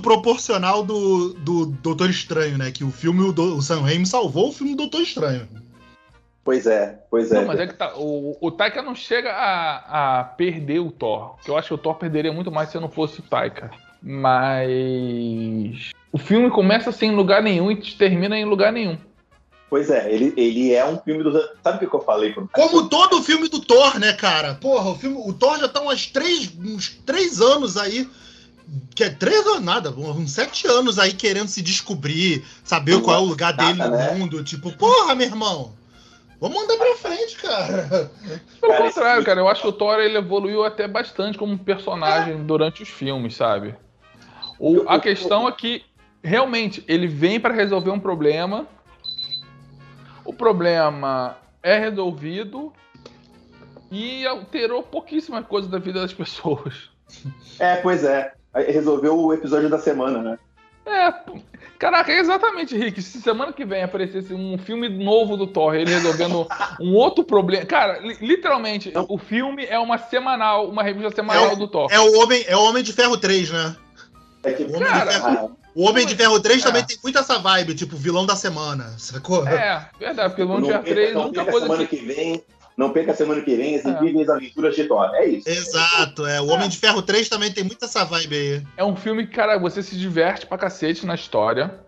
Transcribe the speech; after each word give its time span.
o 0.00 0.02
proporcional 0.02 0.82
do, 0.82 1.34
do 1.34 1.66
Doutor 1.66 2.10
Estranho, 2.10 2.58
né? 2.58 2.70
Que 2.70 2.82
o 2.82 2.90
filme, 2.90 3.20
o, 3.22 3.32
do, 3.32 3.56
o 3.56 3.62
Sam 3.62 3.82
Raimi 3.82 4.06
salvou 4.06 4.48
o 4.48 4.52
filme 4.52 4.74
Doutor 4.74 5.02
Estranho. 5.02 5.46
Pois 6.42 6.66
é, 6.66 6.98
pois 7.10 7.30
é. 7.30 7.34
Não, 7.34 7.46
mas 7.46 7.60
é 7.60 7.66
que 7.66 7.74
tá, 7.74 7.94
o, 7.96 8.36
o 8.40 8.50
Taika 8.50 8.82
não 8.82 8.94
chega 8.94 9.30
a, 9.30 10.20
a 10.20 10.24
perder 10.24 10.80
o 10.80 10.90
Thor. 10.90 11.36
Eu 11.46 11.56
acho 11.56 11.68
que 11.68 11.74
o 11.74 11.78
Thor 11.78 11.94
perderia 11.94 12.32
muito 12.32 12.50
mais 12.50 12.70
se 12.70 12.80
não 12.80 12.88
fosse 12.88 13.20
o 13.20 13.22
Taika. 13.22 13.70
Mas. 14.02 15.90
O 16.10 16.18
filme 16.18 16.50
começa 16.50 16.90
sem 16.90 17.14
lugar 17.14 17.42
nenhum 17.42 17.70
e 17.70 17.76
termina 17.76 18.36
em 18.36 18.44
lugar 18.44 18.72
nenhum. 18.72 18.96
Pois 19.68 19.88
é, 19.88 20.12
ele, 20.12 20.34
ele 20.36 20.72
é 20.72 20.84
um 20.84 20.98
filme 20.98 21.22
do. 21.22 21.30
Sabe 21.62 21.84
o 21.84 21.88
que 21.88 21.94
eu 21.94 22.00
falei? 22.00 22.32
Pro... 22.32 22.48
Como 22.52 22.88
todo 22.88 23.22
filme 23.22 23.48
do 23.48 23.60
Thor, 23.60 24.00
né, 24.00 24.14
cara? 24.14 24.54
Porra, 24.54 24.90
o, 24.90 24.94
filme, 24.96 25.22
o 25.24 25.32
Thor 25.32 25.58
já 25.58 25.68
tá 25.68 25.80
uns 25.80 26.06
três, 26.06 26.52
uns 26.58 26.88
três 27.06 27.40
anos 27.40 27.76
aí. 27.76 28.08
Que 29.00 29.04
é 29.04 29.08
três 29.08 29.46
anos, 29.46 29.62
nada, 29.62 29.90
uns 29.90 30.32
sete 30.32 30.66
anos 30.66 30.98
aí 30.98 31.14
querendo 31.14 31.48
se 31.48 31.62
descobrir, 31.62 32.44
saber 32.62 33.00
qual 33.00 33.16
é 33.16 33.20
o 33.20 33.24
lugar 33.24 33.50
dele 33.54 33.82
no 33.82 33.96
né? 33.96 34.12
mundo. 34.12 34.44
Tipo, 34.44 34.70
porra, 34.76 35.14
meu 35.14 35.26
irmão. 35.26 35.72
Vamos 36.38 36.62
andar 36.62 36.76
pra 36.76 36.94
frente, 36.96 37.36
cara. 37.36 38.10
Pelo 38.60 38.72
cara, 38.72 38.84
contrário, 38.84 39.24
cara, 39.24 39.40
eu 39.40 39.48
acho 39.48 39.62
que 39.62 39.68
o 39.68 39.72
Thor 39.72 39.98
ele 40.00 40.18
evoluiu 40.18 40.66
até 40.66 40.86
bastante 40.86 41.38
como 41.38 41.58
personagem 41.58 42.34
é. 42.34 42.36
durante 42.36 42.82
os 42.82 42.90
filmes, 42.90 43.36
sabe? 43.36 43.74
O, 44.58 44.86
a 44.86 45.00
questão 45.00 45.48
é 45.48 45.52
que 45.52 45.82
realmente 46.22 46.84
ele 46.86 47.06
vem 47.06 47.40
para 47.40 47.54
resolver 47.54 47.90
um 47.90 47.98
problema 47.98 48.68
o 50.26 50.32
problema 50.34 51.38
é 51.62 51.78
resolvido 51.78 52.70
e 53.90 54.26
alterou 54.26 54.82
pouquíssimas 54.82 55.46
coisas 55.46 55.70
da 55.70 55.78
vida 55.78 56.02
das 56.02 56.12
pessoas. 56.12 56.90
É, 57.58 57.76
pois 57.76 58.04
é. 58.04 58.34
Resolveu 58.54 59.18
o 59.18 59.32
episódio 59.32 59.68
da 59.68 59.78
semana, 59.78 60.20
né? 60.20 60.38
É, 60.86 61.12
caraca, 61.78 62.10
é 62.10 62.18
exatamente, 62.18 62.76
Rick. 62.76 63.00
Se 63.00 63.20
semana 63.20 63.52
que 63.52 63.64
vem 63.64 63.82
aparecesse 63.82 64.34
um 64.34 64.58
filme 64.58 64.88
novo 64.88 65.36
do 65.36 65.46
Thor, 65.46 65.74
ele 65.74 65.90
resolvendo 65.90 66.46
um 66.80 66.94
outro 66.94 67.22
problema. 67.22 67.64
Cara, 67.64 68.00
literalmente, 68.20 68.90
Não. 68.92 69.06
o 69.08 69.18
filme 69.18 69.64
é 69.66 69.78
uma 69.78 69.98
semanal, 69.98 70.68
uma 70.68 70.82
revista 70.82 71.14
semanal 71.14 71.50
é 71.50 71.52
o, 71.52 71.56
do 71.56 71.68
Thor. 71.68 71.88
É 71.92 72.00
o 72.00 72.18
Homem, 72.20 72.44
é 72.46 72.56
o 72.56 72.64
Homem 72.64 72.82
de 72.82 72.92
Ferro 72.92 73.16
3, 73.16 73.50
né? 73.50 73.76
É 74.42 74.52
que, 74.52 74.64
cara, 74.64 75.50
o 75.74 75.84
Homem 75.84 76.06
de 76.06 76.16
Ferro 76.16 76.40
3 76.40 76.60
é. 76.60 76.64
também 76.64 76.84
tem 76.84 76.98
muito 77.02 77.18
essa 77.18 77.38
vibe, 77.38 77.74
tipo, 77.74 77.96
vilão 77.96 78.26
da 78.26 78.34
semana, 78.34 78.94
sacou? 78.98 79.46
É, 79.46 79.88
verdade, 79.98 80.30
porque 80.30 80.42
o 80.42 80.46
Vilão 80.46 80.62
de 80.62 80.68
Ferro 80.68 80.84
3 80.84 81.14
não 81.14 81.24
nunca 81.24 81.44
coisa 81.44 81.66
semana 81.66 81.86
que... 81.86 81.96
que 81.96 82.04
vem. 82.04 82.44
Não 82.80 82.94
perca 82.94 83.12
a 83.12 83.14
semana 83.14 83.42
que 83.42 83.54
vem 83.54 83.76
as 83.76 83.84
é. 83.84 83.90
incríveis 83.90 84.26
aventuras 84.30 84.74
de 84.74 84.84
Thor. 84.84 85.14
É 85.14 85.26
isso. 85.26 85.46
Exato, 85.46 86.24
é. 86.24 86.40
O 86.40 86.46
Homem 86.46 86.66
de 86.66 86.78
Ferro 86.78 87.02
3 87.02 87.28
também 87.28 87.52
tem 87.52 87.62
muito 87.62 87.84
essa 87.84 88.06
vibe 88.06 88.34
aí. 88.34 88.66
É 88.74 88.82
um 88.82 88.96
filme 88.96 89.26
que, 89.26 89.34
cara, 89.34 89.58
você 89.58 89.82
se 89.82 89.98
diverte 89.98 90.46
pra 90.46 90.56
cacete 90.56 91.04
na 91.04 91.14
história. 91.14 91.78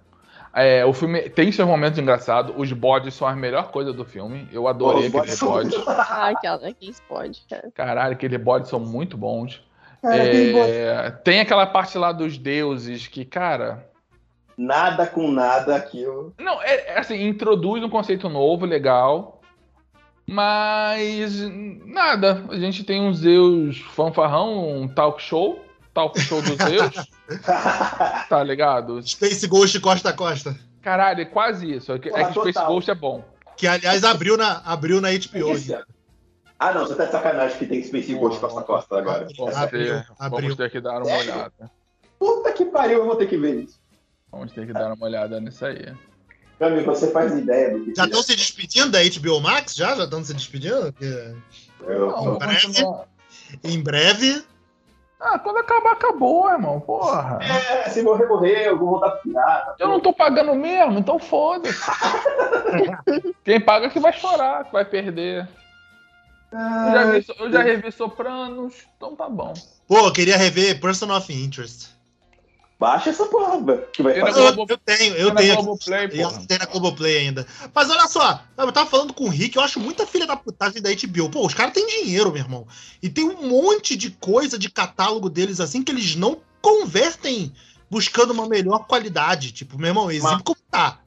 É, 0.54 0.84
o 0.84 0.92
filme 0.92 1.30
tem 1.30 1.50
seus 1.50 1.66
momentos 1.66 1.98
engraçados. 1.98 2.54
Os 2.58 2.70
bodes 2.74 3.14
são 3.14 3.26
a 3.26 3.34
melhor 3.34 3.70
coisa 3.70 3.90
do 3.90 4.04
filme. 4.04 4.46
Eu 4.52 4.68
adorei 4.68 5.10
oh, 5.10 5.18
aqueles 5.18 5.40
bodes. 5.40 5.74
Ai, 5.88 6.34
aqueles 6.44 7.02
bodes, 7.08 7.42
cara. 7.48 7.70
Caralho, 7.74 8.12
aqueles 8.12 8.38
bodes 8.38 8.68
são 8.68 8.78
muito 8.78 9.16
bons. 9.16 9.64
É, 10.04 11.10
tem 11.24 11.40
aquela 11.40 11.64
parte 11.64 11.96
lá 11.96 12.12
dos 12.12 12.36
deuses 12.36 13.06
que, 13.06 13.24
cara. 13.24 13.88
Nada 14.58 15.06
com 15.06 15.32
nada 15.32 15.74
aquilo. 15.74 16.34
Não, 16.38 16.60
é, 16.62 16.88
é 16.88 16.98
assim, 16.98 17.26
introduz 17.26 17.82
um 17.82 17.88
conceito 17.88 18.28
novo, 18.28 18.66
legal. 18.66 19.41
Mas 20.26 21.38
nada. 21.84 22.44
A 22.48 22.58
gente 22.58 22.84
tem 22.84 23.00
um 23.00 23.12
Zeus 23.12 23.78
fanfarrão, 23.78 24.82
um 24.82 24.88
talk 24.88 25.22
show. 25.22 25.64
Talk 25.92 26.18
show 26.20 26.40
dos 26.40 26.56
Zeus. 26.56 26.94
tá 28.28 28.42
ligado? 28.42 29.02
Space 29.06 29.46
Ghost 29.46 29.78
Costa 29.80 30.08
a 30.08 30.12
Costa. 30.12 30.56
Caralho, 30.80 31.20
é 31.20 31.24
quase 31.24 31.70
isso. 31.70 31.92
É 31.92 31.98
que, 31.98 32.08
é 32.08 32.24
que 32.24 32.32
Space 32.32 32.66
Ghost 32.66 32.90
é 32.90 32.94
bom. 32.94 33.24
Que, 33.56 33.66
aliás, 33.66 34.02
abriu 34.04 34.36
na, 34.36 34.62
abriu 34.64 35.00
na 35.00 35.08
HBO. 35.10 35.52
É 35.52 35.82
ah, 36.58 36.72
não, 36.72 36.86
você 36.86 36.94
tá 36.94 37.06
de 37.06 37.10
sacanagem 37.10 37.58
que 37.58 37.66
tem 37.66 37.82
Space 37.82 38.14
Ghost 38.14 38.38
costa 38.38 38.60
a 38.60 38.62
costa 38.62 38.98
agora. 38.98 39.26
Abriu, 39.56 40.02
abriu. 40.16 40.40
Vamos 40.40 40.56
ter 40.56 40.70
que 40.70 40.80
dar 40.80 41.02
uma 41.02 41.16
olhada. 41.16 41.70
Puta 42.20 42.52
que 42.52 42.64
pariu, 42.66 43.00
eu 43.00 43.06
vou 43.06 43.16
ter 43.16 43.26
que 43.26 43.36
ver 43.36 43.64
isso. 43.64 43.80
Vamos 44.30 44.52
ter 44.52 44.64
que 44.64 44.72
dar 44.72 44.92
uma 44.92 45.04
olhada 45.04 45.40
nisso 45.40 45.66
aí. 45.66 45.92
Cami, 46.62 46.82
você 46.82 47.10
faz 47.10 47.36
ideia 47.36 47.76
do 47.76 47.84
que. 47.84 47.94
Já 47.94 48.04
estão 48.04 48.22
se 48.22 48.36
despedindo 48.36 48.90
da 48.90 49.00
HBO 49.02 49.40
Max? 49.40 49.74
Já? 49.74 49.96
Já 49.96 50.04
estão 50.04 50.22
se 50.24 50.32
despedindo? 50.32 50.92
Porque... 50.92 51.34
Eu, 51.80 52.06
não, 52.06 52.34
em 52.34 52.38
breve. 52.38 52.86
Em 53.64 53.82
breve. 53.82 54.44
Ah, 55.20 55.38
quando 55.38 55.58
acabar, 55.58 55.92
acabou, 55.92 56.50
irmão. 56.50 56.80
Porra. 56.80 57.40
É, 57.42 57.90
se 57.90 58.02
morrer, 58.02 58.26
morrer, 58.26 58.68
eu 58.68 58.78
vou 58.78 58.90
voltar 58.90 59.10
pro 59.10 59.22
pirata. 59.22 59.74
Eu 59.78 59.88
não 59.88 60.00
tô 60.00 60.12
pagando 60.12 60.54
mesmo, 60.54 60.98
então 60.98 61.18
foda-se. 61.18 61.80
Quem 63.44 63.60
paga 63.60 63.90
que 63.90 63.98
vai 63.98 64.12
chorar, 64.12 64.64
que 64.64 64.72
vai 64.72 64.84
perder 64.84 65.48
eu, 66.52 66.92
já 66.92 67.10
vi, 67.10 67.26
eu 67.38 67.52
já 67.52 67.62
revi 67.62 67.92
Sopranos, 67.92 68.74
então 68.96 69.16
tá 69.16 69.28
bom. 69.28 69.54
Pô, 69.88 70.06
eu 70.06 70.12
queria 70.12 70.36
rever 70.36 70.80
Person 70.80 71.10
of 71.14 71.32
Interest. 71.32 71.91
Baixa 72.82 73.10
essa 73.10 73.26
porra, 73.26 73.62
que 73.92 74.02
vai 74.02 74.20
eu, 74.20 74.26
eu, 74.26 74.66
eu 74.68 74.78
tenho, 74.78 75.14
eu 75.14 75.32
tenho. 75.32 75.54
Globoplay, 75.54 76.10
eu 76.14 76.46
tenho 76.48 76.58
na 76.58 76.66
Globoplay 76.66 77.18
ainda. 77.18 77.46
Mas 77.72 77.88
olha 77.88 78.08
só, 78.08 78.42
eu 78.58 78.72
tava 78.72 78.90
falando 78.90 79.14
com 79.14 79.26
o 79.26 79.28
Rick, 79.28 79.56
eu 79.56 79.62
acho 79.62 79.78
muita 79.78 80.04
filha 80.04 80.26
da 80.26 80.34
putagem 80.34 80.82
da 80.82 80.90
HBO. 80.90 81.30
Pô, 81.30 81.46
os 81.46 81.54
caras 81.54 81.72
têm 81.72 81.86
dinheiro, 81.86 82.32
meu 82.32 82.42
irmão. 82.42 82.66
E 83.00 83.08
tem 83.08 83.22
um 83.22 83.46
monte 83.46 83.94
de 83.94 84.10
coisa 84.10 84.58
de 84.58 84.68
catálogo 84.68 85.30
deles 85.30 85.60
assim 85.60 85.80
que 85.80 85.92
eles 85.92 86.16
não 86.16 86.38
convertem 86.60 87.52
buscando 87.88 88.32
uma 88.32 88.48
melhor 88.48 88.84
qualidade. 88.88 89.52
Tipo, 89.52 89.78
meu 89.78 89.90
irmão, 89.90 90.10
exemplo 90.10 90.42
como 90.42 90.58
tá. 90.68 90.98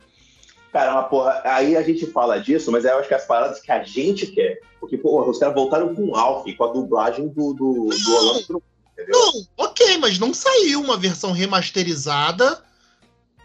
Cara, 0.71 0.93
uma 0.93 1.03
porra, 1.03 1.41
aí 1.43 1.75
a 1.75 1.81
gente 1.81 2.05
fala 2.05 2.39
disso, 2.39 2.71
mas 2.71 2.85
eu 2.85 2.97
acho 2.99 3.09
que 3.09 3.15
as 3.15 3.25
paradas 3.25 3.59
que 3.59 3.71
a 3.73 3.83
gente 3.83 4.27
quer. 4.27 4.61
Porque, 4.79 4.97
porra, 4.97 5.29
os 5.29 5.37
caras 5.37 5.53
voltaram 5.53 5.93
com 5.93 6.05
o 6.11 6.15
Alf, 6.15 6.45
com 6.55 6.63
a 6.63 6.71
dublagem 6.71 7.27
do, 7.27 7.53
do, 7.53 7.89
do 7.89 8.15
Orlando 8.15 8.63
Não, 9.07 9.47
ok, 9.57 9.97
mas 9.97 10.17
não 10.17 10.33
saiu 10.33 10.81
uma 10.81 10.97
versão 10.97 11.31
remasterizada 11.31 12.63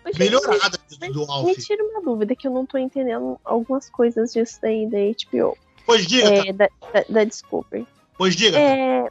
mas, 0.04 0.16
melhorada 0.16 0.78
mas, 1.00 1.12
do 1.12 1.22
Alf. 1.30 1.46
Me 1.46 1.54
tira 1.56 1.84
uma 1.84 2.00
dúvida 2.02 2.34
que 2.34 2.46
eu 2.46 2.52
não 2.52 2.64
tô 2.64 2.78
entendendo 2.78 3.38
algumas 3.44 3.90
coisas 3.90 4.32
disso 4.32 4.58
daí 4.62 4.86
da 4.88 4.98
HBO. 4.98 5.56
Pois 5.84 6.06
diga. 6.06 6.28
É, 6.28 6.52
da, 6.52 6.68
da, 6.92 7.04
da 7.08 7.24
Discovery. 7.24 7.86
Pois 8.16 8.36
diga. 8.36 8.58
É, 8.58 9.08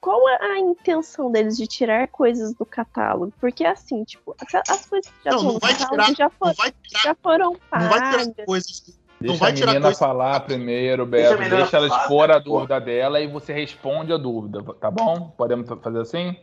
qual 0.00 0.28
é 0.28 0.52
a 0.52 0.58
intenção 0.58 1.30
deles 1.30 1.56
de 1.56 1.66
tirar 1.66 2.08
coisas 2.08 2.54
do 2.54 2.64
catálogo? 2.64 3.32
Porque 3.38 3.64
assim, 3.64 4.02
tipo, 4.04 4.34
as 4.68 4.86
coisas 4.86 5.12
que 5.12 5.24
já 5.24 5.32
não, 5.32 5.42
não 5.42 5.58
vai 5.58 5.74
tirar, 5.74 6.14
já, 6.14 6.30
for, 6.30 6.54
tirar, 6.54 7.02
já 7.02 7.14
foram 7.14 7.56
pagas. 7.70 7.90
Não 7.90 7.98
vai 7.98 8.26
tirar 8.26 8.46
coisas. 8.46 8.99
Deixa 9.20 9.34
não 9.34 9.38
vai 9.38 9.50
a 9.50 9.52
menina 9.52 9.72
tirar 9.72 9.82
coisa... 9.82 9.98
falar 9.98 10.40
primeiro, 10.40 11.04
Beto. 11.04 11.36
Deixa, 11.36 11.56
deixa 11.56 11.76
ela 11.76 11.86
expor 11.86 12.30
a 12.30 12.38
dúvida 12.38 12.80
dela 12.80 13.20
e 13.20 13.26
você 13.26 13.52
responde 13.52 14.12
a 14.12 14.16
dúvida, 14.16 14.62
tá 14.80 14.90
bom? 14.90 15.34
Podemos 15.36 15.68
fazer 15.82 16.00
assim? 16.00 16.36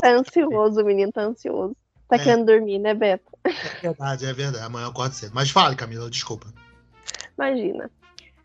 tá 0.00 0.10
ansioso, 0.10 0.80
o 0.80 0.84
menino 0.84 1.12
tá 1.12 1.22
ansioso. 1.22 1.76
Tá 2.08 2.16
é. 2.16 2.18
querendo 2.18 2.46
dormir, 2.46 2.78
né, 2.80 2.92
Beto? 2.92 3.24
É 3.44 3.52
verdade, 3.82 4.26
é 4.26 4.32
verdade. 4.32 4.64
Amanhã 4.64 4.88
acorda 4.88 5.14
cedo. 5.14 5.32
Mas 5.32 5.50
fale, 5.50 5.76
Camila, 5.76 6.10
desculpa. 6.10 6.48
Imagina. 7.38 7.88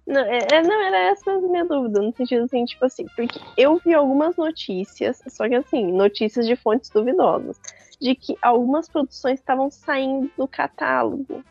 Não, 0.05 0.21
é, 0.21 0.39
é, 0.51 0.61
não, 0.61 0.81
era 0.81 0.97
essa 1.09 1.31
a 1.31 1.41
minha 1.41 1.65
dúvida, 1.65 2.01
no 2.01 2.15
sentido 2.15 2.45
assim, 2.45 2.63
tipo 2.63 2.85
assim, 2.85 3.05
porque 3.13 3.41
eu 3.57 3.77
vi 3.83 3.93
algumas 3.93 4.37
notícias, 4.37 5.21
só 5.27 5.49
que 5.49 5.55
assim, 5.55 5.91
notícias 5.91 6.47
de 6.47 6.55
fontes 6.55 6.89
duvidosas, 6.89 7.59
de 7.99 8.15
que 8.15 8.37
algumas 8.41 8.87
produções 8.87 9.39
estavam 9.39 9.69
saindo 9.69 10.31
do 10.37 10.47
catálogo. 10.47 11.43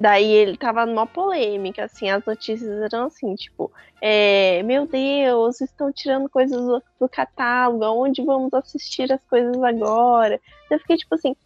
Daí 0.00 0.30
ele 0.30 0.56
tava 0.56 0.84
numa 0.84 1.06
polêmica, 1.06 1.84
assim, 1.84 2.10
as 2.10 2.24
notícias 2.24 2.70
eram 2.82 3.06
assim, 3.06 3.34
tipo, 3.34 3.72
é, 4.00 4.62
meu 4.64 4.86
Deus, 4.86 5.60
estão 5.60 5.92
tirando 5.92 6.28
coisas 6.28 6.60
do, 6.60 6.82
do 7.00 7.08
catálogo, 7.08 7.84
onde 7.84 8.22
vamos 8.22 8.52
assistir 8.52 9.12
as 9.12 9.24
coisas 9.24 9.62
agora? 9.62 10.40
Eu 10.70 10.78
fiquei 10.80 10.96
tipo 10.96 11.14
assim, 11.14 11.36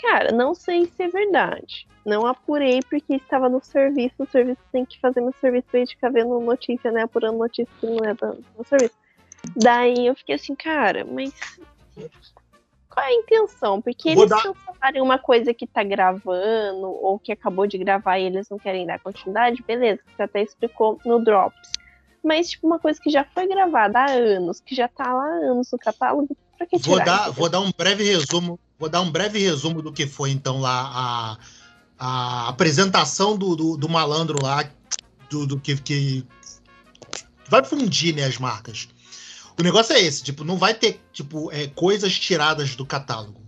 cara, 0.00 0.30
não 0.32 0.54
sei 0.54 0.86
se 0.86 1.02
é 1.02 1.08
verdade 1.08 1.86
não 2.06 2.24
apurei 2.24 2.78
porque 2.88 3.16
estava 3.16 3.48
no 3.48 3.60
serviço. 3.60 4.14
O 4.20 4.26
serviço 4.26 4.60
tem 4.70 4.86
que 4.86 4.98
fazer 5.00 5.20
meu 5.20 5.34
serviço 5.40 5.66
pra 5.68 5.84
ficar 5.84 6.10
vendo 6.10 6.38
notícia, 6.38 6.92
né? 6.92 7.02
Apurando 7.02 7.36
notícia 7.36 7.74
que 7.80 7.86
não 7.86 8.04
é 8.04 8.14
no 8.56 8.64
serviço. 8.64 8.94
Daí 9.56 10.06
eu 10.06 10.14
fiquei 10.14 10.36
assim, 10.36 10.54
cara, 10.54 11.04
mas 11.04 11.32
qual 12.96 13.06
é 13.06 13.10
a 13.10 13.14
intenção? 13.14 13.82
Porque 13.82 14.08
eles 14.08 14.26
dar... 14.26 14.42
cancelarem 14.42 15.02
uma 15.02 15.18
coisa 15.18 15.52
que 15.52 15.66
tá 15.66 15.84
gravando 15.84 16.86
ou 16.86 17.18
que 17.18 17.30
acabou 17.30 17.66
de 17.66 17.76
gravar 17.76 18.18
e 18.18 18.24
eles 18.24 18.48
não 18.48 18.58
querem 18.58 18.86
dar 18.86 18.98
continuidade, 19.00 19.62
beleza, 19.66 20.00
você 20.16 20.22
até 20.22 20.42
explicou 20.42 20.98
no 21.04 21.22
Drops. 21.22 21.70
Mas, 22.24 22.50
tipo, 22.50 22.66
uma 22.66 22.78
coisa 22.78 22.98
que 22.98 23.10
já 23.10 23.22
foi 23.22 23.46
gravada 23.46 23.98
há 23.98 24.10
anos, 24.10 24.60
que 24.60 24.74
já 24.74 24.88
tá 24.88 25.12
lá 25.12 25.24
há 25.24 25.50
anos 25.50 25.70
no 25.70 25.78
catálogo, 25.78 26.34
pra 26.56 26.66
que 26.66 26.78
tirar? 26.78 26.96
Vou 26.96 27.04
dar, 27.04 27.30
vou 27.30 27.48
dar 27.50 27.60
um 27.60 27.70
breve 27.76 28.02
resumo, 28.02 28.58
vou 28.78 28.88
dar 28.88 29.02
um 29.02 29.10
breve 29.10 29.38
resumo 29.38 29.82
do 29.82 29.92
que 29.92 30.06
foi, 30.06 30.30
então, 30.30 30.58
lá 30.58 30.90
a 30.92 31.38
a 31.98 32.48
apresentação 32.48 33.36
do, 33.36 33.56
do, 33.56 33.76
do 33.76 33.88
malandro 33.88 34.36
lá, 34.42 34.68
do, 35.30 35.46
do 35.46 35.58
que, 35.58 35.76
que, 35.76 36.26
vai 37.48 37.64
fundir 37.64 38.14
né, 38.14 38.24
as 38.24 38.38
marcas. 38.38 38.88
O 39.58 39.62
negócio 39.62 39.94
é 39.94 40.00
esse, 40.00 40.22
tipo, 40.22 40.44
não 40.44 40.56
vai 40.58 40.74
ter, 40.74 41.00
tipo, 41.12 41.50
é, 41.50 41.66
coisas 41.68 42.18
tiradas 42.18 42.74
do 42.74 42.84
catálogo. 42.84 43.40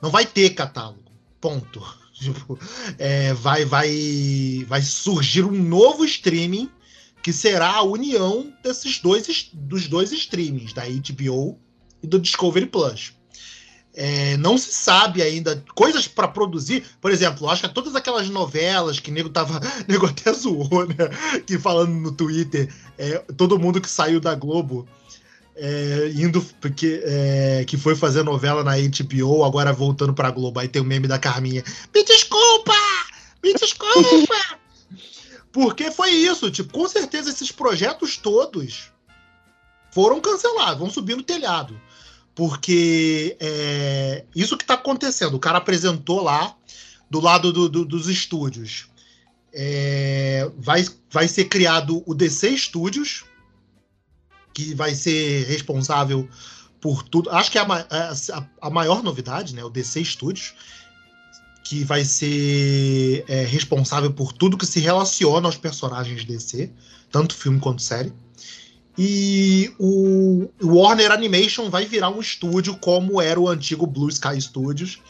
Não 0.00 0.10
vai 0.10 0.24
ter 0.24 0.50
catálogo. 0.50 1.10
Ponto. 1.40 1.80
Tipo, 2.20 2.58
é, 2.98 3.32
vai, 3.32 3.64
vai, 3.64 4.66
vai 4.68 4.82
surgir 4.82 5.42
um 5.42 5.52
novo 5.52 6.04
streaming 6.04 6.70
que 7.22 7.32
será 7.32 7.76
a 7.76 7.82
união 7.82 8.52
desses 8.62 8.98
dois, 8.98 9.48
dos 9.54 9.88
dois 9.88 10.12
streamings, 10.12 10.74
da 10.74 10.82
HBO 10.84 11.58
e 12.02 12.06
do 12.06 12.18
Discovery 12.18 12.66
Plus. 12.66 13.14
É, 13.92 14.36
não 14.36 14.56
se 14.56 14.72
sabe 14.72 15.20
ainda 15.20 15.64
coisas 15.74 16.06
para 16.06 16.28
produzir. 16.28 16.84
Por 17.00 17.10
exemplo, 17.10 17.48
acho 17.48 17.62
que 17.62 17.74
todas 17.74 17.96
aquelas 17.96 18.28
novelas 18.28 19.00
que 19.00 19.10
nego 19.10 19.28
tava. 19.28 19.60
Nego 19.88 20.06
até 20.06 20.32
zoou, 20.32 20.86
né? 20.86 21.40
Que 21.46 21.58
falando 21.58 21.92
no 21.92 22.12
Twitter, 22.12 22.72
é, 22.96 23.18
todo 23.36 23.58
mundo 23.58 23.80
que 23.80 23.90
saiu 23.90 24.20
da 24.20 24.34
Globo. 24.34 24.86
É, 25.62 26.10
indo 26.14 26.40
porque 26.58 27.02
é, 27.04 27.64
que 27.66 27.76
foi 27.76 27.94
fazer 27.94 28.22
novela 28.22 28.64
na 28.64 28.72
HBO, 28.76 29.44
agora 29.44 29.72
voltando 29.74 30.14
pra 30.14 30.30
Globo. 30.30 30.58
Aí 30.58 30.68
tem 30.68 30.80
o 30.80 30.84
meme 30.84 31.06
da 31.06 31.18
Carminha. 31.18 31.62
Me 31.94 32.02
desculpa! 32.02 32.72
Me 33.44 33.52
desculpa! 33.54 34.58
porque 35.52 35.90
foi 35.90 36.10
isso, 36.12 36.50
tipo, 36.50 36.72
com 36.72 36.88
certeza 36.88 37.28
esses 37.28 37.52
projetos 37.52 38.16
todos 38.16 38.90
foram 39.90 40.20
cancelados, 40.20 40.78
vão 40.78 40.90
subir 40.90 41.16
no 41.16 41.22
telhado. 41.22 41.78
Porque 42.34 43.36
é, 43.40 44.24
isso 44.34 44.56
que 44.56 44.64
está 44.64 44.74
acontecendo, 44.74 45.34
o 45.34 45.40
cara 45.40 45.58
apresentou 45.58 46.22
lá, 46.22 46.56
do 47.10 47.20
lado 47.20 47.52
do, 47.52 47.68
do, 47.68 47.84
dos 47.84 48.08
estúdios, 48.08 48.86
é, 49.52 50.48
vai, 50.56 50.86
vai 51.10 51.26
ser 51.26 51.46
criado 51.46 52.02
o 52.06 52.14
DC 52.14 52.56
Studios, 52.56 53.24
que 54.60 54.74
vai 54.74 54.94
ser 54.94 55.46
responsável 55.46 56.28
por 56.80 57.02
tudo. 57.02 57.30
Acho 57.30 57.50
que 57.50 57.58
é 57.58 57.62
a, 57.62 57.66
a, 57.66 58.46
a 58.62 58.70
maior 58.70 59.02
novidade, 59.02 59.54
né? 59.54 59.64
O 59.64 59.70
DC 59.70 60.04
Studios, 60.04 60.54
que 61.64 61.84
vai 61.84 62.04
ser 62.04 63.24
é, 63.28 63.44
responsável 63.44 64.12
por 64.12 64.32
tudo 64.32 64.56
que 64.56 64.66
se 64.66 64.80
relaciona 64.80 65.46
aos 65.48 65.56
personagens 65.56 66.24
DC, 66.24 66.70
tanto 67.10 67.34
filme 67.34 67.60
quanto 67.60 67.82
série. 67.82 68.12
E 68.98 69.72
o 69.78 70.50
Warner 70.62 71.10
Animation 71.10 71.70
vai 71.70 71.86
virar 71.86 72.10
um 72.10 72.20
estúdio 72.20 72.76
como 72.76 73.20
era 73.20 73.40
o 73.40 73.48
antigo 73.48 73.86
Blue 73.86 74.08
Sky 74.08 74.40
Studios. 74.40 75.00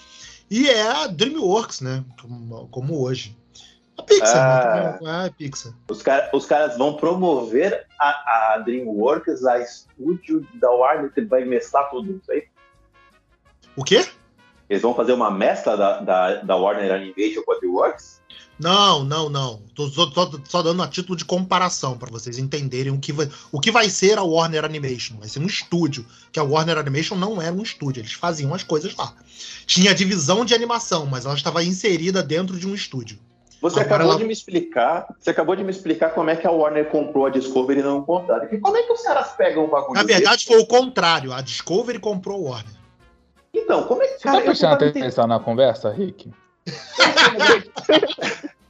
E 0.50 0.69
é 0.69 0.91
a 0.91 1.06
DreamWorks, 1.06 1.81
né? 1.81 2.05
Como, 2.20 2.69
como 2.69 3.00
hoje. 3.00 3.37
A 4.00 4.02
Pixar, 4.02 4.99
ah, 4.99 4.99
né? 5.02 5.26
é 5.26 5.31
Pixar. 5.31 5.75
Os, 5.91 6.00
cara, 6.00 6.31
os 6.32 6.47
caras 6.47 6.79
vão 6.79 6.94
promover 6.94 7.87
a, 7.99 8.55
a 8.55 8.58
DreamWorks, 8.58 9.44
a 9.44 9.58
estúdio 9.58 10.47
da 10.55 10.70
Warner, 10.70 11.12
que 11.12 11.20
vai 11.20 11.44
mesclar 11.44 11.91
tudo 11.91 12.11
isso 12.17 12.32
aí. 12.32 12.44
O 13.76 13.85
quê? 13.85 14.06
Eles 14.70 14.82
vão 14.82 14.94
fazer 14.94 15.12
uma 15.12 15.31
mescla 15.31 15.76
da, 15.76 16.00
da, 16.00 16.35
da 16.37 16.56
Warner 16.56 16.93
Animation 16.93 17.43
com 17.43 17.52
a 17.52 17.58
DreamWorks? 17.58 18.20
Não, 18.58 19.05
não, 19.05 19.29
não. 19.29 19.62
Tô 19.75 19.88
só, 19.88 20.11
só, 20.11 20.31
só 20.44 20.62
dando 20.62 20.82
a 20.82 20.88
título 20.88 21.17
de 21.17 21.25
comparação 21.25 21.99
para 21.99 22.11
vocês 22.11 22.38
entenderem 22.38 22.93
o 22.93 22.99
que, 22.99 23.12
vai, 23.12 23.29
o 23.52 23.61
que 23.61 23.70
vai 23.70 23.91
ser 23.91 24.19
a 24.19 24.23
Warner 24.23 24.64
Animation. 24.64 25.17
Vai 25.19 25.29
ser 25.29 25.41
um 25.41 25.47
estúdio, 25.47 26.06
que 26.32 26.41
a 26.41 26.43
Warner 26.43 26.79
Animation 26.79 27.17
não 27.17 27.41
era 27.41 27.55
um 27.55 27.62
estúdio, 27.62 28.00
eles 28.00 28.12
faziam 28.12 28.55
as 28.55 28.62
coisas 28.62 28.94
lá. 28.97 29.14
Tinha 29.67 29.94
divisão 29.94 30.44
de 30.44 30.55
animação, 30.55 31.05
mas 31.05 31.26
ela 31.26 31.35
estava 31.35 31.62
inserida 31.62 32.23
dentro 32.23 32.58
de 32.58 32.67
um 32.67 32.75
estúdio. 32.75 33.19
Você 33.60 33.80
Agora 33.80 33.96
acabou 33.96 34.12
ela... 34.12 34.18
de 34.18 34.24
me 34.24 34.32
explicar, 34.32 35.06
você 35.18 35.30
acabou 35.30 35.54
de 35.54 35.62
me 35.62 35.70
explicar 35.70 36.10
como 36.10 36.30
é 36.30 36.36
que 36.36 36.46
a 36.46 36.50
Warner 36.50 36.86
comprou 36.86 37.26
a 37.26 37.30
Discovery 37.30 37.80
e 37.80 37.82
não 37.82 37.98
o 37.98 38.04
contrário. 38.04 38.48
Como 38.60 38.76
é 38.76 38.82
que 38.82 38.92
os 38.92 39.02
caras 39.02 39.32
pegam 39.32 39.64
o 39.64 39.68
bagulho? 39.68 39.94
Na 39.94 40.02
verdade, 40.02 40.36
desse? 40.36 40.46
foi 40.46 40.60
o 40.60 40.66
contrário. 40.66 41.32
A 41.32 41.42
Discovery 41.42 41.98
comprou 41.98 42.46
a 42.46 42.50
Warner. 42.52 42.74
Então, 43.52 43.82
como 43.84 44.02
é 44.02 44.06
que. 44.06 44.14
Você 44.14 44.22
tá 44.22 44.30
cara, 44.30 44.40
tá 44.40 44.46
prestando 44.46 44.84
atenção 44.84 45.26
na 45.26 45.38
conversa, 45.38 45.90
Rick? 45.90 46.32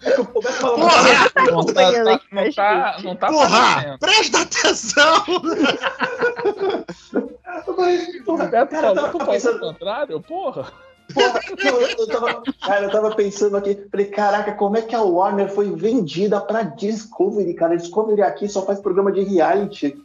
É 0.02 0.12
que 0.12 0.20
eu 0.20 0.25
começo 0.25 0.48
a 0.48 0.52
falar 0.60 0.76
Porra! 0.76 1.31
Não 1.50 1.66
tá, 1.66 1.93
tá, 1.93 2.20
não 2.32 2.50
tá, 2.52 2.96
não 3.02 3.14
tá 3.16 3.26
Porra! 3.28 3.98
Presta 4.00 4.40
atenção! 4.40 5.25
Porra, 8.25 8.46
Beto 8.46 8.70
cara, 8.70 8.94
falou, 8.94 9.10
tu 9.10 9.19
pensando... 9.26 9.56
o 9.56 9.60
contrário? 9.60 10.19
Porra! 10.22 10.72
Porra, 11.14 11.40
eu, 11.64 11.80
eu 11.82 12.06
tava, 12.06 12.42
cara, 12.60 12.86
eu 12.86 12.90
tava 12.90 13.14
pensando 13.14 13.56
aqui, 13.56 13.74
falei, 13.90 14.06
caraca, 14.06 14.52
como 14.54 14.76
é 14.76 14.82
que 14.82 14.94
a 14.94 15.02
Warner 15.02 15.48
foi 15.48 15.70
vendida 15.70 16.40
pra 16.40 16.62
Discovery, 16.62 17.54
cara? 17.54 17.76
Discovery 17.76 18.22
aqui 18.22 18.48
só 18.48 18.64
faz 18.64 18.80
programa 18.80 19.12
de 19.12 19.22
reality. 19.22 19.96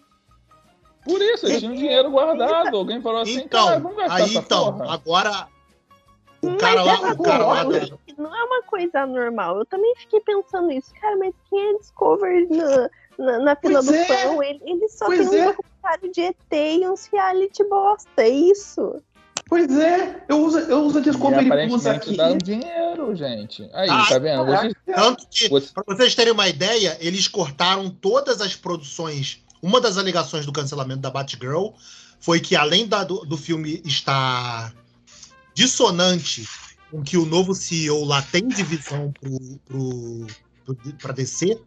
Por 1.03 1.21
isso, 1.21 1.45
eles 1.45 1.59
tinham 1.59 1.75
dinheiro 1.75 2.09
guardado. 2.09 2.75
Alguém 2.75 3.01
falou 3.01 3.21
assim, 3.21 3.41
então, 3.41 3.65
cara, 3.65 3.79
vamos 3.79 3.97
gastar 3.97 4.15
aí, 4.15 4.35
então, 4.35 4.73
porra. 4.73 4.93
agora 4.93 5.47
o 6.45 6.57
cara 6.57 6.83
lá, 6.83 7.11
o 7.11 7.23
cara 7.23 7.45
lá 7.45 7.63
Não 8.17 8.35
é 8.35 8.43
uma 8.43 8.61
coisa 8.63 9.05
normal. 9.05 9.59
Eu 9.59 9.65
também 9.65 9.95
fiquei 9.97 10.19
pensando 10.21 10.71
isso. 10.71 10.93
Cara, 11.01 11.17
mas 11.17 11.33
quem 11.49 11.69
é 11.69 11.77
Discovery 11.77 12.47
na, 12.49 12.89
na, 13.17 13.39
na 13.39 13.55
fila 13.55 13.83
pois 13.83 13.85
do 13.85 13.95
é. 13.95 14.05
pão? 14.05 14.43
Ele, 14.43 14.61
ele 14.63 14.87
só 14.89 15.05
pois 15.05 15.29
tem 15.29 15.39
um 15.39 15.43
é. 15.43 15.45
documentário 15.47 16.11
de 16.11 16.21
ET 16.21 16.35
e 16.51 16.87
uns 16.87 17.07
reality 17.07 17.63
bosta. 17.63 18.09
É 18.17 18.29
isso. 18.29 19.01
Pois 19.55 19.71
é, 19.71 20.21
eu 20.27 20.43
uso, 20.43 20.59
eu 20.59 20.83
uso 20.83 20.97
a 20.97 21.01
Discovery 21.01 21.47
Plus 21.69 21.85
aqui. 21.85 22.17
dá 22.17 22.27
um 22.27 22.37
dinheiro, 22.37 23.15
gente. 23.15 23.63
Aí, 23.71 23.89
ah, 23.89 24.05
tá 24.05 24.19
vendo? 24.19 24.45
Vocês... 24.45 24.73
Tanto 24.93 25.27
que, 25.29 25.49
para 25.49 25.95
vocês 25.95 26.13
terem 26.13 26.33
uma 26.33 26.49
ideia, 26.49 26.97
eles 26.99 27.29
cortaram 27.29 27.89
todas 27.89 28.41
as 28.41 28.53
produções. 28.53 29.41
Uma 29.61 29.79
das 29.79 29.97
alegações 29.97 30.45
do 30.45 30.51
cancelamento 30.51 30.99
da 30.99 31.09
Batgirl 31.09 31.69
foi 32.19 32.41
que, 32.41 32.53
além 32.53 32.85
da, 32.85 33.05
do, 33.05 33.25
do 33.25 33.37
filme 33.37 33.81
estar 33.85 34.73
dissonante 35.53 36.45
com 36.91 37.01
que 37.01 37.15
o 37.15 37.25
novo 37.25 37.55
CEO 37.55 38.03
lá 38.03 38.21
tem 38.21 38.49
divisão 38.49 39.13
para 41.01 41.13
DC, 41.13 41.57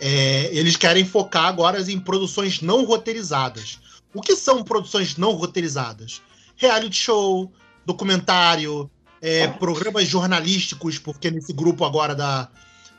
é, 0.00 0.48
eles 0.56 0.74
querem 0.74 1.04
focar 1.04 1.44
agora 1.44 1.82
em 1.82 2.00
produções 2.00 2.62
não 2.62 2.82
roteirizadas. 2.82 3.78
O 4.14 4.22
que 4.22 4.34
são 4.34 4.64
produções 4.64 5.18
não 5.18 5.32
roteirizadas? 5.32 6.22
Reality 6.60 6.94
show, 6.94 7.50
documentário, 7.86 8.90
é, 9.22 9.48
programas 9.48 10.06
jornalísticos, 10.06 10.98
porque 10.98 11.30
nesse 11.30 11.54
grupo 11.54 11.84
agora 11.84 12.14
da, 12.14 12.50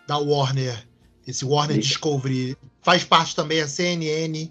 da 0.07 0.17
Warner, 0.17 0.87
esse 1.27 1.45
Warner 1.45 1.75
Sim. 1.75 1.81
Discovery, 1.81 2.57
faz 2.81 3.03
parte 3.03 3.35
também 3.35 3.61
a 3.61 3.67
CNN. 3.67 4.49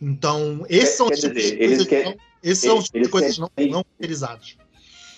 Então, 0.00 0.66
esses 0.68 0.96
são 0.96 1.06
os 1.06 1.20
tipos 1.20 1.42
de 1.42 1.56
coisas, 1.56 1.86
não, 1.86 2.14
esses 2.42 2.64
são 2.64 2.78
os 2.78 2.84
tipos 2.86 3.02
de 3.02 3.08
coisas 3.08 3.38
não, 3.38 3.50
não 3.56 3.78
roteirizadas. 3.78 4.56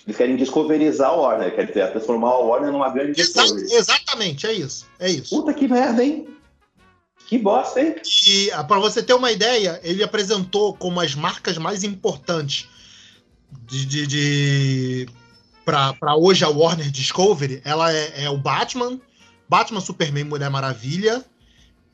Eles 0.05 0.17
querem 0.17 0.35
descoverizar 0.35 1.09
a 1.09 1.13
Warner, 1.13 1.55
quer 1.55 1.65
dizer, 1.65 1.91
transformar 1.91 2.29
a 2.29 2.37
Warner 2.37 2.71
numa 2.71 2.89
grande 2.89 3.19
Exa 3.19 3.43
Exatamente, 3.43 4.45
é 4.45 4.53
isso. 4.53 4.85
É 4.99 5.09
isso. 5.09 5.35
Puta 5.35 5.51
que 5.51 5.67
merda, 5.67 6.03
hein? 6.03 6.27
Que 7.27 7.39
bosta, 7.39 7.81
hein? 7.81 7.95
E 8.27 8.51
ah, 8.51 8.63
para 8.63 8.79
você 8.79 9.01
ter 9.01 9.15
uma 9.15 9.31
ideia, 9.31 9.79
ele 9.83 10.03
apresentou 10.03 10.75
como 10.75 10.99
as 10.99 11.15
marcas 11.15 11.57
mais 11.57 11.83
importantes 11.83 12.69
de, 13.65 13.85
de, 13.85 14.07
de 14.07 15.09
para 15.65 16.15
hoje 16.15 16.45
a 16.45 16.49
Warner 16.49 16.91
Discovery, 16.91 17.61
ela 17.65 17.91
é, 17.91 18.25
é, 18.25 18.29
o 18.29 18.37
Batman, 18.37 18.99
Batman, 19.49 19.81
Superman, 19.81 20.25
Mulher 20.25 20.49
Maravilha, 20.49 21.25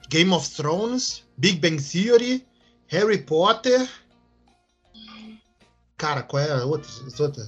Game 0.10 0.32
of 0.34 0.50
Thrones, 0.51 1.24
Big 1.38 1.58
Bang 1.58 1.82
Theory, 1.82 2.46
Harry 2.88 3.20
Potter. 3.20 3.88
Cara, 5.98 6.22
qual 6.22 6.44
é 6.44 6.51
a 6.51 6.65
outra? 6.65 6.89
outra? 7.20 7.48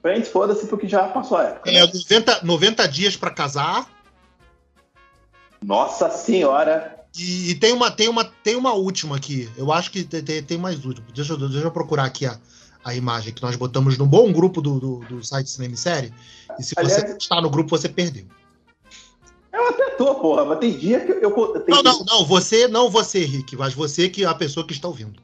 Friends, 0.00 0.28
foda-se, 0.28 0.66
porque 0.66 0.86
já 0.86 1.08
passou 1.08 1.38
a 1.38 1.44
época. 1.44 1.70
É, 1.70 1.84
né? 1.84 1.92
90, 1.92 2.44
90 2.44 2.88
dias 2.88 3.16
para 3.16 3.30
casar. 3.30 3.90
Nossa 5.60 6.08
senhora! 6.10 6.96
E, 7.18 7.50
e, 7.50 7.54
tem, 7.56 7.72
uma, 7.72 7.90
tem, 7.90 8.08
uma, 8.08 8.24
tem 8.24 8.54
uma 8.54 8.74
última 8.74 9.16
aqui. 9.16 9.50
Eu 9.56 9.72
acho 9.72 9.90
que 9.90 10.04
tem, 10.04 10.42
tem 10.42 10.58
mais 10.58 10.84
última. 10.84 11.08
Deixa, 11.12 11.32
eu, 11.32 11.36
deixa 11.36 11.66
eu 11.66 11.72
procurar 11.72 12.04
aqui 12.04 12.26
a, 12.26 12.38
a 12.88 12.94
imagem 12.94 13.32
que 13.32 13.42
nós 13.42 13.56
botamos 13.56 13.98
no 13.98 14.06
bom 14.06 14.32
grupo 14.32 14.60
do, 14.60 14.80
do, 14.80 14.98
do 15.00 15.24
site 15.24 15.50
Cinema 15.50 15.74
e 15.74 15.76
Série. 15.76 16.14
E 16.58 16.62
se 16.62 16.74
Aliás, 16.76 17.02
você 17.02 17.16
está 17.16 17.40
no 17.40 17.50
grupo, 17.50 17.70
você 17.70 17.88
perdeu. 17.88 18.24
Eu 19.52 19.68
até 19.68 19.90
tô, 19.90 20.14
porra, 20.16 20.44
mas 20.44 20.58
tem 20.58 20.76
dia 20.76 21.00
que 21.00 21.12
eu. 21.12 21.64
não, 21.68 21.82
não, 21.82 22.04
não, 22.04 22.24
você, 22.24 22.68
não 22.68 22.90
você, 22.90 23.24
Rick, 23.24 23.56
mas 23.56 23.74
você 23.74 24.08
que 24.08 24.24
é 24.24 24.26
a 24.26 24.34
pessoa 24.34 24.66
que 24.66 24.72
está 24.72 24.88
ouvindo. 24.88 25.20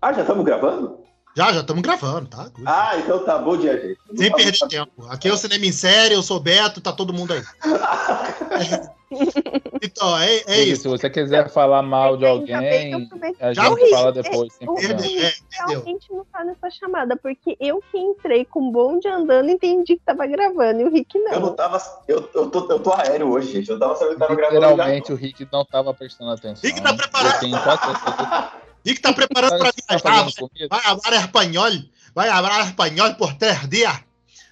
Ah, 0.00 0.12
já 0.12 0.22
estamos 0.22 0.44
gravando? 0.44 0.98
Já, 1.36 1.52
já 1.52 1.60
estamos 1.60 1.82
gravando, 1.82 2.28
tá? 2.28 2.50
Ah, 2.64 2.98
então 2.98 3.24
tá 3.24 3.38
bom 3.38 3.56
dia, 3.56 3.80
gente. 3.80 3.98
Sem 4.16 4.32
perder 4.32 4.68
tempo. 4.68 5.06
Aqui 5.08 5.28
é 5.28 5.32
o 5.32 5.36
Cinema 5.36 5.66
em 5.66 5.72
Série, 5.72 6.14
eu 6.14 6.22
sou 6.22 6.40
Beto, 6.40 6.80
tá 6.80 6.92
todo 6.92 7.12
mundo 7.12 7.32
aí. 7.32 7.42
então, 9.82 10.18
é, 10.18 10.42
é 10.46 10.60
isso. 10.62 10.82
Se 10.82 10.88
você 10.88 11.08
quiser 11.08 11.48
falar 11.48 11.82
mal 11.82 12.16
de 12.16 12.26
alguém, 12.26 13.08
a 13.40 13.52
já 13.52 13.64
gente 13.64 13.90
fala 13.90 14.12
depois. 14.12 14.52
É, 14.60 14.98
sem 14.98 15.24
é, 15.24 15.32
realmente 15.66 16.12
não 16.12 16.24
tá 16.26 16.44
nessa 16.44 16.70
chamada, 16.70 17.16
porque 17.16 17.56
eu 17.58 17.82
que 17.90 17.98
entrei 17.98 18.44
com 18.44 18.60
um 18.60 18.70
bonde 18.70 19.08
andando 19.08 19.50
entendi 19.50 19.96
que 19.96 20.02
tava 20.04 20.26
gravando, 20.26 20.82
e 20.82 20.84
o 20.84 20.90
Rick 20.90 21.18
não. 21.18 21.32
Eu 21.32 21.40
não 21.40 21.54
tava. 21.54 21.78
Eu, 22.06 22.28
eu, 22.34 22.50
tô, 22.50 22.70
eu 22.70 22.80
tô 22.80 22.92
aéreo 22.92 23.30
hoje, 23.30 23.52
gente. 23.52 23.70
Eu 23.70 23.78
tava 23.78 23.96
sabendo 23.96 24.14
que 24.14 24.20
tava 24.20 24.34
gravando. 24.34 24.60
Literalmente, 24.60 25.12
o 25.12 25.16
Rick 25.16 25.48
não 25.50 25.64
tava 25.64 25.94
prestando 25.94 26.30
atenção. 26.30 26.68
Rick 26.68 26.82
tá 26.82 26.94
preparado. 26.94 28.52
Rick 28.84 29.00
tá 29.00 29.12
preparando 29.12 29.58
pra 29.58 29.70
viajar. 29.70 29.84
Vai 29.88 29.98
falar 29.98 31.18
espanhol. 31.20 31.70
Vai 32.14 32.28
falar 32.28 32.66
espanhol 32.66 33.14
por 33.14 33.34
três 33.34 33.68
dias. 33.68 34.00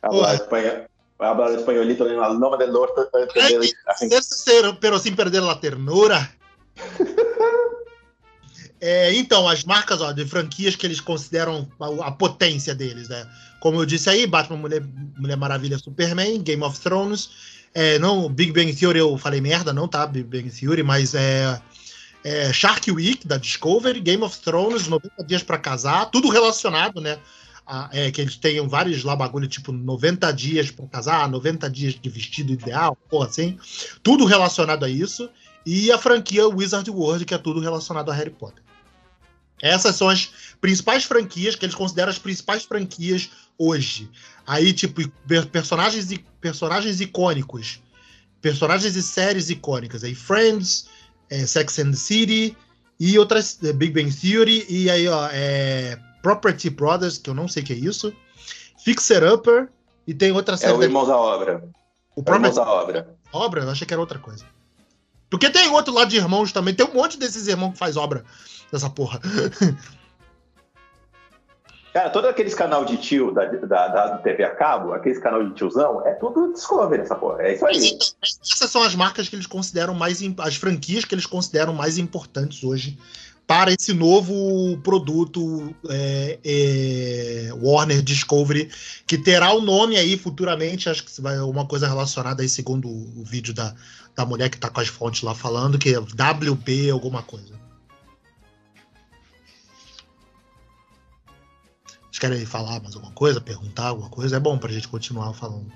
Hablar 0.03 0.35
espanhol. 0.35 0.87
Vai 1.19 1.35
falar 1.35 1.59
espanholito 1.59 2.07
en 2.07 2.23
el 2.23 2.39
nombre 2.39 2.65
del 2.65 2.73
norte. 2.73 3.03
Pero 4.81 4.99
sin 4.99 5.17
perder 5.17 5.43
la 5.43 5.61
ternura. 5.61 6.37
É, 8.79 9.13
então, 9.15 9.49
as 9.49 9.65
marcas 9.65 10.01
ó, 10.03 10.13
de 10.13 10.27
franquias 10.27 10.77
que 10.77 10.87
eles 10.87 11.01
consideram 11.01 11.67
a, 11.81 12.09
a, 12.09 12.13
potência 12.13 12.75
deles, 12.75 13.09
né? 13.09 13.27
Como 13.59 13.81
eu 13.81 13.87
disse 13.87 14.11
aí, 14.11 14.27
Batman, 14.27 14.59
Mulher, 14.59 14.83
Mulher 15.17 15.37
Maravilha, 15.37 15.79
Superman, 15.79 16.43
Game 16.43 16.63
of 16.63 16.79
Thrones. 16.81 17.31
É, 17.75 17.99
não, 17.99 18.29
Big 18.29 18.53
Bang 18.53 18.73
Theory 18.75 18.99
eu 18.99 19.17
falei 19.17 19.41
merda, 19.41 19.73
não 19.73 19.89
tá? 19.89 20.07
Big 20.07 20.25
Bang 20.25 20.51
Theory, 20.51 20.83
mas 20.83 21.15
é, 21.15 21.61
é 22.23 22.53
Shark 22.53 22.91
Week 22.91 23.27
da 23.27 23.39
Discovery, 23.39 24.01
Game 24.01 24.23
of 24.23 24.39
Thrones, 24.41 24.89
90 24.89 25.25
Dias 25.25 25.43
para 25.43 25.59
Casar, 25.59 26.11
tudo 26.11 26.29
relacionado, 26.29 27.01
né? 27.01 27.19
É, 27.93 28.13
que 28.13 28.21
eles 28.21 28.37
tenham 28.37 28.69
vários 28.69 29.03
lá 29.03 29.17
bagulho, 29.17 29.49
tipo 29.49 29.73
90 29.73 30.33
dias 30.33 30.71
para 30.71 30.87
casar, 30.87 31.29
90 31.29 31.69
dias 31.69 31.99
de 32.01 32.09
vestido 32.09 32.53
ideal, 32.53 32.97
porra 33.09 33.27
assim. 33.27 33.59
Tudo 34.03 34.25
relacionado 34.25 34.85
a 34.85 34.89
isso. 34.89 35.29
E 35.65 35.91
a 35.91 35.99
franquia 35.99 36.47
Wizard 36.47 36.89
World, 36.89 37.25
que 37.25 37.35
é 37.35 37.39
tudo 37.39 37.59
relacionado 37.59 38.09
a 38.11 38.15
Harry 38.15 38.31
Potter. 38.31 38.63
Essas 39.61 39.97
são 39.97 40.09
as 40.09 40.31
principais 40.61 41.05
franquias 41.05 41.57
que 41.57 41.65
eles 41.65 41.75
consideram 41.75 42.11
as 42.11 42.19
principais 42.19 42.65
franquias 42.65 43.31
hoje. 43.59 44.09
Aí, 44.47 44.73
tipo, 44.73 45.09
personagens, 45.51 46.09
personagens 46.41 47.01
icônicos. 47.01 47.81
Personagens 48.41 48.95
e 48.97 49.03
séries 49.03 49.51
icônicas. 49.51 50.05
Aí, 50.05 50.15
Friends, 50.15 50.87
é, 51.31 51.45
Sex 51.47 51.79
and 51.79 51.91
the 51.91 51.97
City 51.97 52.57
e 53.01 53.19
outras. 53.19 53.59
É, 53.65 53.73
Big 53.73 53.93
Bang 53.93 54.15
Theory. 54.15 54.67
E 54.69 54.91
aí, 54.91 55.09
ó, 55.09 55.29
é, 55.33 55.99
Property 56.27 56.71
Brothers, 56.71 57.19
que 57.19 57.31
eu 57.31 57.35
não 57.35 57.47
sei 57.47 57.63
o 57.63 57.67
que 57.67 57.73
é 57.73 57.77
isso. 57.77 58.13
Fixer 58.83 59.23
Upper. 59.33 59.69
E 60.09 60.13
tem 60.13 60.33
outra 60.33 60.57
série. 60.57 60.73
É 60.73 60.77
o 60.77 60.83
Irmãos 60.83 61.07
da 61.07 61.17
Obra. 61.17 61.63
O 62.17 62.23
é 62.27 62.33
Irmãos 62.33 62.57
da 62.57 62.69
Obra. 62.69 63.17
Obra? 63.33 63.63
Eu 63.63 63.71
achei 63.71 63.87
que 63.87 63.95
era 63.95 64.01
outra 64.01 64.19
coisa. 64.19 64.45
Porque 65.31 65.49
tem 65.49 65.69
outro 65.71 65.95
lado 65.95 66.11
de 66.11 66.17
irmãos 66.17 66.51
também. 66.51 66.75
Tem 66.75 66.85
um 66.85 66.95
monte 66.95 67.17
desses 67.17 67.47
irmãos 67.47 67.75
que 67.75 67.79
faz 67.79 67.97
obra 67.97 68.25
dessa 68.73 68.91
porra. 68.91 69.21
Cara, 71.95 72.11
todos 72.11 72.29
aqueles 72.29 72.55
canal 72.55 72.85
de 72.85 72.97
tio 72.97 73.33
da, 73.33 73.45
da, 73.45 73.89
da 73.89 74.19
TV 74.19 74.43
a 74.43 74.55
cabo, 74.55 74.93
aqueles 74.95 75.21
canal 75.21 75.45
de 75.45 75.55
tiozão, 75.55 76.05
é 76.05 76.13
tudo 76.15 76.53
Discovery 76.53 77.03
essa 77.03 77.15
porra. 77.15 77.43
É 77.43 77.55
isso 77.55 77.65
aí. 77.65 77.97
Essas 78.43 78.69
são 78.69 78.83
as 78.83 78.97
marcas 78.97 79.29
que 79.29 79.37
eles 79.37 79.47
consideram 79.47 79.95
mais. 79.95 80.21
as 80.41 80.57
franquias 80.57 81.05
que 81.05 81.15
eles 81.15 81.27
consideram 81.27 81.73
mais 81.73 81.99
importantes 81.99 82.65
hoje 82.65 82.99
para 83.47 83.73
esse 83.73 83.95
novo 83.95 84.77
produto 84.83 85.75
é, 85.89 86.39
é, 86.45 87.51
Warner 87.55 88.03
Discovery, 88.03 88.71
que 89.07 89.17
terá 89.17 89.53
o 89.53 89.59
um 89.59 89.63
nome 89.63 89.97
aí 89.97 90.19
futuramente, 90.19 90.89
acho 90.89 91.05
que 91.05 91.21
vai 91.21 91.39
uma 91.39 91.65
coisa 91.65 91.87
relacionada 91.87 92.43
aí, 92.43 92.49
segundo 92.49 92.89
o 92.89 93.25
vídeo 93.25 93.55
da, 93.55 93.75
da 94.17 94.27
mulher 94.27 94.51
que 94.51 94.57
está 94.57 94.69
com 94.69 94.81
as 94.81 94.89
fontes 94.89 95.23
lá 95.23 95.35
falando, 95.35 95.79
que 95.79 95.95
é 95.95 95.99
WB 95.99 96.91
alguma 96.91 97.23
coisa. 97.23 97.55
Vocês 102.03 102.19
querem 102.19 102.47
falar 102.47 102.81
mais 102.81 102.97
alguma 102.97 103.13
coisa, 103.13 103.41
perguntar 103.41 103.89
alguma 103.89 104.09
coisa? 104.09 104.37
É 104.37 104.41
bom 104.41 104.59
pra 104.59 104.73
gente 104.73 104.89
continuar 104.89 105.33
falando. 105.35 105.71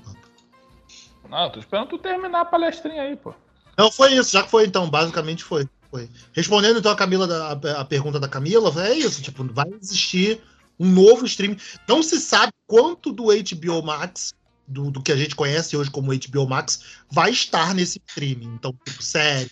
Não, 1.28 1.50
tô 1.50 1.60
esperando 1.60 1.90
tu 1.90 1.98
terminar 1.98 2.40
a 2.40 2.44
palestrinha 2.44 3.02
aí, 3.02 3.14
pô. 3.14 3.32
Não, 3.78 3.92
foi 3.92 4.14
isso, 4.14 4.32
já 4.32 4.42
que 4.42 4.50
foi 4.50 4.66
então, 4.66 4.90
basicamente 4.90 5.44
foi. 5.44 5.68
Foi. 5.90 6.08
Respondendo 6.32 6.78
então 6.78 6.92
a 6.92 6.96
Camila, 6.96 7.26
a, 7.26 7.80
a 7.80 7.84
pergunta 7.84 8.20
da 8.20 8.28
Camila, 8.28 8.72
é 8.86 8.94
isso, 8.94 9.20
tipo, 9.20 9.44
vai 9.52 9.68
existir 9.80 10.40
um 10.78 10.88
novo 10.88 11.26
streaming. 11.26 11.58
Não 11.86 12.02
se 12.02 12.20
sabe 12.20 12.52
quanto 12.66 13.12
do 13.12 13.24
HBO 13.24 13.82
Max, 13.82 14.32
do, 14.66 14.90
do, 14.90 15.02
que 15.02 15.10
a 15.10 15.16
gente 15.16 15.34
conhece 15.34 15.76
hoje 15.76 15.90
como 15.90 16.12
HBO 16.12 16.48
Max, 16.48 16.80
vai 17.10 17.30
estar 17.30 17.74
nesse 17.74 18.00
streaming. 18.06 18.54
Então, 18.54 18.72
tipo, 18.84 19.02
séries, 19.02 19.50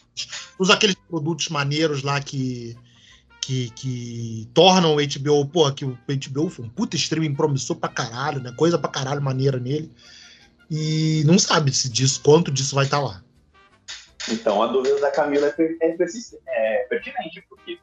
todos 0.56 0.70
aqueles 0.70 0.96
produtos 1.08 1.48
maneiros 1.48 2.02
lá 2.02 2.20
que, 2.20 2.76
que, 3.40 3.70
que 3.70 4.48
tornam 4.54 4.94
o 4.94 4.98
HBO, 4.98 5.46
pô, 5.46 5.70
que 5.72 5.84
o 5.84 5.98
HBO 6.08 6.48
foi 6.48 6.64
um 6.64 6.68
puta 6.68 6.96
streaming 6.96 7.34
promissor 7.34 7.76
pra 7.76 7.88
caralho, 7.88 8.40
né? 8.40 8.52
Coisa 8.52 8.78
pra 8.78 8.88
caralho 8.88 9.20
maneira 9.20 9.58
nele. 9.58 9.90
E 10.70 11.22
não 11.26 11.38
sabe 11.38 11.72
se 11.72 11.88
disso, 11.88 12.20
quanto 12.22 12.52
disso 12.52 12.74
vai 12.74 12.84
estar 12.84 12.98
tá 12.98 13.02
lá. 13.02 13.24
Então, 14.30 14.62
a 14.62 14.66
dúvida 14.66 15.00
da 15.00 15.10
Camila 15.10 15.52
é, 15.58 15.62
é, 15.80 15.96
é 16.48 16.86
pertinente, 16.88 17.44
porque 17.48 17.78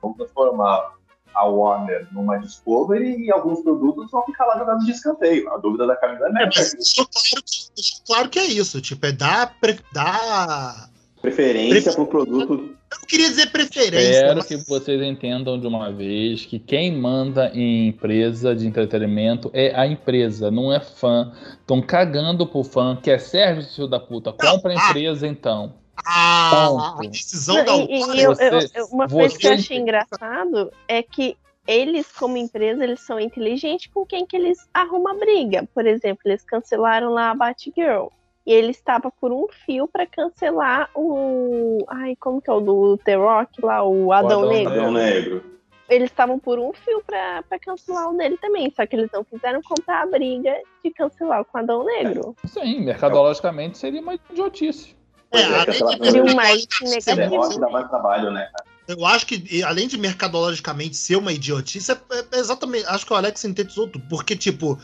vamos 0.00 0.16
transformar 0.16 0.92
a 1.34 1.44
Warner 1.44 2.06
numa 2.12 2.38
Discovery 2.38 3.24
e 3.24 3.30
alguns 3.30 3.60
produtos 3.60 4.10
vão 4.10 4.24
ficar 4.24 4.46
lá 4.46 4.58
jogados 4.58 4.84
de 4.86 4.92
escanteio. 4.92 5.52
A 5.52 5.58
dúvida 5.58 5.86
da 5.86 5.96
Camila 5.96 6.26
é, 6.26 6.42
é 6.42 6.46
mas 6.46 6.74
isso, 6.74 7.06
claro, 7.12 7.44
que, 7.44 8.04
claro 8.06 8.28
que 8.30 8.38
é 8.38 8.44
isso. 8.44 8.80
Tipo, 8.80 9.06
é 9.06 9.12
dar, 9.12 9.54
dar 9.92 10.90
preferência 11.20 11.92
para 11.92 12.02
o 12.02 12.06
produto 12.06 12.76
eu 12.92 13.00
não 13.00 13.06
queria 13.06 13.28
dizer 13.28 13.50
preferência. 13.50 14.10
Espero 14.10 14.36
mas... 14.36 14.46
que 14.46 14.56
vocês 14.56 15.02
entendam 15.02 15.58
de 15.58 15.66
uma 15.66 15.90
vez 15.92 16.46
que 16.46 16.58
quem 16.58 16.96
manda 16.96 17.50
em 17.52 17.88
empresa 17.88 18.54
de 18.54 18.66
entretenimento 18.66 19.50
é 19.52 19.74
a 19.74 19.86
empresa, 19.86 20.50
não 20.50 20.72
é 20.72 20.78
fã. 20.78 21.32
Estão 21.60 21.82
cagando 21.82 22.46
pro 22.46 22.62
fã, 22.62 22.96
quer 22.96 23.18
serviço, 23.18 23.74
filho 23.74 23.88
da 23.88 23.98
puta. 23.98 24.32
Compra 24.32 24.72
a 24.72 24.74
empresa 24.74 25.26
então. 25.26 25.74
Ah, 26.04 26.96
a 26.98 27.06
decisão 27.06 27.64
da 27.64 27.74
e, 27.76 27.88
e 27.88 28.22
eu, 28.22 28.32
eu, 28.32 28.86
Uma 28.90 29.08
coisa 29.08 29.38
que 29.38 29.46
eu 29.46 29.52
achei 29.52 29.78
engraçado 29.78 30.70
é 30.86 31.02
que 31.02 31.36
eles, 31.66 32.12
como 32.12 32.36
empresa, 32.36 32.84
eles 32.84 33.00
são 33.00 33.18
inteligentes 33.18 33.90
com 33.92 34.06
quem 34.06 34.24
que 34.24 34.36
eles 34.36 34.68
arrumam 34.72 35.18
briga. 35.18 35.68
Por 35.74 35.86
exemplo, 35.86 36.22
eles 36.24 36.44
cancelaram 36.44 37.10
lá 37.12 37.30
a 37.30 37.34
Batgirl. 37.34 38.08
E 38.46 38.52
ele 38.52 38.70
estava 38.70 39.10
por 39.10 39.32
um 39.32 39.46
fio 39.64 39.88
para 39.88 40.06
cancelar 40.06 40.88
o. 40.94 41.84
Ai, 41.88 42.14
como 42.14 42.40
que 42.40 42.48
é 42.48 42.52
o 42.52 42.60
do 42.60 42.96
The 42.98 43.16
Rock 43.16 43.60
lá, 43.60 43.82
o 43.82 44.12
Adão, 44.12 44.42
o 44.42 44.44
Adão 44.44 44.48
Negro. 44.48 44.72
Adão 44.72 44.92
Negro. 44.92 45.44
Eles 45.88 46.10
estavam 46.10 46.38
por 46.38 46.58
um 46.58 46.72
fio 46.72 47.02
para 47.04 47.42
cancelar 47.60 48.10
o 48.10 48.16
dele 48.16 48.36
também, 48.38 48.72
só 48.74 48.86
que 48.86 48.94
eles 48.94 49.10
não 49.12 49.24
quiseram 49.24 49.60
comprar 49.62 50.02
a 50.02 50.06
briga 50.06 50.56
de 50.84 50.90
cancelar 50.92 51.42
o 51.42 51.58
Adão 51.58 51.84
Negro. 51.84 52.36
É, 52.44 52.46
sim, 52.46 52.80
mercadologicamente 52.80 53.78
seria 53.78 54.00
uma 54.00 54.14
idiotice. 54.14 54.96
É, 55.32 55.42
além 55.44 56.24
de 56.24 56.34
mais 56.34 56.66
negativo. 56.80 57.58
Dá 57.58 57.68
mais 57.68 57.88
trabalho, 57.88 58.30
né? 58.30 58.48
Eu 58.88 59.04
acho 59.04 59.26
que, 59.26 59.62
além 59.64 59.88
de 59.88 59.98
mercadologicamente 59.98 60.96
ser 60.96 61.16
uma 61.16 61.32
idiotice, 61.32 61.90
é, 61.90 61.98
é 62.32 62.38
exatamente. 62.38 62.86
Acho 62.86 63.04
que 63.04 63.12
o 63.12 63.16
Alex 63.16 63.40
sintetizou 63.40 63.88
tudo. 63.88 64.04
Porque, 64.08 64.36
tipo, 64.36 64.78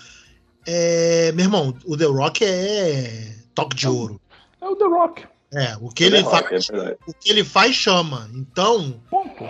é, 0.66 1.30
meu 1.32 1.44
irmão, 1.44 1.74
o 1.84 1.96
The 1.96 2.06
Rock 2.06 2.44
é 2.44 3.36
toque 3.54 3.76
de 3.76 3.88
ouro. 3.88 4.20
É 4.60 4.68
o 4.68 4.74
The 4.74 4.84
Rock. 4.84 5.26
É, 5.54 5.76
o 5.80 5.88
que, 5.90 6.04
ele, 6.04 6.24
faz, 6.24 6.70
é 6.70 6.96
o 7.06 7.12
que 7.12 7.30
ele 7.30 7.44
faz 7.44 7.74
chama. 7.74 8.28
Então. 8.34 9.00
Ponto. 9.10 9.44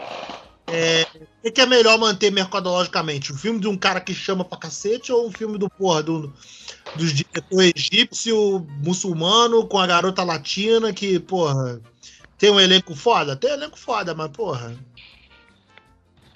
É, 0.66 1.06
o 1.44 1.50
que 1.50 1.60
é 1.60 1.66
melhor 1.66 1.98
manter 1.98 2.30
mercadologicamente? 2.30 3.32
Um 3.32 3.36
filme 3.36 3.60
de 3.60 3.68
um 3.68 3.76
cara 3.76 4.00
que 4.00 4.14
chama 4.14 4.44
pra 4.44 4.58
cacete 4.58 5.12
ou 5.12 5.26
um 5.26 5.32
filme 5.32 5.58
do 5.58 5.68
porra 5.68 6.02
do, 6.02 6.32
dos 6.96 7.12
diretor 7.12 7.62
egípcio, 7.62 8.66
muçulmano, 8.84 9.66
com 9.66 9.78
a 9.78 9.86
garota 9.86 10.22
latina 10.22 10.92
que, 10.92 11.18
porra, 11.18 11.80
tem 12.38 12.50
um 12.50 12.60
elenco 12.60 12.94
foda? 12.94 13.36
Tem 13.36 13.50
um 13.50 13.54
elenco 13.54 13.78
foda, 13.78 14.14
mas, 14.14 14.28
porra. 14.30 14.74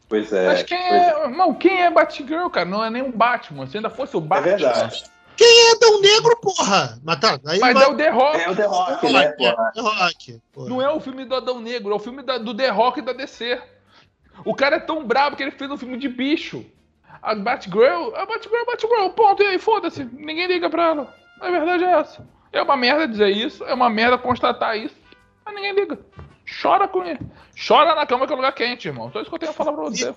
Pois 0.09 0.33
é. 0.33 0.47
Mas 0.47 0.63
quem 0.63 0.79
é. 0.79 1.09
é. 1.09 1.29
Não, 1.29 1.55
quem 1.55 1.83
é 1.83 1.91
Batgirl, 1.91 2.49
cara? 2.49 2.69
Não 2.69 2.85
é 2.85 2.91
nem 2.91 3.03
um 3.03 3.11
Batman. 3.11 3.67
Se 3.67 3.77
ainda 3.77 3.91
fosse 3.91 4.17
o 4.17 4.21
Batman. 4.21 4.53
É 4.53 4.57
verdade. 4.57 5.05
Quem 5.37 5.71
é 5.71 5.79
Dão 5.79 6.01
Negro, 6.01 6.37
porra? 6.41 6.99
Mas, 7.05 7.21
tá, 7.21 7.39
aí 7.47 7.59
Mas 7.59 7.75
vai... 7.75 7.85
é 7.85 7.89
o 7.89 7.97
The 7.97 8.09
Rock. 8.09 8.41
É 8.41 8.51
o 8.51 8.57
The 8.57 8.67
Rock, 8.67 9.13
né, 9.13 9.29
porra? 9.33 9.73
The 9.75 9.81
Rock, 9.81 10.43
porra. 10.53 10.69
Não 10.71 10.81
é 10.81 10.91
o 10.91 11.01
filme 11.01 11.25
do 11.27 11.35
Adão 11.35 11.61
Negro, 11.61 11.93
é 11.93 11.95
o 11.95 11.99
filme 11.99 12.23
da, 12.23 12.39
do 12.39 12.57
The 12.57 12.71
Rock 12.71 13.03
da 13.03 13.13
DC. 13.13 13.61
O 14.45 14.55
cara 14.55 14.77
é 14.77 14.81
tão 14.81 15.05
brabo 15.05 15.37
que 15.37 15.43
ele 15.43 15.51
fez 15.51 15.71
um 15.71 15.77
filme 15.77 15.99
de 15.99 16.09
bicho. 16.09 16.65
A 17.27 17.35
Batgirl, 17.35 18.15
a 18.15 18.25
Batgirl, 18.25 18.63
a 18.63 18.65
Batgirl, 18.65 19.11
ponto, 19.11 19.43
e 19.43 19.47
aí, 19.47 19.59
foda-se. 19.59 20.05
Ninguém 20.05 20.47
liga 20.47 20.71
pra 20.71 20.91
ela. 20.91 21.15
A 21.41 21.51
verdade 21.51 21.83
é 21.83 21.91
essa. 21.91 22.25
É 22.53 22.63
uma 22.63 22.77
merda 22.77 23.09
dizer 23.09 23.31
isso, 23.31 23.65
é 23.65 23.75
uma 23.75 23.91
merda 23.91 24.17
constatar 24.17 24.79
isso, 24.79 24.95
mas 25.45 25.53
ninguém 25.53 25.75
liga. 25.75 25.99
Chora 26.63 26.87
com 26.87 27.05
ele. 27.05 27.19
Chora 27.67 27.97
na 27.97 28.07
cama 28.07 28.29
que 28.29 28.33
é 28.33 28.37
lugar 28.37 28.53
quente, 28.53 28.87
irmão. 28.87 29.11
Só 29.11 29.21
isso 29.21 29.29
que 29.29 29.35
eu 29.35 29.41
tenho 29.41 29.51
a 29.51 29.55
falar 29.55 29.73
pra 29.73 29.83
você. 29.83 30.15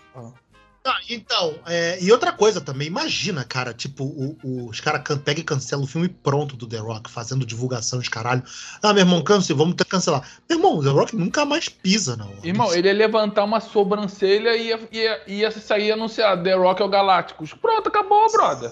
Ah, 0.85 0.99
então, 1.09 1.55
é, 1.67 1.97
e 2.01 2.09
outra 2.11 2.31
coisa 2.31 2.61
também, 2.61 2.87
imagina, 2.87 3.43
cara, 3.43 3.73
tipo, 3.73 4.05
o, 4.05 4.37
o, 4.43 4.69
os 4.69 4.79
caras 4.79 5.01
pegam 5.23 5.41
e 5.41 5.43
cancelam 5.43 5.83
o 5.83 5.87
filme 5.87 6.07
pronto 6.07 6.55
do 6.55 6.65
The 6.65 6.77
Rock, 6.77 7.11
fazendo 7.11 7.45
divulgação 7.45 7.99
de 7.99 8.09
caralho. 8.09 8.43
Ah, 8.81 8.93
meu 8.93 9.01
irmão, 9.01 9.21
cance, 9.21 9.51
vamos 9.51 9.75
ter 9.75 9.83
que 9.83 9.91
cancelar. 9.91 10.23
Meu 10.49 10.57
irmão, 10.57 10.77
o 10.77 10.83
The 10.83 10.89
Rock 10.89 11.15
nunca 11.15 11.43
mais 11.43 11.67
pisa, 11.67 12.15
não. 12.15 12.31
Irmão, 12.43 12.73
ele 12.73 12.87
ia 12.87 12.93
levantar 12.93 13.43
uma 13.43 13.59
sobrancelha 13.59 14.55
e 14.55 14.67
ia, 14.67 14.79
ia, 14.91 15.21
ia 15.27 15.51
sair 15.51 15.91
anunciado 15.91 16.43
The 16.43 16.53
Rock 16.53 16.81
é 16.81 16.85
o 16.85 16.89
Galácticos. 16.89 17.53
Pronto, 17.53 17.87
acabou, 17.87 18.31
brother. 18.31 18.71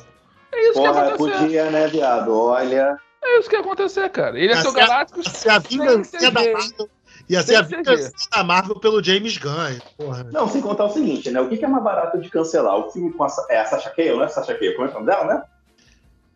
É 0.53 0.69
isso 0.69 0.73
Porra, 0.73 0.93
que 0.93 0.97
ia 0.97 1.13
acontecer. 1.13 1.39
Podia, 1.39 1.71
né, 1.71 1.87
viado? 1.87 2.33
Olha. 2.33 2.97
É 3.21 3.39
isso 3.39 3.49
que 3.49 3.55
ia 3.55 3.61
acontecer, 3.61 4.09
cara. 4.09 4.39
Ele 4.39 4.53
ia 4.53 4.61
ser 4.61 4.69
o 4.69 4.71
Galácticos. 4.71 5.27
Se 5.27 5.49
a 5.49 5.59
vingança 5.59 6.31
da 6.31 6.31
Marvel 6.31 6.89
Ia 7.29 7.43
ser 7.43 7.55
a 7.55 7.61
vida 7.61 7.93
da 8.31 8.43
Marvel 8.43 8.79
pelo 8.79 9.03
James 9.03 9.37
Gunn. 9.37 9.79
Porra. 9.97 10.23
Não, 10.31 10.47
sem 10.47 10.61
contar 10.61 10.85
o 10.85 10.89
seguinte, 10.89 11.29
né? 11.29 11.41
O 11.41 11.49
que 11.49 11.63
é 11.63 11.67
mais 11.67 11.83
barato 11.83 12.19
de 12.19 12.29
cancelar? 12.29 12.77
O 12.77 12.89
filme 12.91 13.11
com 13.11 13.23
a, 13.23 13.27
é 13.49 13.59
a 13.59 13.65
Sasha 13.65 13.89
Cale, 13.89 14.17
né? 14.17 14.27
Sasha 14.29 14.53
Cale, 14.53 14.73
como 14.73 14.87
é 14.87 14.91
o 14.91 14.93
nome 14.93 15.05
dela, 15.05 15.25
né? 15.25 15.43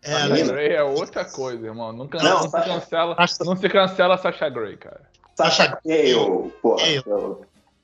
É, 0.03 0.15
a 0.15 0.27
Grey 0.27 0.73
é 0.73 0.83
outra 0.83 1.23
coisa, 1.23 1.65
irmão. 1.65 1.93
Não, 1.93 2.09
não, 2.11 2.23
não 2.23 2.41
se 2.41 2.51
cancela, 2.51 3.15
não 3.45 3.55
se 3.55 3.69
cancela 3.69 4.15
a 4.15 4.17
Sasha 4.17 4.49
Grey, 4.49 4.75
cara. 4.75 5.01
Sasha 5.35 5.77
Cale, 5.77 6.51
porra. 6.61 6.83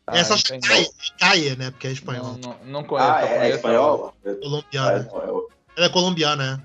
Ah, 0.07 0.17
é 0.17 0.23
Sasha 0.23 0.57
Caia, 1.19 1.55
né? 1.55 1.71
Porque 1.71 1.87
é 1.87 1.91
espanhol. 1.91 2.37
Não, 2.41 2.49
não, 2.49 2.57
não 2.65 2.83
conheço. 2.83 3.09
Ah, 3.09 3.25
é, 3.25 3.51
é 3.51 3.55
espanhol? 3.55 4.13
Colombiana. 4.41 5.09
Ah, 5.13 5.17
é 5.17 5.29
Ela 5.77 5.85
é 5.85 5.89
colombiana, 5.89 6.57
né? 6.57 6.63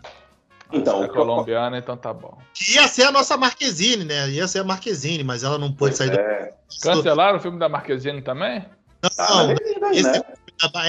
Então, 0.72 1.04
é 1.04 1.08
colombiana, 1.08 1.78
então 1.78 1.96
tá 1.96 2.12
bom. 2.12 2.38
Ia 2.74 2.88
ser 2.88 3.04
a 3.04 3.12
nossa 3.12 3.36
Marquezine, 3.36 4.04
né? 4.04 4.28
Ia 4.30 4.48
ser 4.48 4.60
a 4.60 4.64
Marquezine, 4.64 5.22
mas 5.22 5.44
ela 5.44 5.58
não 5.58 5.72
pôde 5.72 5.96
sair 5.96 6.12
é. 6.12 6.46
do. 6.46 6.80
Cancelaram 6.82 7.38
o 7.38 7.40
filme 7.40 7.58
da 7.58 7.68
Marquezine 7.68 8.22
também? 8.22 8.64
Não, 9.02 9.10
ah, 9.18 9.92
esse... 9.92 10.10
né? 10.10 10.22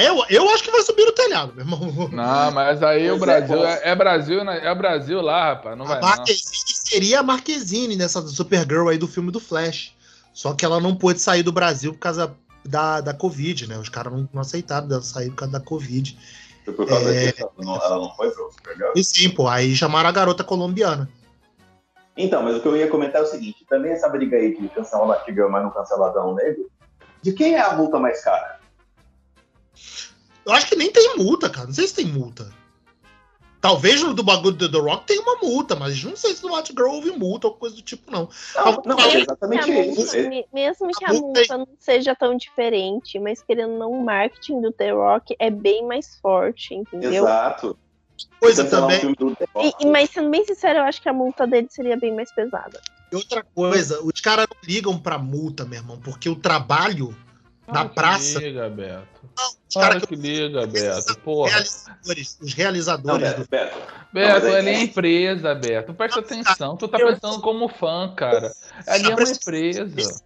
eu, 0.06 0.24
eu 0.30 0.50
acho 0.52 0.64
que 0.64 0.72
vai 0.72 0.82
subir 0.84 1.06
no 1.06 1.12
telhado, 1.12 1.54
meu 1.56 1.66
irmão. 1.66 2.10
Não, 2.12 2.52
mas 2.52 2.84
aí 2.84 3.08
pois 3.08 3.18
o 3.18 3.26
Brasil 3.26 3.66
é, 3.66 3.82
é, 3.84 3.96
Brasil, 3.96 4.44
né? 4.44 4.60
é 4.64 4.76
Brasil 4.76 5.22
lá, 5.22 5.54
rapaz. 5.54 5.78
Não 5.78 5.86
a 5.86 5.90
vai, 5.90 6.02
Marquezine 6.02 6.46
não. 6.46 6.76
seria 6.76 7.20
a 7.20 7.24
Marquezine 7.24 7.96
nessa 7.96 8.22
Supergirl 8.28 8.90
aí 8.90 8.98
do 8.98 9.08
filme 9.08 9.32
do 9.32 9.40
Flash. 9.40 9.94
Só 10.32 10.54
que 10.54 10.66
ela 10.66 10.80
não 10.80 10.96
pôde 10.96 11.20
sair 11.20 11.44
do 11.44 11.52
Brasil 11.52 11.94
por 11.94 12.00
causa 12.00 12.36
da, 12.66 13.02
da 13.02 13.14
Covid, 13.14 13.68
né? 13.68 13.78
Os 13.78 13.90
caras 13.90 14.14
não, 14.14 14.30
não 14.34 14.42
aceitaram 14.42 14.88
dela 14.88 15.02
sair 15.02 15.30
por 15.30 15.38
causa 15.38 15.54
da 15.54 15.60
Covid. 15.60 16.18
Foi 16.64 16.74
por 16.74 16.88
causa 16.88 17.14
é... 17.14 17.32
disso, 17.32 17.50
ela 17.60 17.98
não 17.98 18.16
foi 18.16 18.32
pro 18.32 18.52
Supergirl? 18.52 18.92
E 18.96 19.04
sim, 19.04 19.30
pô, 19.30 19.48
aí 19.48 19.76
chamaram 19.76 20.10
a 20.10 20.14
garota 20.14 20.44
colombiana. 20.44 21.10
Então, 22.16 22.44
mas 22.44 22.56
o 22.56 22.62
que 22.62 22.68
eu 22.68 22.78
ia 22.78 22.88
comentar 22.88 23.22
é 23.22 23.24
o 23.24 23.28
seguinte, 23.28 23.66
também 23.68 23.92
essa 23.92 24.08
briga 24.08 24.38
aí 24.38 24.56
de 24.56 24.70
cancelar 24.70 25.06
o 25.06 25.08
Batgirl, 25.08 25.50
mas 25.50 25.64
não 25.64 25.72
cancelar 25.72 26.10
Adão 26.10 26.36
Negro, 26.36 26.70
de 27.22 27.34
quem 27.34 27.56
é 27.56 27.62
a 27.62 27.74
multa 27.74 27.98
mais 27.98 28.24
cara? 28.24 28.60
Eu 30.46 30.54
acho 30.54 30.68
que 30.68 30.76
nem 30.76 30.92
tem 30.92 31.18
multa, 31.18 31.50
cara. 31.50 31.68
Não 31.68 31.74
sei 31.74 31.88
se 31.88 31.96
tem 31.96 32.06
multa. 32.06 32.52
Talvez 33.64 34.04
no 34.04 34.14
do 34.14 34.24
bagulho 34.24 34.58
do 34.58 34.70
The 34.70 34.78
Rock 34.78 35.06
tenha 35.08 35.22
uma 35.22 35.38
multa, 35.38 35.74
mas 35.74 36.04
não 36.04 36.18
sei 36.18 36.34
se 36.34 36.44
no 36.44 36.52
Batgirl 36.52 36.86
houve 36.86 37.12
multa 37.12 37.48
ou 37.48 37.54
coisa 37.54 37.74
do 37.74 37.82
tipo, 37.82 38.12
não. 38.12 38.28
Não, 38.54 38.82
não 38.86 39.00
é 39.00 39.22
exatamente 39.22 39.72
isso. 39.72 40.18
Multa, 40.18 40.50
mesmo 40.54 40.88
que 40.90 41.06
a, 41.06 41.08
a 41.08 41.14
multa, 41.14 41.40
multa 41.40 41.58
não 41.60 41.68
seja 41.80 42.14
tão 42.14 42.36
diferente, 42.36 43.18
mas 43.20 43.42
querendo 43.42 43.78
não, 43.78 43.90
o 43.90 44.04
marketing 44.04 44.60
do 44.60 44.70
The 44.70 44.92
Rock 44.92 45.34
é 45.40 45.50
bem 45.50 45.88
mais 45.88 46.20
forte, 46.22 46.76
entendeu? 46.76 47.14
Exato. 47.14 47.80
Coisa 48.38 48.66
também. 48.66 49.00
E, 49.80 49.86
mas 49.86 50.10
sendo 50.10 50.30
bem 50.30 50.44
sincero, 50.44 50.80
eu 50.80 50.84
acho 50.84 51.02
que 51.02 51.08
a 51.08 51.14
multa 51.14 51.48
dele 51.48 51.68
seria 51.70 51.96
bem 51.96 52.14
mais 52.14 52.34
pesada. 52.34 52.82
E 53.10 53.16
outra 53.16 53.46
coisa, 53.56 54.04
os 54.04 54.20
caras 54.20 54.46
não 54.50 54.58
ligam 54.62 55.00
pra 55.00 55.18
multa, 55.18 55.64
meu 55.64 55.80
irmão, 55.80 55.98
porque 56.04 56.28
o 56.28 56.36
trabalho 56.36 57.16
na 57.68 57.86
praça. 57.86 58.40
Liga, 58.40 58.70
Beto. 58.70 59.30
Não, 59.38 59.48
os 59.70 59.74
cara 59.74 60.00
que, 60.00 60.08
que 60.08 60.16
liga, 60.16 60.68
Beto. 60.68 61.20
Porra. 61.20 61.50
Realizadores, 61.52 62.38
os 62.42 62.54
realizadores. 62.54 63.22
Não, 63.22 63.30
Beto, 63.30 63.42
do... 63.42 63.48
Beto. 63.50 63.78
Beto 64.14 64.48
não, 64.48 64.56
ali 64.56 64.70
é, 64.70 64.84
empresa, 64.84 65.56
Beto. 65.56 65.94
Presta 65.94 66.20
atenção. 66.20 66.78
Tu 66.78 66.88
tá 66.88 66.98
pensando 66.98 67.42
como 67.42 67.68
fã, 67.68 68.14
cara. 68.16 68.54
Ali 68.88 69.06
é 69.06 69.16
uma 69.16 69.24
empresa. 69.24 70.22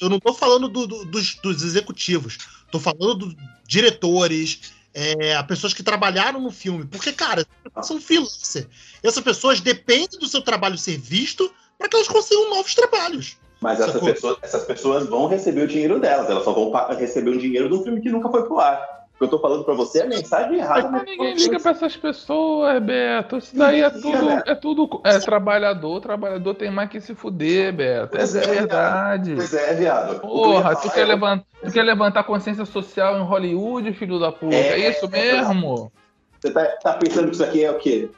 Eu 0.00 0.08
não 0.08 0.18
tô 0.18 0.34
falando 0.34 0.68
do, 0.68 0.86
do, 0.86 1.04
dos, 1.06 1.36
dos, 1.36 1.62
executivos. 1.62 2.38
Tô 2.70 2.78
falando 2.78 3.14
dos 3.14 3.36
diretores, 3.66 4.72
é, 4.94 5.34
a 5.34 5.42
pessoas 5.42 5.72
que 5.72 5.82
trabalharam 5.82 6.40
no 6.40 6.50
filme. 6.50 6.84
Porque, 6.84 7.12
cara, 7.12 7.46
são 7.82 8.00
freelancers. 8.00 8.66
Essas 9.02 9.22
pessoas 9.22 9.60
dependem 9.60 10.18
do 10.18 10.28
seu 10.28 10.42
trabalho 10.42 10.76
ser 10.76 10.98
visto 10.98 11.52
para 11.78 11.88
que 11.88 11.96
elas 11.96 12.08
consigam 12.08 12.50
novos 12.50 12.74
trabalhos. 12.74 13.36
Mas 13.62 13.80
essas 13.80 14.02
pessoas, 14.02 14.36
essas 14.42 14.64
pessoas 14.64 15.06
vão 15.06 15.28
receber 15.28 15.62
o 15.62 15.68
dinheiro 15.68 16.00
delas, 16.00 16.28
elas 16.28 16.42
só 16.42 16.52
vão 16.52 16.72
receber 16.96 17.30
o 17.30 17.38
dinheiro 17.38 17.68
do 17.68 17.82
filme 17.84 18.00
que 18.00 18.10
nunca 18.10 18.28
foi 18.28 18.44
pro 18.44 18.58
ar. 18.58 19.02
O 19.14 19.18
que 19.18 19.24
eu 19.24 19.28
tô 19.28 19.38
falando 19.38 19.62
pra 19.62 19.74
você 19.74 20.00
é 20.00 20.02
a 20.02 20.08
mensagem 20.08 20.58
errada. 20.58 20.88
Mas 20.88 21.04
ninguém 21.04 21.34
liga 21.34 21.60
pra 21.60 21.70
essas 21.70 21.96
pessoas, 21.96 22.82
Beto. 22.82 23.36
Isso 23.36 23.56
daí 23.56 23.80
é 23.80 23.88
tudo, 23.88 24.30
é 24.30 24.54
tudo. 24.56 25.00
É 25.04 25.18
trabalhador, 25.20 26.00
trabalhador 26.00 26.54
tem 26.54 26.72
mais 26.72 26.90
que 26.90 27.00
se 27.00 27.14
fuder, 27.14 27.72
Beto. 27.72 28.18
Essa 28.18 28.40
é, 28.40 28.42
é 28.42 28.46
verdade. 28.48 29.34
Pois 29.36 29.54
é, 29.54 29.74
viado. 29.74 30.18
Porra, 30.20 30.74
tu 30.74 30.90
quer, 30.90 31.04
levantar, 31.04 31.44
tu 31.62 31.70
quer 31.70 31.84
levantar 31.84 32.24
consciência 32.24 32.64
social 32.64 33.16
em 33.16 33.22
Hollywood, 33.22 33.92
filho 33.92 34.18
da 34.18 34.32
puta? 34.32 34.56
É, 34.56 34.80
é 34.80 34.90
isso 34.90 35.08
mesmo? 35.08 35.92
Você 36.40 36.50
tá, 36.50 36.64
tá 36.82 36.94
pensando 36.94 37.28
que 37.28 37.34
isso 37.34 37.44
aqui 37.44 37.62
é 37.64 37.70
o 37.70 37.78
quê? 37.78 38.10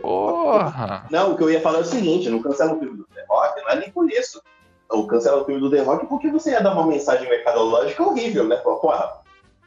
Porra! 0.00 1.06
Não, 1.10 1.32
o 1.32 1.36
que 1.36 1.42
eu 1.42 1.50
ia 1.50 1.60
falar 1.60 1.78
é 1.78 1.82
o 1.82 1.84
seguinte: 1.84 2.30
não 2.30 2.40
cancela 2.40 2.74
o 2.74 2.78
filme 2.78 2.98
do 2.98 3.06
The 3.26 3.34
Rock, 3.34 3.60
não 3.62 3.70
é 3.70 3.76
nem 3.76 3.90
por 3.90 4.10
isso. 4.10 4.42
Ou 4.90 5.06
cancela 5.06 5.42
o 5.42 5.44
filme 5.44 5.60
do 5.60 5.70
The 5.70 5.82
Rock 5.82 6.06
porque 6.06 6.30
você 6.30 6.50
ia 6.50 6.62
dar 6.62 6.72
uma 6.72 6.86
mensagem 6.86 7.28
mercadológica 7.28 8.02
horrível, 8.02 8.44
né? 8.44 8.56
Porra, 8.56 9.20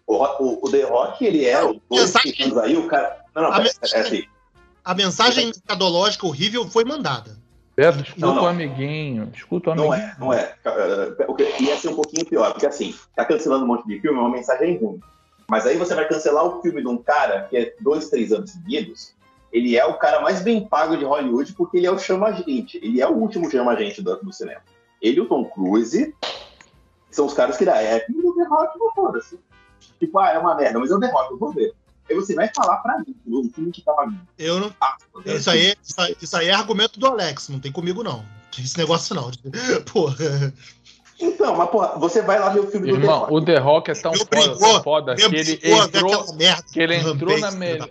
o, 0.06 0.16
o, 0.16 0.66
o 0.66 0.72
The 0.72 0.84
Rock, 0.84 1.26
ele 1.26 1.46
é 1.46 1.64
o 1.64 1.82
dois 1.90 2.14
anos 2.16 2.58
aí, 2.58 2.78
o 2.78 2.88
cara. 2.88 3.26
Não, 3.36 3.44
não, 3.44 3.52
a, 3.52 3.58
é, 3.58 3.64
mensagem, 3.64 3.98
é 3.98 4.00
assim. 4.02 4.24
a 4.86 4.94
mensagem 4.94 5.46
mercadológica 5.46 6.26
horrível 6.26 6.68
foi 6.68 6.86
mandada. 6.86 7.38
Pedro, 7.76 8.02
escuta 8.02 8.26
não, 8.26 8.36
não. 8.36 8.44
o 8.44 8.48
amiguinho. 8.48 9.32
Escuta 9.36 9.70
o 9.70 9.74
amiguinho. 9.74 9.92
Não 9.92 9.94
é, 9.94 10.16
não 10.20 10.34
é. 10.34 10.56
Ia 11.60 11.78
ser 11.78 11.90
um 11.90 11.96
pouquinho 11.96 12.26
pior, 12.26 12.52
porque 12.52 12.66
assim, 12.66 12.96
tá 13.16 13.24
cancelando 13.24 13.66
um 13.66 13.68
monte 13.68 13.86
de 13.86 14.00
filme, 14.00 14.18
é 14.18 14.22
uma 14.22 14.32
mensagem 14.32 14.78
ruim. 14.78 15.00
Mas 15.48 15.66
aí 15.66 15.78
você 15.78 15.94
vai 15.94 16.08
cancelar 16.08 16.44
o 16.44 16.62
filme 16.62 16.82
de 16.82 16.88
um 16.88 16.98
cara 16.98 17.44
que 17.44 17.56
é 17.56 17.76
dois, 17.80 18.10
três 18.10 18.34
anos 18.34 18.52
seguidos, 18.52 19.14
ele 19.52 19.78
é 19.78 19.86
o 19.86 19.94
cara 19.96 20.22
mais 20.22 20.42
bem 20.42 20.68
pago 20.68 20.98
de 20.98 21.06
Hollywood 21.06 21.54
porque 21.54 21.78
ele 21.78 21.88
é 21.88 21.92
o 21.92 22.00
chama-gente. 22.00 22.78
Ele 22.78 23.02
é 23.02 23.08
o 23.08 23.14
último 23.14 23.50
chama-gente 23.50 24.02
do, 24.02 24.16
do, 24.18 24.34
cinema. 24.34 24.62
Ele 25.02 25.18
e 25.18 25.22
o 25.22 25.28
Tom 25.28 25.46
Cruise 25.46 26.14
são 27.10 27.26
os 27.26 27.34
caras 27.34 27.58
que 27.58 27.66
dá 27.66 27.82
é 27.82 28.02
filme 28.02 28.22
do 28.22 28.36
The 28.36 28.44
Rock, 28.48 28.78
não 28.78 28.94
foda-se. 28.94 29.40
Tipo, 30.00 30.20
ah, 30.20 30.32
é 30.32 30.38
uma 30.38 30.56
merda, 30.56 30.80
mas 30.80 30.92
é 30.92 30.96
o 30.96 31.00
The 31.00 31.12
Rock, 31.12 31.32
eu 31.32 31.38
vou 31.38 31.52
ver. 31.52 31.74
Aí 32.10 32.16
você 32.16 32.34
vai 32.36 32.50
falar 32.56 32.78
pra 32.78 33.00
mim, 33.00 33.16
o 33.26 33.50
filme 33.54 33.72
que 33.72 33.82
tava 33.82 34.06
vindo. 34.06 34.22
Eu 34.38 34.60
não. 34.60 34.74
Ah, 34.80 34.96
isso, 35.26 35.50
aí, 35.50 35.76
isso, 36.22 36.38
aí, 36.38 36.48
é 36.48 36.54
argumento 36.54 37.00
do 37.00 37.08
Alex, 37.08 37.50
não 37.50 37.60
tem 37.60 37.72
comigo 37.72 38.04
não. 38.04 38.24
Esse 38.58 38.78
negócio 38.78 39.14
não. 39.16 39.30
Porra. 39.92 40.54
Então, 41.20 41.56
mas 41.56 41.70
porra, 41.70 41.98
você 41.98 42.22
vai 42.22 42.40
lá 42.40 42.50
ver 42.50 42.60
o 42.60 42.68
filme 42.68 42.92
Irmão, 42.92 43.02
do 43.02 43.06
The 43.06 43.18
Rock. 43.18 43.34
O 43.34 43.42
The 43.42 43.58
Rock 43.58 43.92
é 43.92 43.94
tão 43.96 44.14
foda, 44.14 44.84
foda 44.84 45.16
que 45.16 45.24
ele 45.24 45.60
entrou, 45.64 46.38
que 46.72 46.80
ele 46.80 46.96
entrou 46.96 47.40
na 47.40 47.52
melhor 47.52 47.90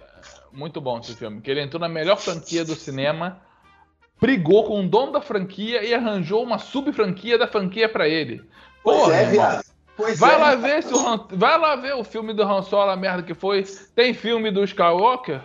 muito 0.57 0.81
bom 0.81 0.99
esse 0.99 1.15
filme. 1.15 1.41
Que 1.41 1.51
ele 1.51 1.61
entrou 1.61 1.81
na 1.81 1.89
melhor 1.89 2.17
franquia 2.17 2.65
do 2.65 2.75
cinema, 2.75 3.41
brigou 4.21 4.65
com 4.65 4.81
o 4.81 4.89
dono 4.89 5.13
da 5.13 5.21
franquia 5.21 5.85
e 5.85 5.95
arranjou 5.95 6.43
uma 6.43 6.59
sub-franquia 6.59 7.39
da 7.39 7.47
franquia 7.47 7.89
para 7.89 8.09
ele. 8.09 8.43
Porra, 8.83 9.05
pois 9.05 9.15
é, 9.15 9.25
viado. 9.27 9.65
Pois 9.97 10.19
vai 10.19 10.35
é. 10.35 10.39
lá 10.39 10.55
ver 10.55 10.83
se 10.83 10.93
o 10.93 11.27
vai 11.31 11.59
lá 11.59 11.77
ver 11.77 11.95
o 11.95 12.05
filme 12.05 12.35
do 12.35 12.43
Han 12.43 12.63
Solo, 12.63 12.91
a 12.91 12.97
merda 12.97 13.23
que 13.23 13.35
foi. 13.35 13.65
Tem 13.95 14.13
filme 14.13 14.51
do 14.51 14.65
Skywalker? 14.65 15.41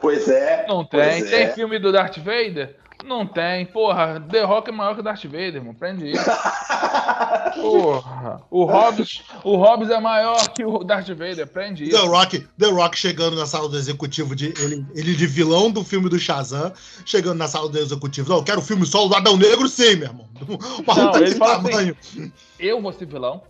Pois 0.00 0.28
é. 0.28 0.66
Não 0.68 0.84
tem. 0.84 1.24
Tem 1.24 1.44
é. 1.44 1.52
filme 1.52 1.78
do 1.78 1.90
Darth 1.90 2.18
Vader? 2.18 2.76
Não 3.04 3.26
tem. 3.26 3.66
Porra, 3.66 4.20
The 4.20 4.42
Rock 4.42 4.70
é 4.70 4.72
maior 4.72 4.94
que 4.94 5.00
o 5.00 5.02
Darth 5.02 5.24
Vader, 5.24 5.56
irmão. 5.56 5.74
Prende 5.74 6.10
isso. 6.10 6.24
Porra. 7.60 8.42
O 8.50 8.64
Hobbs, 8.64 9.22
o 9.44 9.56
Hobbs 9.56 9.90
é 9.90 10.00
maior 10.00 10.48
que 10.48 10.64
o 10.64 10.82
Darth 10.82 11.08
Vader. 11.08 11.46
Prende 11.46 11.84
isso. 11.84 11.96
The 11.96 12.06
Rock, 12.06 12.46
The 12.58 12.66
Rock 12.66 12.98
chegando 12.98 13.36
na 13.36 13.46
sala 13.46 13.68
do 13.68 13.76
executivo, 13.76 14.34
de, 14.34 14.46
ele, 14.60 14.86
ele 14.94 15.14
de 15.14 15.26
vilão 15.26 15.70
do 15.70 15.84
filme 15.84 16.08
do 16.08 16.18
Shazam, 16.18 16.72
chegando 17.04 17.38
na 17.38 17.48
sala 17.48 17.68
do 17.68 17.78
executivo. 17.78 18.28
Não, 18.28 18.38
eu 18.38 18.44
quero 18.44 18.60
o 18.60 18.64
filme 18.64 18.86
solo 18.86 19.08
do 19.08 19.16
Adão 19.16 19.36
Negro, 19.36 19.68
sim, 19.68 19.96
meu 19.96 20.08
irmão. 20.08 20.28
Uma 20.86 20.94
Não, 20.94 21.16
ele 21.16 21.34
fala 21.34 21.68
assim, 21.68 22.32
eu 22.58 22.80
vou 22.80 22.92
ser 22.92 23.06
vilão. 23.06 23.42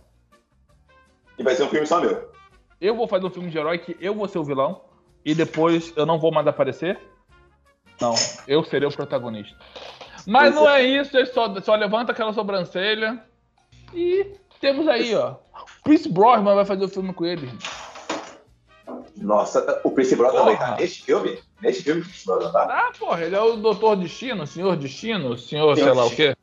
E 1.37 1.43
vai 1.43 1.55
ser 1.55 1.63
um 1.63 1.69
filme 1.69 1.85
só 1.85 2.01
meu. 2.01 2.29
Eu 2.79 2.95
vou 2.95 3.07
fazer 3.07 3.25
um 3.25 3.29
filme 3.29 3.49
de 3.49 3.57
herói 3.57 3.77
que 3.79 3.95
eu 3.99 4.13
vou 4.13 4.27
ser 4.27 4.39
o 4.39 4.43
vilão. 4.43 4.81
E 5.25 5.35
depois 5.35 5.91
eu 5.95 6.05
não 6.05 6.19
vou 6.19 6.31
mais 6.31 6.47
aparecer. 6.47 6.99
Não, 7.99 8.13
eu 8.47 8.63
serei 8.63 8.87
o 8.87 8.91
protagonista. 8.91 9.55
Mas 10.25 10.53
não 10.53 10.69
é 10.69 10.83
isso, 10.83 11.15
ele 11.17 11.25
só, 11.27 11.53
só 11.61 11.75
levanta 11.75 12.11
aquela 12.11 12.33
sobrancelha. 12.33 13.23
E 13.93 14.33
temos 14.59 14.87
aí, 14.87 15.15
ó. 15.15 15.35
Chris 15.83 16.05
Brosnan 16.05 16.55
vai 16.55 16.65
fazer 16.65 16.83
o 16.83 16.89
filme 16.89 17.13
com 17.13 17.25
ele. 17.25 17.49
Nossa, 19.15 19.81
o 19.83 19.91
Chris 19.91 20.13
Brosnan 20.13 20.39
também 20.39 20.57
tá 20.57 20.75
neste 20.75 21.03
filme? 21.03 21.39
Neste 21.61 21.83
filme, 21.83 22.01
o 22.01 22.03
Chris 22.03 22.25
Brosnan 22.25 22.51
tá? 22.51 22.63
Ah, 22.63 22.91
porra, 22.97 23.23
ele 23.23 23.35
é 23.35 23.41
o 23.41 23.55
Doutor 23.55 23.95
Destino, 23.95 24.45
Senhor 24.45 24.75
Destino, 24.75 25.37
Senhor, 25.37 25.75
sei 25.75 25.91
lá 25.91 26.05
o 26.05 26.11
quê. 26.11 26.35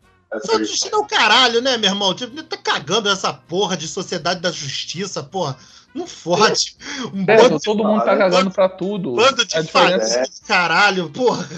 Destino 0.59 0.97
é 0.97 0.99
o 0.99 1.07
caralho, 1.07 1.61
né, 1.61 1.77
meu 1.77 1.91
irmão? 1.91 2.15
Tipo, 2.15 2.43
tá 2.43 2.57
cagando 2.57 3.09
essa 3.09 3.33
porra 3.33 3.77
de 3.77 3.87
sociedade 3.87 4.41
da 4.41 4.51
justiça, 4.51 5.23
porra. 5.23 5.57
Não 5.95 6.07
fode. 6.07 6.77
Um 7.15 7.25
é, 7.29 7.59
todo 7.61 7.85
mundo 7.85 8.05
tá 8.05 8.17
cagando 8.17 8.51
pra 8.51 8.69
tudo. 8.69 9.15
Bando 9.15 9.45
de 9.45 9.63
diferença... 9.63 10.21
é. 10.21 10.25
caralho, 10.47 11.09
porra. 11.11 11.49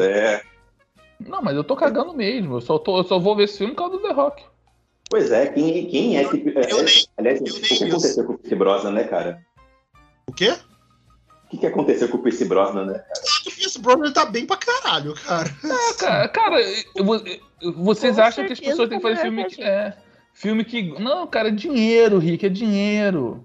É. 0.00 0.42
Não, 1.18 1.42
mas 1.42 1.56
eu 1.56 1.64
tô 1.64 1.74
cagando 1.74 2.12
mesmo. 2.14 2.56
Eu 2.56 2.60
só, 2.60 2.78
tô, 2.78 2.98
eu 2.98 3.04
só 3.04 3.18
vou 3.18 3.34
ver 3.34 3.44
esse 3.44 3.58
filme 3.58 3.74
por 3.74 3.78
causa 3.78 3.96
do 3.96 4.02
The 4.02 4.12
Rock. 4.12 4.44
Pois 5.10 5.32
é, 5.32 5.46
quem, 5.46 5.86
quem 5.86 6.18
é 6.18 6.28
que. 6.28 6.36
Eu 6.36 6.84
nem, 6.84 7.06
aliás, 7.16 7.40
eu 7.40 7.46
o 7.46 7.60
que 7.60 7.84
aconteceu 7.84 8.24
com 8.24 8.32
o 8.34 8.38
Pierce 8.38 8.54
Brosnan, 8.54 8.92
né, 8.92 9.04
cara? 9.04 9.42
O 10.26 10.32
quê? 10.32 10.50
O 10.50 11.48
que, 11.48 11.58
que 11.58 11.66
aconteceu 11.66 12.08
com 12.10 12.18
o 12.18 12.22
Pierce 12.22 12.44
Brosnan, 12.44 12.84
né, 12.84 12.98
cara? 12.98 13.20
Brosnan 13.80 14.12
tá 14.12 14.24
bem 14.24 14.46
pra 14.46 14.56
caralho, 14.56 15.14
cara. 15.14 15.50
Ah, 15.64 15.94
cara, 15.98 16.28
cara 16.28 16.56
vocês 17.76 18.16
Com 18.16 18.22
acham 18.22 18.46
que 18.46 18.52
as 18.52 18.60
pessoas 18.60 18.88
têm 18.88 18.98
que 18.98 19.02
fazer 19.02 19.22
filme 19.22 19.44
que. 19.44 19.62
É, 19.62 19.96
filme 20.32 20.64
que. 20.64 21.00
Não, 21.00 21.26
cara, 21.26 21.48
é 21.48 21.52
dinheiro, 21.52 22.18
Rick, 22.18 22.46
é 22.46 22.48
dinheiro. 22.48 23.44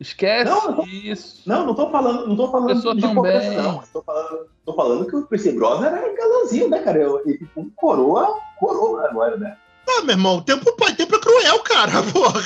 Esquece 0.00 0.48
não, 0.48 0.76
não 0.76 0.84
isso. 0.84 1.42
Não, 1.44 1.66
não 1.66 1.74
tô 1.74 1.90
falando, 1.90 2.28
não 2.28 2.36
tô 2.36 2.50
falando 2.50 2.68
Pessoa 2.68 2.94
de 2.94 3.00
também. 3.00 3.50
não. 3.56 3.82
Tô 3.92 4.02
falando, 4.02 4.46
tô 4.64 4.74
falando 4.74 5.06
que 5.06 5.16
o 5.16 5.26
Percy 5.26 5.52
Brosnan 5.52 5.88
era 5.88 6.14
galãzinho, 6.14 6.68
né, 6.68 6.78
cara? 6.80 7.00
Ele 7.26 7.38
ficou 7.38 7.64
um 7.64 7.70
coroa, 7.70 8.38
coroa 8.60 9.08
agora, 9.08 9.36
né? 9.36 9.56
Ah, 9.88 10.02
meu 10.02 10.14
irmão, 10.14 10.36
o 10.36 10.42
tempo, 10.42 10.70
o 10.70 10.94
tempo 10.94 11.16
é 11.16 11.18
cruel, 11.18 11.58
cara, 11.60 11.92
porra. 12.12 12.40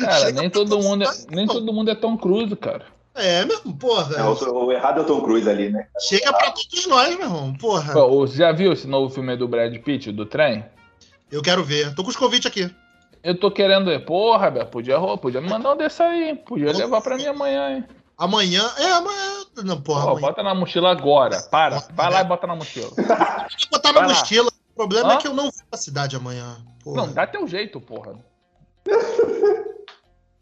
Cara, 0.00 0.30
nem 0.30 0.48
todo, 0.48 0.78
mundo 0.78 1.04
é, 1.04 1.10
nem 1.28 1.46
todo 1.46 1.72
mundo 1.72 1.90
é 1.90 1.94
Tom 1.94 2.16
Cruise, 2.16 2.56
cara. 2.56 2.86
É 3.20 3.44
mesmo, 3.44 3.76
porra. 3.76 4.16
É, 4.16 4.22
o, 4.22 4.64
o, 4.64 4.72
errado 4.72 5.00
é 5.00 5.02
o 5.02 5.06
Tom 5.06 5.20
Cruise 5.20 5.48
ali, 5.48 5.70
né? 5.70 5.86
Chega 6.00 6.32
pra 6.32 6.50
todos 6.50 6.86
nós, 6.86 7.16
meu 7.16 7.26
irmão, 7.26 7.54
porra. 7.54 7.92
Pô, 7.92 8.26
você 8.26 8.38
já 8.38 8.52
viu 8.52 8.72
esse 8.72 8.86
novo 8.86 9.12
filme 9.12 9.36
do 9.36 9.46
Brad 9.46 9.76
Pitt, 9.78 10.10
do 10.10 10.24
trem? 10.24 10.64
Eu 11.30 11.42
quero 11.42 11.62
ver. 11.62 11.94
Tô 11.94 12.02
com 12.02 12.10
os 12.10 12.16
convites 12.16 12.46
aqui. 12.46 12.74
Eu 13.22 13.38
tô 13.38 13.50
querendo 13.50 13.86
ver. 13.86 14.04
Porra, 14.04 14.50
Beto, 14.50 14.70
podia, 14.70 14.98
podia 15.18 15.40
me 15.40 15.48
mandar 15.48 15.72
um 15.72 15.76
desse 15.76 16.02
aí. 16.02 16.34
Podia 16.34 16.72
levar 16.72 17.00
pra 17.00 17.16
mim 17.16 17.26
amanhã, 17.26 17.76
hein? 17.76 17.84
Amanhã. 18.16 18.68
É, 18.78 18.90
amanhã. 18.92 19.44
Não, 19.64 19.80
porra. 19.80 20.06
Pô, 20.06 20.20
bota 20.20 20.42
na 20.42 20.54
mochila 20.54 20.90
agora. 20.90 21.40
Para. 21.42 21.82
Vai 21.94 22.10
lá 22.10 22.20
e 22.20 22.24
bota 22.24 22.46
na 22.46 22.56
mochila. 22.56 22.90
botar 23.70 23.92
na 23.92 24.02
mochila. 24.02 24.50
O 24.72 24.74
problema 24.74 25.12
Hã? 25.12 25.14
é 25.14 25.16
que 25.18 25.26
eu 25.26 25.34
não 25.34 25.44
vou 25.44 25.52
pra 25.70 25.78
cidade 25.78 26.16
amanhã. 26.16 26.56
Porra. 26.82 26.96
Não, 26.96 27.12
dá 27.12 27.26
teu 27.26 27.46
jeito, 27.46 27.80
porra. 27.80 28.14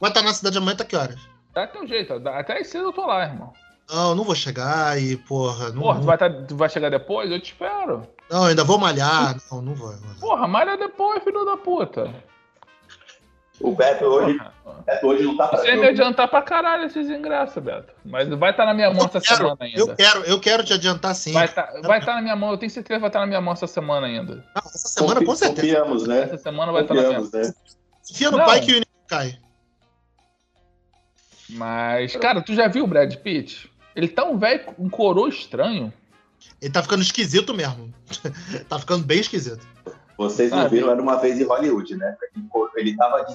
Vai 0.01 0.11
estar 0.11 0.23
na 0.23 0.33
cidade 0.33 0.59
amanhã, 0.59 0.77
tá 0.77 0.85
que 0.85 0.97
horas? 0.97 1.19
Dá 1.59 1.67
teu 1.67 1.85
jeito. 1.89 2.23
Até 2.29 2.63
cedo 2.63 2.85
eu 2.85 2.93
tô 2.93 3.05
lá, 3.05 3.25
irmão. 3.25 3.53
Não, 3.91 4.15
não 4.15 4.23
vou 4.23 4.35
chegar 4.35 5.01
e, 5.01 5.17
porra. 5.17 5.71
Não, 5.71 5.81
porra, 5.81 6.01
tu 6.01 6.07
vai, 6.07 6.19
tá, 6.19 6.31
tu 6.31 6.57
vai 6.57 6.69
chegar 6.69 6.89
depois? 6.89 7.29
Eu 7.31 7.41
te 7.41 7.53
espero. 7.53 8.07
Não, 8.31 8.45
ainda 8.45 8.63
vou 8.63 8.79
malhar. 8.79 9.37
Não, 9.51 9.61
não 9.61 9.75
vou. 9.75 9.93
Porra, 10.21 10.47
malha 10.47 10.77
depois, 10.77 11.25
filho 11.25 11.45
da 11.45 11.57
puta. 11.57 12.15
O 13.61 13.75
Beto 13.75 14.05
hoje, 14.05 14.41
Beto 14.87 15.07
hoje 15.09 15.25
não 15.25 15.37
tá 15.37 15.49
pra 15.49 15.59
Você 15.59 15.75
me 15.75 15.89
adiantar 15.89 16.29
pra 16.29 16.43
caralho 16.43 16.85
esses 16.85 17.11
ingressos, 17.11 17.61
Beto. 17.61 17.93
Mas 18.05 18.29
vai 18.29 18.51
estar 18.53 18.63
tá 18.63 18.67
na 18.67 18.75
minha 18.75 18.93
mão 18.93 19.07
essa 19.07 19.19
semana 19.19 19.57
ainda. 19.59 19.81
Eu 19.81 19.97
quero, 19.97 20.23
eu 20.23 20.39
quero 20.39 20.63
te 20.63 20.75
adiantar 20.75 21.13
sim. 21.17 21.33
Vai 21.33 21.47
estar 21.47 21.65
tá, 21.65 21.81
vai 21.81 22.01
tá 22.01 22.15
na 22.15 22.23
minha 22.23 22.37
mão, 22.37 22.53
eu 22.53 22.59
tenho 22.59 22.71
certeza 22.71 22.99
que 22.99 23.01
vai 23.01 23.09
estar 23.09 23.19
tá 23.19 23.25
na 23.25 23.27
minha 23.27 23.41
mão 23.41 23.55
essa 23.55 23.67
semana 23.67 24.07
ainda. 24.07 24.45
Ah, 24.55 24.63
essa 24.65 24.87
semana 24.87 25.15
Confi, 25.15 25.27
com 25.27 25.35
certeza. 25.35 25.77
Confiamos, 25.79 26.07
né? 26.07 26.23
Essa 26.23 26.39
semana 26.39 26.71
vai 26.71 26.83
estar 26.83 26.95
tá 26.95 27.03
na 27.03 27.09
minha 27.09 27.21
mão. 27.21 27.31
Né? 27.33 27.53
Confia 28.07 28.31
no 28.31 28.39
não. 28.39 28.47
pai 28.47 28.61
que 28.61 28.67
o 28.67 28.77
inimigo 28.77 28.87
cai. 29.09 29.39
Mas, 31.51 32.15
cara, 32.17 32.43
tu 32.43 32.55
já 32.55 32.69
viu 32.69 32.85
o 32.85 32.87
Brad 32.87 33.15
Pitt? 33.17 33.71
Ele 33.95 34.09
tá 34.09 34.25
um 34.25 34.39
velho, 34.39 34.63
um 34.79 34.89
coroa 34.89 35.29
estranho. 35.29 35.93
Ele 36.61 36.73
tá 36.73 36.83
ficando 36.83 37.03
esquisito 37.03 37.55
mesmo. 37.55 37.93
tá 38.69 38.79
ficando 38.79 39.05
bem 39.05 39.21
esquisito. 39.21 39.67
Vocês 40.17 40.51
não 40.51 40.69
viram, 40.69 40.91
era 40.91 41.01
uma 41.01 41.17
vez 41.17 41.41
em 41.41 41.45
Hollywood, 41.45 41.97
né? 41.97 42.17
Ele 42.77 42.97
tava. 42.97 43.27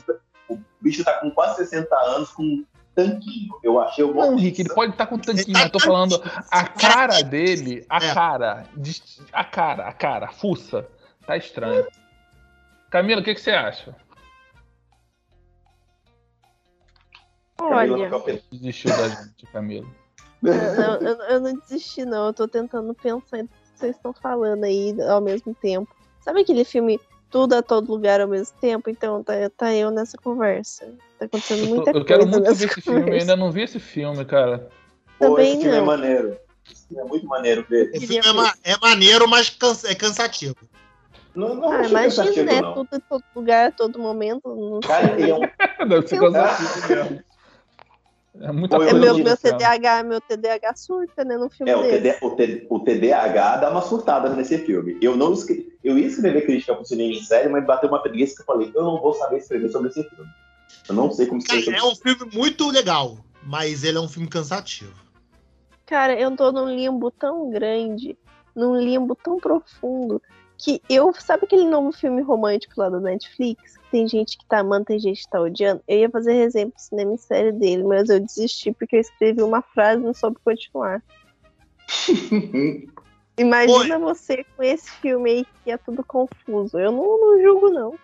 O 0.49 0.59
bicho 0.81 1.03
tá 1.03 1.13
com 1.13 1.31
quase 1.31 1.57
60 1.57 1.95
anos, 1.95 2.29
com 2.31 2.43
um 2.43 2.65
tanquinho. 2.93 3.57
Eu 3.63 3.79
achei 3.79 4.03
o 4.03 4.13
Não, 4.13 4.35
Rick, 4.35 4.61
ele 4.61 4.73
pode 4.73 4.91
estar 4.91 5.05
tá 5.05 5.09
com 5.09 5.17
tanquinho, 5.17 5.57
eu 5.57 5.69
tô 5.69 5.79
falando 5.79 6.21
a 6.51 6.63
cara 6.65 7.21
dele, 7.23 7.85
a 7.89 7.97
é. 7.97 8.13
cara, 8.13 8.65
a 9.31 9.43
cara, 9.43 9.87
a 9.87 9.93
cara, 9.93 10.25
a 10.27 10.31
fuça, 10.31 10.87
tá 11.25 11.37
estranho. 11.37 11.87
Camila, 12.89 13.21
o 13.21 13.23
que, 13.23 13.33
que 13.33 13.41
você 13.41 13.51
acha? 13.51 13.95
Olha. 17.63 18.09
Desistiu 18.51 18.91
da 18.91 19.09
gente, 19.09 19.45
Camila. 19.51 19.87
Eu, 20.43 21.07
eu, 21.07 21.21
eu, 21.21 21.39
não 21.39 21.53
desisti, 21.53 22.03
não. 22.03 22.27
Eu 22.27 22.33
tô 22.33 22.45
tentando 22.49 22.93
pensar 22.93 23.39
em 23.39 23.47
que 23.47 23.53
vocês 23.75 23.95
estão 23.95 24.11
falando 24.11 24.65
aí 24.65 24.93
ao 25.09 25.21
mesmo 25.21 25.55
tempo. 25.55 25.95
Sabe 26.19 26.41
aquele 26.41 26.65
filme 26.65 26.99
Tudo 27.29 27.53
a 27.53 27.61
Todo 27.61 27.89
Lugar 27.89 28.19
ao 28.19 28.27
mesmo 28.27 28.53
tempo? 28.59 28.89
Então 28.89 29.23
tá, 29.23 29.33
tá 29.55 29.73
eu 29.73 29.89
nessa 29.89 30.17
conversa. 30.17 30.93
Tá 31.17 31.25
acontecendo 31.27 31.67
muita 31.67 31.91
eu, 31.91 31.93
eu 31.93 31.93
coisa. 31.93 31.99
Eu 31.99 32.05
quero 32.05 32.27
muito 32.27 32.43
ver 32.43 32.51
esse 32.51 32.67
conversa. 32.67 32.81
filme, 32.81 33.09
eu 33.09 33.19
ainda 33.21 33.35
não 33.37 33.51
vi 33.51 33.61
esse 33.61 33.79
filme, 33.79 34.25
cara. 34.25 34.69
Pô, 35.17 35.29
Também 35.29 35.53
esse 35.53 35.61
filme 35.61 35.77
é 35.77 35.79
não. 35.79 35.83
é 35.83 35.97
maneiro. 35.97 36.37
Esse 36.69 36.87
filme 36.87 37.03
é 37.03 37.05
muito 37.05 37.25
maneiro 37.25 37.65
ver. 37.69 37.91
Esse 37.93 38.07
filme 38.07 38.27
é, 38.27 38.33
ma 38.33 38.53
é 38.65 38.77
maneiro, 38.81 39.29
mas 39.29 39.49
cansa 39.49 39.89
é 39.89 39.95
cansativo. 39.95 40.55
Não, 41.33 41.55
não 41.55 41.71
ah, 41.71 41.87
imagina, 41.87 42.43
né? 42.43 42.61
Não. 42.61 42.73
Tudo 42.73 42.89
em 42.93 42.99
todo 42.99 43.23
lugar, 43.35 43.67
a 43.67 43.71
todo 43.71 43.97
momento. 43.97 44.41
Não 44.53 44.79
Cara, 44.81 45.15
sei. 45.15 45.31
É 45.31 45.35
um... 45.35 45.39
Deve 45.87 46.07
ser 46.07 46.19
cansativo 46.19 46.87
mesmo. 46.87 47.23
É 48.39 48.51
muita 48.51 48.77
é 48.77 48.93
meu, 48.93 49.17
meu 49.17 49.37
TDAH, 49.37 50.03
meu 50.03 50.19
TDAH 50.19 50.75
surta, 50.75 51.23
né, 51.23 51.37
no 51.37 51.49
filme 51.51 51.71
é, 51.71 51.77
o, 51.77 51.83
TD, 51.83 52.17
o, 52.19 52.31
TD, 52.31 52.67
o, 52.67 52.79
TDAH 52.79 53.57
dá 53.57 53.69
uma 53.69 53.81
surtada 53.81 54.29
nesse 54.29 54.57
filme. 54.57 54.97
Eu 55.01 55.15
não 55.15 55.33
escrevi, 55.33 55.71
eu 55.83 55.99
ia 55.99 56.07
escrever 56.07 56.45
crítica 56.45 56.73
pro 56.73 56.83
cinema 56.83 57.13
em 57.13 57.23
série, 57.23 57.47
mas 57.47 57.63
bateu 57.63 57.89
uma 57.89 58.01
preguiça 58.01 58.35
que 58.35 58.41
eu 58.41 58.45
falei, 58.45 58.71
eu 58.73 58.83
não 58.83 58.99
vou 58.99 59.13
saber 59.13 59.37
escrever 59.37 59.69
sobre 59.69 59.89
esse 59.89 60.03
filme. 60.03 60.29
Eu 60.89 60.95
não 60.95 61.11
sei 61.11 61.27
como 61.27 61.39
escrever. 61.39 61.75
É 61.75 61.83
um 61.83 61.95
filme 61.95 62.31
muito 62.33 62.69
legal, 62.71 63.17
mas 63.43 63.83
ele 63.83 63.99
é 63.99 64.01
um 64.01 64.09
filme 64.09 64.27
cansativo. 64.27 64.93
Cara, 65.85 66.19
eu 66.19 66.35
tô 66.35 66.51
num 66.51 66.69
limbo 66.69 67.11
tão 67.11 67.51
grande, 67.51 68.17
num 68.55 68.75
limbo 68.75 69.15
tão 69.15 69.37
profundo, 69.37 70.19
que 70.63 70.81
eu. 70.89 71.13
Sabe 71.13 71.43
aquele 71.43 71.67
novo 71.67 71.91
filme 71.91 72.21
romântico 72.21 72.73
lá 72.77 72.89
da 72.89 72.99
Netflix? 72.99 73.77
Tem 73.91 74.07
gente 74.07 74.37
que 74.37 74.45
tá 74.45 74.59
amando, 74.59 74.85
tem 74.85 74.97
gente 74.97 75.23
que 75.23 75.29
tá 75.29 75.41
odiando. 75.41 75.83
Eu 75.87 75.99
ia 75.99 76.09
fazer 76.09 76.33
resenha 76.33 76.69
pro 76.69 76.79
cinema 76.79 77.13
e 77.13 77.17
série 77.17 77.51
dele, 77.51 77.83
mas 77.83 78.09
eu 78.09 78.19
desisti 78.19 78.71
porque 78.71 78.95
eu 78.95 79.01
escrevi 79.01 79.43
uma 79.43 79.61
frase 79.61 80.01
e 80.01 80.05
não 80.05 80.13
soube 80.13 80.37
continuar. 80.43 81.03
Imagina 83.37 83.97
Oi. 83.97 84.01
você 84.01 84.45
com 84.55 84.63
esse 84.63 84.89
filme 84.89 85.29
aí 85.29 85.45
que 85.63 85.71
é 85.71 85.77
tudo 85.77 86.03
confuso. 86.03 86.79
Eu 86.79 86.91
não, 86.91 87.19
não 87.19 87.41
julgo, 87.41 87.69
não. 87.69 87.95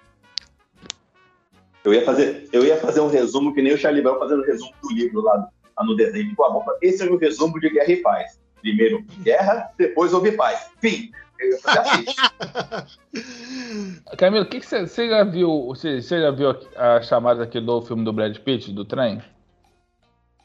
Eu 1.85 1.93
ia, 1.93 2.03
fazer, 2.03 2.49
eu 2.51 2.65
ia 2.65 2.75
fazer 2.77 2.99
um 2.99 3.07
resumo 3.07 3.53
que 3.53 3.61
nem 3.61 3.73
o 3.73 3.77
Charlie 3.77 4.01
Brown 4.01 4.19
fazendo 4.19 4.41
um 4.41 4.45
resumo 4.45 4.73
do 4.83 4.91
livro 4.91 5.21
lá, 5.21 5.49
lá 5.77 5.85
no 5.85 5.95
desenho. 5.95 6.35
Esse 6.81 7.07
é 7.07 7.09
o 7.09 7.15
resumo 7.15 7.57
de 7.59 7.69
Guerra 7.69 7.91
e 7.91 7.97
Paz. 7.97 8.37
Primeiro 8.61 9.01
guerra, 9.21 9.71
depois 9.77 10.13
houve 10.13 10.33
paz. 10.33 10.69
Fim. 10.81 11.09
Camilo, 14.17 14.43
o 14.43 14.47
que, 14.47 14.61
você, 14.61 14.85
você 14.85 15.09
já 15.09 15.23
viu? 15.23 15.67
Você, 15.67 16.01
já 16.01 16.31
viu 16.31 16.49
a, 16.75 16.95
a 16.95 17.01
chamada 17.01 17.43
aqui 17.43 17.61
do 17.61 17.81
filme 17.81 18.03
do 18.03 18.11
Brad 18.11 18.37
Pitt, 18.37 18.73
do 18.73 18.83
trem? 18.83 19.21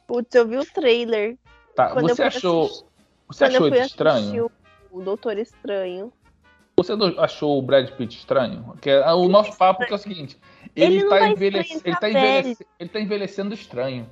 Putz, 0.06 0.32
eu 0.34 0.46
vi 0.46 0.58
o 0.58 0.64
trailer. 0.64 1.36
Tá, 1.74 1.90
Quando 1.90 2.08
você 2.08 2.22
achou. 2.22 2.66
Assistir, 2.66 2.84
você 3.26 3.44
achou 3.44 3.66
ele 3.66 3.80
estranho? 3.80 4.48
O 4.90 5.02
Doutor 5.02 5.38
Estranho. 5.38 6.12
Você 6.76 6.92
achou 7.18 7.58
o 7.58 7.62
Brad 7.62 7.88
Pitt 7.90 8.18
estranho? 8.18 8.76
Que 8.80 8.90
é, 8.90 9.12
o 9.12 9.28
nosso 9.28 9.56
papo 9.56 9.82
é 9.84 9.92
o 9.92 9.98
seguinte: 9.98 10.38
ele, 10.76 10.98
ele, 10.98 11.08
tá, 11.08 11.28
envelhece, 11.28 11.80
ele, 11.84 11.96
tá, 11.96 12.10
envelhece, 12.10 12.66
ele 12.78 12.88
tá 12.88 13.00
envelhecendo 13.00 13.52
estranho. 13.54 14.08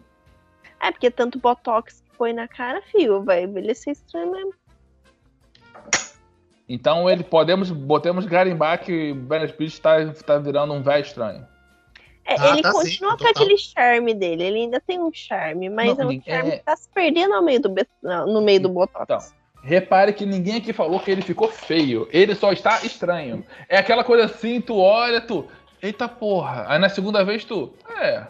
É, 0.81 0.91
porque 0.91 1.09
tanto 1.11 1.39
botox 1.39 2.01
que 2.01 2.11
põe 2.17 2.33
na 2.33 2.49
cara, 2.49 2.83
filho, 2.83 3.23
vai 3.23 3.45
envelhecer 3.45 3.93
estranho 3.93 4.33
mesmo. 4.33 4.55
Então 6.73 7.09
ele 7.09 7.23
podemos, 7.23 7.71
podemos 7.71 8.25
garimbar 8.25 8.83
que 8.83 9.13
o 9.13 9.15
Brad 9.15 9.51
Pitt 9.51 9.75
está 9.75 10.07
tá 10.25 10.39
virando 10.39 10.73
um 10.73 10.83
velho 10.83 11.03
estranho. 11.03 11.47
É, 12.25 12.35
ah, 12.39 12.53
ele 12.53 12.63
tá 12.63 12.73
continua 12.73 13.11
sim, 13.11 13.19
com 13.19 13.29
aquele 13.29 13.59
charme 13.59 14.15
dele, 14.15 14.45
ele 14.45 14.59
ainda 14.61 14.81
tem 14.81 14.99
um 14.99 15.13
charme, 15.13 15.69
mas 15.69 15.99
não, 15.99 16.05
é 16.11 16.15
um 16.15 16.23
charme 16.23 16.49
é... 16.51 16.57
que 16.57 16.65
tá 16.65 16.75
se 16.75 16.89
perdendo 16.89 17.35
no 17.35 17.43
meio 17.43 17.61
do, 17.61 17.75
no 18.03 18.41
meio 18.41 18.61
do 18.63 18.71
Botox. 18.71 19.05
Então, 19.05 19.21
repare 19.63 20.15
que 20.15 20.25
ninguém 20.25 20.57
aqui 20.57 20.73
falou 20.73 20.99
que 20.99 21.11
ele 21.11 21.21
ficou 21.21 21.49
feio, 21.49 22.09
ele 22.11 22.35
só 22.35 22.53
está 22.53 22.83
estranho. 22.87 23.45
É 23.69 23.77
aquela 23.77 24.03
coisa 24.03 24.25
assim, 24.25 24.59
tu 24.59 24.79
olha, 24.79 25.21
tu. 25.21 25.47
Eita 25.83 26.09
porra! 26.09 26.65
Aí 26.69 26.79
na 26.79 26.89
segunda 26.89 27.23
vez 27.23 27.45
tu. 27.45 27.75
É. 27.99 28.27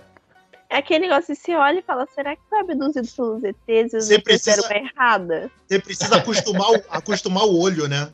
É 0.69 0.79
aquele 0.79 1.07
negócio, 1.07 1.37
você 1.37 1.55
olha 1.55 1.79
e 1.79 1.83
fala, 1.83 2.09
será 2.13 2.35
que 2.35 2.43
foi 2.49 2.59
abduzido 2.59 3.07
pelos 3.15 3.45
ETs 3.45 3.93
e 3.93 3.97
os 3.99 4.11
ETs 4.11 4.25
precisa, 4.25 4.75
errada? 4.75 5.51
Você 5.69 5.79
precisa 5.79 6.17
acostumar, 6.17 6.71
acostumar 6.89 7.45
o 7.45 7.61
olho, 7.61 7.87
né? 7.87 8.11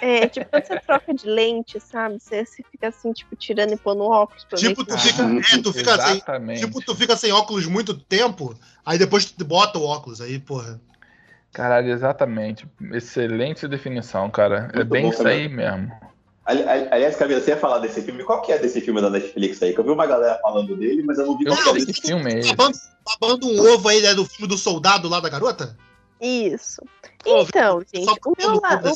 É, 0.00 0.28
tipo, 0.28 0.46
quando 0.50 0.66
você 0.66 0.80
troca 0.80 1.14
de 1.14 1.26
lente, 1.26 1.78
sabe? 1.78 2.18
Você, 2.18 2.44
você 2.44 2.62
fica 2.70 2.88
assim, 2.88 3.12
tipo, 3.12 3.36
tirando 3.36 3.72
e 3.72 3.76
pondo 3.76 4.04
óculos 4.04 4.44
pra 4.44 4.58
Tipo, 4.58 4.84
tu 4.84 4.96
fica, 4.98 5.22
é, 5.22 5.62
tu 5.62 5.72
fica 5.72 5.98
sem, 5.98 6.54
tipo, 6.56 6.80
tu 6.84 6.94
fica 6.94 7.16
sem 7.16 7.32
óculos 7.32 7.66
muito 7.66 7.94
tempo, 7.94 8.54
aí 8.84 8.98
depois 8.98 9.26
tu 9.26 9.44
bota 9.44 9.78
o 9.78 9.84
óculos, 9.84 10.20
aí, 10.20 10.38
porra. 10.38 10.80
Caralho, 11.52 11.90
exatamente. 11.90 12.66
Excelente 12.92 13.66
definição, 13.66 14.30
cara. 14.30 14.70
É 14.72 14.76
muito 14.76 14.80
é 14.80 14.84
bem 14.84 15.08
isso 15.08 15.26
aí 15.26 15.48
mesmo. 15.48 15.90
Aliás, 16.44 17.16
Camila, 17.16 17.40
você 17.40 17.50
ia 17.50 17.56
falar 17.56 17.78
desse 17.78 18.02
filme? 18.02 18.24
Qual 18.24 18.42
que 18.42 18.50
é 18.50 18.58
desse 18.58 18.80
filme 18.80 19.00
da 19.00 19.10
Netflix 19.10 19.62
aí? 19.62 19.72
Que 19.72 19.80
eu 19.80 19.84
vi 19.84 19.90
uma 19.90 20.06
galera 20.06 20.38
falando 20.42 20.76
dele, 20.76 21.02
mas 21.02 21.18
eu 21.18 21.26
não 21.26 21.38
vi 21.38 21.44
eu 21.46 21.54
qual 21.54 21.76
é 21.76 21.78
desse 21.78 22.00
filme. 22.00 22.40
É 22.40 22.54
babando, 22.54 22.78
babando 23.04 23.48
um 23.48 23.72
ovo 23.72 23.88
aí, 23.88 24.00
né, 24.00 24.14
do 24.14 24.24
filme 24.24 24.48
do 24.48 24.58
soldado 24.58 25.08
lá 25.08 25.20
da 25.20 25.28
garota? 25.28 25.76
Isso. 26.20 26.82
Então, 27.24 27.82
gente, 27.92 28.10
o 28.26 28.34
meu, 28.36 28.60
lado, 28.60 28.90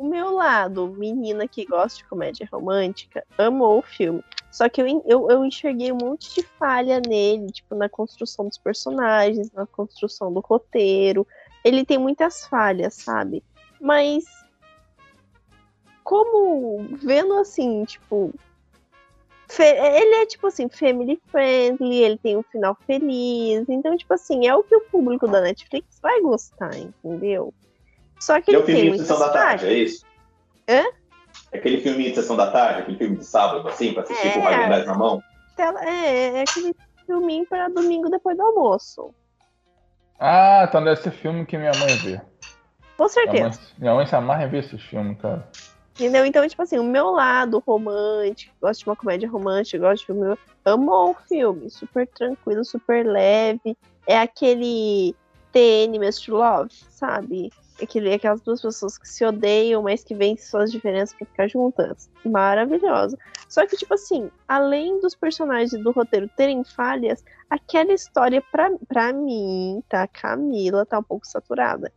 o 0.00 0.08
meu 0.08 0.30
lado, 0.30 0.88
menina 0.96 1.46
que 1.46 1.66
gosta 1.66 1.98
de 1.98 2.06
comédia 2.06 2.48
romântica, 2.50 3.22
amou 3.36 3.80
o 3.80 3.82
filme. 3.82 4.24
Só 4.50 4.66
que 4.66 4.80
eu, 4.80 5.04
eu, 5.04 5.30
eu 5.30 5.44
enxerguei 5.44 5.92
um 5.92 5.98
monte 5.98 6.34
de 6.36 6.42
falha 6.42 7.02
nele, 7.06 7.52
tipo, 7.52 7.74
na 7.74 7.86
construção 7.86 8.48
dos 8.48 8.56
personagens, 8.56 9.52
na 9.52 9.66
construção 9.66 10.32
do 10.32 10.40
roteiro. 10.40 11.26
ele 11.62 11.84
tem 11.84 11.98
muitas 11.98 12.46
falhas, 12.46 12.94
sabe? 12.94 13.44
Mas 13.78 14.24
como 16.02 16.78
vendo 16.96 17.34
assim, 17.34 17.84
tipo, 17.84 18.32
ele 19.58 20.14
é 20.14 20.24
tipo 20.24 20.46
assim, 20.46 20.66
family 20.70 21.20
friendly, 21.26 21.98
ele 21.98 22.16
tem 22.16 22.38
um 22.38 22.42
final 22.42 22.74
feliz, 22.86 23.68
então 23.68 23.94
tipo 23.98 24.14
assim, 24.14 24.46
é 24.46 24.56
o 24.56 24.62
que 24.62 24.74
o 24.74 24.80
público 24.80 25.28
da 25.28 25.42
Netflix 25.42 26.00
vai 26.00 26.22
gostar, 26.22 26.74
entendeu? 26.74 27.52
Só 28.20 28.40
que 28.40 28.50
ele, 28.50 28.58
ele 28.58 28.70
é 28.70 28.74
tem 28.74 28.88
muitas 28.88 29.06
sessão 29.06 29.18
da 29.18 29.32
tarde, 29.32 29.66
é 29.66 29.72
isso? 29.72 30.06
Hã? 30.68 30.82
É 31.52 31.58
aquele 31.58 31.80
filme 31.80 32.04
de 32.04 32.14
sessão 32.14 32.36
da 32.36 32.50
tarde, 32.50 32.82
aquele 32.82 32.98
filme 32.98 33.16
de 33.16 33.24
sábado, 33.24 33.66
assim, 33.66 33.92
pra 33.92 34.02
assistir 34.02 34.28
é, 34.28 34.30
com 34.32 34.42
validade 34.42 34.86
na 34.86 34.94
mão? 34.94 35.22
É, 35.58 36.38
é 36.38 36.42
aquele 36.42 36.74
filminho 37.06 37.46
para 37.46 37.68
domingo 37.68 38.08
depois 38.08 38.36
do 38.36 38.42
almoço. 38.42 39.12
Ah, 40.18 40.66
então 40.68 40.84
deve 40.84 41.00
ser 41.00 41.10
filme 41.12 41.46
que 41.46 41.56
minha 41.56 41.72
mãe 41.72 41.96
vê. 41.96 42.20
Com 42.96 43.08
certeza. 43.08 43.32
Minha 43.32 43.48
mãe, 43.48 43.58
minha 43.78 43.94
mãe 43.94 44.06
se 44.06 44.14
amarra 44.14 44.44
em 44.44 44.48
ver 44.48 44.58
esses 44.58 44.82
filmes, 44.82 45.18
cara. 45.18 45.48
Entendeu? 45.94 46.24
Então, 46.24 46.46
tipo 46.46 46.62
assim, 46.62 46.78
o 46.78 46.84
meu 46.84 47.10
lado 47.10 47.62
romântico, 47.66 48.54
gosto 48.60 48.84
de 48.84 48.88
uma 48.88 48.96
comédia 48.96 49.28
romântica, 49.28 49.78
gosto 49.78 50.00
de 50.00 50.06
filme. 50.06 50.36
Amou 50.64 51.10
o 51.10 51.16
filme, 51.26 51.70
super 51.70 52.06
tranquilo, 52.06 52.64
super 52.64 53.04
leve. 53.06 53.76
É 54.06 54.18
aquele 54.18 55.14
TN 55.52 55.96
Mr. 55.96 56.30
Love, 56.30 56.70
sabe? 56.90 57.50
Aquele, 57.82 58.12
aquelas 58.12 58.40
duas 58.40 58.60
pessoas 58.60 58.98
que 58.98 59.08
se 59.08 59.24
odeiam, 59.24 59.82
mas 59.82 60.04
que 60.04 60.14
vencem 60.14 60.46
suas 60.46 60.70
diferenças 60.70 61.16
pra 61.16 61.26
ficar 61.26 61.48
juntas. 61.48 62.10
Maravilhosa. 62.24 63.18
Só 63.48 63.66
que, 63.66 63.76
tipo 63.76 63.94
assim, 63.94 64.30
além 64.46 65.00
dos 65.00 65.14
personagens 65.14 65.72
do 65.82 65.90
roteiro 65.90 66.28
terem 66.36 66.62
falhas, 66.64 67.24
aquela 67.48 67.92
história, 67.92 68.42
pra, 68.52 68.70
pra 68.86 69.12
mim, 69.12 69.82
tá? 69.88 70.06
Camila 70.06 70.86
tá 70.86 70.98
um 70.98 71.02
pouco 71.02 71.26
saturada. 71.26 71.92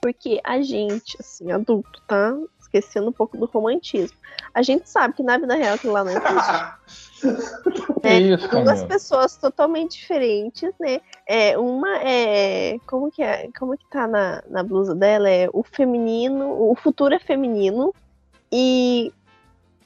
Porque 0.00 0.40
a 0.44 0.62
gente, 0.62 1.16
assim, 1.20 1.50
adulto, 1.52 2.02
tá? 2.06 2.36
Esquecendo 2.72 3.08
um 3.08 3.12
pouco 3.12 3.36
do 3.36 3.46
romantismo. 3.46 4.16
A 4.54 4.62
gente 4.62 4.88
sabe 4.88 5.14
que 5.14 5.22
na 5.24 5.36
vida 5.36 5.56
real 5.56 5.74
aquilo 5.74 5.92
lá 5.92 6.04
não 6.04 6.12
existe. 6.12 6.80
é, 8.04 8.20
isso, 8.20 8.48
duas 8.48 8.84
pessoas 8.84 9.36
totalmente 9.36 9.98
diferentes, 9.98 10.72
né? 10.78 11.00
É, 11.26 11.58
uma 11.58 11.98
é. 11.98 12.78
Como 12.86 13.10
que 13.10 13.22
é? 13.22 13.50
Como 13.58 13.76
que 13.76 13.84
tá 13.90 14.06
na, 14.06 14.42
na 14.48 14.62
blusa 14.62 14.94
dela? 14.94 15.28
É 15.28 15.48
o 15.52 15.64
feminino, 15.64 16.70
o 16.70 16.74
futuro 16.76 17.14
é 17.14 17.18
feminino. 17.18 17.92
E 18.52 19.12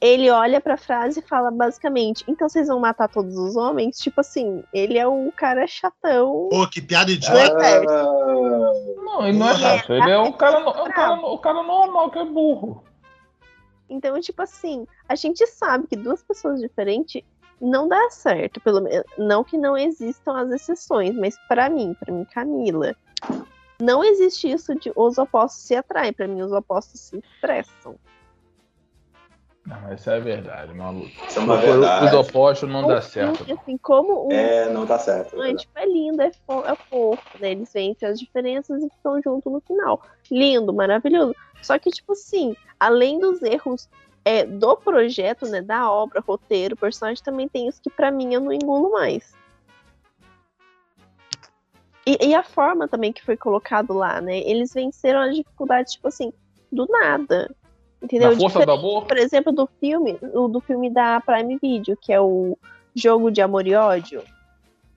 ele 0.05 0.31
olha 0.31 0.61
pra 0.61 0.77
frase 0.77 1.21
e 1.21 1.23
fala 1.23 1.51
basicamente: 1.51 2.23
então 2.29 2.47
vocês 2.47 2.69
vão 2.69 2.79
matar 2.79 3.09
todos 3.09 3.39
os 3.39 3.57
homens? 3.57 3.99
Tipo 3.99 4.21
assim, 4.21 4.63
ele 4.73 4.99
é 4.99 5.09
um 5.09 5.31
cara 5.31 5.67
chatão. 5.67 6.49
Pô, 6.51 6.69
que 6.69 6.83
piada 6.83 7.11
idiota. 7.11 7.83
Não, 9.03 9.27
ele 9.27 9.39
não 9.39 9.49
é 9.49 9.57
chato, 9.57 9.93
ele 9.95 10.11
é 10.11 10.19
um 10.19 10.33
cara, 10.33 10.59
é 10.59 10.61
um 10.61 10.91
cara, 10.91 11.15
um 11.15 11.39
cara 11.39 11.63
normal 11.63 12.11
que 12.11 12.19
é 12.19 12.25
burro. 12.25 12.85
Então, 13.89 14.21
tipo 14.21 14.43
assim, 14.43 14.87
a 15.09 15.15
gente 15.15 15.47
sabe 15.47 15.87
que 15.87 15.97
duas 15.97 16.23
pessoas 16.23 16.61
diferentes 16.61 17.23
não 17.59 17.89
dá 17.89 18.11
certo, 18.11 18.61
pelo 18.61 18.83
menos 18.83 19.05
não 19.17 19.43
que 19.43 19.57
não 19.57 19.77
existam 19.77 20.37
as 20.37 20.51
exceções, 20.51 21.15
mas 21.15 21.35
para 21.49 21.71
mim, 21.71 21.95
para 21.99 22.13
mim 22.13 22.27
Camila, 22.27 22.95
não 23.81 24.05
existe 24.05 24.51
isso 24.51 24.75
de 24.75 24.93
os 24.95 25.17
opostos 25.17 25.63
se 25.63 25.75
atraem, 25.75 26.13
para 26.13 26.29
mim 26.29 26.43
os 26.43 26.53
opostos 26.53 27.01
se 27.01 27.19
estressam. 27.19 27.97
Não, 29.67 29.95
isso 29.95 30.11
é 30.11 30.21
verdade, 30.21 30.75
maluco. 30.75 31.09
Isso 31.27 31.39
é 31.39 31.43
uma 31.43 31.57
verdade. 31.57 32.07
Os 32.07 32.13
opostos 32.13 32.69
não 32.69 32.87
dá 32.87 33.01
certo. 33.01 33.51
Assim, 33.51 33.79
como 33.79 34.29
um 34.29 34.33
é, 34.33 34.69
não 34.69 34.85
dá 34.85 34.99
certo. 34.99 35.43
É, 35.43 35.55
tipo, 35.55 35.79
é 35.79 35.87
lindo, 35.87 36.21
é, 36.21 36.31
fo 36.47 36.65
é 36.67 36.77
fofo, 36.91 37.23
né? 37.41 37.53
Eles 37.53 37.73
vencem 37.73 38.07
as 38.07 38.19
diferenças 38.19 38.83
e 38.83 38.91
ficam 38.91 39.23
juntos 39.23 39.51
no 39.51 39.61
final. 39.61 40.03
Lindo, 40.31 40.73
maravilhoso. 40.75 41.35
Só 41.63 41.79
que, 41.79 41.91
tipo 41.91 42.13
assim, 42.13 42.55
além 42.79 43.19
dos 43.19 43.41
erros 43.41 43.89
é, 44.23 44.45
do 44.45 44.77
projeto, 44.77 45.47
né? 45.47 45.63
Da 45.63 45.91
obra, 45.91 46.21
roteiro, 46.21 46.77
personagem, 46.77 47.25
também 47.25 47.49
tem 47.49 47.67
os 47.67 47.81
que 47.81 47.89
para 47.89 48.11
mim 48.11 48.35
eu 48.35 48.41
não 48.41 48.53
engulo 48.53 48.93
mais. 48.93 49.33
E, 52.07 52.19
e, 52.21 52.35
a 52.35 52.43
forma 52.43 52.87
também 52.87 53.15
que 53.15 53.25
foi 53.25 53.35
colocado 53.35 53.95
lá, 53.95 54.21
né? 54.21 54.41
Eles 54.41 54.75
venceram 54.75 55.21
as 55.21 55.35
dificuldades, 55.35 55.95
tipo 55.95 56.09
assim, 56.09 56.35
do 56.71 56.87
nada. 56.87 57.51
Entendeu? 58.05 58.33
Na 58.33 58.37
força 58.37 58.67
do 58.67 58.73
amor? 58.73 59.07
Por 59.07 59.17
exemplo, 59.17 59.51
do 59.51 59.67
filme, 59.81 60.19
o 60.35 60.47
do 60.47 60.61
filme 60.61 60.91
da 60.91 61.23
Prime 61.23 61.57
Video, 61.57 61.97
que 61.97 62.13
é 62.13 62.21
o 62.21 62.57
Jogo 62.95 63.31
de 63.31 63.41
Amor 63.41 63.67
e 63.67 63.75
Ódio. 63.75 64.23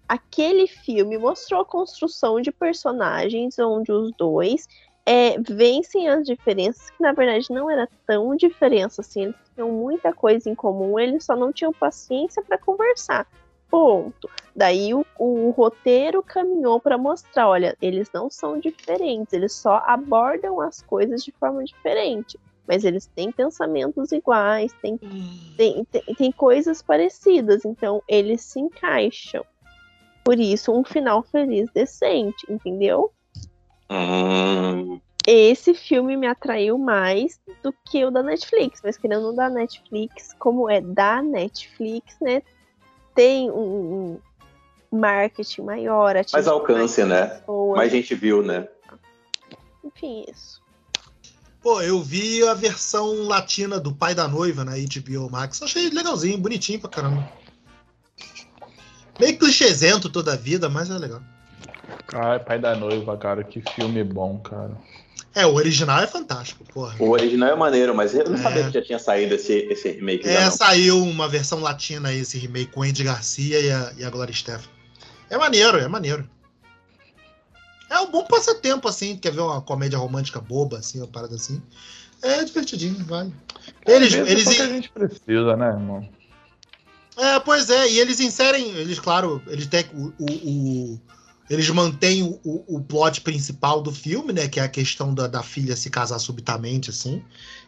Aquele 0.10 0.67
filme 0.67 1.17
mostrou 1.17 1.62
a 1.62 1.65
construção 1.65 2.41
de 2.41 2.52
personagens 2.52 3.58
onde 3.60 3.93
os 3.93 4.12
dois 4.17 4.67
é, 5.06 5.39
vencem 5.39 6.10
as 6.10 6.26
diferenças, 6.26 6.89
que 6.89 7.02
na 7.02 7.13
verdade 7.13 7.48
não 7.50 7.72
era 7.72 7.88
tão 8.06 8.36
diferença 8.36 9.00
assim, 9.00 9.24
eles 9.24 9.36
tinham 9.56 9.72
muita 9.72 10.12
coisa 10.12 10.50
em 10.50 10.56
comum, 10.56 11.00
eles 11.00 11.24
só 11.24 11.34
não 11.34 11.54
tinham 11.54 11.72
paciência 11.72 12.43
para 12.43 12.58
conversar. 12.58 13.26
Ponto. 13.70 14.30
Daí 14.54 14.93
o, 14.93 15.06
o 15.17 15.50
roteiro 15.52 16.22
caminhou 16.22 16.80
para 16.80 16.98
mostrar, 16.98 17.48
olha, 17.48 17.78
eles 17.82 18.10
não 18.13 18.30
são 18.30 18.60
diferentes, 18.60 19.32
eles 19.32 19.54
só 19.54 19.82
abordam 19.86 20.60
as 20.60 20.82
coisas 20.82 21.24
de 21.24 21.32
forma 21.32 21.63
diferente 21.63 22.38
mas 22.67 22.84
eles 22.84 23.06
têm 23.08 23.32
pensamentos 23.32 24.12
iguais, 24.12 24.73
têm, 24.82 24.99
hum. 25.01 25.53
têm, 25.56 25.86
têm, 25.86 26.15
têm 26.15 26.32
coisas 26.32 26.82
parecidas, 26.82 27.63
então 27.65 28.03
eles 28.08 28.41
se 28.41 28.60
encaixam. 28.60 29.45
Por 30.23 30.38
isso, 30.38 30.73
um 30.73 30.84
final 30.84 31.23
feliz 31.23 31.69
decente, 31.71 32.45
entendeu? 32.51 33.12
Hum. 33.89 34.99
Esse 35.25 35.73
filme 35.73 36.17
me 36.17 36.27
atraiu 36.27 36.77
mais 36.77 37.39
do 37.63 37.73
que 37.89 38.03
o 38.06 38.12
da 38.12 38.21
Netflix, 38.21 38.82
mas 38.84 38.97
querendo 38.97 39.34
da 39.34 39.49
Netflix, 39.49 40.34
como 40.39 40.69
é 40.69 40.82
da 40.82 41.21
Netflix, 41.21 42.17
né? 42.21 42.41
Tem 43.15 43.49
um, 43.49 44.19
um 44.91 44.99
marketing 44.99 45.63
maior, 45.63 46.15
mais 46.32 46.47
alcance, 46.47 47.03
mais 47.03 47.10
né? 47.10 47.27
Pessoas. 47.39 47.77
Mais 47.77 47.91
gente 47.91 48.15
viu, 48.15 48.43
né? 48.43 48.67
Enfim, 49.84 50.25
isso. 50.30 50.62
Pô, 51.67 51.82
eu 51.82 52.01
vi 52.01 52.47
a 52.47 52.53
versão 52.53 53.27
latina 53.27 53.77
do 53.77 53.93
Pai 53.93 54.15
da 54.15 54.25
Noiva 54.25 54.63
na 54.63 54.71
HBO 54.71 55.30
Max. 55.30 55.62
Achei 55.62 55.89
legalzinho, 55.89 56.38
bonitinho 56.38 56.80
pra 56.80 56.89
caramba. 56.89 57.30
Meio 59.19 59.38
clichêzento 59.38 60.08
toda 60.08 60.32
a 60.32 60.38
vida, 60.38 60.69
mas 60.69 60.89
é 60.89 60.97
legal. 60.97 61.21
Cara, 62.08 62.39
Pai 62.39 62.58
da 62.58 62.73
Noiva, 62.73 63.17
cara, 63.17 63.43
que 63.43 63.62
filme 63.75 64.01
bom, 64.01 64.38
cara. 64.39 64.71
É, 65.36 65.45
o 65.45 65.56
original 65.56 66.01
é 66.01 66.08
fantástico, 66.08 66.63
porra. 66.73 66.95
O 66.99 67.10
original 67.10 67.49
é 67.49 67.56
maneiro, 67.58 67.93
mas 67.93 68.15
eu 68.15 68.30
não 68.30 68.36
é. 68.36 68.43
sabia 68.43 68.63
que 68.63 68.71
já 68.71 68.82
tinha 68.82 68.99
saído 68.99 69.36
esse, 69.36 69.67
esse 69.69 69.91
remake. 69.91 70.25
É, 70.25 70.49
saiu 70.49 71.03
uma 71.03 71.27
versão 71.27 71.60
latina 71.60 72.08
aí, 72.08 72.19
esse 72.19 72.38
remake 72.38 72.71
com 72.71 72.82
Andy 72.82 73.03
Garcia 73.03 73.60
e 73.60 73.69
a, 73.69 73.93
e 73.97 74.06
a 74.06 74.10
Glória 74.10 74.34
Stefan. 74.34 74.69
É 75.30 75.38
maneiro, 75.38 75.77
é 75.77 75.88
maneiro. 75.89 76.30
É 77.89 78.00
um 78.00 78.12
bom 78.12 78.23
passatempo, 78.26 78.88
assim, 78.88 79.15
quer 79.17 79.32
ver 79.32 79.41
uma 79.41 79.62
comédia 79.62 79.97
romântica 79.97 80.41
boba, 80.41 80.80
assim, 80.80 81.00
uma 81.00 81.08
parada 81.08 81.36
assim. 81.36 81.62
É 82.21 82.43
divertidinho, 82.43 83.04
vale. 83.06 83.34
Eles, 83.86 84.13
é 84.13 84.19
eles 84.30 84.47
que 84.47 84.62
a 84.62 84.67
gente 84.67 84.89
precisa, 84.89 85.56
né, 85.56 85.67
irmão? 85.67 86.08
É, 87.17 87.39
pois 87.39 87.69
é, 87.69 87.89
e 87.89 88.00
eles 88.00 88.19
inserem, 88.19 88.69
eles, 88.71 89.00
claro, 89.00 89.41
eles 89.47 89.65
têm 89.67 89.86
o, 89.93 90.13
o, 90.19 90.26
o 90.93 91.00
eles 91.50 91.69
mantêm 91.69 92.23
o, 92.23 92.39
o, 92.67 92.82
plot 92.82 93.21
principal 93.21 93.82
do 93.82 93.91
filme, 93.91 94.34
né? 94.34 94.47
Que 94.50 94.60
é 94.60 94.63
a 94.63 94.67
questão 94.67 95.13
da, 95.13 95.28
da, 95.28 95.41
filha 95.41 95.78
se 95.78 95.89
casar 95.89 96.19
subitamente, 96.19 96.89
assim. 96.89 97.23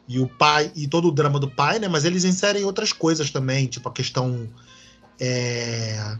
E 0.07 0.19
o 0.19 0.27
pai, 0.27 0.69
e 0.75 0.85
todo 0.85 1.07
o 1.07 1.11
drama 1.11 1.39
do 1.39 1.49
pai, 1.49 1.79
né? 1.79 1.87
Mas 1.87 2.03
eles 2.03 2.25
inserem 2.25 2.65
outras 2.65 2.91
coisas 2.91 3.31
também, 3.31 3.67
tipo 3.67 3.87
a 3.87 3.93
questão 3.93 4.49
é, 5.17 6.17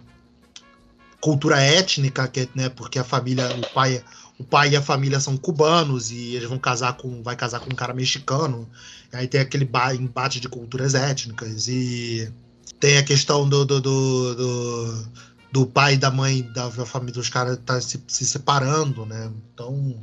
cultura 1.20 1.60
étnica, 1.62 2.28
que, 2.28 2.50
né, 2.56 2.70
porque 2.70 3.00
a 3.00 3.04
família, 3.04 3.48
o 3.56 3.74
pai, 3.74 4.04
o 4.38 4.44
pai 4.44 4.70
e 4.70 4.76
a 4.76 4.82
família 4.82 5.20
são 5.20 5.36
cubanos 5.38 6.12
e 6.12 6.36
eles 6.36 6.48
vão 6.48 6.58
casar 6.58 6.94
com, 6.94 7.22
vai 7.22 7.36
casar 7.36 7.60
com 7.60 7.72
um 7.72 7.76
cara 7.76 7.94
mexicano. 7.94 8.70
Aí 9.12 9.28
tem 9.28 9.42
aquele 9.42 9.70
embate 10.00 10.40
de 10.40 10.48
culturas 10.48 10.96
étnicas 10.96 11.68
e 11.68 12.32
tem 12.80 12.98
a 12.98 13.04
questão 13.04 13.48
do, 13.48 13.66
do, 13.66 13.82
do, 13.82 14.36
do, 14.36 15.08
do 15.52 15.68
pai 15.68 15.96
e 15.96 15.98
da 15.98 16.10
mãe 16.10 16.44
da 16.54 16.70
família 16.72 17.14
dos 17.14 17.30
caras 17.30 17.60
tá 17.66 17.82
se, 17.82 18.02
se 18.08 18.26
separando, 18.26 19.06
né? 19.06 19.32
Então 19.54 19.96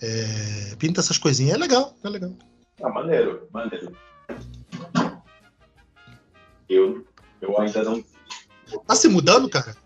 é, 0.00 0.76
pinta 0.76 1.00
essas 1.00 1.18
coisinhas, 1.18 1.54
é 1.54 1.58
legal, 1.58 1.94
é 2.02 2.08
legal. 2.08 2.32
Ah, 2.82 2.88
maneiro, 2.88 3.48
maneiro. 3.52 3.92
Eu, 6.68 7.06
eu 7.40 7.60
ainda 7.60 7.82
não. 7.84 8.04
Tá 8.86 8.94
se 8.94 9.08
mudando, 9.08 9.48
cara? 9.48 9.76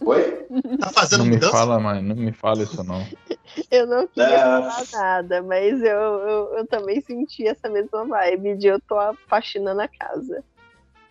Oi? 0.00 0.46
Tá 0.80 0.90
fazendo 0.90 1.24
não 1.24 1.26
mudança? 1.26 1.46
me 1.46 1.52
fala, 1.52 1.80
mãe, 1.80 2.02
não 2.02 2.16
me 2.16 2.32
fala 2.32 2.62
isso 2.62 2.82
não. 2.84 3.06
eu 3.70 3.86
não 3.86 4.06
queria 4.06 4.34
é... 4.34 4.38
falar 4.38 4.84
nada, 4.92 5.42
mas 5.42 5.82
eu, 5.82 5.88
eu, 5.88 6.54
eu, 6.58 6.66
também 6.66 7.00
senti 7.00 7.46
essa 7.46 7.68
mesma 7.68 8.04
vibe 8.04 8.56
de 8.56 8.68
eu 8.68 8.80
tô 8.80 8.96
faxinando 9.28 9.80
a 9.80 9.88
casa. 9.88 10.42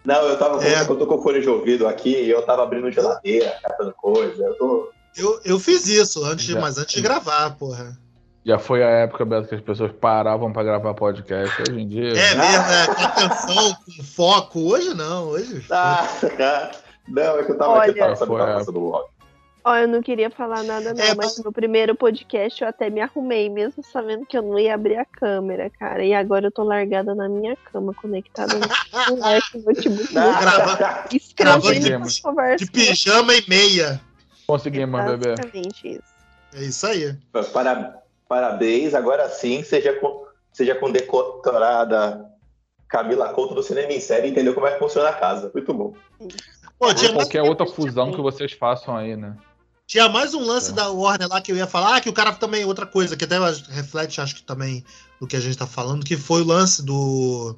Não, 0.06 0.21
eu 0.23 0.38
tava 0.38 0.63
é. 0.63 0.82
eu 0.82 0.97
tô 0.97 1.06
com 1.06 1.15
o 1.15 1.21
fone 1.21 1.41
de 1.41 1.50
ouvido 1.50 1.88
aqui 1.88 2.15
e 2.15 2.30
eu 2.30 2.41
tava 2.43 2.63
abrindo 2.63 2.89
geladeira, 2.89 3.58
catando 3.62 3.93
coisa. 3.93 4.41
Eu 4.41 4.56
tô 4.56 4.89
Eu, 5.17 5.39
eu 5.43 5.60
fiz 5.60 5.86
isso, 5.88 6.23
antes, 6.23 6.45
Já. 6.45 6.62
mas 6.62 6.78
antes 6.78 6.95
de 6.95 7.02
gravar, 7.02 7.58
porra. 7.58 7.97
Já 8.45 8.58
foi 8.58 8.82
a 8.82 8.89
época, 8.89 9.26
Beto, 9.26 9.50
que 9.50 9.56
as 9.56 9.62
pessoas 9.62 9.91
paravam 9.91 10.54
para 10.54 10.63
gravar 10.63 10.93
podcast. 10.93 11.62
Hoje 11.63 11.82
em 11.82 11.86
dia. 11.86 12.12
É 12.12 12.36
mesmo, 12.36 12.71
é, 12.71 12.88
com 12.88 13.02
atenção, 13.02 13.78
com 13.86 14.04
foco. 14.04 14.60
Hoje 14.71 14.93
não, 14.93 15.26
hoje. 15.26 15.65
Ah, 15.69 16.08
não, 17.08 17.39
é 17.39 17.43
que 17.43 17.52
eu 17.52 17.58
tava 17.58 17.72
Olha, 17.72 17.91
aqui, 17.91 18.00
tava, 18.00 18.15
foi 18.15 18.41
a... 18.41 18.63
Ó, 19.67 19.76
eu 19.76 19.88
não 19.88 20.02
queria 20.02 20.30
falar 20.30 20.63
nada 20.63 20.93
não, 20.93 21.04
é, 21.04 21.13
mas... 21.13 21.38
no 21.43 21.52
primeiro 21.52 21.93
podcast 21.93 22.62
eu 22.62 22.70
até 22.70 22.89
me 22.89 23.02
arrumei, 23.02 23.50
mesmo 23.50 23.84
sabendo 23.84 24.26
que 24.26 24.38
eu 24.38 24.41
não 24.41 24.58
ia 24.58 24.74
abrir 24.74 24.96
a 24.96 25.04
câmera, 25.04 25.70
cara. 25.70 26.06
E 26.06 26.13
agora 26.13 26.48
eu 26.48 26.52
tô 26.52 26.63
largada 26.63 27.13
na 27.13 27.28
minha 27.28 27.54
cama, 27.58 27.93
conectada 27.93 28.54
no 28.56 29.06
celular 29.06 29.41
com 29.52 29.58
o 29.58 29.62
notebook. 29.63 30.13
Gravando 31.36 31.80
de, 31.80 32.65
de 32.65 32.72
pijama 32.72 33.36
e 33.36 33.43
meia. 33.50 34.00
Conseguimos, 34.48 35.02
é 35.02 35.17
bebê. 35.17 35.36
isso. 35.84 36.02
É 36.54 36.62
isso 36.62 36.88
aí. 36.88 37.17
Para, 37.52 38.02
parabéns, 38.30 38.93
agora 38.93 39.28
sim, 39.28 39.63
seja, 39.63 40.00
seja 40.54 40.76
condecorada 40.76 42.26
Camila 42.88 43.34
Couto 43.34 43.54
do 43.54 43.62
Cinema 43.62 43.91
em 43.91 44.00
Série 44.00 44.30
entendeu 44.30 44.54
como 44.54 44.65
é 44.65 44.72
que 44.72 44.80
funciona 44.80 45.10
a 45.10 45.13
casa. 45.13 45.52
Muito 45.54 45.74
bom. 45.74 45.93
Pô, 46.80 46.88
qualquer 47.13 47.42
outra 47.42 47.66
fusão 47.66 48.12
que 48.12 48.22
vocês 48.22 48.52
façam 48.54 48.96
aí, 48.96 49.16
né? 49.16 49.36
Tinha 49.88 50.10
mais 50.10 50.34
um 50.34 50.46
lance 50.46 50.72
é. 50.72 50.74
da 50.74 50.90
Warner 50.92 51.30
lá 51.30 51.40
que 51.42 51.52
eu 51.52 51.56
ia 51.56 51.66
falar, 51.66 52.02
que 52.02 52.10
o 52.10 52.13
cara 52.13 52.34
também, 52.34 52.66
outra 52.66 52.86
coisa, 52.86 53.16
que 53.16 53.24
até 53.24 53.38
reflete, 53.70 54.20
acho 54.20 54.36
que 54.36 54.44
também, 54.44 54.84
do 55.20 55.26
que 55.26 55.36
a 55.36 55.40
gente 55.40 55.58
tá 55.58 55.66
falando, 55.66 56.06
que 56.06 56.18
foi 56.18 56.42
o 56.42 56.46
lance 56.46 56.84
do. 56.84 57.56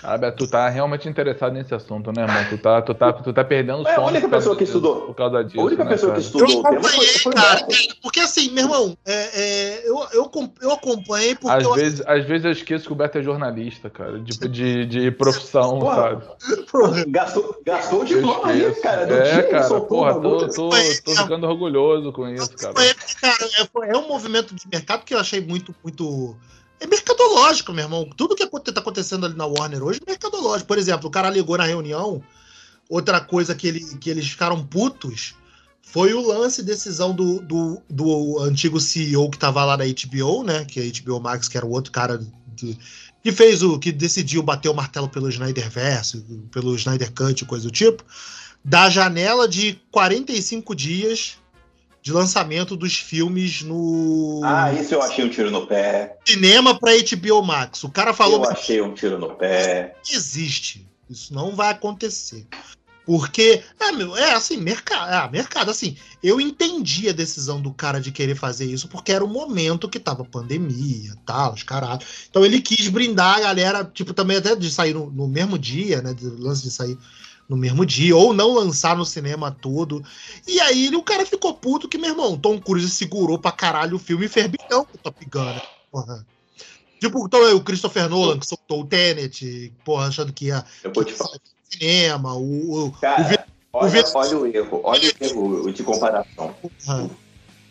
Cara, 0.00 0.30
tu 0.30 0.46
tá 0.46 0.68
realmente 0.68 1.08
interessado 1.08 1.52
nesse 1.52 1.74
assunto, 1.74 2.12
né, 2.12 2.22
irmão? 2.22 2.44
Tu 2.48 2.58
tá, 2.58 2.80
tu 2.80 2.94
tá, 2.94 3.12
tu 3.12 3.32
tá 3.32 3.42
perdendo 3.42 3.86
é, 3.86 3.96
a 3.96 4.00
única 4.00 4.28
pessoa 4.28 4.54
que 4.54 4.62
estudou. 4.62 5.06
Por 5.06 5.14
causa 5.14 5.42
disso. 5.42 5.60
A 5.60 5.64
única 5.64 5.82
né, 5.82 5.90
pessoa 5.90 6.12
cara? 6.12 6.20
que 6.20 6.26
estudou 6.26 6.48
eu 6.48 6.60
acompanhei, 6.60 7.18
foi, 7.18 7.32
cara. 7.32 7.66
Porque 8.00 8.20
assim, 8.20 8.52
meu 8.52 8.64
irmão, 8.64 8.96
é, 9.04 9.12
é, 9.12 9.88
eu, 9.88 10.06
eu, 10.12 10.30
eu 10.62 10.72
acompanhei 10.72 11.34
porque. 11.34 11.56
Às, 11.56 11.64
eu... 11.64 11.74
vezes, 11.74 12.02
às 12.06 12.24
vezes 12.24 12.44
eu 12.44 12.52
esqueço 12.52 12.86
que 12.86 12.92
o 12.92 12.94
Beto 12.94 13.18
é 13.18 13.22
jornalista, 13.22 13.90
cara. 13.90 14.20
De, 14.20 14.38
de, 14.48 14.86
de 14.86 15.10
profissão, 15.18 15.80
porra, 15.80 16.22
sabe? 16.38 16.66
Porra. 16.70 17.04
Gastou, 17.08 17.60
gastou 17.66 18.02
o 18.02 18.04
diploma 18.04 18.48
aí, 18.50 18.72
cara. 18.76 19.12
é, 19.12 19.42
cara, 19.42 19.80
porra, 19.80 20.14
tô, 20.20 20.46
tô, 20.46 20.70
tô, 21.04 21.16
ficando 21.16 21.48
orgulhoso 21.48 22.12
com 22.12 22.28
isso, 22.28 22.56
cara. 22.56 22.72
cara 22.72 23.36
é, 23.88 23.90
é 23.90 23.96
um 23.96 24.06
movimento 24.06 24.54
de 24.54 24.62
mercado 24.72 25.04
que 25.04 25.12
eu 25.12 25.18
achei 25.18 25.40
muito, 25.40 25.74
muito 25.82 26.36
é 26.80 26.86
mercadológico, 26.86 27.72
meu 27.72 27.84
irmão. 27.84 28.08
Tudo 28.16 28.34
que 28.34 28.42
está 28.42 28.80
acontecendo 28.80 29.26
ali 29.26 29.34
na 29.34 29.46
Warner 29.46 29.82
hoje 29.82 30.00
é 30.04 30.10
mercadológico. 30.10 30.68
Por 30.68 30.78
exemplo, 30.78 31.08
o 31.08 31.10
cara 31.10 31.30
ligou 31.30 31.56
na 31.58 31.64
reunião. 31.64 32.22
Outra 32.88 33.20
coisa 33.20 33.54
que, 33.54 33.66
ele, 33.68 33.80
que 33.96 34.08
eles 34.08 34.28
ficaram 34.28 34.64
putos 34.64 35.34
foi 35.82 36.12
o 36.14 36.20
lance 36.20 36.62
decisão 36.62 37.14
do, 37.14 37.40
do, 37.40 37.82
do 37.88 38.38
antigo 38.40 38.80
CEO 38.80 39.30
que 39.30 39.36
estava 39.36 39.64
lá 39.64 39.76
da 39.76 39.84
HBO, 39.84 40.42
né? 40.44 40.64
Que 40.64 40.80
é 40.80 40.82
a 40.84 41.02
HBO 41.02 41.20
Max, 41.20 41.48
que 41.48 41.56
era 41.56 41.66
o 41.66 41.70
outro 41.70 41.90
cara 41.90 42.20
que, 42.56 42.78
que 43.22 43.32
fez 43.32 43.62
o. 43.62 43.78
que 43.78 43.90
decidiu 43.90 44.42
bater 44.42 44.68
o 44.68 44.74
martelo 44.74 45.08
pelo 45.08 45.28
Snyder 45.28 45.70
Verso, 45.70 46.22
pelo 46.50 46.74
Snyder 46.76 47.12
Cut, 47.12 47.44
coisa 47.44 47.64
do 47.64 47.70
tipo. 47.70 48.04
Da 48.64 48.90
janela 48.90 49.48
de 49.48 49.80
45 49.90 50.74
dias 50.74 51.37
de 52.08 52.12
lançamento 52.12 52.74
dos 52.74 52.96
filmes 52.96 53.60
no. 53.60 54.40
Ah, 54.42 54.72
isso 54.72 54.94
eu 54.94 55.02
achei 55.02 55.22
um 55.22 55.28
tiro 55.28 55.50
no 55.50 55.66
pé. 55.66 56.16
Cinema 56.26 56.78
para 56.78 56.92
HBO 56.96 57.42
Max. 57.42 57.84
O 57.84 57.90
cara 57.90 58.14
falou. 58.14 58.42
Eu 58.44 58.50
achei 58.50 58.80
um 58.80 58.94
tiro 58.94 59.18
no 59.18 59.34
pé. 59.34 59.94
Existe. 60.10 60.88
Isso 61.08 61.34
não 61.34 61.54
vai 61.54 61.70
acontecer. 61.70 62.46
Porque, 63.04 63.62
é, 63.78 63.92
meu, 63.92 64.16
é 64.16 64.32
assim, 64.34 64.56
mercado, 64.58 65.10
é, 65.10 65.30
mercado, 65.30 65.70
assim, 65.70 65.96
eu 66.22 66.38
entendi 66.38 67.08
a 67.08 67.12
decisão 67.12 67.60
do 67.60 67.72
cara 67.72 68.00
de 68.00 68.12
querer 68.12 68.34
fazer 68.34 68.66
isso, 68.66 68.86
porque 68.86 69.12
era 69.12 69.24
o 69.24 69.28
momento 69.28 69.88
que 69.88 69.98
tava 69.98 70.24
pandemia, 70.24 71.14
tal, 71.24 71.54
os 71.54 71.62
caralho. 71.62 72.00
Então 72.28 72.44
ele 72.44 72.60
quis 72.60 72.88
brindar 72.88 73.36
a 73.36 73.40
galera, 73.40 73.84
tipo, 73.84 74.12
também 74.12 74.36
até 74.36 74.54
de 74.54 74.70
sair 74.70 74.94
no, 74.94 75.10
no 75.10 75.26
mesmo 75.26 75.58
dia, 75.58 76.02
né, 76.02 76.12
do 76.12 76.42
lance 76.42 76.62
de 76.62 76.70
sair 76.70 76.98
no 77.48 77.56
mesmo 77.56 77.86
dia, 77.86 78.14
ou 78.14 78.34
não 78.34 78.52
lançar 78.52 78.96
no 78.96 79.04
cinema 79.04 79.50
todo. 79.50 80.04
E 80.46 80.60
aí 80.60 80.94
o 80.94 81.02
cara 81.02 81.24
ficou 81.24 81.54
puto 81.54 81.88
que, 81.88 81.96
meu 81.96 82.10
irmão, 82.10 82.36
Tom 82.36 82.60
Cruise 82.60 82.90
segurou 82.90 83.38
pra 83.38 83.50
caralho 83.50 83.96
o 83.96 83.98
filme 83.98 84.26
e 84.26 84.28
fez 84.28 84.46
bilhão 84.46 84.84
com 84.84 84.98
Top 84.98 85.24
Gun, 85.24 85.44
né? 85.44 85.62
Porra. 85.90 86.26
Tipo, 87.00 87.24
então, 87.26 87.56
o 87.56 87.60
Christopher 87.60 88.08
Nolan 88.08 88.38
que 88.38 88.46
soltou 88.46 88.82
o 88.82 88.86
Tenet, 88.86 89.72
porra, 89.84 90.08
achando 90.08 90.32
que 90.32 90.46
ia, 90.46 90.64
Eu 90.82 90.92
vou 90.92 91.04
te 91.04 91.12
falar. 91.14 91.38
cinema, 91.70 92.34
o... 92.34 92.86
o, 92.86 92.92
cara, 92.92 93.46
o 93.72 93.78
olha, 93.78 94.04
o 94.04 94.18
olha 94.18 94.38
o 94.38 94.46
erro, 94.46 94.80
olha 94.82 95.12
o 95.20 95.24
erro 95.24 95.72
de 95.72 95.82
comparação. 95.82 96.54
Porra. 96.84 97.10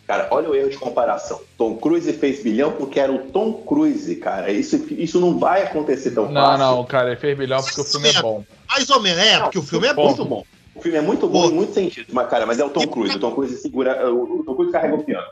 Cara, 0.07 0.29
olha 0.31 0.49
o 0.49 0.55
erro 0.55 0.69
de 0.69 0.77
comparação. 0.77 1.41
Tom 1.57 1.75
Cruise 1.75 2.11
fez 2.13 2.41
bilhão 2.41 2.71
porque 2.71 2.97
era 2.97 3.11
o 3.11 3.29
Tom 3.29 3.51
Cruise, 3.51 4.15
cara. 4.15 4.49
Isso, 4.49 4.87
isso 4.91 5.19
não 5.19 5.37
vai 5.37 5.63
acontecer 5.63 6.11
tão 6.11 6.31
não, 6.31 6.41
fácil. 6.41 6.57
Não, 6.59 6.75
não, 6.77 6.85
cara, 6.85 7.09
ele 7.09 7.19
fez 7.19 7.37
bilhão 7.37 7.61
porque 7.61 7.81
o 7.81 7.83
filme 7.83 8.09
é 8.09 8.21
bom. 8.21 8.45
Mais 8.69 8.89
ou 8.89 9.01
menos, 9.01 9.21
é, 9.21 9.39
porque 9.39 9.59
o 9.59 9.63
filme 9.63 9.85
é 9.85 9.93
bom. 9.93 10.05
muito 10.05 10.23
bom. 10.23 10.45
O 10.73 10.81
filme 10.81 10.97
é 10.97 11.01
muito 11.01 11.27
bom 11.27 11.49
em 11.49 11.51
muitos 11.51 11.75
sentidos, 11.75 12.13
mas, 12.13 12.29
cara, 12.29 12.45
mas 12.45 12.57
é 12.57 12.63
o 12.63 12.69
Tom 12.69 12.87
Cruise. 12.87 13.17
O 13.17 13.19
Tom 13.19 13.31
Cruise 13.31 13.57
segura. 13.57 14.09
O 14.09 14.43
Tom 14.45 14.55
Cruise 14.55 14.71
carrega 14.71 14.95
o 14.95 15.03
piano. 15.03 15.27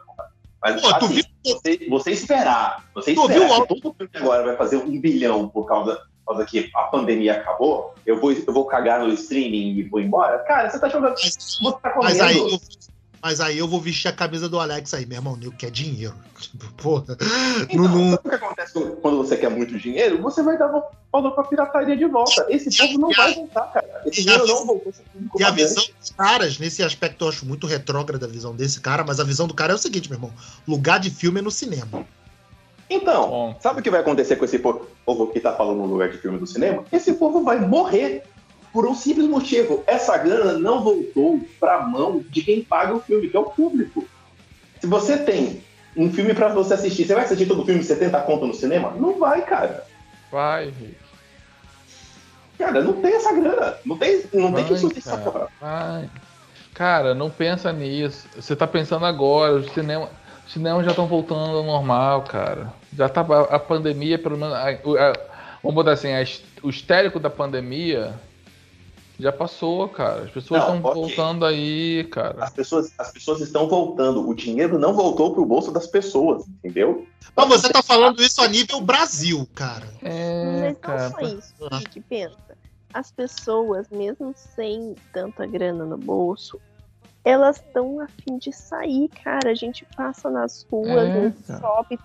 Mas 0.61 0.81
Pô, 0.81 0.87
assim, 0.87 1.21
você, 1.45 1.87
você, 1.87 2.11
esperar, 2.11 2.83
você 2.93 3.11
esperar 3.11 3.33
viu 3.33 3.47
que 3.47 3.79
todo 3.79 3.95
filme 3.95 4.11
agora 4.15 4.43
vai 4.43 4.57
fazer 4.57 4.77
um 4.77 4.99
bilhão 4.99 5.47
por 5.47 5.65
causa, 5.65 6.01
por 6.25 6.33
causa 6.33 6.45
que 6.45 6.69
a 6.75 6.83
pandemia 6.83 7.33
acabou, 7.35 7.93
eu 8.05 8.19
vou, 8.19 8.31
eu 8.31 8.51
vou 8.51 8.65
cagar 8.65 8.99
no 8.99 9.13
streaming 9.13 9.77
e 9.77 9.83
vou 9.83 10.01
embora. 10.01 10.39
Cara, 10.39 10.69
você 10.69 10.79
tá 10.79 10.89
jogando. 10.89 11.11
Mas, 11.11 11.59
você 11.61 11.79
tá 11.81 11.93
mas 12.01 12.19
aí 12.19 12.37
eu 12.37 12.59
mas 13.25 13.41
aí 13.41 13.57
eu 13.57 13.67
vou 13.67 13.81
vestir 13.81 14.07
a 14.07 14.11
camisa 14.11 14.47
do 14.47 14.59
Alex 14.59 14.93
aí, 14.93 15.03
meu 15.03 15.17
irmão, 15.17 15.35
eu 15.41 15.51
quer 15.51 15.71
dinheiro. 15.71 16.13
Tipo, 16.39 16.71
porra. 16.73 17.17
Então, 17.63 17.81
não, 17.81 17.87
não... 17.87 18.11
Sabe 18.11 18.27
o 18.27 18.29
que 18.29 18.35
acontece 18.35 18.73
quando 19.01 19.17
você 19.17 19.35
quer 19.35 19.49
muito 19.49 19.79
dinheiro? 19.79 20.21
Você 20.21 20.43
vai 20.43 20.55
dar 20.59 20.71
valor 21.11 21.31
pra 21.31 21.43
pirataria 21.45 21.97
de 21.97 22.05
volta. 22.05 22.45
Esse 22.49 22.77
povo 22.77 22.99
não 22.99 23.09
vai 23.09 23.33
voltar, 23.33 23.63
cara. 23.71 24.03
Esse 24.05 24.21
dinheiro 24.21 24.45
não 24.45 24.67
voltou. 24.67 24.93
E 25.39 25.43
a 25.43 25.49
visão 25.49 25.83
dos 25.99 26.11
caras, 26.11 26.59
nesse 26.59 26.83
aspecto, 26.83 27.25
eu 27.25 27.29
acho 27.29 27.47
muito 27.47 27.65
retrógrada 27.65 28.27
a 28.27 28.29
visão 28.29 28.55
desse 28.55 28.79
cara, 28.79 29.03
mas 29.03 29.19
a 29.19 29.23
visão 29.23 29.47
do 29.47 29.55
cara 29.55 29.73
é 29.73 29.75
o 29.75 29.79
seguinte, 29.79 30.07
meu 30.07 30.17
irmão: 30.17 30.31
lugar 30.67 30.99
de 30.99 31.09
filme 31.09 31.39
é 31.39 31.41
no 31.41 31.49
cinema. 31.49 32.05
Então, 32.87 33.27
Bom. 33.27 33.57
sabe 33.59 33.79
o 33.79 33.83
que 33.83 33.89
vai 33.89 34.01
acontecer 34.01 34.35
com 34.35 34.45
esse 34.45 34.59
povo 34.59 35.27
que 35.33 35.39
tá 35.39 35.51
falando 35.51 35.77
no 35.77 35.87
lugar 35.87 36.11
de 36.11 36.19
filme 36.19 36.37
do 36.37 36.45
cinema? 36.45 36.85
Esse 36.91 37.13
povo 37.13 37.43
vai 37.43 37.59
morrer 37.59 38.23
por 38.75 38.85
um 38.85 38.93
simples 38.93 39.25
motivo: 39.25 39.85
essa 39.87 40.17
grana 40.17 40.59
não 40.59 40.83
voltou 40.83 41.39
para 41.57 41.77
a 41.77 41.81
mão 41.81 42.21
de 42.29 42.43
quem 42.43 42.61
paga 42.61 42.93
o 42.93 42.99
filme, 42.99 43.29
que 43.29 43.37
é 43.37 43.39
o 43.39 43.45
público. 43.45 44.05
Se 44.81 44.85
você 44.85 45.17
tem 45.17 45.63
um 45.95 46.11
filme 46.11 46.33
para 46.33 46.49
você 46.49 46.73
assistir, 46.73 47.05
você 47.05 47.15
vai 47.15 47.23
assistir 47.23 47.45
todo 47.45 47.61
o 47.61 47.65
filme 47.65 47.81
70 47.81 48.19
conto 48.23 48.45
no 48.45 48.53
cinema? 48.53 48.91
Não 48.91 49.17
vai, 49.17 49.41
cara. 49.43 49.87
Vai, 50.29 50.73
Cara, 52.57 52.81
não 52.81 52.93
tem 52.93 53.15
essa 53.15 53.33
grana. 53.33 53.77
Não 53.85 53.97
tem, 53.97 54.23
não 54.33 54.51
vai, 54.51 54.63
tem 54.65 54.89
que 54.89 54.99
essa 54.99 55.17
porra. 55.17 55.47
Vai. 55.59 56.09
Cara, 56.73 57.13
não 57.13 57.29
pensa 57.29 57.71
nisso. 57.71 58.27
Você 58.35 58.55
tá 58.55 58.67
pensando 58.67 59.05
agora, 59.05 59.53
os 59.53 59.71
cinemas 59.71 60.09
cinema 60.47 60.83
já 60.83 60.91
estão 60.91 61.07
voltando 61.07 61.57
ao 61.57 61.63
normal, 61.63 62.23
cara. 62.23 62.73
Já 62.93 63.07
tá 63.07 63.21
a, 63.21 63.55
a 63.55 63.59
pandemia, 63.59 64.19
pelo 64.19 64.37
menos. 64.37 64.53
A, 64.53 64.69
a, 64.69 65.13
vamos 65.63 65.75
botar 65.75 65.93
assim, 65.93 66.09
o 66.61 66.69
histérico 66.69 67.19
da 67.19 67.29
pandemia 67.29 68.13
já 69.19 69.31
passou, 69.31 69.87
cara. 69.89 70.23
As 70.23 70.31
pessoas 70.31 70.61
estão 70.61 70.79
okay. 70.79 70.93
voltando 70.93 71.45
aí, 71.45 72.03
cara. 72.11 72.43
As 72.43 72.51
pessoas, 72.51 72.93
as 72.97 73.11
pessoas 73.11 73.41
estão 73.41 73.67
voltando. 73.67 74.27
O 74.27 74.33
dinheiro 74.33 74.77
não 74.77 74.93
voltou 74.93 75.33
pro 75.33 75.45
bolso 75.45 75.71
das 75.71 75.87
pessoas, 75.87 76.45
entendeu? 76.47 77.07
Mas 77.35 77.47
você 77.47 77.69
tá 77.69 77.81
falando 77.81 78.21
isso 78.21 78.41
a 78.41 78.47
nível 78.47 78.81
Brasil, 78.81 79.47
cara. 79.53 79.87
É, 80.01 80.45
Mas 80.45 80.63
não 80.63 80.75
cara. 80.75 81.09
só 81.09 81.19
isso, 81.21 81.53
Rick, 81.71 82.01
pensa. 82.01 82.57
As 82.93 83.11
pessoas, 83.11 83.89
mesmo 83.89 84.33
sem 84.35 84.95
tanta 85.11 85.45
grana 85.45 85.85
no 85.85 85.97
bolso, 85.97 86.59
elas 87.25 87.57
estão 87.57 87.99
a 87.99 88.07
fim 88.07 88.37
de 88.37 88.53
sair, 88.53 89.09
cara. 89.23 89.51
A 89.51 89.55
gente 89.55 89.85
passa 89.95 90.29
nas 90.29 90.65
ruas, 90.71 91.09
é, 91.09 91.19
no 91.19 91.59
shopping, 91.59 91.97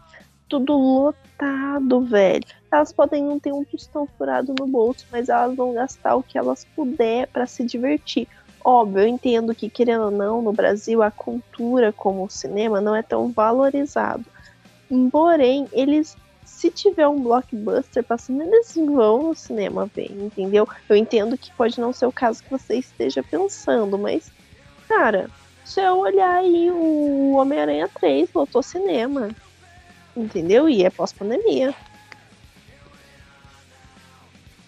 tudo 0.51 0.77
lotado, 0.77 2.01
velho. 2.01 2.45
Elas 2.73 2.93
podem 2.93 3.23
não 3.23 3.39
ter 3.39 3.53
um 3.53 3.65
tostão 3.65 4.07
furado 4.19 4.53
no 4.59 4.67
bolso, 4.67 5.07
mas 5.11 5.29
elas 5.29 5.57
vão 5.57 5.73
gastar 5.73 6.17
o 6.17 6.23
que 6.25 6.37
elas 6.37 6.67
puder 6.75 7.29
para 7.29 7.47
se 7.47 7.65
divertir. 7.65 8.27
Óbvio, 8.63 9.05
eu 9.05 9.07
entendo 9.07 9.55
que, 9.55 9.71
querendo 9.71 10.07
ou 10.07 10.11
não, 10.11 10.43
no 10.43 10.53
Brasil 10.53 11.03
a 11.03 11.11
cultura 11.11 11.93
como 11.93 12.25
o 12.25 12.29
cinema 12.29 12.81
não 12.81 12.95
é 12.95 13.03
tão 13.03 13.31
valorizado. 13.31 14.25
Porém, 15.11 15.69
eles, 15.73 16.17
se 16.45 16.69
tiver 16.69 17.07
um 17.07 17.23
blockbuster 17.23 18.03
passando, 18.03 18.43
eles 18.43 18.75
vão 18.75 19.23
no 19.29 19.35
cinema 19.35 19.89
ver, 19.95 20.11
entendeu? 20.11 20.69
Eu 20.89 20.97
entendo 20.97 21.39
que 21.39 21.53
pode 21.53 21.81
não 21.81 21.93
ser 21.93 22.07
o 22.07 22.13
caso 22.13 22.43
que 22.43 22.51
você 22.51 22.75
esteja 22.75 23.23
pensando, 23.23 23.97
mas, 23.97 24.33
cara, 24.89 25.31
se 25.65 25.81
eu 25.81 25.99
olhar 25.99 26.39
aí 26.39 26.71
o 26.73 27.37
Homem-Aranha 27.37 27.89
3, 28.01 28.29
voltou 28.31 28.63
cinema. 28.63 29.29
Entendeu? 30.21 30.69
E 30.69 30.85
é 30.85 30.91
pós-pandemia. 30.91 31.75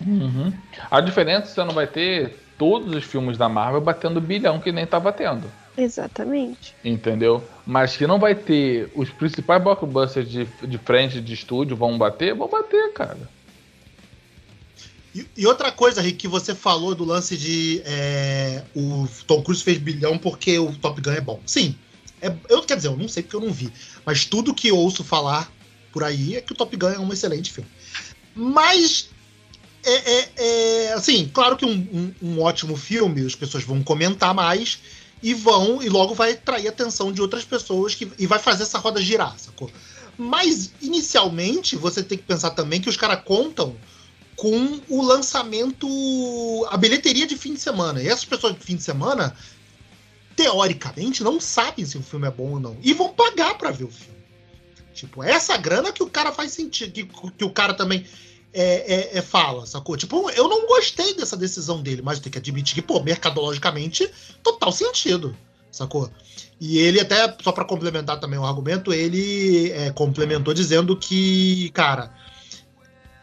Uhum. 0.07 0.53
A 0.91 1.01
diferença 1.01 1.39
é 1.39 1.43
que 1.43 1.55
você 1.55 1.65
não 1.65 1.75
vai 1.75 1.87
ter 1.87 2.37
todos 2.59 2.95
os 2.95 3.05
filmes 3.05 3.37
da 3.37 3.49
Marvel 3.49 3.81
batendo 3.81 4.21
bilhão 4.21 4.59
que 4.59 4.73
nem 4.73 4.87
tá 4.87 4.99
batendo. 4.99 5.51
Exatamente. 5.77 6.75
Entendeu? 6.85 7.43
Mas 7.67 7.97
que 7.97 8.07
não 8.07 8.19
vai 8.19 8.35
ter 8.35 8.91
os 8.95 9.09
principais 9.11 9.63
blockbusters 9.63 10.29
de, 10.29 10.45
de 10.45 10.79
frente 10.79 11.21
de 11.21 11.33
estúdio 11.33 11.77
vão 11.77 11.97
bater, 11.97 12.35
vão 12.35 12.49
bater, 12.49 12.93
cara. 12.93 13.19
E, 15.15 15.27
e, 15.37 15.47
outra 15.47 15.71
coisa, 15.71 16.01
Rick, 16.01 16.19
que 16.19 16.29
você 16.29 16.55
falou 16.55 16.95
do 16.95 17.05
lance 17.05 17.37
de 17.37 17.83
é, 17.85 18.63
o 18.75 19.07
Tom 19.27 19.43
Cruise 19.43 19.63
fez 19.63 19.79
bilhão 19.79 20.17
porque 20.17 20.59
o 20.59 20.73
Top 20.73 21.01
Gun 21.01 21.13
é 21.13 21.21
bom. 21.21 21.41
Sim. 21.45 21.77
É, 22.21 22.33
eu 22.49 22.63
quer 22.63 22.77
dizer, 22.77 22.89
eu 22.89 22.97
não 22.97 23.09
sei 23.09 23.23
porque 23.23 23.37
eu 23.37 23.41
não 23.41 23.53
vi. 23.53 23.71
Mas 24.05 24.25
tudo 24.25 24.55
que 24.55 24.73
ouço 24.73 25.05
falar 25.05 25.51
por 25.93 26.05
aí 26.05 26.37
é 26.37 26.41
que 26.41 26.53
o 26.53 26.57
Top 26.57 26.75
Gun 26.77 26.89
é 26.89 26.99
um 26.99 27.13
excelente 27.13 27.53
filme. 27.53 27.69
Mas 28.35 29.11
é, 29.85 30.13
é, 30.13 30.31
é 30.37 30.93
assim, 30.95 31.31
claro 31.33 31.57
que 31.57 31.65
um, 31.65 31.71
um, 31.71 32.15
um, 32.23 32.41
ótimo 32.41 32.77
filme, 32.77 33.25
as 33.25 33.35
pessoas 33.35 33.65
vão 33.65 33.83
comentar 33.83 34.33
mais 34.35 34.79
e 35.23 35.35
vão, 35.35 35.83
e 35.83 35.89
logo 35.89 36.15
vai 36.15 36.33
atrair 36.33 36.67
a 36.67 36.71
atenção 36.71 37.13
de 37.13 37.21
outras 37.21 37.45
pessoas 37.45 37.95
que, 37.95 38.11
e 38.19 38.27
vai 38.27 38.39
fazer 38.39 38.65
essa 38.65 38.79
roda 38.79 39.01
girar, 39.01 39.39
sacou? 39.39 39.71
Mas, 40.17 40.73
inicialmente, 40.81 41.77
você 41.77 42.03
tem 42.03 42.19
que 42.19 42.25
pensar 42.25 42.51
também 42.51 42.81
que 42.81 42.89
os 42.89 42.97
caras 42.97 43.23
contam 43.25 43.77
com 44.37 44.81
o 44.89 45.03
lançamento, 45.03 45.87
a 46.71 46.77
bilheteria 46.77 47.27
de 47.27 47.37
fim 47.37 47.55
de 47.55 47.61
semana. 47.61 48.03
E 48.03 48.09
essas 48.09 48.25
pessoas 48.25 48.55
de 48.55 48.61
fim 48.61 48.77
de 48.77 48.83
semana, 48.83 49.35
teoricamente, 50.37 51.23
não 51.23 51.41
sabem 51.41 51.85
se 51.85 51.99
o 51.99 52.03
filme 52.03 52.27
é 52.27 52.31
bom 52.31 52.53
ou 52.53 52.61
não. 52.61 52.77
E 52.83 52.93
vão 52.93 53.13
pagar 53.13 53.57
para 53.57 53.71
ver 53.71 53.85
o 53.85 53.91
filme. 53.91 54.23
Tipo, 54.95 55.23
essa 55.23 55.57
grana 55.57 55.93
que 55.93 56.03
o 56.03 56.11
cara 56.11 56.33
faz 56.33 56.53
sentido, 56.53 56.93
que, 56.93 57.05
que 57.05 57.45
o 57.45 57.51
cara 57.51 57.75
também 57.75 58.05
é, 58.53 58.95
é, 58.95 59.19
é, 59.19 59.23
fala, 59.23 59.67
sacou? 59.67 59.97
Tipo, 59.97 60.31
eu 60.31 60.49
não 60.49 60.67
gostei 60.67 61.15
dessa 61.15 61.37
decisão 61.37 61.83
dele, 61.83 62.03
mas 62.03 62.21
tem 62.21 62.31
que 62.31 62.39
admitir 62.39 62.75
que, 62.75 62.83
pô, 62.83 63.03
mercadologicamente, 63.03 64.09
total 64.43 64.71
sentido, 64.71 65.35
sacou? 65.71 66.11
E 66.61 66.79
ele 66.79 67.01
até, 67.01 67.35
só 67.43 67.51
para 67.51 67.65
complementar 67.65 68.21
também 68.21 68.39
o 68.39 68.45
argumento, 68.45 68.93
ele 68.93 69.73
é, 69.73 69.91
complementou 69.91 70.53
dizendo 70.53 70.97
que, 70.97 71.71
cara, 71.71 72.15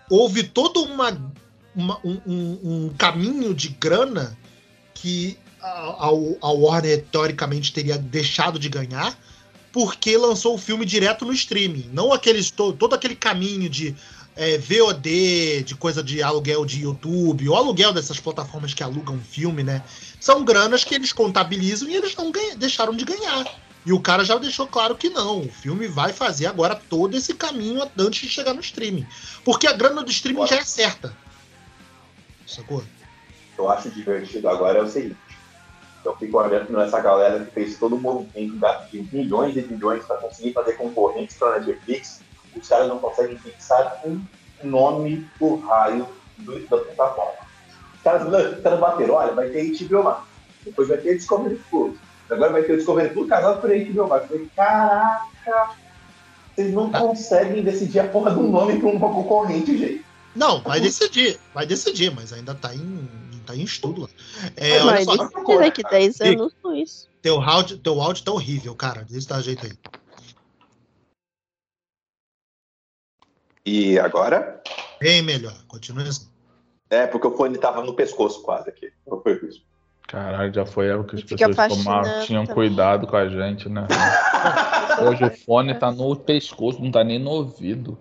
houve 0.09 0.43
todo 0.43 0.83
uma, 0.83 1.33
uma 1.75 1.99
um, 2.03 2.19
um, 2.25 2.59
um, 2.63 2.93
caminho 2.97 3.53
de 3.53 3.69
grana 3.69 4.37
que 4.93 5.37
a, 5.61 6.07
a, 6.41 6.51
Warner 6.51 7.03
teoricamente 7.11 7.73
teria 7.73 7.97
deixado 7.97 8.57
de 8.57 8.69
ganhar 8.69 9.17
porque 9.71 10.17
lançou 10.17 10.55
o 10.55 10.57
filme 10.57 10.85
direto 10.85 11.25
no 11.25 11.33
streaming. 11.33 11.89
Não 11.93 12.11
aqueles 12.11 12.49
todo, 12.49 12.93
aquele 12.93 13.15
caminho 13.15 13.69
de 13.69 13.95
é, 14.35 14.57
VOD, 14.57 15.63
de 15.63 15.75
coisa 15.75 16.01
de 16.01 16.23
aluguel 16.23 16.65
de 16.65 16.81
YouTube, 16.81 17.49
ou 17.49 17.55
aluguel 17.55 17.93
dessas 17.93 18.19
plataformas 18.19 18.73
que 18.73 18.81
alugam 18.81 19.19
filme, 19.19 19.63
né? 19.63 19.83
São 20.19 20.43
granas 20.43 20.83
que 20.83 20.95
eles 20.95 21.13
contabilizam 21.13 21.89
e 21.89 21.95
eles 21.95 22.15
não 22.15 22.31
ganha, 22.31 22.55
deixaram 22.55 22.95
de 22.95 23.05
ganhar. 23.05 23.45
E 23.85 23.93
o 23.93 23.99
cara 23.99 24.23
já 24.23 24.37
deixou 24.37 24.67
claro 24.67 24.95
que 24.95 25.09
não. 25.09 25.41
O 25.41 25.49
filme 25.49 25.87
vai 25.87 26.11
fazer 26.13 26.47
agora 26.47 26.75
todo 26.75 27.15
esse 27.15 27.33
caminho 27.33 27.87
antes 27.97 28.21
de 28.21 28.29
chegar 28.29 28.53
no 28.53 28.61
streaming. 28.61 29.05
Porque 29.43 29.67
a 29.67 29.73
grana 29.73 30.03
do 30.03 30.11
streaming 30.11 30.47
já 30.47 30.57
é 30.57 30.63
certa. 30.63 31.15
Sacou? 32.45 32.83
Eu 33.57 33.69
acho 33.69 33.89
divertido 33.89 34.49
agora 34.49 34.79
é 34.79 34.81
o 34.81 34.87
seguinte. 34.87 35.17
Eu 36.03 36.15
fico 36.15 36.37
olhando 36.37 36.71
nessa 36.71 36.99
galera 37.01 37.43
que 37.43 37.51
fez 37.51 37.77
todo 37.77 37.95
o 37.95 37.99
movimento 37.99 38.55
de 38.91 39.07
milhões 39.11 39.55
e 39.57 39.61
milhões 39.61 40.03
para 40.05 40.17
conseguir 40.17 40.53
fazer 40.53 40.73
concorrentes 40.73 41.35
para 41.37 41.55
a 41.55 41.59
Netflix. 41.59 42.21
Os 42.55 42.67
caras 42.67 42.87
não 42.87 42.99
conseguem 42.99 43.37
fixar 43.37 44.01
um 44.05 44.21
nome 44.63 45.27
do 45.39 45.55
raio 45.57 46.07
do, 46.37 46.59
da 46.67 46.77
plataforma. 46.77 47.39
Os 47.95 48.01
caras, 48.01 48.55
os 48.55 48.63
caras 48.63 48.79
bateram, 48.79 49.15
olha, 49.15 49.33
vai 49.33 49.49
ter 49.49 49.71
HBO 49.77 50.03
Max, 50.03 50.23
depois 50.63 50.87
vai 50.87 50.97
ter 50.97 51.17
Discovery 51.17 51.61
Plus, 51.69 51.97
agora 52.29 52.53
vai 52.53 52.63
ter 52.63 52.73
o 52.73 52.77
Discovery 52.77 53.09
Plus 53.13 53.27
casado 53.27 53.61
por 53.61 53.69
HBO 53.69 54.07
Max. 54.07 54.23
Eu 54.23 54.27
falei, 54.29 54.49
caraca, 54.55 55.69
vocês 56.55 56.73
não 56.73 56.91
conseguem 56.91 57.63
decidir 57.63 57.99
a 57.99 58.07
porra 58.07 58.31
do 58.31 58.41
nome 58.41 58.79
para 58.79 58.89
uma 58.89 59.13
concorrente, 59.13 59.77
gente. 59.77 60.05
Não, 60.35 60.61
vai 60.61 60.79
decidir, 60.79 61.39
vai 61.53 61.65
decidir, 61.65 62.11
mas 62.11 62.31
ainda 62.31 62.55
tá 62.55 62.73
em 62.73 63.09
tá 63.49 63.55
em 63.55 63.63
estudo 63.63 64.01
lá. 64.01 64.09
É, 64.55 64.83
mas 64.83 65.07
olha 65.07 65.29
só, 65.29 65.57
daqui 65.59 65.81
10 65.81 66.21
anos 66.21 66.53
com 66.61 66.73
isso. 66.73 67.09
Teu 67.21 67.41
áudio, 67.41 67.77
teu 67.79 67.99
áudio 67.99 68.23
tá 68.23 68.31
horrível, 68.31 68.75
cara. 68.75 69.03
Deixa 69.09 69.25
eu 69.25 69.35
dar 69.35 69.41
jeito 69.41 69.65
aí. 69.65 69.73
E 73.65 73.99
agora? 73.99 74.61
Bem 74.99 75.21
melhor, 75.21 75.55
continua 75.67 76.03
assim. 76.03 76.29
É, 76.89 77.07
porque 77.07 77.27
o 77.27 77.35
fone 77.35 77.57
tava 77.57 77.83
no 77.83 77.93
pescoço 77.93 78.41
quase 78.41 78.69
aqui. 78.69 78.91
Não 79.05 79.21
foi 79.21 79.33
isso. 79.45 79.63
Caralho, 80.07 80.53
já 80.53 80.65
foi 80.65 80.87
época 80.87 81.17
que 81.17 81.33
as 81.35 81.55
pessoas 81.55 81.77
tomaram, 81.77 82.25
tinham 82.25 82.43
também. 82.43 82.55
cuidado 82.55 83.05
com 83.05 83.15
a 83.15 83.29
gente, 83.29 83.69
né? 83.69 83.87
Hoje 85.07 85.23
o 85.23 85.37
fone 85.45 85.75
tá 85.75 85.91
no 85.91 86.15
pescoço, 86.15 86.81
não 86.81 86.91
tá 86.91 87.03
nem 87.03 87.19
no 87.19 87.29
ouvido. 87.29 87.97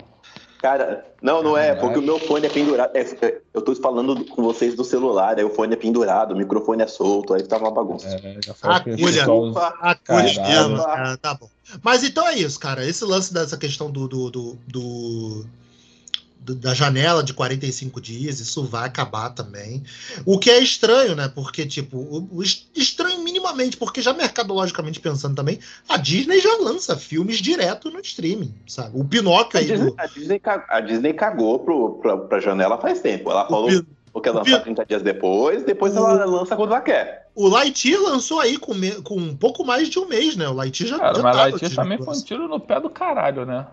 Cara, 0.61 1.07
não, 1.23 1.41
não 1.41 1.57
é, 1.57 1.75
porque 1.75 1.99
o 1.99 2.03
meu 2.03 2.19
fone 2.19 2.47
é 2.47 2.49
pendurado. 2.49 2.91
É, 2.95 3.01
é, 3.03 3.41
eu 3.55 3.63
tô 3.63 3.75
falando 3.77 4.25
com 4.25 4.43
vocês 4.43 4.75
do 4.75 4.83
celular, 4.83 5.39
aí 5.39 5.45
o 5.45 5.51
fone 5.51 5.73
é 5.73 5.77
pendurado, 5.77 6.33
o 6.35 6.37
microfone 6.37 6.83
é 6.83 6.87
solto, 6.87 7.33
aí 7.33 7.45
tava 7.45 7.65
uma 7.65 7.71
bagunça. 7.71 8.09
É, 8.09 8.37
mesmo, 10.39 10.77
cara, 10.85 11.17
tá 11.17 11.35
bom. 11.35 11.49
Mas 11.81 12.03
então 12.03 12.27
é 12.27 12.37
isso, 12.37 12.59
cara. 12.59 12.85
Esse 12.85 13.05
lance 13.05 13.33
dessa 13.33 13.57
questão 13.57 13.89
do, 13.89 14.09
do, 14.09 14.31
do, 14.31 14.59
do 14.67 15.47
da 16.55 16.75
janela 16.75 17.23
de 17.23 17.35
45 17.35 18.01
dias, 18.01 18.41
isso 18.41 18.65
vai 18.65 18.87
acabar 18.87 19.31
também. 19.31 19.83
O 20.25 20.39
que 20.39 20.51
é 20.51 20.59
estranho, 20.59 21.15
né? 21.15 21.29
Porque, 21.29 21.67
tipo, 21.67 21.99
o, 21.99 22.29
o 22.33 22.43
estranho 22.43 23.23
minimamente, 23.39 23.77
porque 23.77 24.03
já 24.03 24.13
mercadologicamente 24.13 25.01
pensando 25.01 25.35
também, 25.35 25.59
a 25.89 25.97
Disney 25.97 26.41
já 26.41 26.57
lança 26.57 26.97
filmes 26.97 27.39
direto 27.39 27.91
no 27.91 28.01
streaming, 28.01 28.55
sabe? 28.67 28.91
O 28.99 29.05
Pinóquio 29.05 29.59
aí. 29.59 29.67
A 29.67 29.75
Disney, 29.75 29.91
do... 29.91 29.95
a 29.97 30.07
Disney, 30.07 30.43
a 30.69 30.81
Disney 30.81 31.13
cagou 31.15 31.59
pro, 31.61 31.99
pra, 32.03 32.17
pra 32.17 32.41
janela 32.41 32.79
faz 32.79 33.01
tempo. 33.01 33.31
Ela 33.31 33.47
falou. 33.47 33.69
Pin... 33.69 33.87
Porque 34.13 34.31
lançar 34.31 34.61
30 34.61 34.87
dias 34.87 35.03
depois, 35.03 35.63
depois 35.63 35.95
o... 35.95 35.99
ela 35.99 36.25
lança 36.25 36.57
quando 36.57 36.71
ela 36.71 36.81
quer. 36.81 37.31
O 37.35 37.47
Lightyear 37.47 38.01
lançou 38.03 38.41
aí 38.41 38.57
com, 38.57 38.75
me... 38.75 38.91
com 39.03 39.17
um 39.17 39.37
pouco 39.37 39.65
mais 39.65 39.89
de 39.89 39.99
um 39.99 40.09
mês, 40.09 40.35
né? 40.35 40.49
O 40.49 40.55
Lightyear 40.55 40.91
já. 40.91 40.99
Cara, 40.99 41.15
já 41.15 41.23
mas 41.23 41.37
o 41.37 41.39
Lightyear 41.39 41.75
também 41.75 41.99
foi 41.99 42.17
um 42.17 42.23
tiro 42.23 42.49
no 42.49 42.59
pé 42.59 42.81
do 42.81 42.91
caralho, 42.91 43.47
né? 43.47 43.67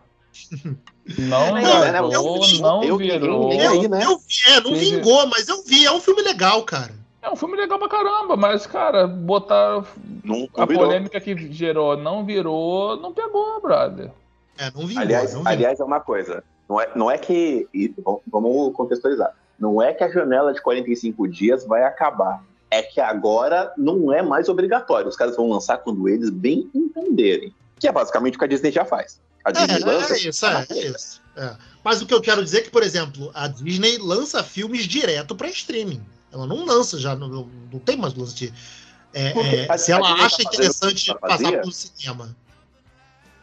Não, 1.20 1.54
não, 1.54 2.12
eu, 2.12 2.60
não 2.60 2.84
eu, 2.84 2.98
virou. 2.98 3.54
Eu, 3.54 3.88
né? 3.88 4.04
eu 4.04 4.18
vi, 4.18 4.42
é, 4.48 4.60
não 4.60 4.74
vingou, 4.74 5.28
mas 5.28 5.48
eu 5.48 5.64
vi. 5.64 5.86
É 5.86 5.92
um 5.92 6.02
filme 6.02 6.24
legal, 6.24 6.64
cara. 6.64 6.92
É 7.26 7.30
um 7.32 7.36
filme 7.36 7.58
legal 7.58 7.80
pra 7.80 7.90
caramba, 7.90 8.38
mas, 8.38 8.68
cara, 8.68 9.08
botar 9.08 9.84
não, 10.24 10.48
a 10.56 10.66
virou. 10.66 10.84
polêmica 10.84 11.20
que 11.20 11.36
gerou 11.52 11.98
não 11.98 12.24
virou, 12.24 12.98
não 12.98 13.12
pegou, 13.12 13.60
brother. 13.60 14.12
É, 14.56 14.66
não 14.66 14.86
vingou. 14.86 15.02
Aliás, 15.02 15.34
não 15.34 15.40
vingou. 15.40 15.52
aliás 15.52 15.80
é 15.80 15.84
uma 15.84 16.00
coisa. 16.00 16.44
Não 16.70 16.80
é, 16.80 16.92
não 16.96 17.10
é 17.10 17.18
que. 17.18 17.68
Vamos 18.28 18.76
contextualizar. 18.76 19.34
Não 19.60 19.82
é 19.82 19.92
que 19.92 20.04
a 20.04 20.10
janela 20.10 20.54
de 20.54 20.62
45 20.62 21.28
dias 21.28 21.66
vai 21.66 21.84
acabar. 21.84 22.44
É 22.70 22.84
que 22.84 23.02
agora 23.02 23.74
não 23.76 24.14
é 24.14 24.22
mais 24.22 24.48
obrigatório. 24.48 25.08
Os 25.08 25.16
caras 25.16 25.36
vão 25.36 25.50
lançar 25.50 25.80
quando 25.80 26.08
eles 26.08 26.30
bem 26.30 26.70
entenderem. 26.76 27.56
Que 27.80 27.88
é 27.88 27.92
basicamente 27.92 28.36
o 28.36 28.40
que 28.40 28.46
a 28.46 28.48
Disney 28.48 28.72
já 28.72 28.86
faz. 28.86 29.20
A 29.44 29.52
Disney 29.52 29.82
é, 29.82 29.86
lança. 29.86 30.14
É 30.14 30.18
isso, 30.18 30.46
é, 30.46 30.66
é 30.70 30.78
isso. 30.78 31.22
É. 31.36 31.56
Mas 31.84 32.02
o 32.04 32.06
que 32.06 32.14
eu 32.14 32.22
quero 32.22 32.44
dizer 32.44 32.60
é 32.60 32.62
que, 32.62 32.70
por 32.70 32.84
exemplo, 32.84 33.32
a 33.34 33.48
Disney 33.48 33.98
lança 33.98 34.44
filmes 34.44 34.84
direto 34.84 35.36
para 35.36 35.48
streaming. 35.48 36.04
Ela 36.36 36.46
não 36.46 36.66
lança 36.66 37.00
já, 37.00 37.16
não, 37.16 37.48
não 37.72 37.80
tem 37.80 37.96
mais 37.96 38.14
lance 38.14 38.36
de. 38.36 38.54
É, 39.14 39.68
é 39.72 39.78
se 39.78 39.94
ela 39.94 40.12
acha 40.12 40.38
tá 40.38 40.44
interessante 40.44 41.16
passar 41.16 41.52
pelo 41.52 41.72
cinema. 41.72 42.36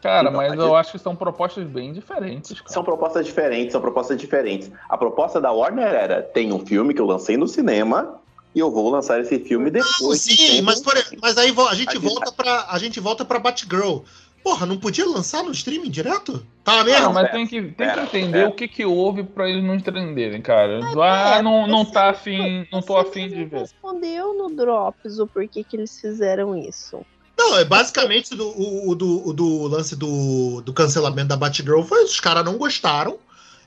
Cara, 0.02 0.30
mas 0.30 0.52
eu 0.54 0.74
acho 0.74 0.92
que 0.92 0.98
são 0.98 1.16
propostas 1.16 1.64
bem 1.66 1.92
diferentes. 1.92 2.60
Cara. 2.60 2.72
São 2.72 2.84
propostas 2.84 3.24
diferentes, 3.24 3.72
são 3.72 3.80
propostas 3.80 4.18
diferentes. 4.18 4.70
A 4.88 4.98
proposta 4.98 5.40
da 5.40 5.50
Warner 5.50 5.86
era: 5.86 6.20
tem 6.20 6.52
um 6.52 6.66
filme 6.66 6.92
que 6.92 7.00
eu 7.00 7.06
lancei 7.06 7.36
no 7.36 7.48
cinema 7.48 8.20
e 8.54 8.58
eu 8.58 8.70
vou 8.70 8.90
lançar 8.90 9.20
esse 9.20 9.38
filme 9.38 9.70
depois. 9.70 10.00
Não, 10.00 10.14
sim, 10.14 10.60
mas, 10.60 10.80
por, 10.80 10.94
mas 11.22 11.38
aí 11.38 11.54
a 11.70 11.74
gente, 11.74 11.96
a 11.96 12.00
volta 12.00 12.32
para 12.32 12.66
a 12.68 12.78
gente 12.78 13.00
volta 13.00 13.24
para 13.24 13.38
Batgirl. 13.38 14.00
Porra, 14.42 14.66
não 14.66 14.76
podia 14.76 15.06
lançar 15.06 15.42
no 15.44 15.52
streaming 15.52 15.90
direto? 15.90 16.44
Tá 16.64 16.82
mesmo? 16.82 17.06
Não, 17.06 17.12
mas 17.12 17.30
tem 17.30 17.46
que, 17.46 17.62
tem 17.62 17.92
que 17.92 18.00
entender 18.00 18.46
o 18.46 18.52
que, 18.52 18.66
que 18.66 18.84
houve 18.84 19.22
pra 19.22 19.48
eles 19.48 19.62
não 19.62 19.74
entenderem, 19.74 20.42
cara. 20.42 20.80
ah, 21.00 21.36
é, 21.38 21.42
não, 21.42 21.66
não 21.66 21.84
tá 21.84 22.10
afim, 22.10 22.66
não 22.72 22.82
tô 22.82 22.96
afim 22.96 23.28
de 23.28 23.44
ver. 23.44 23.60
respondeu 23.60 24.34
no 24.34 24.54
Drops 24.54 25.18
o 25.18 25.26
porquê 25.26 25.62
que 25.62 25.76
eles 25.76 26.00
fizeram 26.00 26.56
isso. 26.56 27.04
Não, 27.38 27.56
é 27.56 27.64
basicamente 27.64 28.34
do, 28.34 28.48
o, 28.88 28.94
do, 28.94 29.28
o, 29.28 29.32
do 29.32 29.66
lance 29.68 29.96
do, 29.96 30.60
do 30.60 30.72
cancelamento 30.72 31.28
da 31.28 31.36
Batgirl 31.36 31.82
foi 31.82 32.04
os 32.04 32.20
caras 32.20 32.44
não 32.44 32.56
gostaram. 32.56 33.18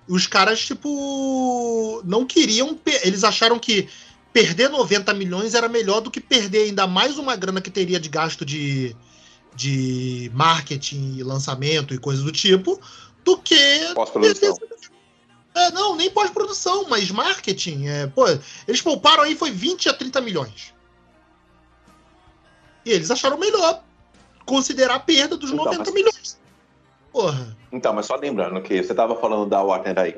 Os 0.07 0.28
caras, 0.28 0.63
tipo, 0.63 2.01
não 2.05 2.26
queriam. 2.26 2.78
Eles 3.03 3.23
acharam 3.23 3.57
que 3.57 3.89
perder 4.32 4.69
90 4.69 5.13
milhões 5.13 5.55
era 5.55 5.67
melhor 5.67 6.01
do 6.01 6.11
que 6.11 6.19
perder 6.19 6.65
ainda 6.65 6.86
mais 6.86 7.17
uma 7.17 7.36
grana 7.36 7.61
que 7.61 7.71
teria 7.71 7.99
de 7.99 8.09
gasto 8.09 8.45
de, 8.45 8.95
de 9.55 10.29
marketing 10.33 11.15
e 11.17 11.23
lançamento 11.23 11.93
e 11.93 11.97
coisas 11.97 12.23
do 12.23 12.31
tipo, 12.31 12.79
do 13.23 13.37
que. 13.37 13.93
Pós-produção. 13.93 14.57
É, 15.55 15.71
não, 15.71 15.95
nem 15.95 16.09
pós-produção, 16.09 16.85
mas 16.89 17.09
marketing. 17.09 17.87
É, 17.87 18.07
pô, 18.07 18.25
eles 18.67 18.81
pouparam 18.81 19.23
aí 19.23 19.35
foi 19.35 19.51
20 19.51 19.89
a 19.89 19.93
30 19.93 20.21
milhões. 20.21 20.73
E 22.85 22.91
eles 22.91 23.09
acharam 23.09 23.37
melhor 23.37 23.81
considerar 24.45 24.95
a 24.95 24.99
perda 24.99 25.37
dos 25.37 25.51
então, 25.51 25.65
90 25.65 25.79
mas... 25.79 25.93
milhões. 25.93 26.39
Porra. 27.11 27.57
Então, 27.71 27.93
mas 27.93 28.05
só 28.05 28.15
lembrando 28.15 28.61
que 28.61 28.83
você 28.83 28.91
estava 28.91 29.15
falando 29.15 29.49
da 29.49 29.61
Warner 29.63 29.97
aí. 29.97 30.17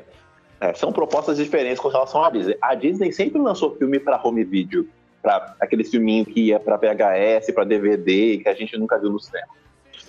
É, 0.60 0.74
são 0.74 0.92
propostas 0.92 1.36
diferentes 1.36 1.78
com 1.78 1.88
relação 1.88 2.24
à 2.24 2.30
Disney. 2.30 2.58
A 2.60 2.74
Disney 2.74 3.12
sempre 3.12 3.40
lançou 3.40 3.76
filme 3.76 4.00
para 4.00 4.20
home 4.20 4.42
video, 4.42 4.88
para 5.22 5.54
aquele 5.60 5.84
filminho 5.84 6.24
que 6.24 6.40
ia 6.40 6.60
para 6.60 6.76
VHS, 6.76 7.52
para 7.52 7.64
DVD, 7.64 8.38
que 8.38 8.48
a 8.48 8.54
gente 8.54 8.76
nunca 8.76 8.98
viu 8.98 9.10
no 9.10 9.20
cinema. 9.20 9.48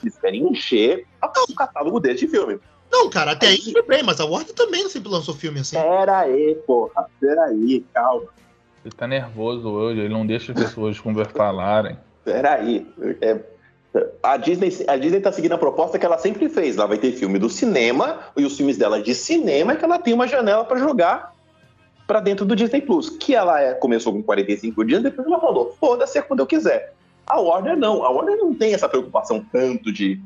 Eles 0.01 0.18
querem 0.18 0.43
encher 0.47 1.05
o 1.49 1.55
catálogo 1.55 1.99
desse 1.99 2.26
de 2.26 2.32
filme. 2.32 2.60
Não, 2.91 3.10
cara, 3.10 3.32
até 3.32 3.47
aí 3.47 3.60
tudo 3.60 3.84
bem, 3.86 4.01
mas 4.03 4.20
a 4.20 4.26
Warner 4.26 4.53
também 4.53 4.88
sempre 4.89 5.10
lançou 5.10 5.36
filme 5.36 5.60
assim. 5.60 5.76
Pera 5.76 6.20
aí, 6.20 6.55
porra, 6.66 7.07
pera 7.20 7.45
aí, 7.45 7.86
calma. 7.93 8.28
Ele 8.84 8.95
tá 8.95 9.07
nervoso 9.07 9.70
hoje, 9.70 9.99
ele 9.99 10.10
não 10.10 10.26
deixa 10.26 10.51
as 10.51 10.60
pessoas 10.60 10.97
conversar 11.01 11.34
falarem. 11.34 11.97
Pera 12.24 12.55
aí, 12.55 12.88
é, 13.22 13.39
a 14.24 14.38
Disney, 14.38 14.70
a 14.88 14.97
Disney 14.97 15.20
tá 15.20 15.32
seguindo 15.32 15.53
a 15.53 15.57
proposta 15.57 15.99
que 15.99 16.05
ela 16.05 16.18
sempre 16.18 16.49
fez. 16.49 16.78
Ela 16.78 16.88
vai 16.88 16.97
ter 16.97 17.12
filme 17.12 17.38
do 17.38 17.49
cinema, 17.49 18.20
e 18.36 18.45
os 18.45 18.55
filmes 18.57 18.78
dela 18.78 19.01
de 19.01 19.14
cinema 19.14 19.74
é 19.74 19.76
que 19.76 19.86
ela 19.86 19.99
tem 19.99 20.14
uma 20.14 20.28
janela 20.28 20.64
para 20.64 20.80
jogar 20.80 21.36
para 22.10 22.20
dentro 22.20 22.43
do 22.43 22.55
Disney 22.55 22.82
Plus. 22.82 23.12
Que 23.12 23.36
ela 23.36 23.62
é, 23.62 23.76
começou 23.76 24.12
com 24.12 24.24
45 24.24 24.84
dias, 24.84 25.03
depois 25.03 25.28
ela 25.28 25.39
falou: 25.39 25.78
foda-se 25.80 26.18
é 26.18 26.22
quando 26.24 26.39
eu 26.39 26.47
quiser. 26.47 26.95
A 27.28 27.39
Warner 27.39 27.78
não. 27.78 28.03
A 28.03 28.10
Warner 28.10 28.38
não 28.38 28.51
tem 28.51 28.74
essa 28.74 28.89
preocupação 28.89 29.45
tanto 29.51 29.93
de 29.93 30.20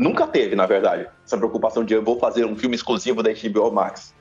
Nunca 0.00 0.26
teve, 0.26 0.56
na 0.56 0.64
verdade, 0.64 1.06
essa 1.26 1.36
preocupação 1.36 1.84
de 1.84 1.92
eu 1.92 2.02
vou 2.02 2.18
fazer 2.18 2.46
um 2.46 2.56
filme 2.56 2.74
exclusivo 2.74 3.22
da 3.22 3.30
HBO 3.34 3.70
Max. 3.70 4.14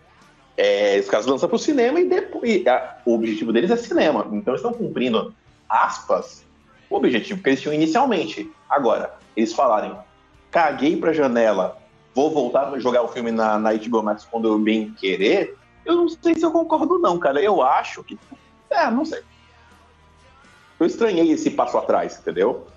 É, 0.57 0.99
os 0.99 1.07
caras 1.07 1.25
lançam 1.25 1.47
para 1.47 1.55
o 1.55 1.59
cinema 1.59 2.01
e, 2.01 2.05
depois, 2.05 2.67
a, 2.67 2.97
o 3.05 3.15
objetivo 3.15 3.53
deles 3.53 3.71
é 3.71 3.77
cinema. 3.77 4.27
Então 4.33 4.53
eles 4.53 4.59
estão 4.59 4.73
cumprindo, 4.73 5.33
aspas, 5.69 6.45
o 6.89 6.97
objetivo 6.97 7.41
que 7.41 7.47
eles 7.47 7.61
tinham 7.61 7.73
inicialmente. 7.73 8.51
Agora, 8.69 9.15
eles 9.37 9.53
falarem, 9.53 9.95
caguei 10.51 10.97
pra 10.97 11.13
janela, 11.13 11.77
vou 12.13 12.29
voltar 12.29 12.67
a 12.67 12.77
jogar 12.77 13.03
o 13.03 13.07
filme 13.07 13.31
na, 13.31 13.57
na 13.57 13.73
HBO 13.73 14.03
Max 14.03 14.27
quando 14.29 14.49
eu 14.49 14.59
bem 14.59 14.93
querer, 14.99 15.55
eu 15.85 15.95
não 15.95 16.09
sei 16.09 16.35
se 16.35 16.45
eu 16.45 16.51
concordo 16.51 16.99
não, 16.99 17.17
cara. 17.19 17.41
Eu 17.41 17.61
acho 17.61 18.03
que... 18.03 18.17
É, 18.69 18.89
não 18.89 19.05
sei. 19.05 19.21
Eu 20.79 20.85
estranhei 20.85 21.31
esse 21.31 21.51
passo 21.51 21.77
atrás, 21.77 22.19
entendeu? 22.19 22.67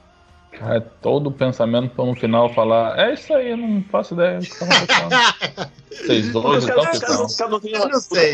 É 0.60 0.80
todo 0.80 1.28
o 1.28 1.32
pensamento 1.32 1.94
para 1.94 2.04
no 2.04 2.14
final 2.14 2.52
falar, 2.52 2.98
é 2.98 3.14
isso 3.14 3.32
aí, 3.32 3.52
eu 3.52 3.56
não 3.56 3.82
faço 3.90 4.12
ideia 4.12 4.38
do 4.38 4.44
que 4.44 4.58
tá 4.58 5.70
Vocês 5.90 6.30
dois 6.30 6.64
então 6.64 6.78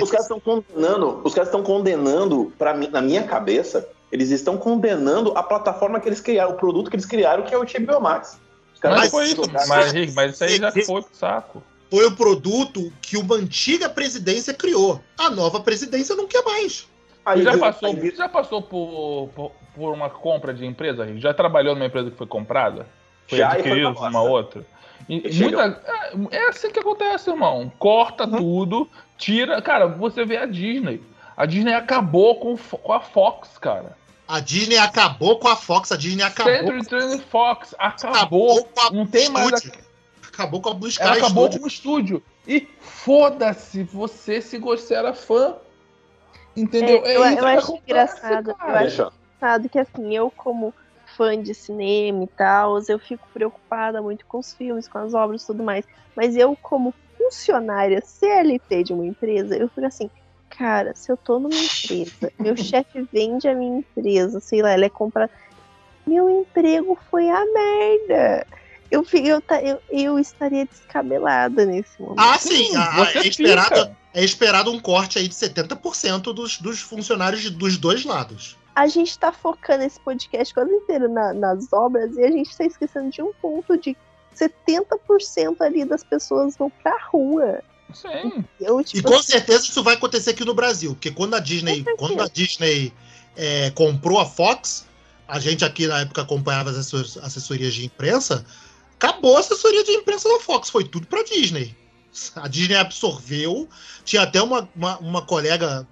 Os 0.03 0.11
caras 0.11 0.25
estão 0.25 0.41
condenando, 0.41 1.21
os 1.23 1.35
caras 1.35 1.49
estão 1.49 1.63
condenando, 1.63 2.53
pra 2.59 2.75
mim, 2.75 2.89
na 2.89 3.01
minha 3.01 3.23
cabeça, 3.23 3.89
eles 4.11 4.31
estão 4.31 4.57
condenando 4.57 5.33
a 5.37 5.43
plataforma 5.45 6.01
que 6.01 6.09
eles 6.09 6.21
criaram, 6.21 6.53
o 6.53 6.55
produto 6.55 6.91
que 6.91 6.97
eles 6.97 7.07
criaram, 7.07 7.45
que 7.45 7.55
é 7.55 7.59
o 7.59 7.65
HBO 7.65 8.01
Max. 8.01 8.41
Mas 8.83 9.11
foi 9.11 9.27
isso, 9.27 9.43
mas, 9.53 10.15
mas 10.15 10.35
isso 10.35 10.45
aí 10.45 10.57
já 10.57 10.73
foi 10.73 11.03
pro 11.03 11.09
saco. 11.13 11.63
Foi 11.91 12.07
o 12.07 12.15
produto 12.15 12.93
que 13.01 13.17
uma 13.17 13.37
antiga 13.37 13.89
presidência 13.89 14.53
criou. 14.53 15.01
A 15.19 15.31
nova 15.31 15.61
presidência 15.61 16.15
não 16.15 16.27
quer 16.27 16.45
mais. 16.45 16.87
Aí, 17.25 17.43
já, 17.43 17.59
passou, 17.59 17.91
aí, 17.91 18.15
já 18.17 18.29
passou 18.29 18.63
por, 18.63 19.29
por, 19.35 19.53
por 19.75 19.93
uma 19.93 20.09
compra 20.09 20.53
de 20.55 20.65
empresa? 20.65 21.07
Já 21.19 21.35
trabalhou 21.35 21.75
numa 21.75 21.87
empresa 21.87 22.11
que 22.11 22.17
foi 22.17 22.27
comprada? 22.27 22.87
Foi 23.27 23.39
já 23.39 23.53
adquirido 23.53 23.95
por 23.95 24.09
uma 24.09 24.23
outra? 24.23 24.65
E, 25.09 25.31
muita, 25.41 25.83
é, 26.31 26.37
é, 26.37 26.49
assim 26.49 26.71
que 26.71 26.81
acontece, 26.81 27.31
irmão. 27.31 27.71
Corta 27.79 28.25
uhum. 28.25 28.37
tudo, 28.37 28.91
tira. 29.17 29.61
Cara, 29.63 29.87
você 29.87 30.25
vê 30.25 30.39
a 30.39 30.47
Disney. 30.47 31.03
A 31.37 31.47
Disney 31.47 31.75
acabou 31.75 32.37
com, 32.37 32.57
com 32.57 32.93
a 32.93 33.01
Fox, 33.01 33.59
cara. 33.59 33.97
A 34.27 34.41
Disney 34.41 34.77
acabou 34.77 35.39
com 35.39 35.49
a 35.49 35.57
Fox, 35.57 35.93
a 35.93 35.97
Disney 35.97 36.23
acabou. 36.23 36.53
Century 36.53 37.19
com... 37.19 37.19
Fox 37.31 37.75
acabou. 37.79 38.59
acabou 38.59 38.93
não 38.93 39.07
tem 39.07 39.31
mais. 39.31 39.53
A... 39.53 39.88
Acabou 40.39 40.61
com 40.61 40.69
a 40.69 40.75
Blue 40.75 40.89
Sky. 40.89 41.03
Ela 41.03 41.17
acabou 41.17 41.47
Studio. 41.47 41.59
com 41.59 41.65
o 41.65 41.69
estúdio. 41.69 42.23
E 42.47 42.69
foda-se 42.81 43.83
você 43.83 44.41
se 44.41 44.57
você 44.57 44.95
era 44.95 45.13
fã. 45.13 45.57
Entendeu? 46.57 47.05
É, 47.05 47.17
eu, 47.17 47.25
eu 47.25 47.47
acho 47.47 47.75
engraçado. 47.75 48.51
Eu 48.51 48.57
acho 48.77 49.03
engraçado 49.03 49.69
que 49.69 49.79
assim, 49.81 50.15
eu 50.15 50.31
como 50.31 50.73
fã 51.17 51.43
de 51.43 51.53
cinema 51.55 52.23
e 52.23 52.27
tal, 52.29 52.79
eu 52.89 52.99
fico 53.01 53.27
preocupada 53.35 54.01
muito 54.01 54.25
com 54.27 54.39
os 54.39 54.55
filmes, 54.55 54.87
com 54.87 54.99
as 54.99 55.13
obras 55.13 55.43
e 55.43 55.47
tudo 55.47 55.65
mais. 55.65 55.85
Mas 56.15 56.37
eu, 56.37 56.57
como 56.63 56.95
funcionária 57.17 58.01
CLT 58.01 58.85
de 58.85 58.93
uma 58.93 59.07
empresa, 59.07 59.57
eu 59.57 59.69
fico 59.69 59.87
assim, 59.87 60.09
cara, 60.49 60.95
se 60.95 61.11
eu 61.11 61.17
tô 61.17 61.41
numa 61.41 61.55
empresa, 61.55 62.33
meu 62.39 62.57
chefe 62.57 63.09
vende 63.13 63.49
a 63.49 63.55
minha 63.57 63.79
empresa, 63.79 64.39
sei 64.39 64.63
lá, 64.63 64.71
ela 64.71 64.85
é 64.85 64.91
comprada. 64.91 65.33
Meu 66.07 66.31
emprego 66.31 66.97
foi 67.11 67.29
a 67.29 67.45
merda. 67.45 68.47
Eu, 68.91 69.07
eu, 69.13 69.43
eu, 69.63 69.83
eu 69.91 70.19
estaria 70.19 70.65
descabelada 70.65 71.65
nesse 71.65 72.01
momento. 72.01 72.19
Ah, 72.19 72.39
sim. 72.39 72.75
Ah, 72.77 73.07
é, 73.15 73.27
esperado, 73.27 73.97
é 74.15 74.25
esperado 74.25 74.73
um 74.73 74.81
corte 74.81 75.19
aí 75.19 75.29
de 75.29 75.35
70% 75.35 76.33
dos, 76.33 76.59
dos 76.59 76.81
funcionários 76.81 77.51
dos 77.51 77.77
dois 77.77 78.05
lados 78.05 78.57
a 78.79 78.87
gente 78.87 79.11
está 79.11 79.33
focando 79.33 79.83
esse 79.83 79.99
podcast 79.99 80.55
quase 80.55 80.71
inteiro 80.71 81.13
na, 81.13 81.33
nas 81.33 81.73
obras 81.73 82.17
e 82.17 82.23
a 82.23 82.31
gente 82.31 82.49
está 82.49 82.65
esquecendo 82.65 83.11
de 83.11 83.21
um 83.21 83.33
ponto 83.43 83.77
de 83.77 83.97
70% 84.37 85.61
ali 85.61 85.85
das 85.85 86.05
pessoas 86.05 86.57
vão 86.57 86.71
pra 86.71 86.97
rua. 87.11 87.61
Sim. 87.93 88.45
Eu, 88.61 88.85
tipo, 88.85 88.99
e 88.99 89.03
com 89.03 89.21
certeza 89.21 89.65
isso 89.65 89.83
vai 89.83 89.95
acontecer 89.95 90.31
aqui 90.31 90.45
no 90.45 90.55
Brasil, 90.55 90.93
porque 90.93 91.11
quando 91.11 91.35
a 91.35 91.41
Disney, 91.41 91.85
quando 91.97 92.23
a 92.23 92.29
Disney 92.29 92.93
é, 93.37 93.71
comprou 93.71 94.21
a 94.21 94.27
Fox, 94.27 94.87
a 95.27 95.41
gente 95.41 95.65
aqui 95.65 95.89
na 95.89 96.01
época 96.01 96.23
acompanhava 96.23 96.71
as 96.71 96.95
assessorias 97.17 97.75
de 97.75 97.85
imprensa, 97.85 98.45
acabou 98.99 99.37
a 99.37 99.41
assessoria 99.41 99.85
de 99.85 99.93
imprensa 99.93 100.29
da 100.29 100.41
Fox, 100.41 100.69
foi 100.69 100.85
tudo 100.85 101.07
pra 101.07 101.23
Disney. 101.23 101.75
A 102.37 102.49
Disney 102.49 102.77
absorveu, 102.77 103.69
tinha 104.05 104.23
até 104.23 104.43
uma, 104.43 104.69
uma, 104.75 104.99
uma 104.99 105.23
colega, 105.23 105.87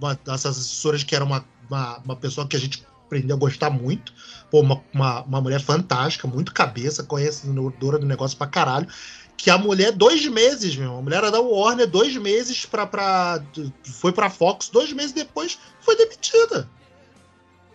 uma 0.00 0.14
dessas 0.14 0.58
assessoras 0.58 1.04
que 1.04 1.14
era 1.14 1.24
uma 1.24 1.44
uma, 1.68 1.98
uma 1.98 2.16
pessoa 2.16 2.46
que 2.46 2.56
a 2.56 2.60
gente 2.60 2.82
aprendeu 3.06 3.36
a 3.36 3.38
gostar 3.38 3.70
muito. 3.70 4.12
Pô, 4.50 4.60
uma, 4.60 4.82
uma, 4.92 5.22
uma 5.22 5.40
mulher 5.40 5.60
fantástica, 5.60 6.26
muito 6.26 6.52
cabeça, 6.52 7.04
conhecedora 7.04 7.98
do 7.98 8.06
negócio 8.06 8.36
pra 8.36 8.46
caralho. 8.46 8.88
Que 9.36 9.50
a 9.50 9.58
mulher, 9.58 9.92
dois 9.92 10.26
meses, 10.26 10.76
meu. 10.76 10.96
A 10.96 11.02
mulher 11.02 11.18
era 11.18 11.30
da 11.30 11.40
Warner, 11.40 11.86
dois 11.86 12.16
meses 12.16 12.66
pra. 12.66 12.86
pra 12.86 13.40
foi 13.84 14.10
pra 14.10 14.28
Fox, 14.28 14.68
dois 14.68 14.92
meses 14.92 15.12
depois 15.12 15.58
foi 15.80 15.96
demitida. 15.96 16.68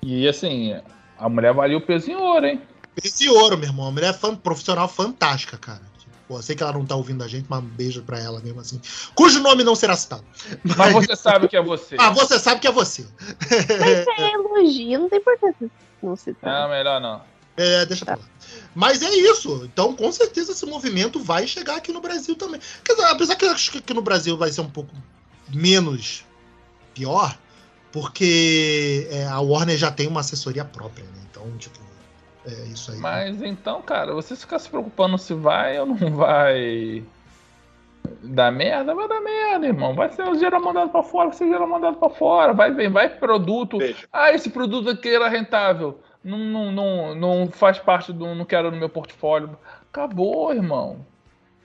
E 0.02 0.28
assim, 0.28 0.76
a 1.18 1.30
mulher 1.30 1.54
valia 1.54 1.78
o 1.78 1.82
peso 1.82 2.12
em 2.12 2.16
ouro, 2.16 2.46
hein? 2.46 2.62
Peso 2.96 3.24
em 3.24 3.30
ouro, 3.30 3.58
meu 3.58 3.70
irmão. 3.70 3.88
A 3.88 3.92
mulher 3.92 4.12
é 4.12 4.14
fan, 4.14 4.36
profissional 4.36 4.88
fantástica, 4.88 5.58
cara. 5.58 5.82
Pô, 6.28 6.42
sei 6.42 6.56
que 6.56 6.64
ela 6.64 6.74
não 6.74 6.86
tá 6.86 6.96
ouvindo 6.96 7.24
a 7.24 7.28
gente, 7.28 7.46
mas 7.50 7.60
um 7.60 7.68
beijo 7.68 8.02
pra 8.02 8.20
ela 8.20 8.40
mesmo 8.40 8.62
assim. 8.62 8.80
Cujo 9.14 9.42
nome 9.42 9.64
não 9.64 9.76
será 9.76 9.96
citado. 9.96 10.24
Mas, 10.64 10.78
mas 10.78 10.94
você 10.94 11.16
sabe 11.16 11.48
que 11.48 11.58
é 11.58 11.62
você. 11.62 11.96
Ah, 12.00 12.12
você 12.12 12.40
sabe 12.40 12.62
que 12.62 12.68
é 12.68 12.72
você. 12.72 13.06
Mas 13.50 14.08
é 14.08 14.32
elogio, 14.34 15.00
não 15.00 15.10
tem 15.10 15.20
importância 15.20 15.70
não 16.02 16.16
citar. 16.16 16.52
Não, 16.52 16.70
melhor 16.70 17.02
não. 17.02 17.22
É, 17.56 17.86
deixa 17.86 18.06
tá. 18.06 18.14
pra 18.14 18.24
lá. 18.24 18.30
Mas 18.76 19.02
é 19.02 19.10
isso. 19.10 19.64
Então, 19.66 19.96
com 19.96 20.12
certeza, 20.12 20.52
esse 20.52 20.66
movimento 20.66 21.20
vai 21.20 21.48
chegar 21.48 21.78
aqui 21.78 21.92
no 21.92 22.02
Brasil 22.02 22.36
também. 22.36 22.60
Quer 22.84 22.94
dizer, 22.94 23.08
apesar 23.08 23.36
que 23.36 23.46
eu 23.46 23.52
acho 23.52 23.72
que 23.72 23.78
aqui 23.78 23.94
no 23.94 24.02
Brasil 24.02 24.38
vai 24.38 24.52
ser 24.52 24.62
um 24.62 24.70
pouco 24.70 24.94
menos 25.54 26.26
pior, 26.94 27.38
porque 27.92 29.08
é, 29.12 29.26
a 29.26 29.40
Warner 29.40 29.78
já 29.78 29.92
tem 29.92 30.08
uma 30.08 30.22
assessoria 30.22 30.66
própria, 30.66 31.04
né? 31.06 31.22
Então, 31.30 31.46
tipo, 31.58 31.80
é 32.46 32.52
isso 32.66 32.92
aí. 32.92 32.98
Mas 32.98 33.42
então, 33.42 33.82
cara, 33.82 34.14
você 34.14 34.36
ficar 34.36 34.60
se 34.60 34.70
preocupando 34.70 35.18
se 35.18 35.34
vai 35.34 35.80
ou 35.80 35.86
não 35.86 36.16
vai 36.16 37.04
dar 38.22 38.52
merda, 38.52 38.94
vai 38.94 39.08
dar 39.08 39.22
merda, 39.22 39.66
irmão. 39.66 39.96
Vai 39.96 40.10
ser 40.10 40.36
geral 40.36 40.62
mandado 40.62 40.90
para 40.90 41.04
fora, 41.04 41.30
vai 41.30 41.38
ser 41.38 41.48
geral 41.48 41.68
mandado 41.68 41.98
para 41.98 42.10
fora. 42.10 42.54
Vai, 42.54 42.72
vem, 42.72 42.90
vai 42.90 43.10
produto. 43.10 43.78
Beijo. 43.78 44.08
Ah, 44.12 44.32
esse 44.32 44.50
produto 44.50 44.90
aqui 44.90 45.10
era 45.10 45.30
rentável. 45.30 46.00
Não, 46.24 46.38
não, 46.38 46.72
não, 46.72 47.16
não 47.16 47.48
faz 47.52 47.80
parte 47.80 48.12
do. 48.12 48.34
Não 48.36 48.46
quero 48.46 48.72
no 48.72 48.78
meu 48.78 48.90
portfólio. 48.90 49.58
Acabou, 49.92 50.54
irmão. 50.54 51.06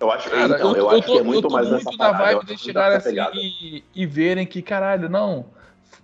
Eu 0.00 0.12
acho, 0.12 0.30
cara, 0.30 0.54
então, 0.54 0.70
eu, 0.72 0.76
eu, 0.76 0.90
acho 0.90 1.02
tô, 1.02 1.12
que 1.12 1.18
é 1.18 1.22
muito 1.22 1.50
mais 1.50 1.68
muito 1.68 1.96
na 1.98 2.12
vibe 2.12 2.46
de 2.46 2.56
chegar 2.56 2.92
assim 2.92 3.16
e, 3.34 3.84
e 3.92 4.06
verem 4.06 4.46
que, 4.46 4.62
caralho, 4.62 5.08
não 5.08 5.44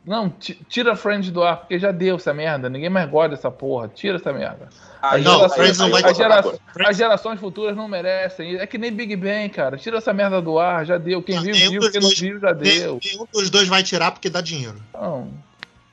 não, 0.07 0.29
tira 0.29 0.93
a 0.93 0.97
Friends 0.97 1.31
do 1.31 1.43
ar, 1.43 1.61
porque 1.61 1.79
já 1.79 1.91
deu 1.91 2.17
essa 2.17 2.35
merda. 2.35 2.69
Ninguém 2.69 2.91
mais 2.91 3.09
gosta 3.09 3.31
dessa 3.31 3.51
porra. 3.51 3.89
Tira 3.89 4.17
essa 4.17 4.33
merda. 4.33 4.69
Ah, 5.01 5.17
não, 5.17 5.37
gerações, 5.37 5.55
Friends 5.55 5.79
não 5.79 5.91
vai 5.91 6.05
as, 6.05 6.17
gera, 6.17 6.45
as 6.87 6.97
gerações 6.97 7.41
futuras 7.41 7.75
não 7.75 7.89
merecem. 7.89 8.57
É 8.57 8.67
que 8.67 8.77
nem 8.77 8.93
Big 8.93 9.17
Bang, 9.17 9.49
cara. 9.49 9.79
Tira 9.79 9.97
essa 9.97 10.13
merda 10.13 10.43
do 10.43 10.59
ar, 10.59 10.85
já 10.85 10.99
deu. 10.99 11.23
Quem 11.23 11.37
não, 11.37 11.43
viu, 11.43 11.55
viu. 11.55 11.91
Quem 11.91 12.01
não 12.01 12.11
viu, 12.11 12.39
já 12.39 12.53
deu. 12.53 13.01
Nenhum 13.03 13.27
dos 13.33 13.49
dois 13.49 13.67
vai 13.67 13.83
tirar 13.83 14.11
porque 14.11 14.29
dá 14.29 14.43
dinheiro. 14.43 14.81
Não. 14.93 15.33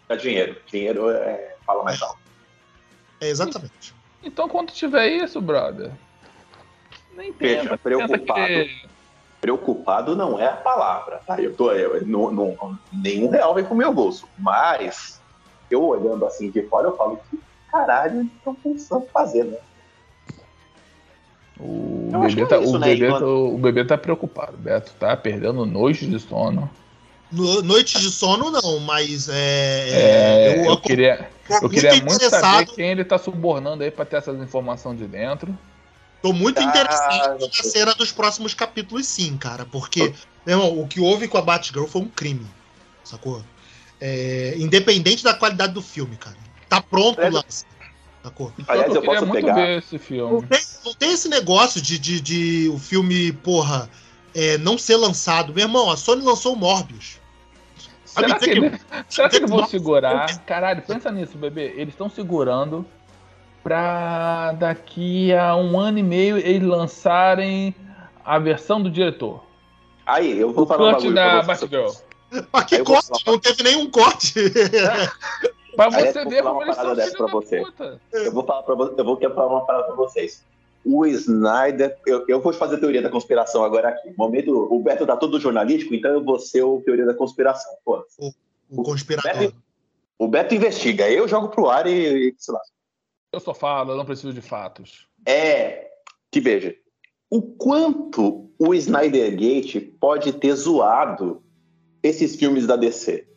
Dá 0.10 0.18
dinheiro. 0.18 0.58
Dinheiro 0.70 1.10
é... 1.10 1.56
fala 1.66 1.84
mais 1.84 2.02
alto. 2.02 2.20
É, 3.22 3.30
exatamente. 3.30 3.93
Então, 4.22 4.49
quando 4.49 4.72
tiver 4.72 5.08
isso, 5.08 5.39
brother. 5.39 5.91
Nem 7.16 7.32
tenta, 7.32 7.78
preocupado. 7.78 8.47
Que 8.47 8.91
preocupado 9.42 10.16
não 10.16 10.39
é 10.39 10.48
a 10.48 10.56
palavra, 10.56 11.20
tá? 11.26 11.42
Eu 11.42 11.56
tô, 11.56 11.72
eu, 11.72 12.06
não, 12.06 12.32
não, 12.32 12.78
nenhum 12.94 13.30
real 13.30 13.56
vem 13.56 13.66
pro 13.66 13.76
meu 13.76 13.92
bolso, 13.92 14.28
mas 14.38 15.20
eu 15.70 15.84
olhando 15.84 16.26
assim 16.26 16.52
de 16.52 16.62
fora, 16.64 16.88
eu 16.88 16.96
falo 16.96 17.20
que, 17.30 17.39
caralho 17.72 18.30
estão 18.38 18.54
pensando 18.54 19.08
fazer, 19.12 19.46
né? 19.46 19.58
O 21.60 22.10
bebê, 22.20 22.46
tá, 22.46 22.56
é 22.56 22.64
isso, 22.64 22.76
o, 22.76 22.80
né, 22.80 22.88
bebê 22.88 23.08
tá, 23.08 23.26
o 23.26 23.58
bebê 23.58 23.86
tá 23.86 23.98
preocupado, 23.98 24.58
Beto. 24.58 24.92
Tá 25.00 25.16
perdendo 25.16 25.66
noites 25.66 26.10
de 26.10 26.20
sono. 26.20 26.70
No, 27.32 27.62
noites 27.62 28.02
de 28.02 28.10
sono, 28.10 28.50
não, 28.50 28.80
mas 28.80 29.30
é. 29.30 29.89
é 29.89 30.60
eu, 30.60 30.72
eu, 30.72 30.78
queria, 30.78 31.30
eu 31.62 31.70
queria 31.70 31.96
muito 32.04 32.30
saber 32.30 32.66
quem 32.66 32.89
ele 32.89 33.06
tá 33.06 33.18
subornando 33.18 33.84
aí 33.84 33.92
pra 33.92 34.06
ter 34.06 34.18
essas 34.18 34.42
informações 34.42 34.98
de 34.98 35.06
dentro. 35.06 35.56
Tô 36.22 36.32
muito 36.32 36.59
ah, 36.59 36.63
interessado 36.63 37.39
na 37.39 37.63
cena 37.63 37.95
dos 37.95 38.11
próximos 38.11 38.53
capítulos, 38.53 39.07
sim, 39.07 39.38
cara. 39.38 39.65
Porque, 39.65 40.13
meu 40.45 40.57
irmão, 40.57 40.80
o 40.80 40.88
que 40.88 40.99
houve 40.99 41.28
com 41.28 41.38
a 41.38 41.41
Batgirl 41.41 41.86
foi 41.86 42.01
um 42.01 42.07
crime. 42.07 42.45
Sacou? 43.03 43.43
É, 43.99 44.55
independente 44.57 45.24
da 45.24 45.34
qualidade 45.34 45.74
do 45.74 45.82
filme, 45.82 46.15
cara. 46.17 46.38
Tá 46.69 46.82
pronto 46.82 47.19
é. 47.19 47.30
o 47.30 47.34
lance. 47.34 47.65
Sacou? 48.24 48.53
Aliás, 48.67 48.89
eu, 48.89 48.95
eu 48.95 49.03
posso 49.03 49.26
muito 49.26 49.45
pegar. 49.45 49.55
ver 49.55 49.80
esse 49.80 49.97
filme. 49.97 50.34
Não 50.34 50.41
tem, 50.41 50.59
não 50.86 50.93
tem 50.93 51.11
esse 51.11 51.28
negócio 51.28 51.82
de, 51.82 51.97
de, 51.97 52.22
de, 52.22 52.69
o 52.69 52.78
filme, 52.78 53.32
porra, 53.32 53.89
é, 54.36 54.57
não 54.59 54.78
ser 54.78 54.95
lançado. 54.97 55.53
Meu 55.53 55.63
irmão, 55.63 55.89
a 55.89 55.97
Sony 55.97 56.22
lançou 56.24 56.53
o 56.53 56.55
Morbius. 56.55 57.19
Será 58.05 58.38
que, 58.38 58.47
que, 58.47 58.80
será 59.07 59.30
que 59.30 59.38
eles 59.38 59.49
vão 59.49 59.65
segurar? 59.65 60.39
Caralho, 60.45 60.82
pensa 60.82 61.11
nisso, 61.11 61.38
bebê. 61.38 61.74
Eles 61.78 61.93
estão 61.93 62.09
segurando 62.09 62.86
pra 63.64 64.53
daqui 64.53 65.34
a 65.34 65.55
um 65.55 65.80
ano 65.80 65.99
e 65.99 66.03
meio 66.03 66.38
eles 66.38 66.68
lançarem 66.68 67.76
a 68.24 68.39
versão 68.39 68.82
do 68.82 68.89
diretor. 68.89 69.43
Aí, 70.05 70.39
eu 70.39 70.51
vou 70.51 70.66
o 70.66 70.68
falar 70.68 70.97
um 70.97 71.14
da 71.14 71.41
Batgirl. 71.41 71.91
Mas 72.51 72.66
que 72.66 72.84
corte? 72.84 73.09
Não 73.28 73.39
teve 73.39 73.64
nenhum 73.64 73.89
corte. 73.89 74.34
Pra 75.76 75.89
você 75.89 76.26
ver 76.26 76.43
como 76.43 76.62
eles 76.64 76.76
são 76.76 76.95
dessa 76.95 77.18
pra 77.18 77.28
você. 77.28 77.64
Eu 78.12 78.32
vou 78.34 78.45
falar 78.45 78.64
pra 78.64 78.76
você, 78.76 78.99
eu 78.99 79.05
vou 79.05 79.18
falar 79.18 79.47
uma 79.47 79.66
parada 79.66 79.86
pra 79.86 79.95
vocês. 79.95 80.43
O 80.84 81.05
Snyder, 81.05 81.97
eu, 82.05 82.26
eu 82.28 82.41
vou 82.41 82.51
fazer 82.51 82.78
teoria 82.78 83.01
da 83.01 83.09
conspiração 83.09 83.64
agora 83.64 83.89
aqui. 83.89 84.14
Momento, 84.18 84.51
o 84.51 84.80
Beto 84.82 85.05
tá 85.05 85.16
todo 85.16 85.39
jornalístico, 85.39 85.93
então 85.95 86.12
eu 86.12 86.24
vou 86.24 86.39
ser 86.39 86.64
o 86.64 86.82
teoria 86.82 87.05
da 87.05 87.14
conspiração. 87.14 87.72
Pô. 87.86 88.03
O, 88.20 88.32
o 88.70 88.84
conspirador. 88.84 89.32
Beto, 89.39 89.55
o 90.18 90.28
Beto 90.28 90.55
investiga, 90.55 91.09
eu 91.09 91.28
jogo 91.28 91.49
pro 91.49 91.70
ar 91.70 91.88
e, 91.88 92.30
e 92.30 92.36
sei 92.38 92.53
lá. 92.53 92.62
Eu 93.32 93.40
só 93.40 93.54
falo, 93.54 93.92
eu 93.92 93.98
não 93.98 94.06
preciso 94.06 94.34
de 94.34 94.42
fatos. 94.42 95.08
É, 95.26 95.90
que 96.30 96.42
veja, 96.42 96.76
o 97.30 97.42
quanto 97.42 98.52
o 98.60 98.74
Snyder 98.74 99.32
Gate 99.32 99.78
pode 100.00 100.34
ter 100.34 100.54
zoado 100.54 101.42
esses 102.04 102.36
filmes 102.36 102.68
da 102.68 102.76
DC. 102.76 103.28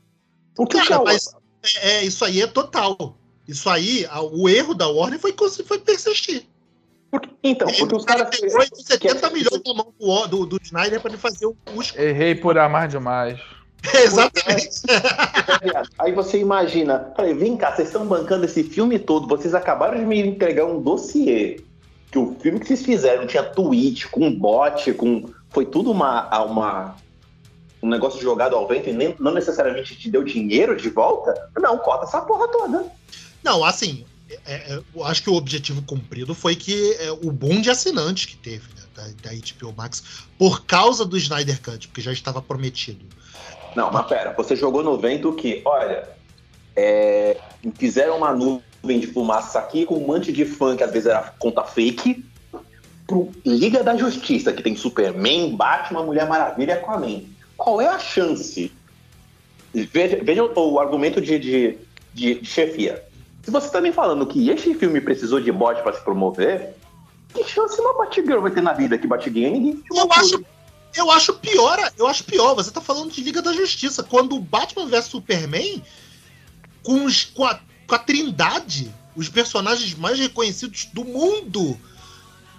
Porque 0.54 0.78
Cara, 0.78 1.02
mas 1.02 1.34
é, 1.76 1.98
é, 1.98 2.04
isso 2.04 2.24
aí 2.24 2.42
é 2.42 2.46
total. 2.46 3.16
Isso 3.46 3.68
aí, 3.68 4.06
o 4.32 4.48
erro 4.48 4.74
da 4.74 4.88
Warner 4.88 5.20
foi, 5.20 5.34
foi 5.64 5.78
persistir. 5.78 6.46
Então, 7.42 7.68
porque 7.68 7.94
os 7.94 8.04
caras. 8.04 8.28
Pegou 8.30 8.60
70 8.72 9.30
milhões 9.30 9.62
na 9.64 9.74
mão 9.74 9.94
do, 9.98 10.26
do, 10.26 10.46
do 10.46 10.60
Snyder 10.62 11.00
pra 11.00 11.10
ele 11.10 11.18
fazer 11.18 11.46
o 11.46 11.54
custo. 11.54 11.98
Errei 12.00 12.34
por 12.34 12.58
amar 12.58 12.88
demais. 12.88 13.38
Exatamente. 14.02 14.80
Aí 15.98 16.12
você 16.12 16.38
imagina, 16.38 17.12
falei, 17.16 17.34
vem 17.34 17.56
cá, 17.56 17.74
vocês 17.74 17.88
estão 17.88 18.06
bancando 18.06 18.44
esse 18.44 18.62
filme 18.62 18.98
todo, 18.98 19.28
vocês 19.28 19.54
acabaram 19.54 19.98
de 19.98 20.06
me 20.06 20.20
entregar 20.20 20.64
um 20.64 20.80
dossiê. 20.80 21.60
Que 22.10 22.18
o 22.18 22.34
filme 22.40 22.60
que 22.60 22.66
vocês 22.66 22.84
fizeram 22.84 23.26
tinha 23.26 23.42
tweet, 23.42 24.08
com 24.08 24.32
bot, 24.32 24.92
com. 24.94 25.28
Foi 25.50 25.66
tudo 25.66 25.90
uma, 25.90 26.44
uma, 26.44 26.96
um 27.82 27.88
negócio 27.88 28.20
jogado 28.20 28.56
ao 28.56 28.66
vento 28.66 28.88
e 28.88 28.92
nem, 28.92 29.14
não 29.18 29.32
necessariamente 29.32 29.96
te 29.96 30.10
deu 30.10 30.22
dinheiro 30.24 30.76
de 30.76 30.88
volta. 30.88 31.34
Não, 31.58 31.76
corta 31.78 32.06
essa 32.06 32.20
porra 32.20 32.48
toda. 32.48 32.86
Não, 33.42 33.64
assim, 33.64 34.04
é, 34.46 34.54
é, 34.54 34.82
eu 34.94 35.04
acho 35.04 35.22
que 35.22 35.30
o 35.30 35.34
objetivo 35.34 35.82
cumprido 35.82 36.34
foi 36.34 36.56
que 36.56 36.94
é, 36.94 37.12
o 37.12 37.30
boom 37.30 37.60
de 37.60 37.70
assinantes 37.70 38.24
que 38.24 38.36
teve 38.36 38.66
né, 38.74 38.82
da, 38.94 39.30
da 39.30 39.36
HBO 39.36 39.74
Max 39.76 40.02
por 40.38 40.64
causa 40.64 41.04
do 41.04 41.16
Snyder 41.16 41.60
Cut, 41.60 41.88
porque 41.88 42.00
já 42.00 42.12
estava 42.12 42.40
prometido. 42.40 43.04
Não, 43.74 43.90
mas 43.92 44.06
pera, 44.06 44.32
você 44.36 44.54
jogou 44.54 44.82
no 44.82 44.96
vento 44.96 45.32
que, 45.32 45.62
olha, 45.64 46.08
é, 46.76 47.36
fizeram 47.74 48.18
uma 48.18 48.32
nuvem 48.32 49.00
de 49.00 49.06
fumaça 49.06 49.58
aqui 49.58 49.84
com 49.86 49.96
um 49.96 50.06
monte 50.06 50.32
de 50.32 50.44
fã 50.44 50.76
que 50.76 50.82
às 50.82 50.92
vezes 50.92 51.08
era 51.08 51.34
conta 51.38 51.62
fake, 51.64 52.24
pro 53.06 53.30
Liga 53.44 53.82
da 53.82 53.96
Justiça, 53.96 54.52
que 54.52 54.62
tem 54.62 54.76
Superman, 54.76 55.54
Batman, 55.56 56.04
Mulher 56.04 56.28
Maravilha 56.28 56.72
e 56.72 56.74
Aquaman. 56.76 57.22
Qual 57.56 57.80
é 57.80 57.86
a 57.86 57.98
chance? 57.98 58.72
Veja, 59.72 60.20
veja 60.22 60.44
o 60.44 60.80
argumento 60.80 61.20
de, 61.20 61.38
de, 61.38 61.78
de 62.12 62.44
chefia. 62.44 63.04
Se 63.42 63.50
você 63.50 63.66
está 63.66 63.80
me 63.80 63.92
falando 63.92 64.26
que 64.26 64.48
este 64.48 64.72
filme 64.74 65.00
precisou 65.00 65.40
de 65.40 65.52
bot 65.52 65.82
para 65.82 65.92
se 65.92 66.02
promover, 66.02 66.74
que 67.34 67.44
chance 67.44 67.78
uma 67.80 67.92
Batgirl 67.98 68.40
vai 68.40 68.50
ter 68.50 68.62
na 68.62 68.72
vida 68.72 68.96
que 68.96 69.06
Batgirl 69.06 69.50
ninguém 69.50 69.82
eu 69.92 70.08
acho, 70.12 70.42
eu 70.94 71.10
acho 71.10 71.34
pior, 71.34 71.92
eu 71.98 72.06
acho 72.06 72.24
pior. 72.24 72.54
Você 72.54 72.70
tá 72.70 72.80
falando 72.80 73.12
de 73.12 73.22
Liga 73.22 73.42
da 73.42 73.52
Justiça. 73.52 74.02
Quando 74.02 74.36
o 74.36 74.40
Batman 74.40 74.86
vs 74.86 75.06
Superman, 75.06 75.82
com, 76.82 77.04
os, 77.04 77.24
com, 77.24 77.44
a, 77.44 77.58
com 77.86 77.94
a 77.94 77.98
Trindade, 77.98 78.94
os 79.16 79.28
personagens 79.28 79.94
mais 79.94 80.18
reconhecidos 80.18 80.86
do 80.92 81.04
mundo, 81.04 81.78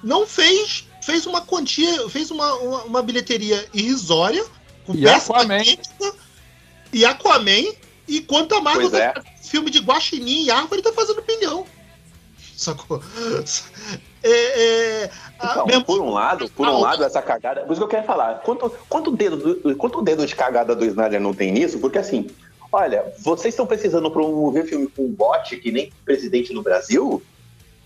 não 0.04 0.28
fez 0.28 0.86
fez 1.02 1.28
uma 1.28 1.42
quantia, 1.42 2.10
fez 2.10 2.32
uma, 2.32 2.52
uma, 2.56 2.84
uma 2.84 3.04
bilheteria 3.04 3.70
irrisória 3.72 4.44
com 4.86 4.96
e 4.96 5.08
Aquaman. 5.08 5.62
e 6.92 7.06
Aquaman, 7.06 7.74
enquanto 8.10 8.56
a 8.56 8.62
Marvel 8.62 8.90
tá 8.90 8.98
é 8.98 9.14
filme 9.44 9.70
de 9.70 9.80
guaxinim 9.80 10.46
e 10.46 10.52
árvore 10.52 10.82
tá 10.82 10.92
fazendo 10.92 11.20
opinião. 11.20 11.66
Sacou? 12.58 13.04
É, 14.24 14.32
é, 15.04 15.12
então, 15.38 15.66
mesmo... 15.66 15.86
por 15.86 16.02
um 16.02 16.10
lado, 16.10 16.50
por 16.50 16.68
um 16.68 16.80
lado, 16.80 17.04
essa 17.04 17.22
cagada. 17.22 17.62
Por 17.62 17.74
isso 17.74 17.82
que 17.82 17.86
eu 17.86 17.90
quero 17.90 18.06
falar. 18.06 18.42
Quanto, 18.42 18.72
quanto, 18.88 19.12
dedo, 19.12 19.76
quanto 19.78 20.02
dedo 20.02 20.26
de 20.26 20.36
cagada 20.36 20.76
do 20.76 20.86
Snyder 20.86 21.20
não 21.20 21.34
tem 21.34 21.52
nisso? 21.52 21.80
Porque 21.80 21.98
assim, 21.98 22.28
olha, 22.72 23.14
vocês 23.20 23.54
estão 23.54 23.66
precisando 23.66 24.10
promover 24.10 24.66
filme 24.66 24.88
com 24.88 25.08
bot, 25.08 25.56
que 25.58 25.72
nem 25.72 25.92
presidente 26.04 26.54
no 26.54 26.62
Brasil, 26.62 27.22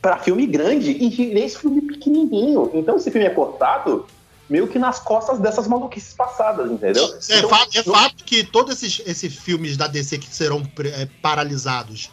para 0.02 0.18
filme 0.18 0.45
grande 0.45 0.91
e 0.91 1.34
nem 1.34 1.45
esse 1.45 1.58
filme 1.58 1.82
pequenininho. 1.82 2.72
Então, 2.74 2.95
esse 2.95 3.12
filme 3.12 3.28
é 3.28 3.32
cortado 3.32 4.06
meio 4.50 4.68
que 4.68 4.80
nas 4.80 5.00
costas 5.00 5.39
dessas 5.39 5.68
maluquices 5.68 6.14
passadas, 6.14 6.72
entendeu? 6.72 7.06
É, 7.30 7.38
então, 7.38 7.50
fato, 7.50 7.78
é 7.78 7.84
fato 7.84 8.24
que 8.24 8.43
todos 8.43 8.82
esses, 8.82 9.06
esses 9.06 9.36
filmes 9.36 9.78
da 9.78 9.86
DC 9.86 10.18
que 10.18 10.34
serão 10.34 10.64
é, 10.80 11.08
paralisados. 11.22 12.10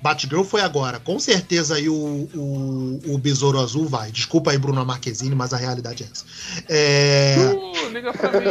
Batgirl 0.00 0.42
foi 0.42 0.60
agora. 0.60 1.00
Com 1.00 1.18
certeza 1.18 1.76
aí 1.76 1.88
o, 1.88 1.94
o, 1.94 3.00
o 3.14 3.18
Besouro 3.18 3.58
Azul 3.58 3.86
vai. 3.86 4.10
Desculpa 4.10 4.50
aí, 4.50 4.58
Bruno 4.58 4.84
Marquezine, 4.84 5.34
mas 5.34 5.52
a 5.52 5.56
realidade 5.56 6.04
é 6.04 6.06
essa. 6.12 6.24
É... 6.68 7.36
Uh, 7.54 7.88
liga 7.90 8.12
pra 8.12 8.32
mim. 8.32 8.46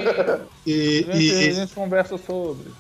E, 0.66 1.06
e, 1.14 1.50
a 1.50 1.54
gente 1.54 1.74
conversa 1.74 2.18
sobre. 2.18 2.72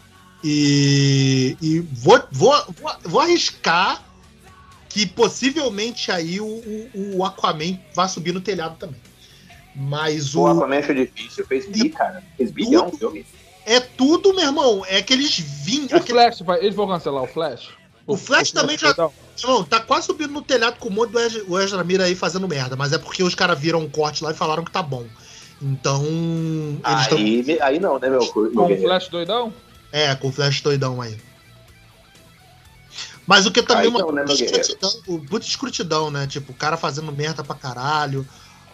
E, 0.43 1.57
e 1.61 1.79
vou, 1.79 2.21
vou, 2.31 2.53
vou, 2.79 2.91
vou 3.03 3.21
arriscar 3.21 4.03
que 4.89 5.05
possivelmente 5.05 6.11
aí 6.11 6.39
o, 6.39 6.45
o, 6.45 7.17
o 7.17 7.25
Aquaman 7.25 7.77
vai 7.93 8.07
subir 8.07 8.33
no 8.33 8.41
telhado 8.41 8.77
também. 8.77 8.99
Mas 9.75 10.33
o. 10.35 10.41
O 10.41 10.47
Aquaman 10.47 10.79
achou 10.79 10.95
difícil, 10.95 11.45
fez 11.45 11.67
bi, 11.67 11.89
cara. 11.89 12.23
Fez 12.37 12.51
bilhão 12.51 12.91
filme. 12.91 13.25
É 13.65 13.79
tudo, 13.79 14.33
meu 14.33 14.45
irmão. 14.45 14.85
É 14.87 14.97
aqueles 14.97 15.37
vinhos. 15.39 15.91
O 15.91 15.97
aquele... 15.97 16.19
Flash, 16.19 16.41
vai, 16.41 16.59
eles 16.59 16.75
vão 16.75 16.87
cancelar 16.87 17.23
o 17.23 17.27
Flash? 17.27 17.69
O, 18.07 18.13
o 18.13 18.17
Flash 18.17 18.51
também 18.51 18.77
já. 18.77 18.95
Irmão, 19.37 19.63
tá 19.63 19.79
quase 19.79 20.07
subindo 20.07 20.31
no 20.31 20.41
telhado 20.41 20.77
com 20.79 20.89
um 20.89 20.91
monte 20.91 21.11
do 21.11 21.59
Ezra 21.59 21.83
Mira 21.83 22.05
aí 22.05 22.15
fazendo 22.15 22.47
merda. 22.47 22.75
Mas 22.75 22.93
é 22.93 22.97
porque 22.97 23.23
os 23.23 23.35
caras 23.35 23.59
viram 23.59 23.79
um 23.79 23.89
corte 23.89 24.23
lá 24.23 24.31
e 24.31 24.35
falaram 24.35 24.63
que 24.63 24.71
tá 24.71 24.81
bom. 24.81 25.05
Então. 25.61 26.03
Aí, 26.83 27.43
tão... 27.43 27.65
aí 27.65 27.79
não, 27.79 27.99
né, 27.99 28.09
meu? 28.09 28.25
Com 28.27 28.73
o 28.73 28.77
Flash 28.77 29.07
doidão? 29.07 29.53
É, 29.91 30.13
com 30.15 30.29
o 30.29 30.31
Flash 30.31 30.61
doidão 30.61 31.01
aí. 31.01 31.17
Mas 33.27 33.45
o 33.45 33.51
que 33.51 33.63
também. 33.63 33.83
Aí, 33.83 33.89
uma 33.89 33.99
então, 33.99 34.11
né, 34.11 34.23
escrutidão, 34.27 34.91
puta 35.27 35.45
escrutidão, 35.45 36.11
né? 36.11 36.27
Tipo, 36.27 36.51
o 36.51 36.55
cara 36.55 36.77
fazendo 36.77 37.11
merda 37.11 37.43
pra 37.43 37.55
caralho 37.55 38.25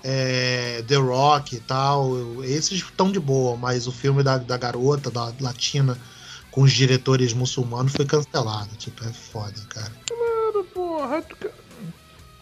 é, 0.03 0.83
The 0.87 0.95
Rock 0.95 1.55
e 1.55 1.59
tal, 1.59 2.43
esses 2.43 2.71
estão 2.71 3.11
de 3.11 3.19
boa, 3.19 3.55
mas 3.55 3.87
o 3.87 3.91
filme 3.91 4.23
da, 4.23 4.37
da 4.37 4.57
garota, 4.57 5.09
da 5.11 5.31
latina, 5.39 5.97
com 6.51 6.61
os 6.61 6.71
diretores 6.71 7.33
muçulmanos 7.33 7.93
foi 7.93 8.05
cancelado. 8.05 8.75
Tipo, 8.77 9.03
é 9.05 9.13
foda, 9.13 9.55
cara. 9.69 9.91
Claro, 10.05 10.63
porra. 10.73 11.23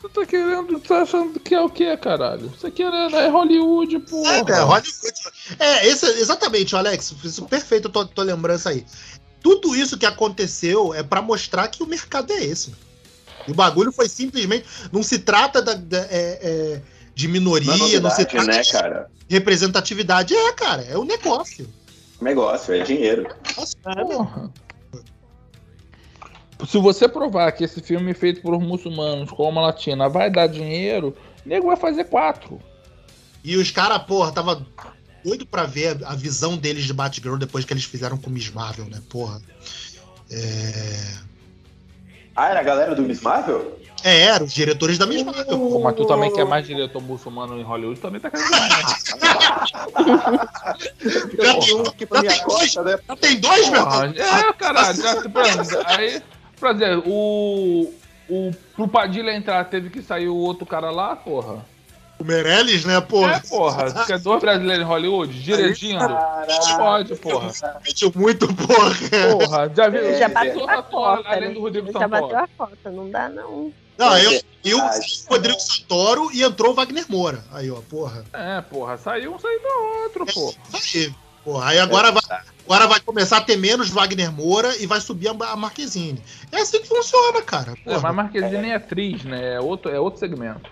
Tu 0.02 0.10
tá 0.10 0.26
querendo, 0.26 0.80
tá 0.80 1.02
achando 1.02 1.40
que 1.40 1.54
é 1.54 1.62
o 1.62 1.70
que, 1.70 1.96
caralho? 1.98 2.50
Você 2.50 2.72
querendo, 2.72 3.16
é 3.16 3.28
Hollywood, 3.28 4.00
porra. 4.00 4.32
É, 4.32 4.40
é 4.40 4.60
Hollywood. 4.62 5.14
É, 5.60 5.88
esse, 5.88 6.06
exatamente, 6.06 6.76
Alex. 6.76 7.14
Isso, 7.24 7.46
perfeito, 7.46 7.88
eu 7.88 7.92
tô, 7.92 8.06
tô 8.06 8.22
lembrando 8.24 8.58
isso 8.58 8.70
aí. 8.70 8.86
Tudo 9.42 9.76
isso 9.76 9.98
que 9.98 10.06
aconteceu 10.06 10.94
é 10.94 11.04
para 11.04 11.22
mostrar 11.22 11.68
que 11.68 11.84
o 11.84 11.88
mercado 11.88 12.32
é 12.32 12.44
esse. 12.44 12.74
E 13.48 13.52
o 13.52 13.56
bagulho 13.56 13.92
foi 13.92 14.10
simplesmente. 14.10 14.66
Não 14.92 15.04
se 15.04 15.20
trata 15.20 15.62
da. 15.62 15.74
da 15.74 16.00
é, 16.10 16.40
é, 16.42 16.82
de 17.14 17.28
minoria, 17.28 17.76
não, 17.76 18.10
não 18.10 18.10
se 18.12 18.24
trata 18.24 18.48
né, 18.48 18.62
de 18.62 18.72
cara? 18.72 19.12
representatividade. 19.28 20.34
É, 20.34 20.54
cara, 20.54 20.84
é 20.84 20.98
o 20.98 21.02
um 21.02 21.06
negócio. 21.06 21.68
Negócio, 22.22 22.74
é 22.74 22.84
dinheiro. 22.84 23.28
Nossa, 23.58 23.76
é, 23.88 24.50
se 26.66 26.78
você 26.78 27.08
provar 27.08 27.52
que 27.54 27.64
esse 27.64 27.82
filme 27.82 28.14
feito 28.14 28.42
por 28.42 28.60
muçulmanos 28.60 29.32
com 29.32 29.48
uma 29.48 29.62
latina 29.62 30.10
vai 30.10 30.30
dar 30.30 30.48
dinheiro, 30.48 31.16
o 31.46 31.50
nego 31.50 31.68
vai 31.68 31.78
fazer 31.78 32.04
quatro. 32.06 32.60
E 33.44 33.56
os 33.56 33.72
caras, 33.72 34.04
porra, 34.04 34.34
tava 34.34 34.66
doido 35.24 35.46
pra 35.46 35.64
ver 35.64 36.04
a 36.06 36.16
visão 36.16 36.58
deles 36.58 36.84
de 36.84 36.94
Batgirl 36.94 37.38
depois 37.38 37.64
que 37.64 37.72
eles 37.72 37.86
fizeram 37.86 38.18
com 38.18 38.30
Miss 38.30 38.52
Marvel, 38.52 38.86
né? 38.86 39.02
Porra. 39.10 39.42
É... 40.30 41.30
Ah, 42.36 42.50
era 42.50 42.60
a 42.60 42.64
galera 42.64 42.94
do 42.94 43.04
Miss 43.04 43.22
Marvel? 43.22 43.80
É, 44.04 44.22
eram 44.26 44.46
os 44.46 44.54
diretores 44.54 44.98
da 44.98 45.06
Marvel. 45.06 45.46
Pô, 45.46 45.80
mas 45.80 45.96
tu 45.96 46.06
também 46.06 46.32
quer 46.34 46.46
mais 46.46 46.66
diretor 46.66 47.02
muçulmano 47.02 47.60
em 47.60 47.64
Hollywood, 47.64 48.00
também 48.00 48.22
tá 48.22 48.30
querendo 48.30 48.50
mais, 48.52 48.70
né? 48.70 48.96
já, 51.42 51.60
tem, 51.60 51.76
um 51.76 51.82
aqui 51.82 52.06
pra 52.06 52.24
já, 52.24 52.30
tem 52.30 52.48
dois, 52.48 52.76
né? 52.76 53.00
já 53.08 53.16
tem 53.16 53.40
dois, 53.40 53.70
meu 53.70 53.82
irmão? 53.82 54.04
É, 54.04 54.54
caralho. 54.54 55.02
Já, 55.02 55.16
aí, 55.86 56.22
por 56.60 56.72
exemplo, 56.72 57.04
o, 57.06 57.94
o, 58.30 58.52
pro 58.76 58.88
Padilha 58.88 59.36
entrar, 59.36 59.66
teve 59.66 59.90
que 59.90 60.02
sair 60.02 60.30
o 60.30 60.36
outro 60.36 60.66
cara 60.66 60.92
lá, 60.92 61.16
porra. 61.16 61.66
O 62.20 62.24
Meirelles, 62.24 62.84
né, 62.84 63.00
porra? 63.00 63.36
É, 63.36 63.40
porra. 63.40 63.90
Você 63.90 64.06
quer 64.06 64.20
dois 64.20 64.42
brasileiros 64.42 64.84
em 64.84 64.88
Hollywood? 64.88 65.42
Dirigindo? 65.42 66.10
Não 66.10 66.78
pode, 66.78 67.16
porra. 67.16 67.50
Muito, 68.14 68.54
porra. 68.56 68.92
Porra, 69.40 69.72
já 69.74 69.88
viu? 69.88 70.18
Já 70.18 70.28
bateu 70.28 70.70
a 70.70 70.84
cota, 70.84 71.30
além 71.30 71.54
do 71.54 71.62
Rodrigo 71.62 71.92
Já 71.94 72.08
bateu 72.08 72.38
a 72.38 72.48
cota, 72.58 72.92
não 72.92 73.10
dá, 73.10 73.30
não. 73.30 73.72
Não, 74.00 74.18
eu, 74.18 74.42
eu 74.64 74.78
o 74.78 75.30
Rodrigo 75.30 75.60
Santoro 75.60 76.32
e 76.34 76.42
entrou 76.42 76.72
o 76.72 76.74
Wagner 76.74 77.04
Moura. 77.10 77.44
Aí, 77.52 77.70
ó, 77.70 77.82
porra. 77.82 78.24
É, 78.32 78.62
porra, 78.62 78.98
saiu 78.98 79.36
um, 79.36 79.40
saiu 79.40 79.60
do 79.60 79.68
outro, 80.04 80.24
é, 80.26 80.32
porra. 80.32 80.56
Aí, 80.74 81.14
porra. 81.44 81.68
Aí 81.68 81.80
agora, 81.80 82.08
é, 82.08 82.12
vai, 82.14 82.24
agora 82.64 82.88
vai 82.88 83.00
começar 83.02 83.38
a 83.38 83.42
ter 83.42 83.58
menos 83.58 83.90
Wagner 83.90 84.32
Moura 84.32 84.74
e 84.78 84.88
vai 84.88 85.02
subir 85.02 85.28
a, 85.28 85.32
a 85.32 85.56
Marquezine. 85.58 86.24
É 86.50 86.62
assim 86.62 86.80
que 86.80 86.88
funciona, 86.88 87.42
cara. 87.42 87.74
Porra. 87.84 87.98
É, 87.98 88.00
mas 88.00 88.06
a 88.06 88.14
Marquezine 88.14 88.70
é 88.70 88.76
atriz, 88.76 89.26
né? 89.26 89.56
É 89.56 89.60
outro, 89.60 89.92
é 89.92 90.00
outro 90.00 90.18
segmento. 90.18 90.72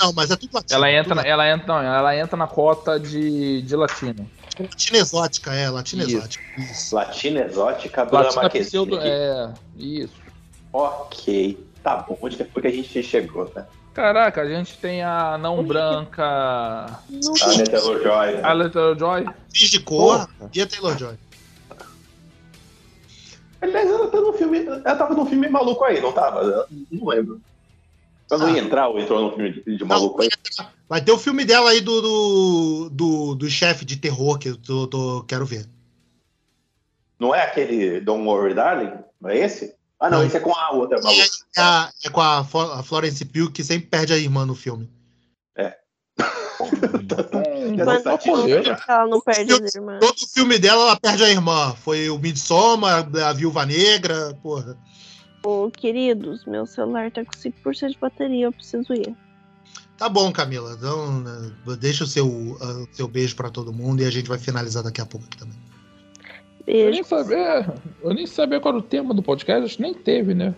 Não, 0.00 0.12
mas 0.12 0.32
é 0.32 0.36
tudo 0.36 0.54
latino. 0.54 0.76
Ela 0.76 0.90
entra, 0.90 1.14
tudo 1.14 1.26
ela 1.26 1.48
entra, 1.48 1.66
não, 1.66 1.80
ela 1.80 2.16
entra 2.16 2.36
na 2.36 2.48
cota 2.48 2.98
de, 2.98 3.62
de 3.62 3.76
latino. 3.76 4.28
Latina 4.58 4.98
exótica, 4.98 5.54
é, 5.54 5.70
latina 5.70 6.02
isso. 6.02 6.16
exótica. 6.16 6.44
Isso. 6.58 6.94
Latina 6.94 7.40
exótica 7.40 8.04
do 8.04 8.14
Latina 8.14 8.50
pseudo, 8.50 8.98
É, 9.00 9.52
isso. 9.76 10.24
Ok, 10.72 11.63
tá 11.84 11.96
bom. 11.98 12.18
Onde 12.20 12.36
foi 12.36 12.62
que 12.62 12.68
a 12.68 12.72
gente 12.72 13.02
chegou, 13.02 13.52
né? 13.54 13.66
Caraca, 13.92 14.42
a 14.42 14.48
gente 14.48 14.76
tem 14.78 15.02
a 15.02 15.38
não 15.38 15.62
branca. 15.62 16.24
A 16.24 17.00
Taylor 17.70 18.02
Joy. 18.02 18.40
A 18.42 18.70
Taylor 18.70 18.98
Joy. 18.98 19.26
Fiz 19.52 19.70
de 19.70 19.78
cor 19.78 20.28
e 20.52 20.60
a 20.60 20.66
Taylor 20.66 20.98
Joy. 20.98 21.14
Aliás, 23.60 23.88
ela 23.88 24.08
tá 24.08 24.20
no 24.20 24.32
filme. 24.32 24.66
Ela 24.66 24.96
tava 24.96 25.14
num 25.14 25.26
filme 25.26 25.48
maluco 25.48 25.84
aí, 25.84 26.00
não 26.00 26.12
tava? 26.12 26.66
Não 26.90 27.06
lembro. 27.06 27.40
Ela 28.30 28.40
não 28.40 28.54
ia 28.54 28.62
ah. 28.62 28.64
entrar 28.64 28.88
ou 28.88 28.98
entrou 28.98 29.20
no 29.22 29.32
filme 29.32 29.52
de, 29.52 29.76
de 29.76 29.84
maluco 29.84 30.22
aí? 30.22 30.28
Vai 30.88 31.00
ter 31.00 31.12
o 31.12 31.18
filme 31.18 31.44
dela 31.44 31.70
aí 31.70 31.80
do, 31.80 32.00
do, 32.00 32.90
do, 32.90 33.34
do 33.36 33.50
chefe 33.50 33.84
de 33.84 33.96
terror 33.96 34.38
que 34.38 34.48
eu 34.48 34.56
tô, 34.56 34.86
tô, 34.86 35.24
quero 35.24 35.46
ver. 35.46 35.66
Não 37.18 37.34
é 37.34 37.42
aquele 37.42 38.00
Don't 38.00 38.26
Worry 38.26 38.54
Darling? 38.54 38.92
Não 39.20 39.30
é 39.30 39.38
esse? 39.38 39.74
Ah, 40.04 40.10
não, 40.10 40.22
esse 40.22 40.36
é 40.36 40.40
com 40.40 40.54
a 40.54 40.70
outra 40.72 41.00
maluca. 41.00 41.22
É, 41.56 41.60
a, 41.62 41.90
é 42.04 42.10
com 42.10 42.20
a, 42.20 42.40
a 42.40 42.82
Florence 42.82 43.24
Pugh 43.24 43.50
que 43.50 43.64
sempre 43.64 43.86
perde 43.86 44.12
a 44.12 44.18
irmã 44.18 44.44
no 44.44 44.54
filme. 44.54 44.86
É. 45.56 45.78
ela 48.86 49.06
não 49.06 49.20
perde 49.22 49.54
a 49.54 49.56
irmã. 49.56 49.98
Todo 50.00 50.28
filme 50.28 50.58
dela 50.58 50.82
ela 50.82 51.00
perde 51.00 51.24
a 51.24 51.30
irmã. 51.30 51.74
Foi 51.82 52.10
o 52.10 52.18
Midsommar, 52.18 53.08
a 53.26 53.32
Viúva 53.32 53.64
Negra, 53.64 54.38
porra. 54.42 54.76
Ô, 55.42 55.70
queridos, 55.70 56.44
meu 56.44 56.66
celular 56.66 57.10
tá 57.10 57.24
com 57.24 57.32
5% 57.32 57.88
de 57.88 57.98
bateria, 57.98 58.44
eu 58.44 58.52
preciso 58.52 58.92
ir. 58.92 59.16
Tá 59.96 60.06
bom, 60.10 60.30
Camila. 60.30 60.74
Então, 60.76 61.20
né, 61.20 61.52
deixa 61.78 62.04
o 62.04 62.06
seu, 62.06 62.28
uh, 62.28 62.86
seu 62.92 63.08
beijo 63.08 63.34
para 63.36 63.48
todo 63.48 63.72
mundo 63.72 64.02
e 64.02 64.04
a 64.04 64.10
gente 64.10 64.28
vai 64.28 64.38
finalizar 64.38 64.82
daqui 64.82 65.00
a 65.00 65.06
pouco 65.06 65.24
aqui 65.24 65.38
também. 65.38 65.58
Beijo. 66.66 66.88
Eu 66.88 66.90
nem 66.92 67.02
sabia, 67.04 67.74
eu 68.02 68.14
nem 68.14 68.26
sabia 68.26 68.60
qual 68.60 68.74
era 68.74 68.82
o 68.82 68.86
tema 68.86 69.12
do 69.12 69.22
podcast, 69.22 69.64
acho 69.64 69.76
que 69.76 69.82
nem 69.82 69.92
teve, 69.92 70.34
né? 70.34 70.54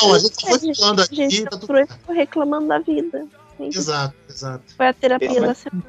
Não, 0.00 0.14
a 0.14 0.18
gente 0.18 0.46
foi 0.46 0.74
falando 0.74 1.02
aqui. 1.02 1.22
A 1.22 1.28
gente 1.28 1.44
tá 1.44 1.58
tudo... 1.58 1.74
reclamando 2.08 2.68
da 2.68 2.78
vida. 2.78 3.26
Exato, 3.60 4.14
exato. 4.28 4.74
Foi 4.76 4.86
a 4.86 4.92
terapia 4.94 5.30
Esse 5.30 5.40
da 5.40 5.54
semana. 5.54 5.84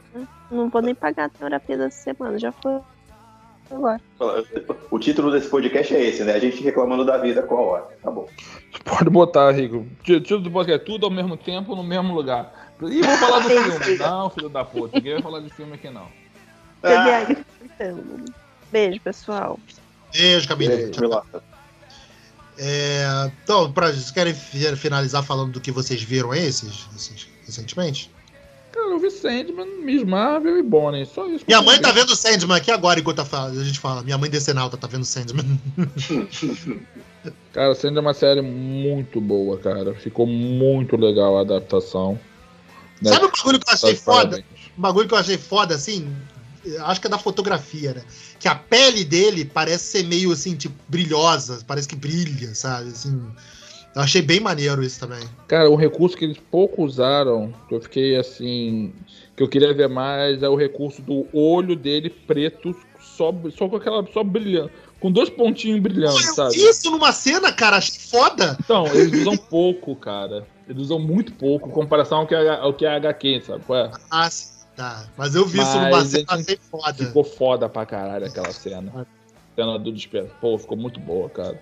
Não 0.51 0.69
vou 0.69 0.81
nem 0.81 0.93
pagar 0.93 1.25
a 1.25 1.29
terapia 1.29 1.77
da 1.77 1.89
semana, 1.89 2.37
já 2.37 2.51
foi 2.51 2.79
agora. 3.71 4.01
O 4.91 4.99
título 4.99 5.31
desse 5.31 5.47
podcast 5.47 5.95
é 5.95 6.01
esse, 6.07 6.23
né? 6.23 6.33
A 6.33 6.39
gente 6.39 6.61
reclamando 6.61 7.05
da 7.05 7.17
vida 7.17 7.41
com 7.41 7.55
a 7.55 7.61
hora. 7.61 7.87
Tá 8.01 8.11
bom. 8.11 8.27
Pode 8.83 9.09
botar, 9.09 9.51
Rico. 9.51 9.77
O 9.77 10.03
título 10.03 10.41
do 10.41 10.51
podcast 10.51 10.83
é 10.83 10.85
tudo 10.85 11.05
ao 11.05 11.11
mesmo 11.11 11.37
tempo, 11.37 11.75
no 11.75 11.83
mesmo 11.83 12.13
lugar. 12.13 12.73
E 12.81 13.01
vou 13.01 13.17
falar 13.17 13.39
do 13.39 13.49
filme. 13.79 13.97
Não, 13.97 14.29
filho 14.29 14.49
da 14.49 14.65
puta. 14.65 14.97
Ninguém 14.97 15.13
vai 15.13 15.21
falar 15.21 15.39
de 15.39 15.49
filme 15.49 15.73
aqui, 15.73 15.89
não. 15.89 16.07
Ah. 16.83 18.33
Beijo, 18.73 18.99
pessoal. 19.01 19.59
Beijo, 20.11 20.47
Camila. 20.47 21.23
É, 22.57 23.31
então, 23.43 23.71
pra, 23.71 23.91
vocês 23.91 24.09
querem 24.09 24.33
finalizar 24.33 25.23
falando 25.23 25.51
do 25.53 25.61
que 25.61 25.71
vocês 25.71 26.01
viram 26.01 26.33
esses, 26.33 26.87
esses 26.95 27.27
recentemente? 27.45 28.09
Cara, 28.71 28.87
eu 28.87 28.99
vi 28.99 29.11
Sandman, 29.11 29.67
Miss 29.83 30.03
Marvel 30.03 30.57
e 30.57 30.63
Bonnie. 30.63 31.05
Só 31.05 31.27
isso. 31.27 31.45
Minha 31.47 31.61
mãe 31.61 31.79
tá 31.79 31.91
vendo 31.91 32.15
Sandman 32.15 32.57
aqui 32.57 32.71
agora, 32.71 32.99
enquanto 32.99 33.19
a 33.19 33.63
gente 33.63 33.79
fala. 33.79 34.01
Minha 34.01 34.17
mãe 34.17 34.27
decenalta 34.27 34.75
tá 34.75 34.87
vendo 34.87 35.05
Sandman. 35.05 35.59
cara, 37.53 37.75
Sandman 37.75 37.99
é 37.99 38.07
uma 38.07 38.13
série 38.15 38.41
muito 38.41 39.21
boa, 39.21 39.59
cara. 39.59 39.93
Ficou 39.93 40.25
muito 40.25 40.97
legal 40.97 41.37
a 41.37 41.41
adaptação. 41.41 42.19
Sabe 43.03 43.25
um 43.25 43.29
bagulho 43.29 43.59
que 43.59 43.69
eu 43.69 43.73
achei 43.73 43.95
foda? 43.95 44.43
Um 44.75 44.81
bagulho 44.81 45.07
que 45.07 45.13
eu 45.13 45.19
achei 45.19 45.37
foda, 45.37 45.75
assim? 45.75 46.11
Acho 46.81 47.01
que 47.01 47.07
é 47.07 47.09
da 47.09 47.17
fotografia, 47.17 47.93
né? 47.93 48.01
Que 48.39 48.47
a 48.47 48.55
pele 48.55 49.03
dele 49.03 49.45
parece 49.45 49.85
ser 49.85 50.03
meio 50.03 50.31
assim, 50.31 50.55
tipo, 50.55 50.75
brilhosa, 50.87 51.63
parece 51.67 51.87
que 51.87 51.95
brilha, 51.95 52.53
sabe? 52.55 52.89
Assim. 52.89 53.21
Eu 53.95 54.01
achei 54.01 54.21
bem 54.21 54.39
maneiro 54.39 54.83
isso 54.83 54.99
também. 54.99 55.23
Cara, 55.47 55.69
um 55.69 55.75
recurso 55.75 56.17
que 56.17 56.25
eles 56.25 56.39
pouco 56.49 56.83
usaram, 56.83 57.53
que 57.69 57.75
eu 57.75 57.81
fiquei 57.81 58.15
assim. 58.17 58.91
que 59.35 59.43
eu 59.43 59.47
queria 59.47 59.73
ver 59.73 59.87
mais, 59.87 60.41
é 60.41 60.49
o 60.49 60.55
recurso 60.55 61.01
do 61.01 61.27
olho 61.31 61.75
dele 61.75 62.09
preto, 62.09 62.75
só, 62.99 63.33
só 63.55 63.69
com 63.69 63.75
aquela. 63.75 64.05
só 64.11 64.23
brilhando. 64.23 64.71
Com 64.99 65.11
dois 65.11 65.29
pontinhos 65.29 65.81
brilhando, 65.81 66.15
Pô, 66.15 66.33
sabe? 66.33 66.55
Isso 66.55 66.89
numa 66.89 67.11
cena, 67.11 67.51
cara, 67.51 67.77
achei 67.77 67.99
foda. 67.99 68.57
Então, 68.63 68.87
eles 68.87 69.21
usam 69.21 69.37
pouco, 69.37 69.95
cara. 69.95 70.47
Eles 70.67 70.83
usam 70.83 70.97
muito 70.97 71.33
pouco, 71.33 71.67
em 71.67 71.71
comparação 71.71 72.19
ao 72.19 72.27
que 72.27 72.33
é, 72.33 72.49
ao 72.49 72.73
que 72.73 72.85
é 72.85 72.95
HQ, 72.95 73.43
sabe? 73.45 73.63
Ué. 73.67 73.91
Ah, 74.09 74.29
tá. 74.75 75.05
Mas 75.17 75.35
eu 75.35 75.45
vi 75.45 75.57
Mas 75.57 75.69
isso 75.69 75.79
numa 75.79 76.05
cena, 76.05 76.25
achei 76.29 76.57
foda. 76.57 76.93
Ficou 76.93 77.23
foda 77.23 77.69
pra 77.69 77.85
caralho 77.85 78.25
aquela 78.25 78.51
cena. 78.51 79.07
Cena 79.55 79.77
do 79.77 79.91
desespero. 79.91 80.29
Pô, 80.41 80.57
ficou 80.57 80.77
muito 80.77 80.99
boa, 80.99 81.29
cara. 81.29 81.59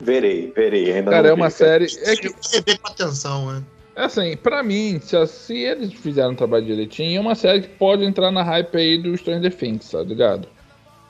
Verei, 0.00 0.50
verei. 0.52 0.92
Ainda 0.92 1.10
Cara, 1.10 1.28
é 1.28 1.32
uma 1.32 1.48
vi, 1.48 1.54
série. 1.54 1.86
É 2.04 2.16
que 2.16 2.28
ver 2.64 2.78
com 2.78 2.88
atenção, 2.88 3.52
né? 3.52 3.64
É 3.94 4.04
assim, 4.04 4.36
pra 4.36 4.62
mim, 4.62 4.98
se, 5.00 5.26
se 5.26 5.58
eles 5.58 5.92
fizerem 5.92 6.30
um 6.30 6.34
trabalho 6.34 6.64
direitinho, 6.64 7.18
é 7.18 7.20
uma 7.20 7.34
série 7.34 7.62
que 7.62 7.68
pode 7.68 8.04
entrar 8.04 8.30
na 8.30 8.42
hype 8.42 8.74
aí 8.76 8.96
do 8.96 9.16
Stranger 9.16 9.54
Things, 9.54 9.90
tá 9.90 10.02
ligado? 10.02 10.48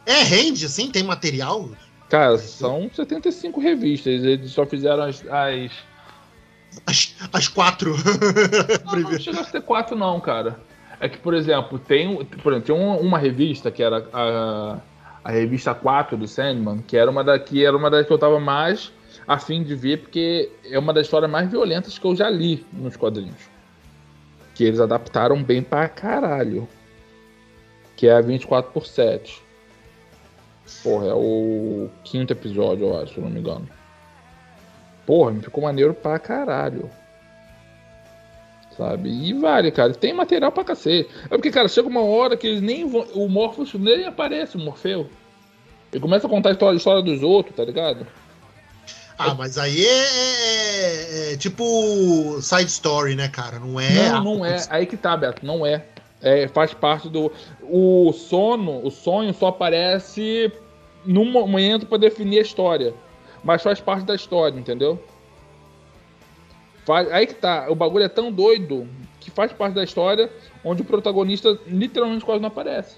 É, 0.07 0.23
rende, 0.23 0.69
sim, 0.69 0.91
tem 0.91 1.03
material? 1.03 1.69
Cara, 2.09 2.37
são 2.39 2.91
75 2.93 3.61
revistas, 3.61 4.25
eles 4.25 4.51
só 4.51 4.67
fizeram 4.67 5.05
as. 5.05 5.25
As, 5.29 5.71
as, 6.87 7.15
as 7.33 7.49
quatro. 7.49 7.95
não, 8.85 8.99
não 8.99 9.19
chega 9.21 9.41
a 9.41 9.45
ter 9.45 9.63
quatro, 9.63 9.97
não, 9.97 10.19
cara. 10.21 10.59
É 11.01 11.09
que, 11.09 11.19
por 11.19 11.35
exemplo, 11.35 11.79
tem, 11.79 12.25
por 12.25 12.53
exemplo, 12.53 12.67
tem 12.67 12.75
uma, 12.75 12.97
uma 12.97 13.19
revista 13.19 13.71
que 13.71 13.83
era 13.83 14.07
a 14.13 14.79
a 15.23 15.31
revista 15.31 15.75
4 15.75 16.17
do 16.17 16.27
Sandman, 16.27 16.79
que 16.79 16.97
era 16.97 17.11
uma 17.11 17.23
da 17.23 17.39
que 17.39 17.65
era 17.65 17.77
uma 17.77 17.91
das 17.91 18.07
que 18.07 18.13
eu 18.13 18.19
tava 18.19 18.41
mais 18.41 18.93
afim 19.27 19.63
de 19.63 19.75
ver, 19.75 19.99
porque 19.99 20.51
é 20.65 20.79
uma 20.79 20.93
das 20.93 21.07
histórias 21.07 21.31
mais 21.31 21.51
violentas 21.51 21.99
que 21.99 22.05
eu 22.05 22.17
já 22.17 22.29
li 22.29 22.67
nos 22.73 22.97
quadrinhos. 22.97 23.49
Que 24.55 24.65
eles 24.65 24.81
adaptaram 24.81 25.43
bem 25.43 25.63
pra 25.63 25.89
caralho. 25.89 26.69
Que 27.97 28.09
é 28.09 28.13
a 28.13 28.21
24 28.21 28.73
por 28.73 28.87
7. 28.87 29.43
Porra, 30.83 31.09
é 31.09 31.15
o 31.15 31.91
quinto 32.03 32.33
episódio, 32.33 32.87
eu 32.87 33.01
acho, 33.01 33.15
se 33.15 33.21
não 33.21 33.29
me 33.29 33.41
engano. 33.41 33.69
Porra, 35.07 35.33
me 35.33 35.43
ficou 35.43 35.65
maneiro 35.65 35.93
pra 35.93 36.19
caralho. 36.19 36.91
Sabe? 38.81 39.11
E 39.11 39.35
vale, 39.35 39.71
cara. 39.71 39.93
Tem 39.93 40.15
material 40.15 40.51
pra 40.51 40.65
cacete. 40.65 41.11
É 41.27 41.29
porque, 41.29 41.51
cara, 41.51 41.69
chega 41.69 41.87
uma 41.87 42.03
hora 42.03 42.35
que 42.35 42.47
eles 42.47 42.63
nem 42.63 42.89
vão. 42.89 43.07
O 43.13 43.29
Morpheus 43.29 43.75
nem 43.75 44.07
aparece, 44.07 44.57
o 44.57 44.59
Morfeu. 44.59 45.07
Ele 45.93 46.01
começa 46.01 46.27
a 46.27 46.31
contar 46.31 46.49
a 46.49 46.53
história, 46.53 46.77
a 46.77 46.79
história 46.79 47.03
dos 47.03 47.23
outros, 47.23 47.55
tá 47.55 47.63
ligado? 47.63 48.07
Ah, 49.19 49.35
mas 49.35 49.59
aí 49.59 49.85
é, 49.85 50.05
é, 50.07 51.33
é, 51.33 51.37
tipo 51.37 52.41
side 52.41 52.71
story, 52.71 53.15
né, 53.15 53.29
cara? 53.29 53.59
Não 53.59 53.79
é. 53.79 54.09
Não, 54.13 54.25
não 54.25 54.47
é. 54.47 54.65
Aí 54.71 54.87
que 54.87 54.97
tá, 54.97 55.15
Beto, 55.15 55.45
não 55.45 55.67
é. 55.67 55.85
é. 56.23 56.49
Faz 56.49 56.73
parte 56.73 57.07
do. 57.11 57.31
O 57.61 58.15
sono, 58.15 58.83
o 58.83 58.91
sonho 58.91 59.35
só 59.35 59.49
aparece 59.49 60.51
num 61.05 61.31
momento 61.31 61.85
para 61.85 61.99
definir 61.99 62.39
a 62.39 62.43
história. 62.43 62.95
mas 63.45 63.63
faz 63.63 63.79
parte 63.79 64.07
da 64.07 64.15
história, 64.15 64.59
entendeu? 64.59 64.99
Faz, 66.91 67.13
aí 67.13 67.25
que 67.25 67.35
tá, 67.35 67.71
o 67.71 67.75
bagulho 67.77 68.03
é 68.03 68.09
tão 68.09 68.33
doido 68.33 68.89
que 69.21 69.31
faz 69.31 69.53
parte 69.53 69.75
da 69.75 69.85
história 69.85 70.29
onde 70.65 70.83
o 70.83 70.85
protagonista 70.85 71.57
literalmente 71.65 72.25
quase 72.25 72.41
não 72.41 72.49
aparece. 72.49 72.97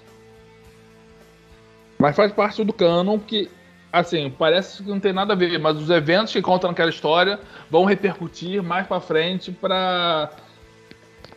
Mas 1.99 2.15
faz 2.15 2.31
parte 2.31 2.63
do 2.63 2.73
canon 2.73 3.19
que, 3.19 3.51
assim, 3.91 4.31
parece 4.31 4.81
que 4.81 4.89
não 4.89 4.99
tem 4.99 5.13
nada 5.13 5.33
a 5.33 5.35
ver, 5.35 5.59
mas 5.59 5.77
os 5.77 5.91
eventos 5.91 6.33
que 6.33 6.41
contam 6.41 6.71
naquela 6.71 6.89
história 6.89 7.39
vão 7.69 7.85
repercutir 7.85 8.63
mais 8.63 8.87
para 8.87 8.99
frente 8.99 9.51
para 9.51 10.31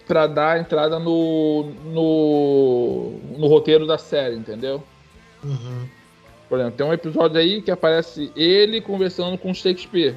para 0.07 0.27
dar 0.27 0.59
entrada 0.59 0.99
no, 0.99 1.75
no, 1.85 3.19
no 3.37 3.49
roteiro 3.49 3.87
da 3.87 3.99
série, 3.99 4.35
entendeu? 4.35 4.83
Uhum. 5.45 5.87
Por 6.49 6.59
exemplo, 6.59 6.79
tem 6.79 6.87
um 6.87 6.93
episódio 6.95 7.39
aí 7.39 7.61
que 7.61 7.71
aparece 7.71 8.33
ele 8.35 8.81
conversando 8.81 9.37
com 9.37 9.53
Shakespeare. 9.53 10.15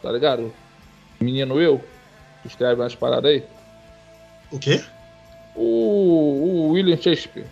Tá 0.00 0.10
ligado? 0.10 0.50
Menino 1.20 1.60
eu, 1.60 1.82
que 2.42 2.48
escreve 2.48 2.80
umas 2.80 2.94
paradas 2.94 3.30
aí. 3.30 3.44
O 4.50 4.58
quê? 4.58 4.82
O, 5.54 5.62
o 5.62 6.68
William 6.72 6.96
Shakespeare. 6.96 7.46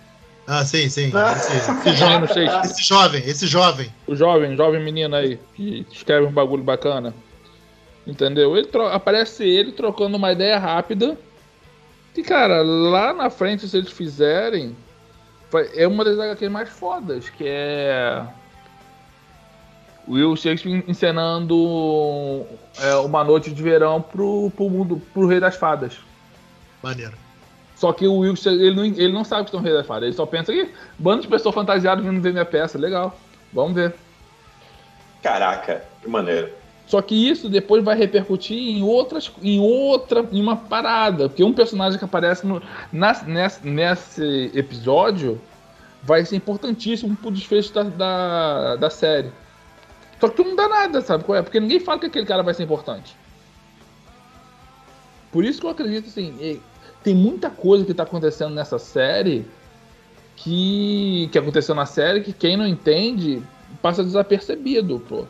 Ah, 0.47 0.65
sim, 0.65 0.89
sim. 0.89 1.11
Esse, 1.11 1.53
esse, 1.89 1.97
jovem, 1.97 2.29
esse 2.65 2.83
jovem, 2.83 3.23
esse 3.27 3.47
jovem. 3.47 3.93
O 4.07 4.15
jovem, 4.15 4.57
jovem 4.57 4.83
menino 4.83 5.17
aí, 5.17 5.39
que 5.55 5.85
escreve 5.91 6.27
um 6.27 6.33
bagulho 6.33 6.63
bacana. 6.63 7.13
Entendeu? 8.07 8.57
Ele 8.57 8.69
aparece 8.93 9.45
ele 9.45 9.73
trocando 9.73 10.17
uma 10.17 10.31
ideia 10.31 10.59
rápida. 10.59 11.19
E, 12.17 12.23
cara, 12.23 12.63
lá 12.63 13.13
na 13.13 13.29
frente, 13.29 13.69
se 13.69 13.77
eles 13.77 13.91
fizerem, 13.91 14.77
é 15.75 15.87
uma 15.87 16.05
das 16.05 16.19
HQs 16.19 16.51
mais 16.51 16.69
fodas, 16.69 17.29
que 17.29 17.45
é 17.45 18.25
Will 20.09 20.37
Shakespeare 20.37 20.85
encenando 20.87 22.47
é, 22.81 22.95
uma 22.97 23.25
noite 23.25 23.51
de 23.53 23.63
verão 23.63 24.01
pro, 24.01 24.51
pro 24.55 24.71
mundo, 24.71 25.03
pro 25.13 25.27
Rei 25.27 25.41
das 25.41 25.57
Fadas. 25.57 25.99
Maneiro. 26.83 27.15
Só 27.75 27.93
que 27.93 28.07
o 28.07 28.19
Will 28.19 28.35
ele 28.47 28.75
não, 28.75 28.85
ele 28.85 29.13
não 29.13 29.25
sabe 29.25 29.43
que 29.43 29.49
estão 29.49 29.61
Rei 29.61 29.73
das 29.73 29.87
Fadas, 29.87 30.05
ele 30.05 30.13
só 30.13 30.25
pensa 30.25 30.53
que 30.53 30.71
bando 30.99 31.23
de 31.23 31.29
pessoas 31.29 31.55
fantasiadas 31.55 32.05
vindo 32.05 32.21
ver 32.21 32.33
minha 32.33 32.45
peça, 32.45 32.79
legal. 32.79 33.19
Vamos 33.53 33.75
ver. 33.75 33.95
Caraca, 35.23 35.85
que 36.03 36.09
maneiro. 36.09 36.51
Só 36.87 37.03
que 37.03 37.29
isso 37.29 37.49
depois 37.49 37.83
vai 37.83 37.97
repercutir 37.97 38.57
em 38.57 38.83
outras, 38.83 39.31
em 39.43 39.59
outra, 39.59 40.25
em 40.31 40.41
uma 40.41 40.57
parada, 40.57 41.29
porque 41.29 41.43
um 41.43 41.53
personagem 41.53 41.99
que 41.99 42.05
aparece 42.05 42.47
no, 42.47 42.63
na, 42.93 43.13
nesse, 43.25 43.67
nesse 43.67 44.53
episódio 44.55 45.41
vai 46.03 46.25
ser 46.25 46.37
importantíssimo 46.37 47.17
pro 47.17 47.33
desfecho 47.33 47.75
da, 47.75 47.83
da, 47.83 48.77
da 48.77 48.91
série. 48.91 49.33
Só 50.21 50.29
que 50.29 50.37
tu 50.37 50.45
não 50.45 50.57
dá 50.57 50.69
nada, 50.69 51.01
sabe 51.01 51.25
qual 51.25 51.39
é? 51.39 51.43
Porque 51.43 51.61
ninguém 51.61 51.81
fala 51.81 51.99
que 51.99 52.07
aquele 52.07 52.27
cara 52.27 52.43
vai 52.43 52.55
ser 52.55 52.63
importante. 52.63 53.17
Por 55.31 55.45
isso 55.45 55.61
que 55.61 55.67
eu 55.67 55.71
acredito 55.71 56.09
assim, 56.09 56.61
tem 57.03 57.15
muita 57.15 57.51
coisa 57.51 57.85
que 57.85 57.93
tá 57.93 58.05
acontecendo 58.05 58.55
nessa 58.55 58.79
série 58.79 59.47
que, 60.37 61.29
que 61.31 61.39
aconteceu 61.39 61.75
na 61.75 61.87
série 61.87 62.23
que 62.23 62.33
quem 62.33 62.57
não 62.57 62.67
entende 62.67 63.43
passa 63.83 64.03
desapercebido, 64.03 65.01
pô. 65.01 65.27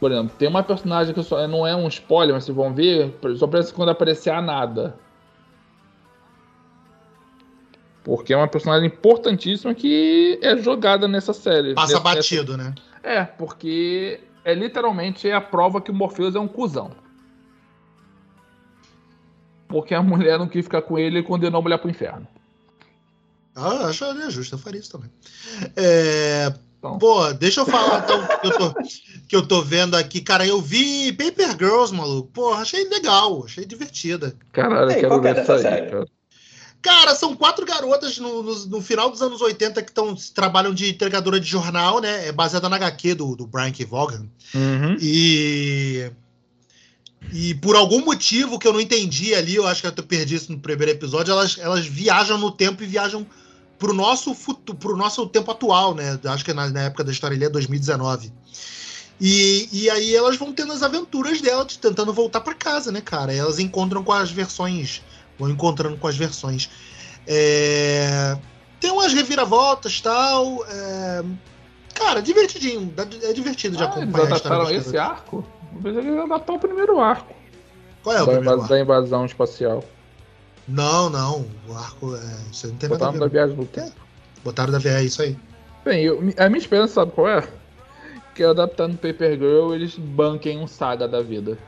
Por 0.00 0.10
exemplo, 0.10 0.34
tem 0.36 0.48
uma 0.48 0.62
personagem 0.62 1.14
que 1.14 1.22
só, 1.22 1.46
não 1.46 1.66
é 1.66 1.76
um 1.76 1.86
spoiler, 1.88 2.34
mas 2.34 2.44
vocês 2.44 2.56
vão 2.56 2.74
ver, 2.74 3.14
só 3.36 3.44
aparece 3.44 3.72
quando 3.72 3.90
aparecer 3.90 4.30
a 4.30 4.42
nada. 4.42 4.96
Porque 8.02 8.32
é 8.32 8.36
uma 8.36 8.48
personagem 8.48 8.88
importantíssima 8.88 9.74
que 9.74 10.38
é 10.42 10.56
jogada 10.56 11.06
nessa 11.06 11.32
série. 11.32 11.74
Passa 11.74 12.00
batido, 12.00 12.56
né? 12.56 12.74
É, 13.02 13.24
porque 13.24 14.20
é 14.44 14.54
literalmente 14.54 15.30
a 15.30 15.40
prova 15.40 15.80
que 15.80 15.90
o 15.90 15.94
Morpheus 15.94 16.34
é 16.34 16.40
um 16.40 16.48
cuzão. 16.48 16.92
Porque 19.68 19.94
a 19.94 20.02
mulher 20.02 20.38
não 20.38 20.48
quis 20.48 20.64
ficar 20.64 20.82
com 20.82 20.98
ele 20.98 21.18
e 21.18 21.22
condenou 21.22 21.58
a 21.58 21.62
mulher 21.62 21.78
pro 21.78 21.90
inferno. 21.90 22.26
Ah, 23.54 23.88
acho 23.88 24.30
justo, 24.30 24.54
eu 24.54 24.58
faria 24.58 24.80
isso 24.80 24.92
também. 24.92 25.10
É, 25.76 26.52
então. 26.78 26.98
Pô, 26.98 27.32
deixa 27.32 27.60
eu 27.60 27.66
falar 27.66 28.02
então 28.02 28.26
que 28.40 28.46
eu, 28.46 28.58
tô, 28.58 28.74
que 29.28 29.36
eu 29.36 29.46
tô 29.46 29.62
vendo 29.62 29.94
aqui. 29.96 30.20
Cara, 30.20 30.46
eu 30.46 30.60
vi 30.60 31.12
Paper 31.12 31.50
Girls, 31.50 31.94
maluco. 31.94 32.28
Pô, 32.32 32.54
achei 32.54 32.88
legal, 32.88 33.44
achei 33.44 33.64
divertida. 33.64 34.34
Caralho, 34.52 34.90
eu 34.90 35.00
quero 35.00 35.20
ver 35.20 35.42
isso 35.42 35.52
aí, 35.52 35.62
cara. 35.62 36.06
Cara, 36.82 37.14
são 37.14 37.36
quatro 37.36 37.64
garotas 37.64 38.18
no, 38.18 38.42
no, 38.42 38.66
no, 38.66 38.80
final 38.82 39.08
dos 39.08 39.22
anos 39.22 39.40
80 39.40 39.80
que 39.82 39.92
tão, 39.92 40.16
trabalham 40.34 40.74
de 40.74 40.90
entregadora 40.90 41.38
de 41.38 41.48
jornal, 41.48 42.00
né? 42.00 42.26
É 42.26 42.32
baseada 42.32 42.68
na 42.68 42.74
HQ 42.74 43.14
do, 43.14 43.36
do 43.36 43.46
Brian 43.46 43.70
K. 43.70 43.84
Vaughan. 43.84 44.26
Uhum. 44.52 44.96
E. 45.00 46.10
E 47.32 47.54
por 47.54 47.76
algum 47.76 48.04
motivo 48.04 48.58
que 48.58 48.66
eu 48.66 48.72
não 48.72 48.80
entendi 48.80 49.32
ali, 49.32 49.54
eu 49.54 49.64
acho 49.64 49.80
que 49.80 49.86
eu 49.86 50.04
perdi 50.04 50.34
isso 50.34 50.50
no 50.50 50.58
primeiro 50.58 50.90
episódio, 50.90 51.30
elas, 51.30 51.56
elas 51.56 51.86
viajam 51.86 52.36
no 52.36 52.50
tempo 52.50 52.82
e 52.82 52.86
viajam 52.86 53.24
pro 53.78 53.94
nosso 53.94 54.34
futuro, 54.34 54.76
pro 54.76 54.96
nosso 54.96 55.24
tempo 55.28 55.50
atual, 55.52 55.94
né? 55.94 56.18
Acho 56.24 56.44
que 56.44 56.52
na, 56.52 56.68
na 56.68 56.82
época 56.82 57.04
da 57.04 57.12
história 57.12 57.36
ele 57.36 57.44
é 57.44 57.48
2019. 57.48 58.32
E, 59.20 59.68
e 59.72 59.88
aí 59.88 60.16
elas 60.16 60.36
vão 60.36 60.52
tendo 60.52 60.72
as 60.72 60.82
aventuras 60.82 61.40
delas, 61.40 61.76
tentando 61.76 62.12
voltar 62.12 62.40
para 62.40 62.54
casa, 62.54 62.90
né, 62.90 63.00
cara? 63.00 63.32
E 63.32 63.38
elas 63.38 63.60
encontram 63.60 64.02
com 64.02 64.12
as 64.12 64.32
versões, 64.32 65.00
vão 65.42 65.50
encontrando 65.50 65.96
com 65.96 66.06
as 66.06 66.16
versões. 66.16 66.70
É... 67.26 68.36
Tem 68.80 68.90
umas 68.90 69.12
reviravoltas 69.12 70.00
tal. 70.00 70.64
É... 70.66 71.24
Cara, 71.94 72.22
divertidinho. 72.22 72.92
É 73.22 73.32
divertido 73.32 73.76
de 73.76 73.82
ah, 73.82 73.86
acompanhar. 73.86 74.26
Eles 74.26 74.32
adaptaram 74.32 74.70
esse 74.70 74.96
arco? 74.96 75.44
Eu 75.74 75.82
pensei 75.82 76.02
que 76.02 76.08
eles 76.08 76.20
adaptaram 76.20 76.56
o 76.56 76.60
primeiro 76.60 77.00
arco. 77.00 77.34
Qual 78.02 78.16
é 78.16 78.22
o 78.22 78.26
da 78.26 78.32
primeiro 78.32 78.60
arco? 78.60 78.68
Da 78.68 78.80
invasão 78.80 79.26
espacial. 79.26 79.84
Não, 80.68 81.10
não. 81.10 81.46
O 81.68 81.74
arco 81.74 82.14
é. 82.16 82.50
Isso 82.52 82.68
não 82.68 82.76
tem 82.76 82.88
Botaram 82.88 83.12
nada 83.12 83.24
a 83.24 83.28
ver. 83.28 83.34
da 83.34 83.40
viagem 83.40 83.56
no 83.56 83.66
tempo. 83.66 83.96
Botaram 84.44 84.72
da 84.72 84.78
viagem, 84.78 85.02
é 85.02 85.04
isso 85.04 85.22
aí. 85.22 85.36
Bem, 85.84 86.04
eu, 86.04 86.18
a 86.38 86.48
minha 86.48 86.58
esperança, 86.58 86.94
sabe 86.94 87.12
qual 87.12 87.28
é? 87.28 87.48
Que 88.34 88.44
adaptando 88.44 88.96
Paper 88.96 89.32
Girl, 89.32 89.74
eles 89.74 89.96
banquem 89.96 90.58
um 90.58 90.66
saga 90.66 91.08
da 91.08 91.20
vida. 91.20 91.58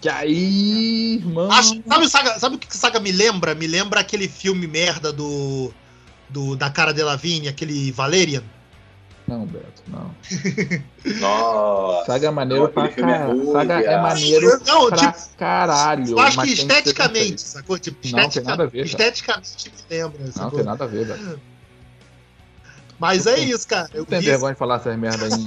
Que 0.00 0.08
aí, 0.08 1.20
mano. 1.24 1.52
Acho, 1.52 1.82
sabe, 1.86 2.08
saga, 2.08 2.38
sabe 2.38 2.56
o 2.56 2.58
que 2.58 2.76
saga 2.76 3.00
me 3.00 3.10
lembra? 3.10 3.54
Me 3.54 3.66
lembra 3.66 4.00
aquele 4.00 4.28
filme 4.28 4.66
merda 4.66 5.12
do. 5.12 5.72
do 6.28 6.54
da 6.54 6.70
cara 6.70 6.92
de 6.92 7.02
Lavigne, 7.02 7.48
aquele 7.48 7.90
Valerian. 7.90 8.42
Não, 9.26 9.44
Beto, 9.44 9.82
não. 9.88 10.14
Nossa. 11.20 12.06
Saga 12.06 12.28
é 12.28 12.30
maneiro 12.30 12.64
não, 12.64 12.72
pra 12.72 12.88
caralho. 12.88 13.50
É 13.50 13.52
Saga 13.52 13.74
é 13.74 14.00
maneiro 14.00 14.62
não, 14.66 14.88
pra 14.88 14.96
tipo, 14.96 15.36
caralho. 15.36 16.10
Eu 16.10 16.18
acho 16.18 16.40
que 16.40 16.52
esteticamente, 16.52 17.34
que 17.34 17.40
sacou? 17.40 17.78
Tipo, 17.78 17.98
não, 18.16 18.28
tem 18.30 18.42
nada 18.42 18.62
a 18.62 18.66
ver. 18.66 18.86
Esteticamente 18.86 19.70
me 19.70 19.96
lembra. 19.96 20.18
Não, 20.24 20.32
sacou? 20.32 20.50
tem 20.52 20.64
nada 20.64 20.84
a 20.84 20.86
ver, 20.86 21.04
velho. 21.04 21.40
Mas 22.98 23.26
é 23.26 23.38
isso, 23.38 23.68
cara. 23.68 23.90
Eu 23.92 24.06
tem 24.06 24.18
vi... 24.18 24.26
vergonha 24.26 24.54
de 24.54 24.58
falar 24.58 24.76
essas 24.76 24.98
merda 24.98 25.26
em, 25.28 25.44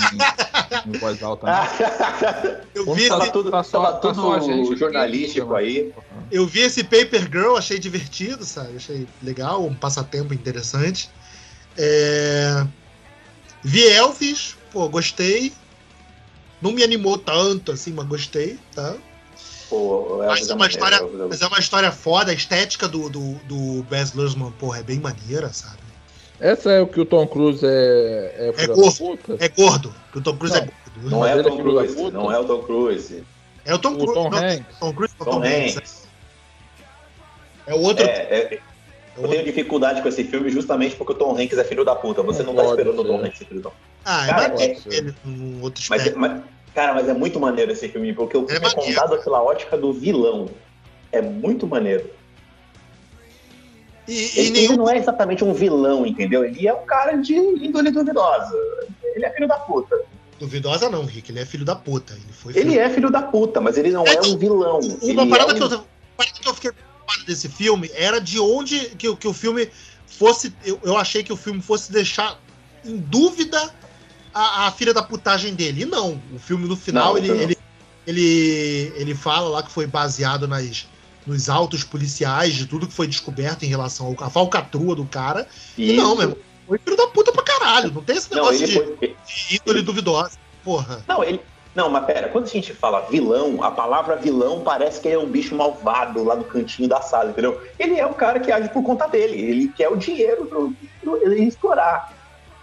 em 0.86 0.92
voz 0.98 1.22
alta. 1.22 1.48
Né? 1.48 2.62
eu 2.74 2.94
vi 2.94 3.04
esse... 3.04 3.32
tudo, 3.32 3.52
tá 3.52 3.64
só, 3.64 3.94
tá 3.94 4.14
tudo 4.14 4.40
gente 4.42 4.76
jornalístico 4.78 5.54
aí. 5.56 5.94
Eu 6.32 6.48
vi 6.48 6.62
esse 6.62 6.84
Paper 6.84 7.30
Girl, 7.30 7.56
achei 7.56 7.78
divertido, 7.78 8.46
sabe? 8.46 8.78
Achei 8.78 9.08
legal, 9.22 9.66
um 9.66 9.76
passatempo 9.76 10.34
interessante. 10.34 11.10
É... 11.78 12.66
Vi 13.64 13.88
Elvis, 13.88 14.58
pô, 14.72 14.88
gostei. 14.90 15.54
Não 16.62 16.72
me 16.72 16.84
animou 16.84 17.18
tanto 17.18 17.72
assim, 17.72 17.92
mas 17.92 18.08
gostei, 18.08 18.60
tá? 18.74 18.96
Pô, 19.70 20.18
mas, 20.18 20.50
é 20.50 20.54
uma 20.54 20.68
história, 20.68 21.00
mas 21.30 21.42
é 21.42 21.48
uma 21.48 21.60
história 21.60 21.92
foda, 21.92 22.32
a 22.32 22.34
estética 22.34 22.88
do, 22.88 23.10
do, 23.10 23.34
do 23.46 23.84
Baz 23.84 24.14
Luhrmann, 24.14 24.52
porra, 24.52 24.80
é 24.80 24.84
bem 24.84 25.00
maneira, 25.00 25.52
sabe? 25.54 25.81
Essa 26.42 26.72
é 26.72 26.82
o 26.82 26.88
que 26.88 27.00
o 27.00 27.06
Tom 27.06 27.28
Cruise 27.28 27.66
é. 27.66 28.36
É, 28.38 28.64
é 28.64 28.68
gordo. 28.68 29.38
É 29.40 29.48
gordo. 29.48 29.94
Que 30.12 30.18
o 30.18 30.22
Tom 30.22 30.38
Cruise 30.38 30.56
não, 30.56 30.62
é 30.62 30.68
gordo. 30.68 31.10
Não 31.10 31.26
é 31.26 31.36
o 31.36 31.44
Tom 31.44 31.58
Cruise. 31.58 32.12
Não 32.12 32.32
é 32.32 32.40
o 32.40 32.46
Tom 32.46 32.64
Cruise. 32.64 33.24
É 33.64 33.74
o 33.76 33.80
Tom 33.80 33.96
Cruise. 33.96 34.14
Tom 34.14 34.36
Hanks. 34.36 34.80
Tom 34.80 34.94
Cruise 34.94 35.16
Tom, 35.18 35.26
Tom 35.26 35.44
Hanks. 35.44 36.08
É 37.68 37.76
o 37.76 37.82
outro. 37.82 38.06
É, 38.06 38.10
é, 38.10 38.60
eu 39.18 39.28
tenho 39.28 39.44
dificuldade 39.44 40.02
com 40.02 40.08
esse 40.08 40.24
filme 40.24 40.50
justamente 40.50 40.96
porque 40.96 41.14
o 41.14 41.16
Tom 41.16 41.38
Hanks 41.38 41.58
é 41.58 41.64
filho 41.64 41.86
da 41.86 41.96
puta. 41.96 42.24
Você 42.24 42.42
não, 42.42 42.54
não 42.54 42.64
tá 42.64 42.70
esperando 42.70 43.02
o 43.02 43.06
Tom 43.06 43.24
Hanks 43.24 43.38
ser 43.38 43.46
filho 43.46 43.62
da 43.62 43.70
puta. 43.70 43.82
Ah, 44.04 44.28
é 44.28 44.50
maneiro 44.50 44.82
ele 44.88 45.16
num 45.24 45.62
outro 45.62 45.84
mas, 45.90 46.08
é, 46.08 46.16
mas, 46.16 46.42
Cara, 46.74 46.94
mas 46.94 47.08
é 47.10 47.14
muito 47.14 47.40
maneiro 47.40 47.72
esse 47.72 47.88
filme, 47.90 48.14
porque 48.14 48.38
o 48.38 48.48
filme 48.48 48.66
é, 48.66 48.70
é 48.70 48.74
contado 48.74 49.22
pela 49.22 49.44
ótica 49.44 49.78
do 49.78 49.92
vilão. 49.92 50.50
É 51.12 51.22
muito 51.22 51.68
maneiro. 51.68 52.10
E, 54.08 54.40
ele, 54.40 54.50
nenhum... 54.52 54.72
ele, 54.72 54.78
não 54.78 54.90
é 54.90 54.98
exatamente 54.98 55.44
um 55.44 55.54
vilão, 55.54 56.06
entendeu? 56.06 56.44
Ele 56.44 56.68
é 56.68 56.74
um 56.74 56.86
cara 56.86 57.16
de 57.18 57.34
índole 57.36 57.92
duvidosa. 57.92 58.58
Ele 59.16 59.26
é 59.26 59.30
filho 59.32 59.48
da 59.48 59.60
puta. 59.60 60.02
Duvidosa 60.40 60.90
não, 60.90 61.06
Rick. 61.06 61.32
Ele 61.32 61.40
é 61.40 61.46
filho 61.46 61.64
da 61.64 61.76
puta. 61.76 62.14
Ele, 62.14 62.34
foi 62.34 62.58
ele 62.58 62.78
é 62.78 62.90
filho 62.90 63.12
da 63.12 63.22
puta, 63.22 63.62
mas 63.62 63.78
ele 63.78 63.92
não 63.92 64.06
é, 64.06 64.16
é 64.16 64.22
um 64.22 64.38
vilão. 64.38 64.80
Uma 64.80 65.28
parada, 65.28 65.52
é 65.52 65.56
um... 65.56 65.58
que 65.58 65.76
eu, 65.76 65.86
parada 66.18 66.40
que 66.40 66.48
eu 66.48 66.54
fiquei 66.54 66.72
desse 67.28 67.50
filme 67.50 67.92
era 67.94 68.20
de 68.20 68.40
onde 68.40 68.80
que, 68.96 69.16
que 69.16 69.28
o 69.28 69.34
filme 69.34 69.70
fosse. 70.08 70.54
Eu, 70.66 70.80
eu 70.84 70.98
achei 70.98 71.24
que 71.24 71.32
o 71.32 71.38
filme 71.38 71.62
fosse 71.62 71.92
deixar 71.92 72.40
em 72.84 72.98
dúvida 72.98 73.72
a, 74.34 74.68
a 74.68 74.72
filha 74.72 74.94
da 74.94 75.04
putagem 75.04 75.54
dele. 75.54 75.84
E 75.84 75.86
não, 75.86 76.20
o 76.34 76.40
filme 76.40 76.68
no 76.68 76.76
final, 76.76 77.14
não, 77.14 77.18
ele, 77.18 77.30
ele, 77.30 77.58
ele, 78.08 78.94
ele 78.96 79.16
fala 79.16 79.50
lá 79.50 79.64
que 79.64 79.72
foi 79.72 79.86
baseado 79.86 80.48
nas, 80.48 80.88
nos 81.26 81.50
autos 81.50 81.84
policiais 81.84 82.54
de 82.56 82.66
tudo 82.66 82.88
que 82.88 82.94
foi 82.94 83.08
descoberto 83.08 83.64
em 83.64 83.68
relação 83.68 84.16
à 84.20 84.30
falcatrua 84.30 84.96
do 84.96 85.06
cara. 85.06 85.48
Isso. 85.78 85.94
E 85.94 85.98
não, 85.98 86.16
meu 86.16 86.38
foi 86.68 86.78
filho 86.78 86.96
da 86.96 87.08
puta 87.08 87.32
pra 87.32 87.44
caralho. 87.44 87.92
Não 87.92 88.02
tem 88.02 88.16
esse 88.16 88.34
negócio 88.34 88.66
de, 88.66 88.74
foi... 88.74 89.16
de 89.26 89.58
índole 89.58 89.82
duvidosa. 89.82 90.38
Porra. 90.64 91.04
Não, 91.08 91.24
ele, 91.24 91.42
não, 91.76 91.90
mas 91.90 92.06
pera, 92.06 92.30
quando 92.30 92.46
a 92.46 92.50
gente 92.50 92.74
fala 92.74 93.02
vilão, 93.10 93.64
a 93.64 93.72
palavra 93.72 94.16
vilão 94.16 94.62
parece 94.62 95.02
que 95.02 95.10
é 95.10 95.18
um 95.18 95.26
bicho 95.28 95.56
malvado 95.56 96.24
lá 96.24 96.36
no 96.36 96.44
cantinho 96.44 96.88
da 96.88 97.02
sala, 97.02 97.32
entendeu? 97.32 97.62
Ele 97.80 98.00
é 98.00 98.06
um 98.06 98.14
cara 98.14 98.40
que 98.40 98.52
age 98.52 98.70
por 98.70 98.84
conta 98.84 99.08
dele, 99.08 99.38
ele 99.38 99.68
quer 99.70 99.90
o 99.90 99.96
dinheiro 99.96 100.46
pro, 100.46 100.74
pro 101.02 101.18
ele 101.18 101.44
explorar. 101.44 102.14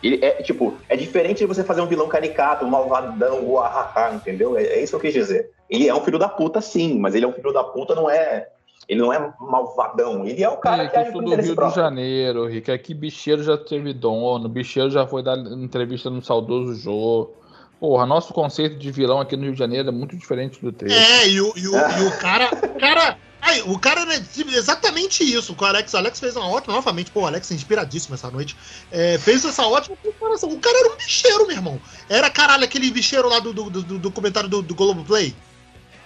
Ele 0.02 0.24
é, 0.24 0.42
tipo, 0.42 0.76
é 0.88 0.96
diferente 0.96 1.38
de 1.38 1.46
você 1.46 1.64
fazer 1.64 1.80
um 1.80 1.86
vilão 1.86 2.06
caricato, 2.06 2.64
um 2.64 2.70
malvadão, 2.70 3.44
uahaha, 3.44 4.14
entendeu? 4.14 4.56
É, 4.56 4.62
é 4.62 4.82
isso 4.82 4.92
que 4.92 4.96
eu 4.96 5.00
quis 5.00 5.12
dizer. 5.12 5.50
Ele 5.68 5.88
é 5.88 5.94
um 5.94 6.00
filho 6.00 6.18
da 6.18 6.28
puta, 6.28 6.60
sim, 6.60 6.98
mas 6.98 7.14
ele 7.14 7.24
é 7.24 7.28
um 7.28 7.32
filho 7.32 7.52
da 7.52 7.64
puta, 7.64 7.94
não 7.94 8.08
é. 8.08 8.48
Ele 8.88 9.00
não 9.00 9.12
é 9.12 9.34
malvadão, 9.38 10.24
ele 10.24 10.42
é 10.42 10.48
o 10.48 10.56
cara 10.56 10.84
Rick, 10.84 10.94
que 10.94 10.98
age 10.98 11.12
por 11.12 11.22
do 11.22 11.34
Rio 11.34 11.54
próprio. 11.54 11.68
de 11.68 11.88
Janeiro, 11.88 12.46
Rick. 12.46 12.70
Aqui 12.70 12.94
bicheiro 12.94 13.42
já 13.42 13.58
teve 13.58 13.92
dono, 13.92 14.48
bicheiro 14.48 14.90
já 14.90 15.06
foi 15.06 15.22
dar 15.22 15.36
entrevista 15.36 16.08
no 16.08 16.22
saudoso 16.22 16.74
Jô. 16.74 17.30
Porra, 17.78 18.06
nosso 18.06 18.32
conceito 18.32 18.76
de 18.76 18.90
vilão 18.90 19.20
aqui 19.20 19.36
no 19.36 19.44
Rio 19.44 19.52
de 19.52 19.58
Janeiro 19.58 19.88
é 19.88 19.92
muito 19.92 20.16
diferente 20.16 20.60
do 20.60 20.72
teu. 20.72 20.88
É, 20.88 21.28
e 21.28 21.40
o, 21.40 21.52
e 21.54 21.68
o, 21.68 21.74
e 21.74 22.06
o 22.06 22.10
cara. 22.18 22.48
O 22.50 22.80
cara. 22.80 23.18
Aí, 23.40 23.62
o 23.62 23.78
cara 23.78 24.00
é 24.12 24.20
exatamente 24.56 25.22
isso. 25.22 25.54
O 25.56 25.64
Alex, 25.64 25.92
o 25.92 25.96
Alex 25.96 26.18
fez 26.18 26.34
uma 26.34 26.48
ótima, 26.48 26.74
novamente, 26.74 27.10
pô, 27.10 27.20
o 27.20 27.26
Alex 27.26 27.50
é 27.52 27.54
inspiradíssimo 27.54 28.14
essa 28.14 28.30
noite. 28.30 28.56
É, 28.90 29.16
fez 29.18 29.44
essa 29.44 29.64
ótima 29.64 29.96
comparação. 30.02 30.50
O 30.50 30.58
cara 30.58 30.76
era 30.76 30.92
um 30.92 30.96
bicheiro, 30.96 31.46
meu 31.46 31.56
irmão. 31.56 31.80
Era, 32.08 32.28
caralho, 32.30 32.64
aquele 32.64 32.90
bicheiro 32.90 33.28
lá 33.28 33.38
do, 33.38 33.52
do, 33.52 33.70
do, 33.70 33.82
do 33.82 33.98
documentário 33.98 34.48
do, 34.48 34.60
do 34.60 34.74
Globoplay. 34.74 35.34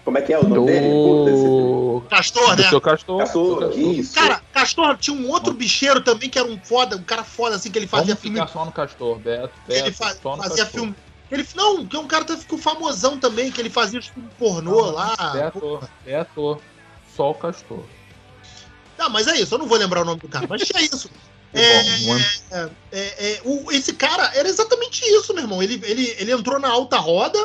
Como 0.05 0.19
é 0.19 0.23
que 0.23 0.33
é 0.33 0.39
o 0.39 0.43
nome 0.43 0.55
do... 0.55 0.67
dele? 0.67 2.09
Castor, 2.09 2.57
né? 2.57 2.69
Seu 2.69 2.81
Castor. 2.81 3.19
Castor, 3.19 3.79
isso. 3.79 4.15
Cara, 4.15 4.43
Castor 4.53 4.97
tinha 4.99 5.17
um 5.17 5.31
outro 5.31 5.55
bicheiro 5.55 6.01
também 6.01 6.29
que 6.29 6.39
era 6.39 6.49
um 6.49 6.59
foda, 6.59 6.97
um 6.97 7.03
cara 7.03 7.23
foda 7.23 7.57
assim 7.57 7.71
que 7.71 7.79
ele 7.79 7.87
fazia 7.87 8.15
Vamos 8.15 8.21
filme. 8.21 8.49
só 8.49 8.65
no 8.65 8.73
Castor, 8.73 9.19
Beto. 9.19 9.55
Beto 9.67 9.87
ele 9.87 9.93
fa 9.93 10.15
fazia 10.15 10.67
filme 10.67 10.95
ele, 11.33 11.47
não, 11.55 11.87
que 11.87 11.97
é 11.97 11.99
um 11.99 12.07
cara 12.07 12.27
que 12.27 12.37
ficou 12.37 12.59
famosão 12.59 13.19
também, 13.19 13.51
que 13.51 13.59
ele 13.59 13.71
fazia 13.71 13.99
os 13.99 14.07
filmes 14.07 14.31
pornô 14.39 14.83
não, 14.83 14.91
lá. 14.91 15.15
É 15.35 15.45
ator, 15.45 15.89
é 16.07 16.17
ator. 16.17 16.61
Só 17.17 17.31
o 17.31 17.35
Castor. 17.35 17.83
Não, 18.99 19.09
mas 19.09 19.27
é 19.27 19.41
isso, 19.41 19.55
eu 19.55 19.59
não 19.59 19.67
vou 19.67 19.79
lembrar 19.79 20.03
o 20.03 20.05
nome 20.05 20.21
do 20.21 20.29
cara, 20.29 20.47
mas 20.47 20.61
é 20.75 20.83
isso. 20.83 21.11
É, 21.55 21.79
é, 22.51 22.71
é, 22.93 23.33
é, 23.33 23.41
o, 23.45 23.73
esse 23.73 23.95
cara 23.95 24.31
era 24.35 24.47
exatamente 24.47 25.03
isso, 25.05 25.33
meu 25.33 25.45
irmão. 25.45 25.63
Ele, 25.63 25.81
ele, 25.85 26.15
ele 26.19 26.33
entrou 26.33 26.59
na 26.59 26.69
alta 26.69 26.99
roda, 26.99 27.39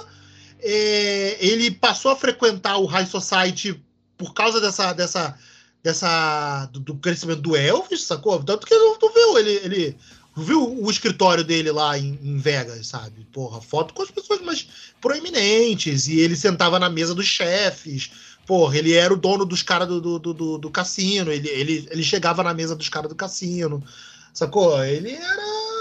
é, 0.60 1.38
ele 1.40 1.72
passou 1.72 2.12
a 2.12 2.16
frequentar 2.16 2.78
o 2.78 2.86
High 2.86 3.06
Society 3.06 3.82
por 4.18 4.34
causa 4.34 4.60
dessa, 4.60 4.94
dessa, 4.94 5.38
dessa 5.84 6.66
do, 6.72 6.80
do 6.80 6.96
crescimento 6.96 7.42
do 7.42 7.56
Elvis, 7.56 8.04
sacou? 8.04 8.44
Tanto 8.44 8.66
que 8.66 8.76
tu 8.76 9.12
viu, 9.14 9.38
ele, 9.38 9.52
ele 9.64 9.98
viu 10.36 10.84
o 10.84 10.90
escritório 10.90 11.44
dele 11.44 11.72
lá 11.72 11.98
em, 11.98 12.20
em, 12.22 12.38
Vegas, 12.38 12.88
sabe? 12.88 13.26
Porra, 13.32 13.62
foto 13.62 13.94
com 13.94 14.04
as 14.04 14.12
pessoas 14.12 14.42
mais 14.42 14.68
proeminentes. 15.02 16.08
E 16.08 16.20
ele 16.20 16.36
sentava 16.36 16.80
na 16.80 16.90
mesa 16.90 17.16
dos 17.16 17.26
chefes. 17.26 18.12
Porra, 18.46 18.78
ele 18.78 18.94
era 18.94 19.14
o 19.14 19.18
dono 19.18 19.46
dos 19.46 19.62
caras 19.62 19.88
do, 19.88 20.00
do, 20.00 20.34
do, 20.34 20.58
do, 20.58 20.70
cassino. 20.70 21.32
Ele, 21.32 21.50
ele, 21.50 21.88
ele 21.92 22.04
chegava 22.04 22.44
na 22.44 22.54
mesa 22.54 22.76
dos 22.76 22.90
caras 22.90 23.10
do 23.10 23.16
cassino. 23.16 23.84
Sacou? 24.34 24.84
Ele 24.84 25.12
era. 25.12 25.77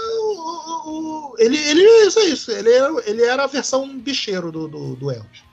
Ele, 1.37 1.57
ele 1.57 1.81
isso 2.07 2.19
é 2.19 2.23
isso. 2.25 2.51
Ele 2.51 2.71
era, 2.71 2.93
ele 3.05 3.23
era 3.23 3.43
a 3.43 3.47
versão 3.47 3.97
bicheiro 3.97 4.51
do, 4.51 4.67
do, 4.67 4.95
do 4.95 5.11
Elvis. 5.11 5.43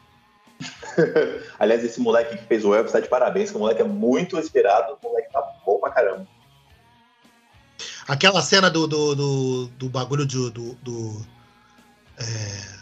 Aliás, 1.58 1.84
esse 1.84 2.00
moleque 2.00 2.36
que 2.36 2.44
fez 2.44 2.64
o 2.64 2.74
Elvis 2.74 2.92
tá 2.92 3.00
de 3.00 3.08
parabéns, 3.08 3.50
que 3.50 3.56
o 3.56 3.60
moleque 3.60 3.82
é 3.82 3.84
muito 3.84 4.38
inspirado, 4.38 4.96
o 5.02 5.08
moleque 5.08 5.32
tá 5.32 5.42
bom 5.64 5.78
pra 5.78 5.90
caramba. 5.90 6.26
Aquela 8.06 8.42
cena 8.42 8.70
do, 8.70 8.86
do, 8.86 9.14
do, 9.14 9.66
do 9.68 9.88
bagulho 9.88 10.26
de, 10.26 10.50
do. 10.50 10.74
do, 10.74 11.26
é, 12.18 12.74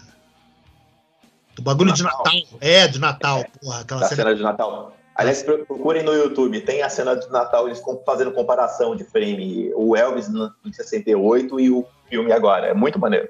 do 1.54 1.62
bagulho 1.62 1.92
de 1.92 2.02
Natal. 2.02 2.24
É, 2.60 2.88
de 2.88 2.98
Natal, 2.98 3.38
é, 3.38 3.44
porra. 3.44 3.80
Aquela 3.80 4.00
da 4.00 4.08
cena... 4.08 4.22
cena 4.22 4.34
de 4.36 4.42
Natal. 4.42 4.96
Aliás, 5.14 5.42
procurem 5.42 6.02
no 6.02 6.12
YouTube, 6.12 6.60
tem 6.62 6.82
a 6.82 6.88
cena 6.88 7.14
de 7.14 7.28
Natal, 7.30 7.66
eles 7.66 7.82
fazendo 8.04 8.32
comparação 8.32 8.96
de 8.96 9.04
frame, 9.04 9.70
o 9.74 9.94
Elvis 9.94 10.28
em 10.64 10.72
68 10.72 11.60
e 11.60 11.70
o 11.70 11.86
filme 12.12 12.30
agora. 12.30 12.66
É 12.66 12.74
muito 12.74 12.98
maneiro. 12.98 13.28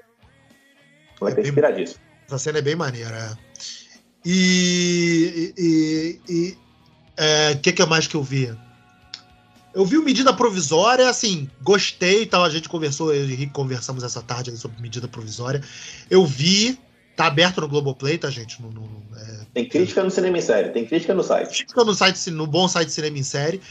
Vai 1.21 1.31
é 1.31 1.35
ter 1.35 1.43
inspiradíssimo. 1.43 2.01
Essa 2.27 2.37
cena 2.37 2.59
é 2.59 2.61
bem 2.61 2.75
maneira. 2.75 3.15
É. 3.15 3.37
E. 4.25 6.19
E. 6.27 6.51
o 6.51 6.57
é, 7.15 7.55
que, 7.55 7.71
que 7.71 7.85
mais 7.85 8.07
que 8.07 8.15
eu 8.15 8.23
vi? 8.23 8.53
Eu 9.73 9.85
vi 9.85 9.97
o 9.97 10.03
medida 10.03 10.31
provisória, 10.33 11.09
assim, 11.09 11.49
gostei, 11.63 12.25
tal. 12.25 12.43
A 12.43 12.49
gente 12.49 12.69
conversou, 12.69 13.13
eu 13.13 13.25
e 13.25 13.27
o 13.27 13.31
Henrique 13.31 13.53
conversamos 13.53 14.03
essa 14.03 14.21
tarde 14.21 14.55
sobre 14.57 14.79
medida 14.79 15.07
provisória. 15.07 15.63
Eu 16.11 16.25
vi, 16.25 16.77
tá 17.15 17.25
aberto 17.25 17.61
no 17.61 17.67
Globoplay, 17.67 18.17
tá, 18.19 18.29
gente? 18.29 18.61
No, 18.61 18.69
no 18.69 19.03
é... 19.17 19.45
Tem 19.53 19.67
crítica 19.67 20.03
no 20.03 20.11
Cinema 20.11 20.37
em 20.37 20.41
Série, 20.41 20.69
tem 20.69 20.85
crítica 20.85 21.13
no 21.15 21.23
site. 21.23 21.55
Crítica 21.55 21.83
no 21.83 21.93
site, 21.95 22.29
no 22.29 22.45
bom 22.45 22.67
site 22.67 22.91
Cinema 22.91 23.17
em 23.17 23.23
Série. 23.23 23.61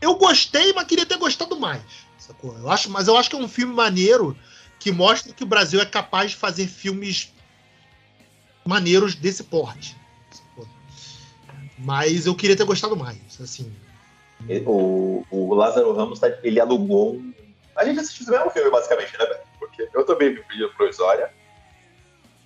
Eu 0.00 0.16
gostei, 0.16 0.72
mas 0.72 0.86
queria 0.86 1.06
ter 1.06 1.18
gostado 1.18 1.58
mais. 1.60 1.82
Sacou? 2.32 2.56
Eu 2.58 2.70
acho, 2.70 2.90
mas 2.90 3.08
eu 3.08 3.16
acho 3.16 3.28
que 3.28 3.36
é 3.36 3.38
um 3.38 3.48
filme 3.48 3.74
maneiro 3.74 4.36
que 4.78 4.90
mostra 4.90 5.32
que 5.32 5.44
o 5.44 5.46
Brasil 5.46 5.80
é 5.80 5.86
capaz 5.86 6.32
de 6.32 6.36
fazer 6.36 6.66
filmes 6.66 7.32
maneiros 8.64 9.14
desse 9.14 9.44
porte. 9.44 9.96
Sacou? 10.30 10.66
Mas 11.78 12.26
eu 12.26 12.34
queria 12.34 12.56
ter 12.56 12.64
gostado 12.64 12.96
mais, 12.96 13.40
assim. 13.40 13.72
O, 14.66 15.24
o 15.30 15.54
Lázaro 15.54 15.92
Ramos, 15.94 16.18
tá, 16.18 16.28
ele 16.42 16.58
alugou 16.58 17.14
um... 17.14 17.32
A 17.76 17.84
gente 17.84 18.00
assistiu 18.00 18.26
o 18.26 18.30
mesmo 18.30 18.50
filme, 18.50 18.70
basicamente, 18.70 19.16
né, 19.18 19.26
Porque 19.58 19.88
eu 19.94 20.04
também 20.04 20.34
vi 20.34 20.42
vídeo 20.50 20.72
provisória. 20.74 21.30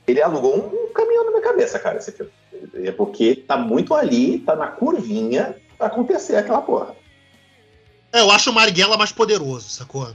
Ele 0.07 0.22
alugou 0.22 0.57
um 0.57 0.93
caminhão 0.93 1.24
na 1.24 1.30
minha 1.30 1.43
cabeça, 1.43 1.78
cara, 1.78 1.99
esse 1.99 2.12
filme. 2.12 2.30
É 2.74 2.93
porque 2.93 3.37
tá 3.37 3.57
muito 3.57 3.95
ali, 3.95 4.39
tá 4.41 4.55
na 4.55 4.68
curvinha 4.68 5.57
pra 5.76 5.89
acontecer 5.89 6.37
aquela 6.37 6.62
porra. 6.62 6.95
É, 8.13 8.21
eu 8.21 8.31
acho 8.31 8.51
o 8.51 8.55
Marighella 8.55 8.97
mais 8.97 9.13
poderoso, 9.13 9.69
sacou? 9.69 10.09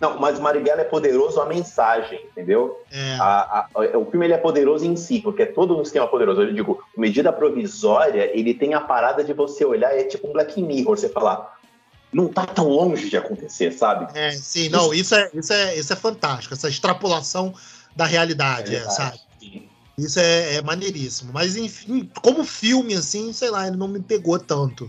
Não, 0.00 0.18
mas 0.18 0.38
o 0.38 0.42
Marighella 0.42 0.82
é 0.82 0.84
poderoso 0.84 1.40
a 1.40 1.46
mensagem, 1.46 2.20
entendeu? 2.30 2.80
É. 2.90 3.16
A, 3.18 3.66
a, 3.74 3.98
o 3.98 4.08
filme 4.08 4.26
ele 4.26 4.34
é 4.34 4.38
poderoso 4.38 4.84
em 4.84 4.94
si, 4.94 5.20
porque 5.20 5.42
é 5.42 5.46
todo 5.46 5.76
um 5.76 5.82
esquema 5.82 6.06
poderoso. 6.06 6.42
Eu 6.42 6.54
digo, 6.54 6.82
medida 6.96 7.32
provisória, 7.32 8.30
ele 8.32 8.54
tem 8.54 8.74
a 8.74 8.80
parada 8.80 9.24
de 9.24 9.32
você 9.32 9.64
olhar, 9.64 9.92
é 9.96 10.04
tipo 10.04 10.28
um 10.28 10.32
Black 10.32 10.60
Mirror, 10.62 10.96
você 10.96 11.08
falar, 11.08 11.58
não 12.12 12.28
tá 12.28 12.46
tão 12.46 12.68
longe 12.68 13.10
de 13.10 13.16
acontecer, 13.16 13.72
sabe? 13.72 14.06
É, 14.16 14.30
sim, 14.30 14.68
não, 14.68 14.94
isso 14.94 15.14
é, 15.16 15.30
isso 15.34 15.52
é, 15.52 15.76
isso 15.76 15.92
é 15.92 15.96
fantástico, 15.96 16.54
essa 16.54 16.68
extrapolação 16.68 17.52
da 17.96 18.04
realidade, 18.04 18.76
é, 18.76 18.80
sabe? 18.88 19.18
Sim. 19.40 19.68
Isso 19.98 20.20
é, 20.20 20.54
é 20.54 20.62
maneiríssimo. 20.62 21.32
Mas, 21.32 21.56
enfim, 21.56 22.08
como 22.22 22.44
filme, 22.44 22.94
assim, 22.94 23.32
sei 23.32 23.50
lá, 23.50 23.66
ele 23.66 23.76
não 23.76 23.88
me 23.88 23.98
pegou 23.98 24.38
tanto. 24.38 24.88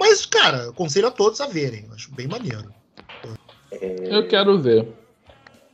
Mas, 0.00 0.24
cara, 0.24 0.70
aconselho 0.70 1.08
a 1.08 1.10
todos 1.10 1.42
a 1.42 1.46
verem. 1.46 1.86
Acho 1.94 2.10
bem 2.14 2.26
maneiro. 2.26 2.72
É... 3.70 4.16
Eu 4.16 4.26
quero 4.26 4.58
ver. 4.58 4.88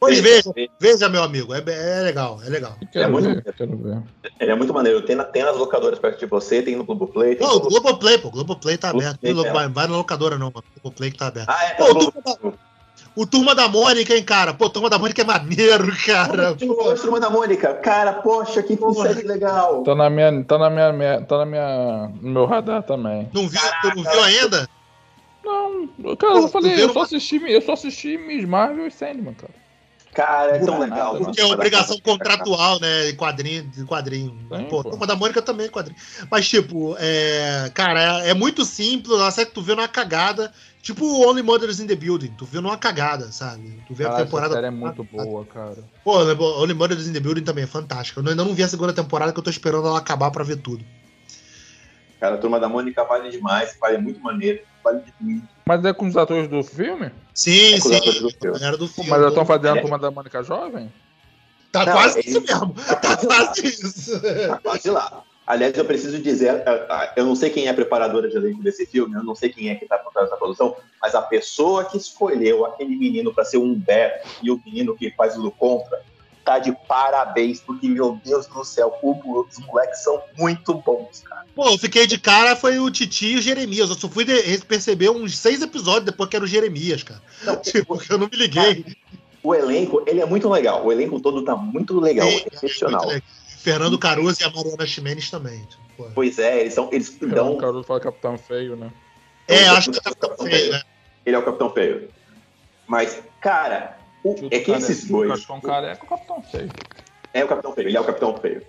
Pois 0.00 0.18
veja, 0.18 0.52
veja, 0.80 1.08
meu 1.08 1.22
amigo. 1.22 1.54
É, 1.54 1.58
é 1.60 2.02
legal, 2.02 2.40
é 2.44 2.50
legal. 2.50 2.76
é 2.92 3.06
muito, 3.06 3.28
ver, 3.28 3.54
quero 3.54 3.76
ver. 3.76 4.02
Ele 4.40 4.50
é 4.50 4.54
muito 4.56 4.74
maneiro. 4.74 5.00
Tem, 5.02 5.14
na, 5.14 5.24
tem 5.24 5.44
nas 5.44 5.56
locadoras 5.56 6.00
perto 6.00 6.18
de 6.18 6.26
você, 6.26 6.60
tem 6.60 6.74
no 6.74 6.84
Globoplay. 6.84 7.36
Tem 7.36 7.46
não, 7.46 7.54
o 7.54 7.60
Globoplay, 7.60 8.18
pô. 8.18 8.30
Globoplay 8.30 8.76
tá 8.76 8.90
aberto. 8.90 9.20
Globoplay, 9.20 9.52
vai, 9.52 9.68
vai, 9.68 9.86
na 9.86 9.96
locadora, 9.96 10.36
não, 10.36 10.52
mano. 10.52 10.64
O 10.76 10.80
Globoplay 10.80 11.12
que 11.12 11.18
tá 11.18 11.28
aberto. 11.28 11.48
Ah, 11.48 11.64
é, 11.64 11.74
pô, 11.74 11.94
turma 11.94 12.22
da, 12.22 12.52
o 13.16 13.26
Turma 13.26 13.54
da 13.54 13.66
Mônica, 13.66 14.14
hein, 14.14 14.22
cara? 14.22 14.52
Pô, 14.52 14.68
Turma 14.68 14.90
da 14.90 14.98
Mônica 14.98 15.22
é 15.22 15.24
maneiro, 15.24 15.90
cara. 16.04 16.54
Pô, 16.54 16.94
Turma 16.94 17.18
da 17.18 17.30
Mônica, 17.30 17.72
cara, 17.74 18.12
poxa, 18.12 18.62
que 18.62 18.76
série 18.76 19.26
legal. 19.26 19.82
Tá 19.82 19.94
na 19.94 20.10
minha, 20.10 20.44
tá 20.44 20.58
na 20.58 20.70
minha, 20.70 21.22
tá 21.22 21.38
na 21.38 21.46
minha, 21.46 22.10
no 22.20 22.30
meu 22.30 22.44
radar 22.44 22.82
também. 22.82 23.28
Não 23.32 23.48
viu, 23.48 23.60
tu 23.80 23.96
não 23.96 24.02
viu 24.02 24.22
ainda? 24.22 24.68
Não, 25.42 26.16
cara, 26.16 26.38
eu 26.38 26.48
falei, 26.48 26.82
eu 26.82 26.92
só, 26.92 27.02
assisti, 27.02 27.40
eu 27.46 27.62
só 27.62 27.72
assisti 27.72 28.18
Miss 28.18 28.44
Marvel 28.44 28.86
e 28.86 28.90
Sandman, 28.90 29.34
cara. 29.34 29.66
Cara, 30.12 30.56
é 30.56 30.58
tão 30.60 30.78
legal. 30.78 31.16
Porque 31.18 31.38
é 31.38 31.44
obrigação 31.44 31.98
contratual, 32.00 32.80
né? 32.80 33.12
Quadrinho, 33.12 33.64
de 33.64 33.84
quadrinho. 33.84 34.34
Sim, 34.50 34.64
pô, 34.64 34.82
pô. 34.82 34.90
Turma 34.90 35.06
da 35.06 35.14
Mônica 35.14 35.42
também 35.42 35.66
é 35.66 35.68
quadrinho. 35.68 35.98
Mas, 36.30 36.48
tipo, 36.48 36.96
é, 36.98 37.70
cara, 37.74 38.24
é, 38.24 38.30
é 38.30 38.34
muito 38.34 38.64
simples. 38.64 39.20
A 39.20 39.30
série 39.30 39.48
que 39.48 39.54
tu 39.54 39.60
vê 39.60 39.74
numa 39.74 39.86
cagada. 39.86 40.50
Tipo 40.87 41.05
Only 41.26 41.43
Mothers 41.43 41.80
in 41.80 41.89
the 41.89 41.97
Building. 41.97 42.32
Tu 42.39 42.45
vê 42.45 42.61
numa 42.61 42.78
cagada, 42.78 43.32
sabe? 43.32 43.82
Tu 43.89 43.93
vê 43.93 44.05
cara, 44.05 44.18
a 44.18 44.24
temporada. 44.24 44.55
Essa 44.55 44.55
série 44.55 44.66
é 44.68 44.70
muito 44.70 45.03
boa, 45.03 45.45
cara. 45.45 45.78
Pô, 46.05 46.16
Only 46.62 46.74
Mothers 46.74 47.09
in 47.09 47.12
the 47.12 47.18
Building 47.18 47.43
também 47.43 47.64
é 47.64 47.66
fantástica. 47.66 48.20
Eu 48.20 48.28
ainda 48.28 48.45
não 48.45 48.55
vi 48.55 48.62
a 48.62 48.68
segunda 48.68 48.93
temporada 48.93 49.32
que 49.32 49.39
eu 49.41 49.43
tô 49.43 49.51
esperando 49.51 49.89
ela 49.89 49.99
acabar 49.99 50.30
pra 50.30 50.45
ver 50.45 50.59
tudo. 50.59 50.84
Cara, 52.20 52.37
a 52.37 52.39
Turma 52.39 52.61
da 52.61 52.68
Mônica 52.68 53.03
vale 53.03 53.30
demais, 53.30 53.76
vale 53.80 53.99
muito 53.99 54.20
maneiro, 54.20 54.61
vale 54.84 55.03
muito. 55.18 55.49
Mas 55.66 55.84
é 55.84 55.93
com 55.93 56.07
os 56.07 56.16
atores 56.16 56.47
do 56.47 56.62
filme? 56.62 57.11
Sim, 57.34 57.74
é 57.74 57.80
sim. 57.80 58.20
Do 58.20 58.30
filme. 58.30 58.62
Era 58.62 58.76
do 58.76 58.87
filme. 58.87 59.11
Mas 59.11 59.22
já 59.22 59.28
estão 59.30 59.45
fazendo 59.45 59.78
a 59.78 59.80
Turma 59.80 59.99
da 59.99 60.12
Mônica 60.12 60.41
jovem? 60.45 60.93
Tá 61.72 61.84
não, 61.84 61.95
quase 61.95 62.20
ele... 62.20 62.28
isso 62.28 62.41
mesmo. 62.43 62.74
Tá, 62.74 62.95
tá 62.95 63.16
quase 63.16 63.66
isso. 63.66 64.20
Tá 64.20 64.59
quase 64.62 64.89
lá. 64.89 65.24
Aliás, 65.47 65.76
eu 65.76 65.84
preciso 65.84 66.18
dizer, 66.18 66.64
eu 67.14 67.24
não 67.24 67.36
sei 67.36 67.51
quem 67.51 67.66
é 67.66 67.70
a 67.70 67.74
preparadora 67.74 68.28
de 68.28 68.36
elenco 68.36 68.62
desse 68.62 68.84
filme, 68.84 69.14
eu 69.14 69.22
não 69.22 69.34
sei 69.34 69.49
quem 69.49 69.68
é 69.68 69.76
que 69.76 69.84
está 69.84 69.97
por 69.97 70.12
trás 70.12 70.28
da 70.28 70.36
produção, 70.36 70.76
mas 71.01 71.14
a 71.14 71.22
pessoa 71.22 71.84
que 71.84 71.97
escolheu 71.97 72.66
aquele 72.66 72.97
menino 72.97 73.32
para 73.32 73.44
ser 73.44 73.59
o 73.59 73.62
Humberto 73.62 74.28
e 74.42 74.51
o 74.51 74.61
menino 74.66 74.97
que 74.97 75.12
faz 75.12 75.36
o 75.36 75.42
do 75.42 75.53
contra, 75.53 76.03
tá 76.44 76.59
de 76.59 76.72
parabéns, 76.88 77.61
porque, 77.61 77.88
meu 77.88 78.20
Deus 78.24 78.47
do 78.47 78.64
céu, 78.64 78.92
os 79.03 79.59
moleques 79.66 80.03
são 80.03 80.20
muito 80.36 80.74
bons, 80.74 81.22
cara. 81.24 81.44
Pô, 81.55 81.68
eu 81.70 81.78
fiquei 81.78 82.07
de 82.07 82.18
cara, 82.18 82.57
foi 82.57 82.78
o 82.78 82.90
Titi 82.90 83.34
e 83.34 83.36
o 83.36 83.42
Jeremias. 83.42 83.88
Eu 83.88 83.97
só 83.97 84.09
fui 84.09 84.24
perceber 84.66 85.11
uns 85.11 85.38
seis 85.38 85.62
episódios 85.62 86.07
depois 86.07 86.28
que 86.28 86.36
era 86.36 86.44
o 86.44 86.49
Jeremias, 86.49 87.03
cara. 87.03 87.22
Não, 87.44 87.57
tipo, 87.62 88.01
eu 88.11 88.18
não 88.18 88.28
me 88.30 88.36
liguei. 88.36 88.84
O 89.42 89.55
elenco, 89.55 90.03
ele 90.07 90.20
é 90.20 90.26
muito 90.26 90.49
legal. 90.49 90.84
O 90.84 90.92
elenco 90.92 91.20
todo 91.20 91.42
tá 91.44 91.57
muito 91.57 91.99
legal, 92.01 92.28
é, 92.28 92.47
excepcional. 92.53 93.05
É 93.05 93.07
legal. 93.14 93.22
Fernando 93.66 93.98
Caruso 93.98 94.40
e 94.40 94.44
a 94.44 94.50
Mariana 94.50 94.86
Ximenes 94.86 95.28
também. 95.28 95.58
Tipo, 95.64 96.08
pois 96.14 96.38
é, 96.38 96.60
eles 96.60 96.74
são. 96.74 96.88
Eles 96.92 97.08
Fernando 97.08 97.34
dão... 97.34 97.56
Caruso 97.58 97.82
fala 97.82 97.98
Capitão 97.98 98.38
Feio, 98.38 98.76
né? 98.76 98.92
É, 99.48 99.66
acho 99.66 99.90
que 99.90 99.96
é 99.96 100.00
o 100.00 100.04
Capitão, 100.04 100.36
Feio, 100.36 100.50
feio, 100.50 100.72
né? 100.72 100.82
Ele 101.24 101.34
é 101.34 101.38
o 101.40 101.42
Capitão 101.42 101.70
Feio. 101.70 102.08
Mas, 102.86 103.20
cara, 103.40 103.98
o... 104.22 104.36
é 104.52 104.60
que 104.60 104.70
esses 104.70 105.06
dois. 105.06 105.28
O 105.28 105.34
Capitão 105.34 105.60
Careca 105.60 106.00
é 106.00 106.04
o 106.04 106.08
Capitão 106.08 106.42
Feio. 106.42 106.70
É 107.34 107.44
o 107.44 107.48
Capitão 107.48 107.72
Feio, 107.72 107.88
ele 107.88 107.96
é 107.96 108.00
o 108.00 108.04
Capitão 108.04 108.36
Feio. 108.36 108.62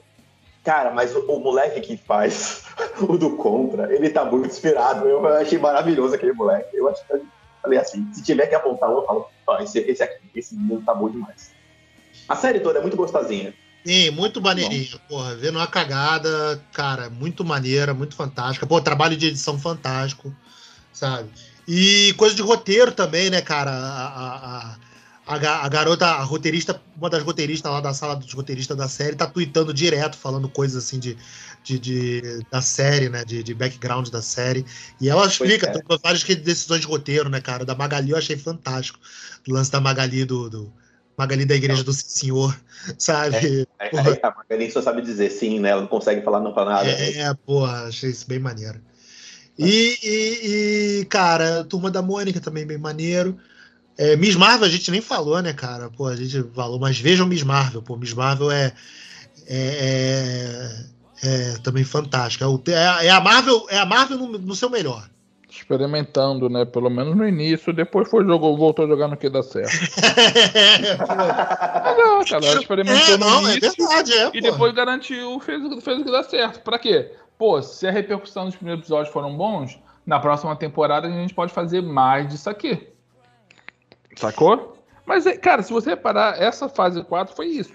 Cara, 0.64 0.92
mas 0.92 1.16
o, 1.16 1.20
o, 1.32 1.40
moleque 1.40 1.80
que 1.80 1.96
faz 1.96 2.66
o 3.00 3.18
do 3.20 3.38
Contra, 3.38 3.94
ele 3.94 4.10
tá 4.10 4.26
muito 4.26 4.48
inspirado. 4.48 5.08
Eu 5.08 5.28
achei 5.28 5.60
maravilhoso 5.60 6.16
aquele 6.16 6.34
moleque. 6.34 6.76
Eu 6.76 6.90
acho 6.90 7.06
que 7.06 7.22
falei 7.62 7.78
assim, 7.78 8.12
se 8.14 8.24
tiver 8.24 8.48
que 8.48 8.56
apontar 8.56 8.90
um, 8.90 8.98
eu 8.98 9.06
falo, 9.06 9.30
ó, 9.46 9.60
esse, 9.60 9.78
esse 9.78 10.02
aqui, 10.02 10.22
esse 10.34 10.56
menino 10.56 10.82
tá 10.82 10.96
bom 10.96 11.08
demais. 11.08 11.52
A 12.28 12.36
série 12.36 12.60
toda 12.60 12.80
é 12.80 12.82
muito 12.82 12.98
gostosinha. 12.98 13.54
Sim, 13.88 14.12
muito 14.12 14.42
maneirinho, 14.42 15.00
porra. 15.08 15.34
Vendo 15.38 15.56
uma 15.58 15.66
cagada, 15.66 16.62
cara, 16.74 17.10
muito 17.10 17.46
maneira, 17.46 17.94
muito 17.94 18.16
fantástica. 18.16 18.68
Pô, 18.68 18.82
trabalho 18.82 19.16
de 19.16 19.28
edição 19.28 19.58
fantástico, 19.58 20.36
sabe? 20.92 21.30
E 21.66 22.14
coisa 22.18 22.36
de 22.36 22.42
roteiro 22.42 22.92
também, 22.92 23.30
né, 23.30 23.40
cara? 23.40 23.72
A, 23.72 24.08
a, 24.08 24.76
a, 25.26 25.66
a, 25.66 25.70
garota, 25.70 26.06
a 26.06 26.22
roteirista, 26.22 26.82
uma 26.98 27.10
das 27.10 27.24
roteiristas 27.24 27.72
lá 27.72 27.80
da 27.80 27.94
sala 27.94 28.18
dos 28.18 28.34
roteiristas 28.34 28.76
da 28.76 28.90
série, 28.90 29.16
tá 29.16 29.26
tweetando 29.26 29.74
direto, 29.74 30.18
falando 30.18 30.50
coisas 30.50 30.84
assim 30.84 31.00
de, 31.00 31.18
de, 31.64 31.80
de 31.80 32.46
da 32.52 32.62
série, 32.62 33.08
né? 33.08 33.24
De, 33.24 33.42
de, 33.42 33.54
background 33.54 34.10
da 34.10 34.22
série. 34.22 34.66
E 35.00 35.08
ela 35.10 35.26
explica 35.26 35.66
é. 35.70 35.98
várias 36.04 36.24
decisões 36.24 36.82
de 36.82 36.88
roteiro, 36.88 37.30
né, 37.30 37.40
cara? 37.40 37.64
Da 37.64 37.74
Magali 37.74 38.12
eu 38.12 38.18
achei 38.18 38.36
fantástico. 38.36 39.00
O 39.48 39.54
lance 39.54 39.72
da 39.72 39.80
Magali 39.80 40.26
do, 40.26 40.50
do 40.50 40.74
Magali 41.18 41.46
da 41.46 41.56
igreja 41.56 41.84
do 41.84 41.92
senhor, 41.92 42.56
sabe? 42.98 43.36
É, 43.80 43.88
é, 43.88 43.96
é, 43.96 44.20
a 44.22 44.36
Magali 44.36 44.70
só 44.72 44.82
sabe 44.82 45.02
dizer 45.02 45.32
sim, 45.32 45.60
né? 45.60 45.70
Ela 45.70 45.82
não 45.82 45.88
consegue 45.88 46.22
falar 46.22 46.40
não 46.40 46.54
pra 46.54 46.64
nada. 46.64 46.88
É, 46.88 47.34
porra, 47.34 47.86
achei 47.86 48.12
isso 48.12 48.28
bem 48.28 48.38
maneiro. 48.38 48.80
E, 49.58 49.98
e, 50.04 51.00
e, 51.02 51.06
cara, 51.06 51.64
Turma 51.64 51.90
da 51.90 52.04
Mônica 52.04 52.40
também 52.40 52.68
bem 52.68 52.78
maneiro. 52.78 53.36
É, 53.98 54.16
Miss 54.16 54.36
Marvel 54.36 54.68
a 54.68 54.70
gente 54.70 54.92
nem 54.92 55.02
falou, 55.02 55.42
né, 55.42 55.52
cara? 55.54 55.90
Pô, 55.90 56.06
a 56.06 56.16
gente 56.16 56.44
falou, 56.54 56.80
mas 56.80 57.00
vejam 57.00 57.26
Miss 57.26 57.42
Marvel. 57.42 57.82
Pô, 57.82 57.98
Miss 57.98 58.14
Marvel 58.14 58.52
é, 58.52 58.72
é, 59.48 60.72
é, 61.24 61.28
é 61.28 61.58
também 61.64 61.84
fantástica. 61.84 62.46
É, 62.68 63.08
é, 63.08 63.10
a 63.10 63.20
Marvel, 63.20 63.66
é 63.70 63.80
a 63.80 63.86
Marvel 63.88 64.20
no, 64.20 64.38
no 64.38 64.56
seu 64.56 64.70
melhor 64.70 65.10
experimentando, 65.58 66.50
né? 66.50 66.66
Pelo 66.66 66.90
menos 66.90 67.16
no 67.16 67.28
início, 67.28 67.74
depois 67.74 68.10
foi 68.10 68.26
jogou, 68.26 68.58
voltou 68.58 68.86
a 68.86 68.88
jogar 68.88 69.08
no 69.08 69.18
que 69.18 69.30
dá 69.30 69.44
certo. 69.44 69.72
não, 71.98 72.24
cara, 72.26 72.46
ela 72.46 72.60
experimentou 72.60 73.16
é, 73.16 73.18
não, 73.18 73.42
no 73.42 73.50
é 73.50 73.58
início 73.58 73.84
é 73.84 73.88
verdade, 73.88 74.14
é, 74.14 74.32
e 74.34 74.42
depois 74.42 74.74
garantiu, 74.74 75.40
fez, 75.40 75.62
fez 75.84 76.00
o 76.00 76.04
que 76.04 76.12
dá 76.12 76.24
certo. 76.24 76.62
Pra 76.62 76.80
quê? 76.80 77.12
Pô, 77.38 77.62
se 77.62 77.88
a 77.88 77.92
repercussão 77.92 78.46
dos 78.46 78.56
primeiros 78.56 78.82
episódios 78.84 79.14
foram 79.14 79.36
bons, 79.36 79.80
na 80.06 80.20
próxima 80.20 80.56
temporada 80.56 81.08
a 81.08 81.12
gente 81.12 81.34
pode 81.34 81.54
fazer 81.54 81.82
mais 81.82 82.28
disso 82.30 82.50
aqui. 82.50 82.88
Sacou? 84.16 84.78
Mas, 85.06 85.26
cara, 85.38 85.62
se 85.62 85.72
você 85.72 85.92
reparar, 85.92 86.42
essa 86.42 86.68
fase 86.68 87.04
4 87.04 87.36
foi 87.36 87.48
isso. 87.48 87.74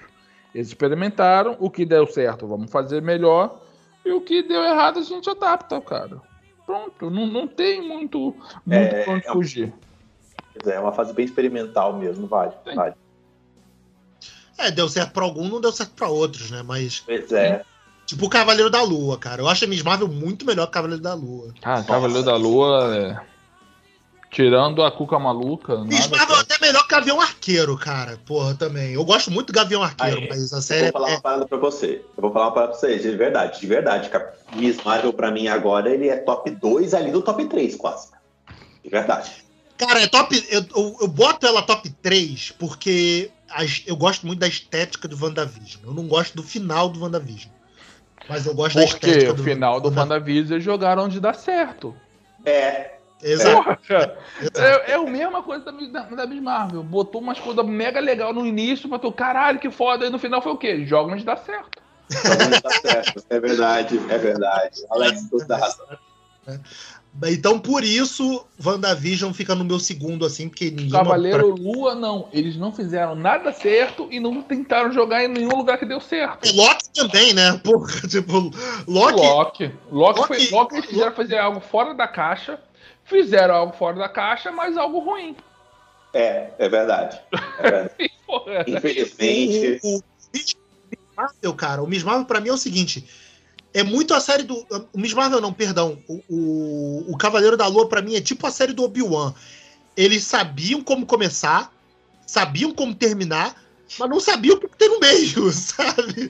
Eles 0.54 0.68
experimentaram, 0.68 1.56
o 1.58 1.70
que 1.70 1.84
deu 1.84 2.06
certo, 2.06 2.46
vamos 2.46 2.70
fazer 2.70 3.00
melhor. 3.00 3.60
E 4.04 4.12
o 4.12 4.20
que 4.20 4.42
deu 4.42 4.62
errado, 4.62 4.98
a 4.98 5.02
gente 5.02 5.30
adapta, 5.30 5.80
cara. 5.80 6.20
Pronto, 6.66 7.10
não, 7.10 7.26
não 7.26 7.46
tem 7.48 7.80
muito, 7.80 8.36
muito 8.64 8.72
é, 8.72 9.04
pra 9.04 9.14
onde 9.14 9.26
é 9.26 9.32
fugir. 9.32 9.72
É 10.64 10.78
uma 10.78 10.92
fase 10.92 11.12
bem 11.12 11.24
experimental 11.24 11.96
mesmo, 11.96 12.26
vale, 12.26 12.52
vale. 12.74 12.94
É, 14.58 14.70
deu 14.70 14.88
certo 14.88 15.12
pra 15.12 15.24
algum, 15.24 15.48
não 15.48 15.60
deu 15.60 15.72
certo 15.72 15.92
pra 15.94 16.08
outros, 16.08 16.50
né? 16.50 16.62
Mas. 16.62 17.00
Pois 17.00 17.32
é. 17.32 17.64
Tipo 18.06 18.26
o 18.26 18.30
Cavaleiro 18.30 18.68
da 18.68 18.82
Lua, 18.82 19.16
cara. 19.18 19.40
Eu 19.40 19.48
acho 19.48 19.64
a 19.64 19.68
Miss 19.68 19.82
Marvel 19.82 20.08
muito 20.08 20.44
melhor 20.44 20.66
que 20.66 20.70
o 20.70 20.74
Cavaleiro 20.74 21.02
da 21.02 21.14
Lua. 21.14 21.52
Ah, 21.62 21.76
Nossa, 21.76 21.84
Cavaleiro 21.84 22.22
da 22.24 22.36
Lua 22.36 22.96
é. 22.96 23.31
Tirando 24.32 24.82
a 24.82 24.90
Cuca 24.90 25.18
Maluca. 25.18 25.84
Miss 25.84 26.08
Marvel 26.08 26.36
é 26.36 26.40
até 26.40 26.58
melhor 26.58 26.82
que 26.84 26.94
Gavião 26.94 27.20
Arqueiro, 27.20 27.76
cara. 27.76 28.18
Porra, 28.24 28.54
também. 28.54 28.94
Eu 28.94 29.04
gosto 29.04 29.30
muito 29.30 29.48
do 29.48 29.52
Gavião 29.52 29.82
Arqueiro, 29.82 30.20
Aí, 30.20 30.28
mas 30.30 30.54
a 30.54 30.62
série. 30.62 30.86
Eu 30.86 30.92
vou 30.92 31.02
falar 31.02 31.10
é... 31.10 31.14
uma 31.16 31.20
parada 31.20 31.46
pra 31.46 31.58
você. 31.58 32.02
Eu 32.16 32.22
vou 32.22 32.32
falar 32.32 32.46
uma 32.46 32.52
parada 32.52 32.72
pra 32.72 32.80
você, 32.80 32.98
de 32.98 33.14
verdade, 33.14 33.60
de 33.60 33.66
verdade. 33.66 34.10
Miss 34.56 34.82
Marvel, 34.82 35.12
pra 35.12 35.30
mim, 35.30 35.48
agora, 35.48 35.90
ele 35.90 36.08
é 36.08 36.16
top 36.16 36.50
2 36.50 36.94
ali 36.94 37.10
do 37.10 37.20
top 37.20 37.44
3, 37.44 37.76
quase. 37.76 38.08
De 38.82 38.88
verdade. 38.88 39.30
Cara, 39.76 40.00
é 40.00 40.06
top. 40.06 40.46
Eu, 40.50 40.64
eu, 40.74 40.96
eu 41.02 41.08
boto 41.08 41.46
ela 41.46 41.60
top 41.60 41.90
3 42.02 42.52
porque 42.52 43.30
eu 43.86 43.96
gosto 43.96 44.26
muito 44.26 44.38
da 44.38 44.48
estética 44.48 45.06
do 45.06 45.22
WandaVision. 45.22 45.84
Eu 45.84 45.92
não 45.92 46.08
gosto 46.08 46.34
do 46.34 46.42
final 46.42 46.88
do 46.88 47.02
WandaVision. 47.02 47.52
Mas 48.26 48.46
eu 48.46 48.54
gosto 48.54 48.78
porque 48.78 48.86
da 48.86 48.94
estética. 48.94 49.34
Porque 49.34 49.42
o 49.42 49.44
final 49.44 49.78
do, 49.78 49.90
do 49.90 50.00
WandaVision 50.00 50.52
eles 50.52 50.64
jogaram 50.64 51.04
onde 51.04 51.20
dá 51.20 51.34
certo. 51.34 51.94
É, 52.46 52.92
Exato. 53.22 53.78
É, 54.54 54.92
é 54.92 54.94
a 54.94 55.02
mesma 55.04 55.42
coisa 55.42 55.64
da, 55.64 55.72
da, 55.72 56.02
da 56.02 56.26
Miss 56.26 56.42
Marvel. 56.42 56.82
Botou 56.82 57.20
umas 57.20 57.38
coisas 57.38 57.64
mega 57.64 58.00
legal 58.00 58.34
no 58.34 58.44
início, 58.44 58.88
pra 58.88 58.98
tu, 58.98 59.12
caralho, 59.12 59.60
que 59.60 59.70
foda. 59.70 60.06
E 60.06 60.10
no 60.10 60.18
final 60.18 60.42
foi 60.42 60.52
o 60.52 60.56
quê? 60.56 60.84
Joga 60.84 61.12
onde 61.12 61.24
dá 61.24 61.36
certo. 61.36 61.80
Joga 62.10 62.44
onde 62.46 62.60
dá 62.60 62.70
certo. 62.70 63.24
É 63.30 63.38
verdade, 63.38 64.00
é 64.08 64.18
verdade. 64.18 64.84
Alex, 64.90 65.28
tu 65.30 65.38
dá 65.46 65.56
razão. 65.56 65.86
Então, 67.24 67.58
por 67.58 67.84
isso, 67.84 68.44
WandaVision 68.64 69.32
fica 69.32 69.54
no 69.54 69.64
meu 69.64 69.78
segundo, 69.78 70.24
assim, 70.24 70.48
porque 70.48 70.70
ninguém. 70.70 70.90
Cavaleiro 70.90 71.54
pra... 71.54 71.62
Lua, 71.62 71.94
não. 71.94 72.26
Eles 72.32 72.56
não 72.56 72.72
fizeram 72.72 73.14
nada 73.14 73.52
certo 73.52 74.08
e 74.10 74.18
não 74.18 74.42
tentaram 74.42 74.90
jogar 74.90 75.22
em 75.22 75.28
nenhum 75.28 75.54
lugar 75.54 75.78
que 75.78 75.84
deu 75.84 76.00
certo. 76.00 76.48
E 76.48 76.52
Loki 76.56 76.90
também, 76.94 77.34
né? 77.34 77.60
Porra, 77.62 78.00
tipo, 78.08 78.50
Loki. 78.88 79.20
Loki. 79.20 79.20
Loki, 79.20 79.72
Loki, 79.90 80.26
foi, 80.26 80.48
Loki 80.50 80.74
eles 80.74 80.86
fizeram 80.86 81.12
fazer 81.14 81.38
algo 81.38 81.60
fora 81.60 81.94
da 81.94 82.08
caixa 82.08 82.58
fizeram 83.04 83.54
algo 83.54 83.76
fora 83.76 83.96
da 83.96 84.08
caixa, 84.08 84.50
mas 84.50 84.76
algo 84.76 84.98
ruim. 84.98 85.36
É, 86.12 86.50
é 86.58 86.68
verdade. 86.68 87.20
É 87.58 87.62
verdade. 87.62 87.94
Infelizmente. 88.66 89.80
O, 89.82 89.98
o, 89.98 90.02
Miss 90.34 90.56
Marvel, 91.16 91.54
cara, 91.54 91.82
o 91.82 91.86
Miss 91.86 92.02
Marvel 92.02 92.26
pra 92.26 92.40
mim 92.40 92.48
é 92.48 92.52
o 92.52 92.58
seguinte. 92.58 93.06
É 93.74 93.82
muito 93.82 94.12
a 94.12 94.20
série 94.20 94.42
do. 94.42 94.66
O 94.92 94.98
Miss 94.98 95.14
Marvel, 95.14 95.40
não, 95.40 95.52
perdão. 95.52 95.98
O, 96.06 96.22
o, 96.28 97.12
o 97.12 97.16
Cavaleiro 97.16 97.56
da 97.56 97.66
Lua, 97.66 97.88
para 97.88 98.02
mim, 98.02 98.14
é 98.14 98.20
tipo 98.20 98.46
a 98.46 98.50
série 98.50 98.72
do 98.72 98.84
Obi-Wan. 98.84 99.32
Eles 99.96 100.24
sabiam 100.24 100.82
como 100.82 101.06
começar, 101.06 101.72
sabiam 102.26 102.72
como 102.72 102.94
terminar, 102.94 103.54
mas 103.98 104.10
não 104.10 104.20
sabiam 104.20 104.56
o 104.56 104.60
que 104.60 104.68
ter 104.76 104.88
no 104.88 105.00
meio, 105.00 105.50
sabe? 105.52 106.28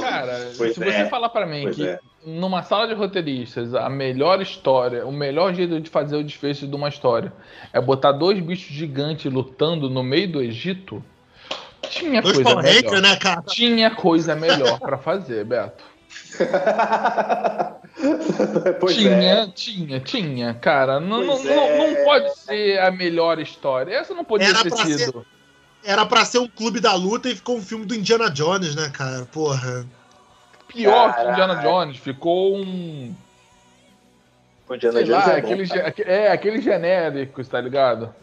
Cara, 0.00 0.52
pois 0.56 0.74
se 0.74 0.82
é. 0.82 1.04
você 1.04 1.10
falar 1.10 1.28
para 1.28 1.46
mim 1.46 1.62
pois 1.64 1.76
que 1.76 1.86
é 1.86 1.98
numa 2.24 2.62
sala 2.62 2.86
de 2.86 2.94
roteiristas, 2.94 3.74
a 3.74 3.88
melhor 3.88 4.42
história, 4.42 5.06
o 5.06 5.12
melhor 5.12 5.54
jeito 5.54 5.80
de 5.80 5.88
fazer 5.88 6.16
o 6.16 6.24
desfecho 6.24 6.66
de 6.66 6.74
uma 6.74 6.88
história 6.88 7.32
é 7.72 7.80
botar 7.80 8.12
dois 8.12 8.38
bichos 8.40 8.74
gigantes 8.74 9.32
lutando 9.32 9.88
no 9.88 10.02
meio 10.02 10.30
do 10.30 10.42
Egito. 10.42 11.02
Tinha 11.88 12.20
dois 12.20 12.36
coisa 12.36 12.56
melhor. 12.60 13.00
né, 13.00 13.16
cara? 13.16 13.42
Tinha 13.42 13.90
coisa 13.90 14.36
melhor 14.36 14.78
para 14.78 14.98
fazer, 14.98 15.44
Beto. 15.44 15.82
tinha, 18.88 19.10
é. 19.10 19.46
tinha, 19.46 20.00
tinha, 20.00 20.54
cara. 20.54 20.98
Não, 21.00 21.22
não, 21.24 21.38
é. 21.38 21.56
não, 21.56 21.78
não, 21.78 22.04
pode 22.04 22.36
ser 22.38 22.80
a 22.80 22.90
melhor 22.90 23.38
história. 23.38 23.94
Essa 23.94 24.12
não 24.12 24.24
podia 24.24 24.48
Era 24.48 24.62
ter 24.62 24.72
sido. 24.72 24.98
Ser, 24.98 25.39
era 25.84 26.04
pra 26.06 26.24
ser 26.24 26.38
um 26.38 26.48
clube 26.48 26.80
da 26.80 26.94
luta 26.94 27.28
e 27.28 27.34
ficou 27.34 27.56
um 27.56 27.62
filme 27.62 27.86
do 27.86 27.94
Indiana 27.94 28.30
Jones, 28.30 28.74
né, 28.74 28.90
cara? 28.90 29.26
Porra. 29.26 29.86
Pior 30.68 31.10
Caraca. 31.10 31.24
que 31.24 31.30
Indiana 31.30 31.54
Jones, 31.56 31.96
ficou 31.96 32.56
um. 32.56 33.14
O 34.68 34.74
Indiana 34.74 35.02
Jones 35.02 35.26
lá, 35.26 35.32
é, 35.32 35.38
aquele, 35.38 35.68
é, 36.04 36.32
aquele 36.32 36.60
genérico, 36.60 37.44
tá 37.44 37.60
ligado? 37.60 38.14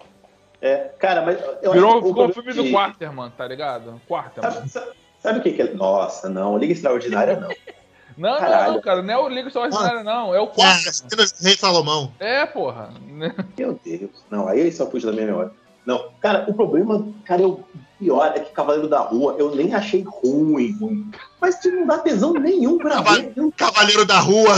É, 0.62 0.90
cara, 1.00 1.22
mas. 1.24 1.40
Eu 1.62 1.74
Virou, 1.74 2.04
ficou 2.04 2.30
o 2.30 2.34
filme 2.34 2.54
que... 2.54 2.64
do 2.64 2.72
Quarterman, 2.72 3.32
tá 3.32 3.48
ligado? 3.48 4.02
Quarterman. 4.08 4.68
Sabe, 4.68 4.92
sabe, 5.22 5.40
o 5.40 5.42
que, 5.42 5.52
que 5.52 5.62
é? 5.62 5.74
Nossa, 5.74 6.30
não, 6.30 6.58
Liga 6.58 6.74
Extraordinária 6.74 7.38
não. 7.40 7.50
Não, 8.18 8.40
Caralho. 8.40 8.74
não, 8.74 8.82
cara, 8.82 9.02
não 9.04 9.14
é 9.14 9.18
o 9.18 9.30
Liga 9.30 9.48
Extraordinária, 9.48 10.00
ah, 10.00 10.04
não, 10.04 10.34
é 10.34 10.40
o 10.40 10.48
Quarterman. 10.48 11.28
É, 11.42 11.44
Rei 11.44 11.58
Salomão. 11.58 12.12
É, 12.20 12.46
porra. 12.46 12.92
Meu 13.06 13.80
Deus, 13.84 14.10
não, 14.32 14.48
aí 14.48 14.72
só 14.72 14.86
puxa 14.86 15.08
da 15.08 15.14
minha 15.14 15.28
memória. 15.28 15.52
Não, 15.88 16.10
cara, 16.20 16.44
o 16.50 16.54
problema, 16.54 17.08
cara, 17.24 17.42
é 17.42 17.46
o 17.46 17.64
pior 17.98 18.34
é 18.36 18.42
que 18.42 18.52
Cavaleiro 18.52 18.90
da 18.90 19.00
Rua 19.00 19.38
eu 19.40 19.56
nem 19.56 19.74
achei 19.74 20.04
ruim, 20.06 20.78
ruim. 20.78 21.10
Mas 21.40 21.56
tipo, 21.56 21.78
não 21.78 21.88
dá 21.88 22.00
tesão 22.00 22.34
nenhum 22.34 22.78
pra 22.78 22.96
Caval 22.96 23.16
ver. 23.16 23.34
Cavaleiro 23.56 24.06
da 24.06 24.20
Rua. 24.20 24.54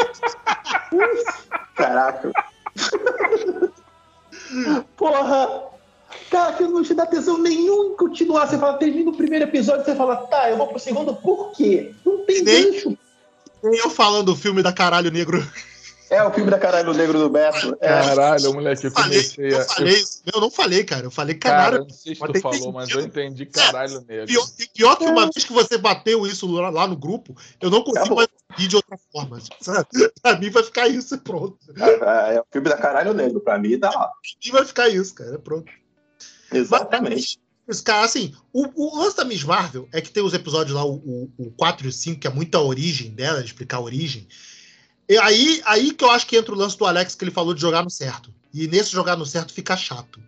Caraca. 1.76 2.32
Porra! 4.96 5.64
Cara, 6.30 6.54
que 6.54 6.64
não 6.64 6.82
te 6.82 6.94
dá 6.94 7.04
tesão 7.04 7.36
nenhum 7.36 7.92
em 7.92 7.96
continuar. 7.96 8.46
Você 8.46 8.56
fala, 8.56 8.78
termina 8.78 9.10
o 9.10 9.16
primeiro 9.16 9.44
episódio, 9.44 9.84
você 9.84 9.94
fala, 9.94 10.16
tá, 10.16 10.48
eu 10.48 10.56
vou 10.56 10.68
pro 10.68 10.78
segundo, 10.78 11.14
por 11.14 11.52
quê? 11.52 11.92
Não 12.02 12.24
tem 12.24 12.42
nem, 12.42 12.72
gancho. 12.72 12.96
Nem 13.62 13.78
eu 13.78 13.90
falando 13.90 14.32
do 14.32 14.36
filme 14.36 14.62
da 14.62 14.72
Caralho 14.72 15.10
Negro. 15.10 15.46
É, 16.14 16.22
o 16.22 16.32
filme 16.32 16.48
da 16.48 16.58
Caralho 16.58 16.94
Negro 16.94 17.18
do 17.18 17.28
Beto. 17.28 17.76
É. 17.80 17.88
Caralho, 17.88 18.54
moleque, 18.54 18.86
eu 18.86 18.92
comecei 18.92 19.52
eu 19.52 19.60
falei, 19.62 19.96
a... 19.96 20.30
Eu 20.32 20.40
não 20.40 20.50
falei, 20.50 20.84
cara. 20.84 21.06
Eu 21.06 21.10
falei 21.10 21.34
caralho. 21.34 21.72
Cara, 21.72 21.78
não 21.82 21.90
sei 21.90 22.14
se 22.14 22.20
tu 22.20 22.40
falou, 22.40 22.72
mas 22.72 22.88
eu 22.90 23.00
entendi 23.00 23.46
caralho 23.46 24.00
negro. 24.06 24.26
Pior, 24.26 24.46
pior 24.72 24.96
que 24.96 25.04
uma 25.04 25.22
é. 25.22 25.30
vez 25.34 25.44
que 25.44 25.52
você 25.52 25.76
bateu 25.76 26.24
isso 26.24 26.48
lá, 26.52 26.70
lá 26.70 26.86
no 26.86 26.96
grupo, 26.96 27.36
eu 27.60 27.68
não 27.68 27.82
consigo 27.82 28.14
é 28.14 28.16
mais 28.16 28.28
ouvir 28.52 28.68
de 28.68 28.76
outra 28.76 28.96
forma. 29.12 29.40
Sabe? 29.60 29.88
Pra 30.22 30.38
mim 30.38 30.50
vai 30.50 30.62
ficar 30.62 30.86
isso 30.86 31.16
e 31.16 31.18
pronto. 31.18 31.58
É, 31.76 32.36
é, 32.36 32.40
o 32.40 32.46
filme 32.52 32.68
da 32.68 32.76
Caralho 32.76 33.12
Negro. 33.12 33.40
Pra 33.40 33.58
mim 33.58 33.76
tá 33.76 33.88
lá. 33.88 34.06
Pra 34.06 34.10
mim 34.44 34.52
vai 34.52 34.64
ficar 34.64 34.88
isso, 34.88 35.14
cara. 35.14 35.36
Pronto. 35.40 35.72
Exatamente. 36.52 37.40
Mas, 37.66 37.80
cara, 37.80 38.04
assim, 38.04 38.32
o, 38.52 38.66
o 38.74 38.98
lance 38.98 39.16
da 39.16 39.24
Miss 39.24 39.42
Marvel 39.42 39.88
é 39.92 40.00
que 40.00 40.10
tem 40.10 40.22
os 40.22 40.34
episódios 40.34 40.76
lá, 40.76 40.84
o, 40.84 40.96
o, 40.96 41.32
o 41.38 41.50
4 41.52 41.86
e 41.86 41.88
o 41.88 41.92
5, 41.92 42.20
que 42.20 42.26
é 42.26 42.30
muita 42.30 42.60
origem 42.60 43.10
dela, 43.10 43.40
de 43.40 43.46
explicar 43.46 43.78
a 43.78 43.80
origem. 43.80 44.28
E 45.08 45.18
aí, 45.18 45.62
aí 45.64 45.92
que 45.92 46.04
eu 46.04 46.10
acho 46.10 46.26
que 46.26 46.36
entra 46.36 46.54
o 46.54 46.58
lance 46.58 46.78
do 46.78 46.86
Alex 46.86 47.14
que 47.14 47.24
ele 47.24 47.30
falou 47.30 47.54
de 47.54 47.60
jogar 47.60 47.82
no 47.82 47.90
certo. 47.90 48.32
E 48.52 48.66
nesse 48.68 48.90
jogar 48.92 49.16
no 49.16 49.26
certo 49.26 49.52
fica 49.52 49.76
chato. 49.76 50.20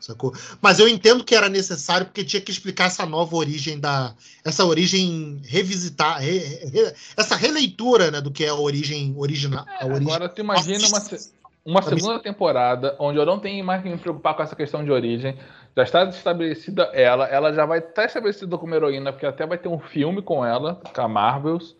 Sacou? 0.00 0.32
Mas 0.60 0.78
eu 0.78 0.86
entendo 0.86 1.24
que 1.24 1.34
era 1.34 1.48
necessário 1.48 2.06
porque 2.06 2.24
tinha 2.24 2.40
que 2.40 2.52
explicar 2.52 2.86
essa 2.86 3.04
nova 3.04 3.34
origem 3.34 3.80
da. 3.80 4.14
Essa 4.44 4.64
origem 4.64 5.40
revisitar. 5.44 6.20
Re, 6.20 6.38
re, 6.38 6.92
essa 7.16 7.34
releitura 7.34 8.10
né, 8.10 8.20
do 8.20 8.30
que 8.30 8.44
é 8.44 8.48
a 8.48 8.54
origem 8.54 9.14
original. 9.16 9.64
É, 9.80 9.84
origem... 9.84 10.06
Agora 10.06 10.28
tu 10.28 10.40
imagina 10.40 10.86
uma, 10.86 11.00
uma 11.64 11.82
segunda 11.82 12.20
temporada 12.20 12.94
onde 13.00 13.18
eu 13.18 13.26
não 13.26 13.40
tenho 13.40 13.64
mais 13.64 13.82
que 13.82 13.88
me 13.88 13.98
preocupar 13.98 14.34
com 14.34 14.42
essa 14.42 14.54
questão 14.54 14.84
de 14.84 14.90
origem. 14.92 15.36
Já 15.76 15.82
está 15.82 16.04
estabelecida 16.04 16.84
ela, 16.92 17.26
ela 17.26 17.52
já 17.52 17.66
vai 17.66 17.80
estar 17.80 18.04
estabelecida 18.04 18.56
como 18.56 18.74
heroína, 18.74 19.12
porque 19.12 19.26
até 19.26 19.46
vai 19.46 19.58
ter 19.58 19.68
um 19.68 19.80
filme 19.80 20.22
com 20.22 20.44
ela, 20.44 20.80
com 20.94 21.00
a 21.00 21.08
Marvels. 21.08 21.76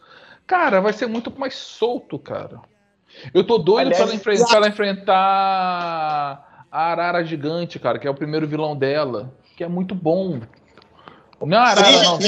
Cara, 0.49 0.81
vai 0.81 0.95
ser 0.95 1.07
muito 1.07 1.31
mais 1.39 1.55
solto, 1.55 2.19
cara. 2.19 2.59
Eu 3.35 3.45
tô 3.45 3.59
doido 3.59 3.89
Aliás, 3.89 3.99
pra, 3.99 4.07
ela 4.07 4.15
enfrentar, 4.15 4.47
pra 4.47 4.57
ela 4.57 4.69
enfrentar 4.69 6.65
a 6.73 6.91
Arara 6.91 7.23
Gigante, 7.23 7.79
cara, 7.79 7.99
que 7.99 8.09
é 8.09 8.11
o 8.11 8.15
primeiro 8.15 8.49
vilão 8.49 8.75
dela, 8.75 9.31
que 9.55 9.63
é 9.63 9.69
muito 9.69 9.95
bom. 9.95 10.41
O 11.39 11.45
meu 11.45 11.59
Arara, 11.59 12.03
não. 12.03 12.19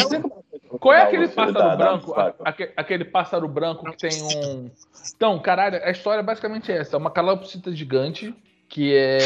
Qual 0.79 0.95
é 0.95 1.03
aquele 1.03 1.29
pássaro 1.29 1.77
branco? 1.77 2.15
Aquele 2.77 3.05
pássaro 3.07 3.49
branco 3.49 3.91
que 3.91 3.97
tem 3.97 4.23
um. 4.23 4.71
Então, 5.17 5.39
caralho, 5.41 5.81
a 5.83 5.91
história 5.91 6.21
é 6.21 6.23
basicamente 6.25 6.71
essa: 6.71 6.97
é 6.97 6.99
uma 6.99 7.11
calopsita 7.11 7.73
gigante 7.73 8.35
que 8.69 8.95
é. 8.95 9.19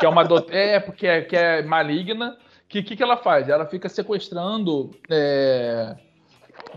que 0.00 0.04
é 0.04 0.08
uma. 0.08 0.24
Do... 0.24 0.44
É, 0.50 0.80
porque 0.80 1.06
é, 1.06 1.22
que 1.22 1.36
é 1.36 1.62
maligna. 1.62 2.36
Que 2.68 2.82
que, 2.82 2.96
que 2.96 3.02
ela 3.02 3.16
faz? 3.16 3.48
Ela 3.48 3.66
fica 3.66 3.88
sequestrando. 3.88 4.90
É 5.08 5.94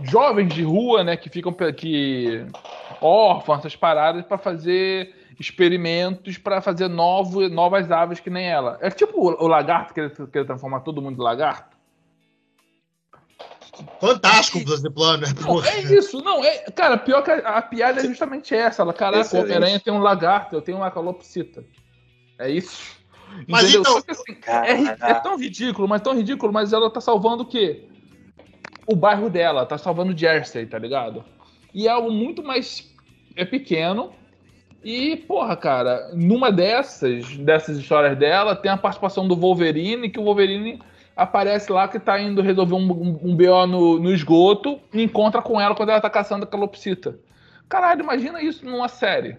jovens 0.03 0.53
de 0.53 0.63
rua, 0.63 1.03
né, 1.03 1.17
que 1.17 1.29
ficam 1.29 1.53
que 1.75 2.45
órfãos, 3.01 3.59
essas 3.59 3.75
paradas 3.75 4.25
para 4.25 4.37
fazer 4.37 5.15
experimentos 5.39 6.37
para 6.37 6.61
fazer 6.61 6.87
novo, 6.87 7.49
novas 7.49 7.91
aves 7.91 8.19
que 8.19 8.29
nem 8.29 8.45
ela. 8.45 8.77
É 8.81 8.89
tipo 8.89 9.19
o, 9.19 9.43
o 9.43 9.47
lagarto 9.47 9.93
que 9.93 9.99
ele 9.99 10.11
quer 10.31 10.45
transformar 10.45 10.81
todo 10.81 11.01
mundo 11.01 11.19
em 11.19 11.23
lagarto. 11.23 11.75
Fantástico 13.99 14.59
você 14.65 14.89
plano, 14.89 15.23
né? 15.25 15.33
Não, 15.41 15.63
é 15.63 15.79
isso, 15.81 16.21
não, 16.21 16.43
é, 16.43 16.59
cara, 16.71 16.97
pior 16.97 17.23
que 17.23 17.31
a, 17.31 17.57
a 17.57 17.61
piada 17.61 18.01
é 18.01 18.05
justamente 18.05 18.53
essa, 18.53 18.83
ela, 18.83 18.93
caraca, 18.93 19.35
o 19.35 19.39
Homem-Aranha 19.39 19.79
tem 19.79 19.93
um 19.93 19.99
lagarto, 19.99 20.55
eu 20.55 20.61
tenho 20.61 20.77
uma 20.77 20.91
calopsita. 20.91 21.63
É 22.37 22.49
isso. 22.49 22.99
Mas 23.47 23.63
Entendeu? 23.63 23.81
então, 23.81 24.01
que, 24.01 24.11
assim, 24.11 24.37
é, 24.45 25.11
é, 25.11 25.13
tão 25.15 25.37
ridículo, 25.37 25.87
mas 25.87 26.01
tão 26.01 26.13
ridículo, 26.13 26.51
mas 26.51 26.73
ela 26.73 26.91
tá 26.91 26.99
salvando 26.99 27.43
o 27.43 27.45
quê? 27.45 27.87
O 28.87 28.95
bairro 28.95 29.29
dela, 29.29 29.65
tá 29.65 29.77
salvando 29.77 30.17
Jersey, 30.17 30.65
tá 30.65 30.77
ligado? 30.77 31.23
E 31.73 31.87
é 31.87 31.91
algo 31.91 32.11
muito 32.11 32.43
mais 32.43 32.91
é 33.35 33.45
pequeno. 33.45 34.11
E, 34.83 35.15
porra, 35.15 35.55
cara, 35.55 36.09
numa 36.13 36.51
dessas, 36.51 37.37
dessas 37.37 37.77
histórias 37.77 38.17
dela, 38.17 38.55
tem 38.55 38.71
a 38.71 38.77
participação 38.77 39.27
do 39.27 39.35
Wolverine, 39.35 40.09
que 40.09 40.19
o 40.19 40.23
Wolverine 40.23 40.81
aparece 41.15 41.71
lá 41.71 41.87
que 41.87 41.99
tá 41.99 42.19
indo 42.19 42.41
resolver 42.41 42.73
um, 42.73 42.91
um, 42.91 43.19
um 43.23 43.35
BO 43.35 43.67
no, 43.67 43.99
no 43.99 44.11
esgoto 44.11 44.79
e 44.91 45.03
encontra 45.03 45.41
com 45.41 45.61
ela 45.61 45.75
quando 45.75 45.89
ela 45.89 46.01
tá 46.01 46.09
caçando 46.09 46.45
a 46.45 46.47
calopsita. 46.47 47.19
Caralho, 47.69 48.01
imagina 48.01 48.41
isso 48.41 48.65
numa 48.65 48.87
série. 48.87 49.37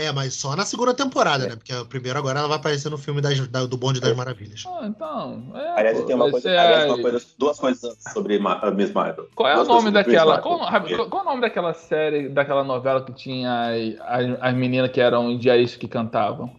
É, 0.00 0.10
mas 0.12 0.32
só 0.32 0.56
na 0.56 0.64
segunda 0.64 0.94
temporada, 0.94 1.44
é. 1.44 1.48
né? 1.50 1.56
Porque 1.56 1.74
o 1.74 1.84
primeiro 1.84 2.18
agora 2.18 2.38
ela 2.38 2.48
vai 2.48 2.56
aparecer 2.56 2.88
no 2.88 2.96
filme 2.96 3.20
das, 3.20 3.38
da, 3.48 3.66
do 3.66 3.76
Bonde 3.76 4.00
das 4.00 4.16
Maravilhas. 4.16 4.64
Ah, 4.66 4.86
então. 4.86 5.52
É, 5.54 5.78
aliás, 5.78 6.02
tem 6.04 6.16
uma 6.16 6.30
coisa, 6.30 6.48
aliás, 6.48 6.86
uma 6.86 7.02
coisa, 7.02 7.22
duas 7.38 7.58
coisas 7.58 7.98
sobre 8.10 8.40
a 8.42 8.70
Miss 8.70 8.92
Marvel. 8.92 9.28
Qual 9.34 9.46
é 9.46 9.54
duas 9.54 9.68
o 9.68 9.72
nome 9.72 9.90
daquela. 9.90 10.38
Qual, 10.38 10.58
qual, 10.58 11.10
qual, 11.10 11.22
é 11.22 11.26
o 11.26 11.28
nome 11.28 11.42
daquela 11.42 11.74
série, 11.74 12.30
daquela 12.30 12.64
novela 12.64 13.04
que 13.04 13.12
tinha 13.12 13.72
as, 14.00 14.38
as 14.40 14.54
meninas 14.54 14.90
que 14.90 15.02
eram 15.02 15.30
indiaístas 15.30 15.78
que 15.78 15.86
cantavam? 15.86 16.50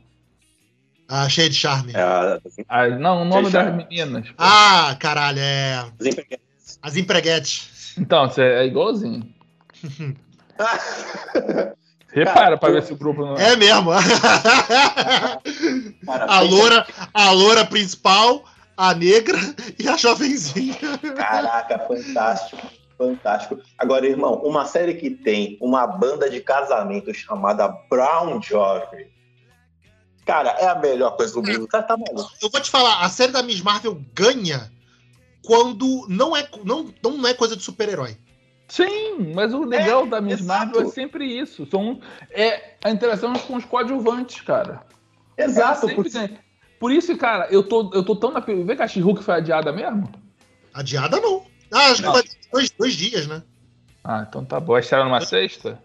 Ah, 1.10 1.28
cheia 1.28 1.50
de 1.50 1.56
charme. 1.56 1.94
É, 1.94 2.40
ah, 2.70 2.88
não, 2.90 3.24
o 3.24 3.26
nome 3.26 3.50
das 3.50 3.76
meninas. 3.76 4.30
Pô. 4.30 4.36
Ah, 4.38 4.96
caralho, 5.00 5.40
é. 5.40 5.84
As 6.00 6.06
empreguetes. 6.06 6.80
As 6.82 6.96
empreguetes. 6.96 7.96
Então, 7.98 8.30
você 8.30 8.44
é 8.44 8.66
igualzinho. 8.68 9.28
Repara 12.12 12.58
para 12.58 12.74
ver 12.74 12.84
se 12.84 12.94
o 12.94 12.98
grupo 12.98 13.26
não 13.26 13.38
é. 13.38 13.54
É 13.54 13.56
mesmo. 13.56 13.92
a, 16.28 16.42
loura, 16.42 16.86
a 17.14 17.32
loura 17.32 17.66
principal, 17.66 18.44
a 18.76 18.94
negra 18.94 19.38
e 19.80 19.88
a 19.88 19.96
jovenzinha. 19.96 20.76
Caraca, 21.16 21.80
fantástico. 21.80 22.68
Fantástico. 22.98 23.60
Agora, 23.78 24.06
irmão, 24.06 24.36
uma 24.44 24.66
série 24.66 24.94
que 24.94 25.10
tem 25.10 25.58
uma 25.60 25.88
banda 25.88 26.30
de 26.30 26.40
casamento 26.40 27.14
chamada 27.14 27.68
Brown 27.90 28.42
Jovem. 28.42 29.08
Cara, 30.26 30.52
é 30.60 30.68
a 30.68 30.76
melhor 30.76 31.16
coisa 31.18 31.34
do 31.34 31.42
mundo. 31.42 31.68
Tá, 31.68 31.82
tá 31.82 31.98
maluco. 31.98 32.32
Eu 32.42 32.50
vou 32.50 32.62
te 32.62 32.70
falar, 32.70 33.02
a 33.02 33.10
série 33.10 33.32
da 33.32 33.42
Miss 33.42 33.62
Marvel 33.62 34.00
ganha 34.14 34.72
quando 35.44 36.06
não 36.08 36.36
é, 36.36 36.48
não, 36.64 36.94
não 37.04 37.28
é 37.28 37.34
coisa 37.34 37.56
de 37.56 37.64
super-herói. 37.64 38.18
Sim, 38.72 39.34
mas 39.36 39.54
o 39.54 39.66
legal 39.66 40.06
é, 40.06 40.08
da 40.08 40.22
Miss 40.22 40.40
Marvel 40.40 40.84
é 40.84 40.86
sempre 40.86 41.26
isso. 41.26 41.68
São, 41.70 42.00
é 42.30 42.76
a 42.82 42.90
interação 42.90 43.34
com 43.34 43.58
os 43.58 43.66
coadjuvantes, 43.66 44.40
cara. 44.40 44.82
Exato. 45.38 45.90
É 45.90 45.94
por... 45.94 46.06
por... 46.80 46.90
isso, 46.90 47.18
cara, 47.18 47.50
eu 47.52 47.64
tô, 47.64 47.92
eu 47.94 48.02
tô 48.02 48.16
tão 48.16 48.32
na. 48.32 48.40
Vê 48.40 48.74
que 48.74 48.82
a 48.82 48.88
she 48.88 49.02
foi 49.22 49.36
adiada 49.36 49.74
mesmo? 49.74 50.10
Adiada 50.74 51.20
não. 51.20 51.46
Ah, 51.70 51.92
acho 51.92 52.02
não. 52.02 52.14
que 52.14 52.18
vai 52.20 52.24
ter 52.24 52.38
dois, 52.50 52.72
dois 52.72 52.94
dias, 52.94 53.28
né? 53.28 53.44
Ah, 54.06 54.26
então 54.26 54.46
tá 54.46 54.58
bom. 54.58 54.78
Estar 54.78 55.04
numa 55.04 55.20
sexta? 55.20 55.78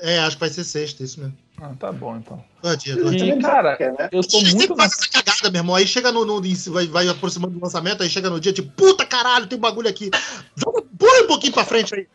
É, 0.00 0.20
acho 0.20 0.36
que 0.36 0.40
vai 0.40 0.48
ser 0.48 0.64
sexta, 0.64 1.02
isso 1.02 1.20
mesmo. 1.20 1.36
Ah, 1.60 1.74
tá 1.78 1.92
bom, 1.92 2.16
então. 2.16 2.42
Dois 2.62 2.78
dias, 2.78 2.96
dois 2.96 3.16
dias. 3.16 3.36
E, 3.36 3.40
cara, 3.42 3.76
né? 3.78 4.08
eu 4.10 4.26
tô 4.26 4.40
muito. 4.40 4.74
Faz 4.74 4.92
essa 4.94 5.10
cagada, 5.10 5.50
meu 5.50 5.60
irmão. 5.60 5.76
Aí 5.76 5.86
chega 5.86 6.10
no. 6.10 6.24
no 6.24 6.40
vai, 6.72 6.86
vai 6.86 7.06
aproximando 7.06 7.52
do 7.52 7.62
lançamento, 7.62 8.02
aí 8.02 8.08
chega 8.08 8.30
no 8.30 8.40
dia, 8.40 8.52
tipo, 8.54 8.72
puta 8.72 9.04
caralho, 9.04 9.46
tem 9.46 9.58
um 9.58 9.60
bagulho 9.60 9.90
aqui. 9.90 10.10
Joga, 10.56 10.83
pula 11.04 11.24
um 11.24 11.26
pouquinho 11.26 11.52
pra 11.52 11.64
frente 11.64 11.94
aí. 11.94 12.06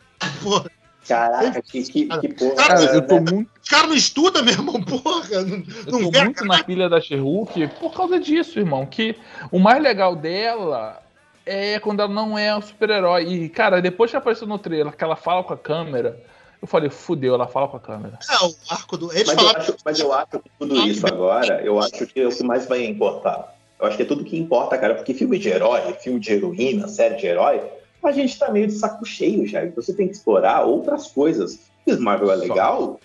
Porra. 0.42 0.70
Caraca, 1.06 1.62
que, 1.62 1.82
que, 1.82 2.06
que 2.06 2.28
porra. 2.34 2.54
Cara, 2.54 2.84
eu 2.84 3.06
tô 3.06 3.20
né? 3.20 3.30
muito. 3.32 3.50
Os 3.62 3.68
caras 3.68 3.88
não 3.88 3.96
estudam, 3.96 4.44
meu 4.44 4.54
irmão, 4.54 4.82
porra. 4.82 5.42
Não, 5.42 6.00
eu 6.00 6.10
tô 6.10 6.20
muito 6.24 6.44
na 6.44 6.62
pilha 6.62 6.88
da 6.88 7.00
She-Hulk 7.00 7.68
por 7.80 7.92
causa 7.92 8.18
disso, 8.18 8.58
irmão. 8.58 8.84
Que 8.84 9.16
o 9.50 9.58
mais 9.58 9.82
legal 9.82 10.14
dela 10.14 11.00
é 11.46 11.78
quando 11.78 12.00
ela 12.00 12.12
não 12.12 12.38
é 12.38 12.54
um 12.56 12.60
super-herói. 12.60 13.24
E, 13.24 13.48
cara, 13.48 13.80
depois 13.80 14.10
que 14.10 14.16
apareceu 14.16 14.46
no 14.46 14.58
trailer, 14.58 14.94
que 14.94 15.02
ela 15.02 15.16
fala 15.16 15.42
com 15.42 15.54
a 15.54 15.58
câmera. 15.58 16.20
Eu 16.60 16.68
falei, 16.68 16.90
fudeu, 16.90 17.34
ela 17.34 17.48
fala 17.48 17.68
com 17.68 17.78
a 17.78 17.80
câmera. 17.80 18.18
É, 18.30 18.44
o 18.44 18.54
arco 18.68 18.98
do. 18.98 19.10
Eles 19.12 19.28
mas, 19.28 19.36
falaram... 19.36 19.60
eu 19.60 19.62
acho, 19.62 19.76
mas 19.82 19.98
eu 19.98 20.12
acho 20.12 20.38
que 20.38 20.50
tudo 20.58 20.76
isso 20.76 21.06
agora, 21.06 21.62
eu 21.64 21.78
acho 21.78 22.06
que 22.06 22.20
é 22.20 22.26
o 22.26 22.30
que 22.30 22.44
mais 22.44 22.66
vai 22.66 22.84
importar. 22.84 23.56
Eu 23.80 23.86
acho 23.86 23.96
que 23.96 24.02
é 24.02 24.06
tudo 24.06 24.22
que 24.22 24.36
importa, 24.38 24.76
cara, 24.76 24.94
porque 24.94 25.14
filme 25.14 25.38
de 25.38 25.48
herói, 25.48 25.80
filme 25.94 26.20
de 26.20 26.32
heroína, 26.34 26.86
série 26.86 27.16
de 27.16 27.26
herói, 27.26 27.62
a 28.06 28.12
gente 28.12 28.38
tá 28.38 28.50
meio 28.50 28.66
de 28.66 28.74
saco 28.74 29.04
cheio 29.04 29.46
já. 29.46 29.64
Você 29.76 29.92
tem 29.94 30.06
que 30.06 30.14
explorar 30.14 30.64
outras 30.64 31.08
coisas. 31.08 31.70
Miss 31.86 31.98
Marvel 31.98 32.30
é 32.30 32.36
legal 32.36 33.00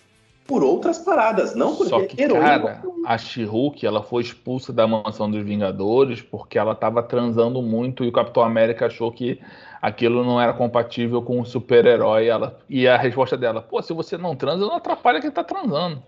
por 0.48 0.64
outras 0.64 1.00
paradas, 1.00 1.56
não 1.56 1.76
por 1.76 1.88
Só 1.88 2.06
que, 2.06 2.16
cara, 2.16 2.82
a 3.06 3.18
She-Hulk, 3.18 3.86
ela 3.86 4.04
foi 4.04 4.22
expulsa 4.22 4.72
da 4.72 4.86
mansão 4.86 5.30
dos 5.30 5.44
Vingadores 5.44 6.22
porque 6.22 6.58
ela 6.58 6.76
tava 6.76 7.02
transando 7.02 7.62
muito 7.62 8.04
e 8.04 8.10
o 8.10 8.12
Capitão 8.12 8.44
América 8.44 8.86
achou 8.86 9.12
que 9.12 9.40
aquilo 9.82 10.24
não 10.24 10.40
era 10.40 10.54
compatível 10.54 11.22
com 11.22 11.42
o 11.42 11.46
super-herói. 11.46 12.28
Ela... 12.28 12.60
E 12.70 12.88
a 12.88 12.96
resposta 12.96 13.36
dela, 13.36 13.62
pô, 13.62 13.82
se 13.82 13.92
você 13.94 14.18
não 14.18 14.36
transa, 14.36 14.66
não 14.66 14.76
atrapalha 14.76 15.20
quem 15.20 15.32
tá 15.32 15.44
transando. 15.44 16.04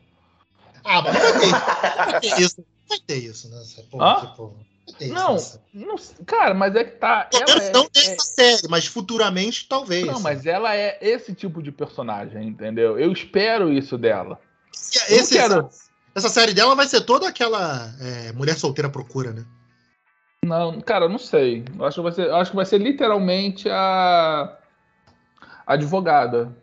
Ah, 0.84 1.02
mas 1.02 1.14
não 1.14 2.12
vai 2.12 2.20
ter, 2.22 2.40
isso. 2.40 2.64
vai 2.88 3.00
ter 3.06 3.18
isso, 3.18 3.50
né? 3.50 3.58
Pô, 3.90 4.02
ah? 4.02 4.22
tipo, 4.22 4.54
não, 5.10 5.38
não, 5.74 5.96
cara, 6.26 6.54
mas 6.54 6.76
é 6.76 6.84
que 6.84 6.98
tá. 6.98 7.30
Ela 7.34 7.64
é, 7.64 7.72
não 7.72 7.88
dessa 7.94 8.12
é... 8.12 8.20
série, 8.20 8.68
mas 8.70 8.88
futuramente 8.88 9.68
talvez. 9.68 10.06
Não, 10.06 10.20
mas 10.20 10.46
ela 10.46 10.76
é 10.76 10.98
esse 11.02 11.34
tipo 11.34 11.62
de 11.62 11.72
personagem, 11.72 12.48
entendeu? 12.48 12.98
Eu 12.98 13.12
espero 13.12 13.72
isso 13.72 13.98
dela. 13.98 14.40
Esse, 15.10 15.36
quero... 15.36 15.70
Essa 16.16 16.30
série 16.30 16.54
dela 16.54 16.74
vai 16.76 16.88
ser 16.88 17.02
toda 17.02 17.28
aquela 17.28 17.94
é, 18.00 18.32
mulher 18.32 18.56
solteira 18.56 18.90
procura, 18.90 19.32
né? 19.32 19.46
Não, 20.44 20.80
cara, 20.82 21.10
não 21.10 21.20
sei. 21.20 21.66
Eu 21.78 21.86
acho 21.86 21.96
que 21.96 22.04
vai 22.04 22.12
ser, 22.12 22.32
acho 22.32 22.52
que 22.52 22.56
vai 22.56 22.66
ser 22.66 22.78
literalmente 22.78 23.70
a 23.70 24.58
advogada. 25.66 26.56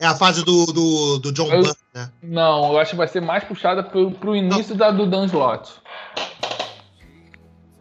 É 0.00 0.06
a 0.06 0.16
fase 0.16 0.44
do, 0.44 0.66
do, 0.66 1.18
do 1.18 1.32
John 1.32 1.48
eu, 1.52 1.62
né? 1.94 2.10
Não, 2.20 2.72
eu 2.72 2.78
acho 2.80 2.90
que 2.90 2.96
vai 2.96 3.06
ser 3.06 3.20
mais 3.20 3.44
puxada 3.44 3.84
pro, 3.84 4.10
pro 4.10 4.34
início 4.34 4.74
da, 4.74 4.90
do 4.90 5.06
Dan 5.06 5.26
Slott. 5.26 5.80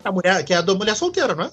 A 0.03 0.11
mulher, 0.11 0.43
que 0.43 0.53
é 0.53 0.57
a 0.57 0.61
da 0.61 0.73
mulher 0.73 0.95
solteira, 0.95 1.35
não 1.35 1.45
é? 1.45 1.51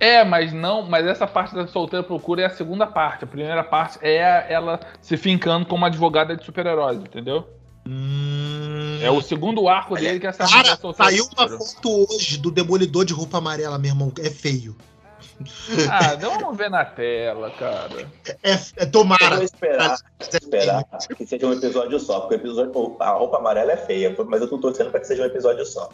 É, 0.00 0.24
mas 0.24 0.52
não, 0.52 0.82
mas 0.82 1.06
essa 1.06 1.26
parte 1.26 1.54
da 1.54 1.66
solteira 1.66 2.02
procura 2.02 2.42
é 2.42 2.46
a 2.46 2.50
segunda 2.50 2.86
parte. 2.86 3.24
A 3.24 3.26
primeira 3.26 3.62
parte 3.62 3.98
é 4.00 4.46
ela 4.48 4.80
se 5.02 5.16
fincando 5.16 5.66
como 5.66 5.84
advogada 5.84 6.34
de 6.34 6.44
super-heróis, 6.44 6.98
entendeu? 6.98 7.46
Hum... 7.86 8.98
É 9.02 9.10
o 9.10 9.20
segundo 9.22 9.68
arco 9.68 9.94
dele 9.94 10.20
que 10.20 10.26
é 10.26 10.30
essa 10.30 10.46
Cara, 10.46 10.78
saiu 10.94 11.26
uma 11.36 11.48
foto 11.48 12.06
hoje 12.10 12.36
do 12.38 12.50
Demolidor 12.50 13.04
de 13.04 13.12
roupa 13.12 13.38
amarela, 13.38 13.78
meu 13.78 13.90
irmão. 13.90 14.12
É 14.18 14.30
feio. 14.30 14.76
Ah, 15.90 16.16
vamos 16.16 16.56
ver 16.56 16.68
na 16.68 16.84
tela, 16.84 17.50
cara. 17.52 18.06
É, 18.42 18.52
é 18.76 18.86
tomara. 18.86 19.24
Eu 19.24 19.36
vou 19.36 19.44
esperar, 19.44 19.98
esperar 20.20 20.84
que 21.16 21.26
seja 21.26 21.46
um 21.46 21.52
episódio 21.54 21.98
só, 21.98 22.20
porque 22.20 22.34
episódio, 22.34 22.96
a 23.00 23.10
roupa 23.12 23.38
amarela 23.38 23.72
é 23.72 23.76
feia, 23.76 24.14
mas 24.28 24.42
eu 24.42 24.48
tô 24.48 24.58
torcendo 24.58 24.90
para 24.90 25.00
que 25.00 25.06
seja 25.06 25.22
um 25.22 25.26
episódio 25.26 25.64
só. 25.64 25.88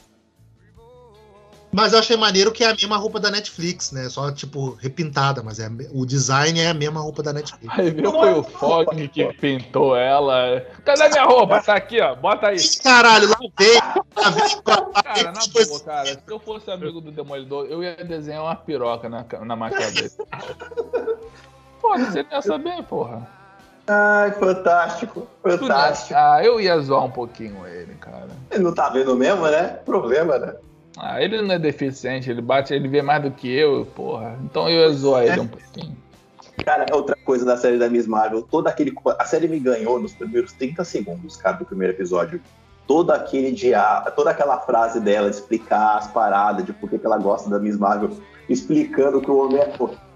Mas 1.76 1.92
eu 1.92 1.98
achei 1.98 2.16
maneiro 2.16 2.50
que 2.52 2.64
é 2.64 2.70
a 2.70 2.74
mesma 2.74 2.96
roupa 2.96 3.20
da 3.20 3.30
Netflix, 3.30 3.92
né? 3.92 4.08
Só, 4.08 4.32
tipo, 4.32 4.70
repintada, 4.80 5.42
mas 5.42 5.60
é, 5.60 5.68
o 5.92 6.06
design 6.06 6.58
é 6.58 6.70
a 6.70 6.74
mesma 6.74 7.00
roupa 7.00 7.22
da 7.22 7.34
Netflix. 7.34 7.78
Aí 7.78 7.90
viu, 7.90 8.10
foi 8.10 8.32
o 8.32 8.42
Fog 8.42 9.08
que 9.08 9.30
pintou 9.34 9.94
ela. 9.94 10.64
Cadê 10.86 11.06
minha 11.10 11.24
roupa? 11.24 11.60
Tá 11.60 11.74
aqui, 11.74 12.00
ó. 12.00 12.14
Bota 12.14 12.46
aí. 12.46 12.56
Caralho, 12.82 13.28
lá 13.28 13.36
veio. 13.58 13.78
Cara, 14.64 15.32
na 15.32 15.66
boa, 15.66 15.80
cara. 15.80 16.06
Se 16.06 16.22
eu 16.26 16.38
fosse 16.38 16.70
amigo 16.70 16.98
do 17.02 17.12
Demolidor, 17.12 17.66
eu 17.66 17.82
ia 17.82 17.96
desenhar 17.96 18.42
uma 18.42 18.56
piroca 18.56 19.10
na, 19.10 19.26
na 19.44 19.54
máquina 19.54 19.90
dele. 19.90 20.10
Pô, 21.82 21.98
você 21.98 22.24
quer 22.24 22.42
saber, 22.42 22.82
porra. 22.84 23.28
Ai, 23.86 24.32
fantástico, 24.32 25.28
fantástico. 25.42 26.14
Ah, 26.16 26.42
eu 26.42 26.58
ia 26.58 26.80
zoar 26.80 27.04
um 27.04 27.10
pouquinho 27.10 27.66
ele, 27.66 27.94
cara. 27.96 28.28
Ele 28.50 28.64
não 28.64 28.74
tá 28.74 28.88
vendo 28.88 29.14
mesmo, 29.14 29.46
né? 29.46 29.78
Problema, 29.84 30.38
né? 30.38 30.54
Ah, 30.96 31.22
ele 31.22 31.42
não 31.42 31.54
é 31.54 31.58
deficiente, 31.58 32.30
ele 32.30 32.40
bate, 32.40 32.72
ele 32.72 32.88
vê 32.88 33.02
mais 33.02 33.22
do 33.22 33.30
que 33.30 33.48
eu, 33.48 33.86
porra. 33.94 34.38
Então 34.42 34.68
eu 34.68 34.88
ia 34.88 34.92
zoar 34.92 35.24
é. 35.24 35.28
ele 35.28 35.40
um 35.40 35.46
pouquinho. 35.46 35.96
Cara, 36.64 36.86
outra 36.92 37.16
coisa 37.24 37.44
da 37.44 37.56
série 37.56 37.78
da 37.78 37.88
Miss 37.88 38.06
Marvel, 38.06 38.42
todo 38.42 38.66
aquele. 38.66 38.92
A 39.18 39.24
série 39.24 39.46
me 39.46 39.58
ganhou 39.58 40.00
nos 40.00 40.14
primeiros 40.14 40.52
30 40.52 40.84
segundos, 40.84 41.36
cara, 41.36 41.58
do 41.58 41.64
primeiro 41.64 41.92
episódio. 41.92 42.40
Todo 42.86 43.10
aquele 43.10 43.52
dia, 43.52 44.00
toda 44.14 44.30
aquela 44.30 44.58
frase 44.60 45.00
dela 45.00 45.28
explicar 45.28 45.98
as 45.98 46.06
paradas 46.08 46.64
de 46.64 46.72
por 46.72 46.88
que 46.88 47.04
ela 47.04 47.18
gosta 47.18 47.50
da 47.50 47.58
Miss 47.58 47.76
Marvel, 47.76 48.10
explicando 48.48 49.20
que 49.20 49.30
o 49.30 49.38
homem 49.38 49.58
é, 49.58 49.72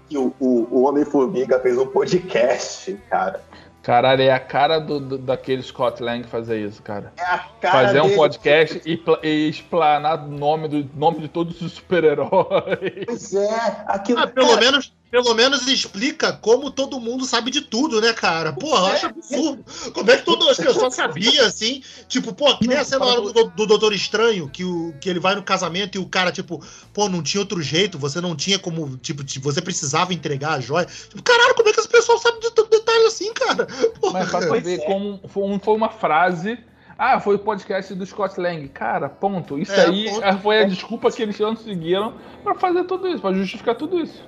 que 0.09 0.17
o, 0.17 0.33
o, 0.39 0.67
o 0.71 0.83
Homem-Formiga 0.83 1.59
fez 1.59 1.77
um 1.77 1.87
podcast, 1.87 2.97
cara. 3.09 3.41
Caralho, 3.81 4.21
é 4.21 4.31
a 4.31 4.39
cara 4.39 4.79
do, 4.79 4.99
do, 4.99 5.17
daquele 5.17 5.63
Scott 5.63 6.03
Lang 6.03 6.27
fazer 6.27 6.63
isso, 6.65 6.81
cara. 6.83 7.11
É 7.17 7.23
a 7.23 7.39
cara 7.59 7.87
Fazer 7.87 8.01
um 8.01 8.15
podcast 8.15 8.81
e, 8.85 9.03
e 9.23 9.49
explanar 9.49 10.23
o 10.23 10.27
nome, 10.27 10.67
do, 10.67 10.89
nome 10.95 11.19
de 11.19 11.27
todos 11.27 11.59
os 11.61 11.73
super-heróis. 11.73 13.05
Pois 13.05 13.33
é, 13.33 13.83
aquilo. 13.87 14.19
Ah, 14.19 14.27
pelo 14.27 14.55
menos 14.57 14.93
pelo 15.11 15.33
menos 15.33 15.67
explica 15.67 16.31
como 16.31 16.71
todo 16.71 16.99
mundo 16.99 17.25
sabe 17.25 17.51
de 17.51 17.59
tudo, 17.59 17.99
né, 17.99 18.13
cara? 18.13 18.53
Porra, 18.53 18.87
eu 18.87 18.93
acho 18.93 19.05
absurdo. 19.07 19.65
Como 19.93 20.09
é 20.09 20.17
que 20.17 20.23
todas 20.23 20.47
as 20.47 20.57
pessoas 20.57 20.95
sabiam, 20.95 21.45
assim? 21.45 21.83
Tipo, 22.07 22.33
pô, 22.33 22.57
que 22.57 22.65
nem 22.65 22.77
a 22.77 22.85
cena 22.85 23.05
do, 23.05 23.31
do 23.31 23.65
Doutor 23.67 23.93
Estranho, 23.93 24.47
que, 24.47 24.63
o, 24.63 24.93
que 25.01 25.09
ele 25.09 25.19
vai 25.19 25.35
no 25.35 25.43
casamento 25.43 25.97
e 25.97 25.99
o 25.99 26.05
cara, 26.05 26.31
tipo, 26.31 26.63
pô, 26.93 27.09
não 27.09 27.21
tinha 27.21 27.41
outro 27.41 27.61
jeito, 27.61 27.99
você 27.99 28.21
não 28.21 28.37
tinha 28.37 28.57
como, 28.57 28.95
tipo, 28.97 29.21
você 29.41 29.61
precisava 29.61 30.13
entregar 30.13 30.53
a 30.53 30.59
joia. 30.61 30.85
Tipo, 30.85 31.21
caralho, 31.21 31.55
como 31.55 31.67
é 31.67 31.73
que 31.73 31.81
as 31.81 31.87
pessoas 31.87 32.21
sabem 32.21 32.39
de 32.39 32.51
tanto 32.51 32.69
detalhe 32.69 33.05
assim, 33.05 33.33
cara? 33.33 33.65
Porra. 33.99 34.19
Mas 34.19 34.29
pra 34.29 34.59
ver 34.61 34.79
é. 34.79 34.85
como 34.85 35.19
foi 35.27 35.75
uma 35.75 35.89
frase 35.89 36.57
ah, 37.03 37.19
foi 37.19 37.33
o 37.33 37.39
podcast 37.39 37.95
do 37.95 38.05
Scott 38.05 38.39
Lang. 38.39 38.67
Cara, 38.67 39.09
ponto. 39.09 39.57
Isso 39.57 39.71
é, 39.73 39.87
aí 39.87 40.05
ponto. 40.07 40.37
foi 40.37 40.61
a 40.61 40.65
desculpa 40.65 41.11
que 41.11 41.23
eles 41.23 41.35
conseguiram 41.35 42.13
para 42.43 42.53
fazer 42.53 42.83
tudo 42.83 43.07
isso, 43.07 43.19
para 43.19 43.35
justificar 43.35 43.73
tudo 43.73 43.99
isso. 43.99 44.23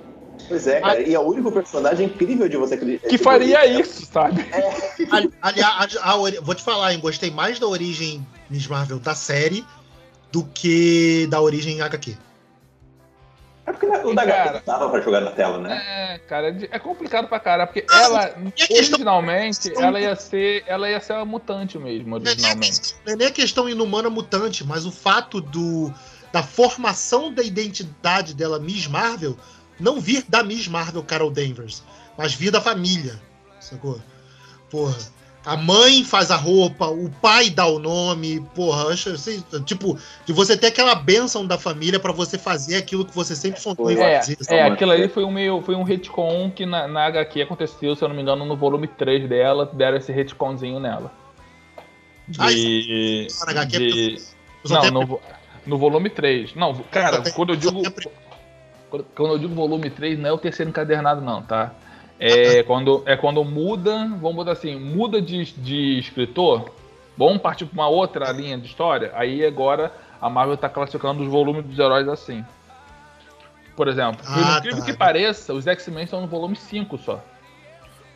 Pois 0.48 0.66
é, 0.66 0.80
cara. 0.80 1.00
e 1.00 1.14
é 1.14 1.18
o 1.18 1.22
único 1.22 1.50
personagem 1.50 2.06
incrível 2.06 2.48
de 2.48 2.56
você 2.56 2.74
acreditar. 2.74 3.08
Que 3.08 3.18
faria 3.18 3.64
isso, 3.66 4.06
sabe? 4.06 4.42
É. 4.52 5.28
Aliás, 5.40 5.96
vou 6.42 6.54
te 6.54 6.62
falar, 6.62 6.92
hein? 6.92 7.00
Gostei 7.00 7.30
mais 7.30 7.58
da 7.58 7.66
origem 7.66 8.26
Miss 8.50 8.66
Marvel 8.66 8.98
da 8.98 9.14
série 9.14 9.64
do 10.30 10.44
que 10.44 11.26
da 11.30 11.40
origem 11.40 11.80
HQ. 11.80 12.16
É 13.66 13.72
porque 13.72 13.86
o 13.86 14.14
da 14.14 14.26
cara, 14.26 14.62
dava 14.66 14.90
pra 14.90 15.00
jogar 15.00 15.20
na 15.20 15.30
tela, 15.30 15.58
né? 15.58 15.82
É, 15.88 16.18
cara, 16.18 16.50
é, 16.50 16.68
é 16.70 16.78
complicado 16.78 17.28
pra 17.28 17.40
caralho, 17.40 17.68
porque 17.68 17.86
ah, 17.88 18.02
ela, 18.02 18.34
originalmente, 18.70 19.72
ela 19.74 19.98
ia 19.98 20.14
ser. 20.14 20.62
Ela 20.66 20.90
ia 20.90 21.00
ser 21.00 21.14
uma 21.14 21.24
mutante 21.24 21.78
mesmo, 21.78 22.14
originalmente. 22.16 22.94
Não 23.06 23.14
é 23.14 23.16
nem 23.16 23.28
a 23.28 23.30
questão 23.30 23.66
inumana 23.66 24.10
mutante, 24.10 24.64
mas 24.66 24.84
o 24.84 24.92
fato 24.92 25.40
do, 25.40 25.90
da 26.30 26.42
formação 26.42 27.32
da 27.32 27.42
identidade 27.42 28.34
dela, 28.34 28.58
Miss 28.58 28.86
Marvel, 28.86 29.34
não 29.78 30.00
vir 30.00 30.24
da 30.28 30.42
Miss 30.42 30.68
Marvel 30.68 31.02
Carol 31.02 31.30
Danvers, 31.30 31.82
mas 32.16 32.34
vir 32.34 32.50
da 32.50 32.60
família, 32.60 33.20
sacou? 33.60 34.00
Porra. 34.70 34.96
A 35.46 35.58
mãe 35.58 36.02
faz 36.02 36.30
a 36.30 36.36
roupa, 36.36 36.86
o 36.86 37.10
pai 37.10 37.50
dá 37.50 37.66
o 37.66 37.78
nome, 37.78 38.40
porra, 38.54 38.90
assim, 38.90 39.44
tipo, 39.66 39.98
de 40.24 40.32
você 40.32 40.56
ter 40.56 40.68
aquela 40.68 40.94
benção 40.94 41.46
da 41.46 41.58
família 41.58 42.00
para 42.00 42.12
você 42.12 42.38
fazer 42.38 42.76
aquilo 42.76 43.04
que 43.04 43.14
você 43.14 43.36
sempre 43.36 43.60
sonhou 43.60 43.90
em 43.90 43.98
é, 43.98 44.20
fazer. 44.20 44.38
É, 44.48 44.62
aquilo 44.62 44.92
ali 44.92 45.06
foi 45.06 45.22
um 45.22 45.30
meio, 45.30 45.60
foi 45.60 45.74
um 45.74 45.82
retcon 45.82 46.50
que 46.50 46.64
na, 46.64 46.88
na 46.88 47.04
HQ 47.04 47.42
aconteceu, 47.42 47.94
se 47.94 48.02
eu 48.02 48.08
não 48.08 48.16
me 48.16 48.22
engano, 48.22 48.46
no 48.46 48.56
volume 48.56 48.88
3 48.88 49.28
dela, 49.28 49.70
deram 49.70 49.98
esse 49.98 50.10
retconzinho 50.10 50.80
nela. 50.80 51.12
De, 52.26 52.40
ah, 52.40 52.50
isso, 52.50 53.44
na 53.44 53.52
HQ 53.52 53.78
de... 53.78 54.22
Não, 54.66 54.90
no, 54.90 55.20
no 55.66 55.76
volume 55.76 56.08
3. 56.08 56.54
Não, 56.54 56.74
cara, 56.90 57.22
quando 57.32 57.52
eu 57.52 57.56
digo 57.56 57.82
quando 59.14 59.32
eu 59.32 59.38
digo 59.38 59.54
volume 59.54 59.90
3, 59.90 60.18
não 60.18 60.28
é 60.28 60.32
o 60.32 60.38
terceiro 60.38 60.70
encadernado, 60.70 61.20
não, 61.20 61.42
tá? 61.42 61.72
É 62.18 62.62
quando, 62.62 63.02
é 63.06 63.16
quando 63.16 63.44
muda, 63.44 64.06
vamos 64.20 64.36
botar 64.36 64.52
assim, 64.52 64.78
muda 64.78 65.20
de, 65.20 65.44
de 65.52 65.98
escritor, 65.98 66.70
vamos 67.16 67.38
partir 67.38 67.66
para 67.66 67.74
uma 67.74 67.88
outra 67.88 68.30
linha 68.30 68.56
de 68.56 68.66
história, 68.66 69.10
aí 69.14 69.44
agora 69.44 69.92
a 70.20 70.30
Marvel 70.30 70.54
está 70.54 70.68
classificando 70.68 71.22
os 71.22 71.28
volumes 71.28 71.64
dos 71.64 71.78
heróis 71.78 72.08
assim. 72.08 72.44
Por 73.76 73.88
exemplo, 73.88 74.20
ah, 74.26 74.34
por 74.34 74.58
incrível 74.58 74.78
tá. 74.78 74.86
que 74.86 74.96
pareça, 74.96 75.52
os 75.52 75.66
X-Men 75.66 76.04
estão 76.04 76.20
no 76.20 76.28
volume 76.28 76.54
5 76.54 76.96
só. 76.98 77.20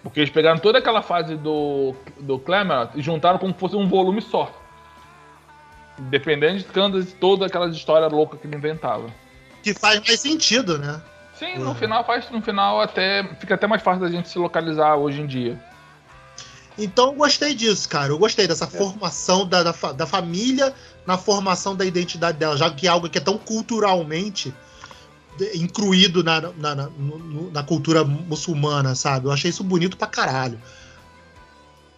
Porque 0.02 0.20
eles 0.20 0.30
pegaram 0.30 0.58
toda 0.58 0.78
aquela 0.78 1.02
fase 1.02 1.34
do, 1.34 1.94
do 2.20 2.38
Claremont 2.38 2.92
e 2.94 3.02
juntaram 3.02 3.38
como 3.38 3.52
se 3.52 3.58
fosse 3.58 3.74
um 3.74 3.88
volume 3.88 4.22
só. 4.22 4.48
Dependendo 5.98 6.58
de 7.02 7.14
toda 7.14 7.46
aquela 7.46 7.68
história 7.68 8.06
louca 8.06 8.36
que 8.36 8.46
ele 8.46 8.54
inventava 8.54 9.10
que 9.72 9.80
faz 9.80 10.00
mais 10.00 10.20
sentido, 10.20 10.78
né? 10.78 11.00
Sim, 11.38 11.58
no 11.58 11.74
final 11.74 12.04
faz, 12.04 12.28
no 12.30 12.42
final 12.42 12.80
até 12.80 13.22
fica 13.38 13.54
até 13.54 13.66
mais 13.66 13.82
fácil 13.82 14.00
da 14.00 14.10
gente 14.10 14.28
se 14.28 14.38
localizar 14.38 14.96
hoje 14.96 15.20
em 15.20 15.26
dia. 15.26 15.60
Então 16.76 17.08
eu 17.08 17.12
gostei 17.12 17.54
disso, 17.54 17.88
cara. 17.88 18.12
Eu 18.12 18.18
gostei 18.18 18.46
dessa 18.46 18.64
é. 18.64 18.68
formação 18.68 19.46
da, 19.46 19.62
da, 19.62 19.72
da, 19.92 20.06
família 20.06 20.74
na 21.06 21.16
formação 21.16 21.76
da 21.76 21.84
identidade 21.84 22.38
dela, 22.38 22.56
já 22.56 22.70
que 22.70 22.86
é 22.86 22.90
algo 22.90 23.08
que 23.08 23.18
é 23.18 23.20
tão 23.20 23.38
culturalmente 23.38 24.52
incluído 25.54 26.24
na, 26.24 26.40
na, 26.40 26.74
na, 26.74 26.90
na 27.52 27.62
cultura 27.62 28.02
muçulmana, 28.02 28.94
sabe? 28.96 29.26
Eu 29.26 29.32
achei 29.32 29.50
isso 29.50 29.62
bonito 29.62 29.96
pra 29.96 30.08
caralho. 30.08 30.60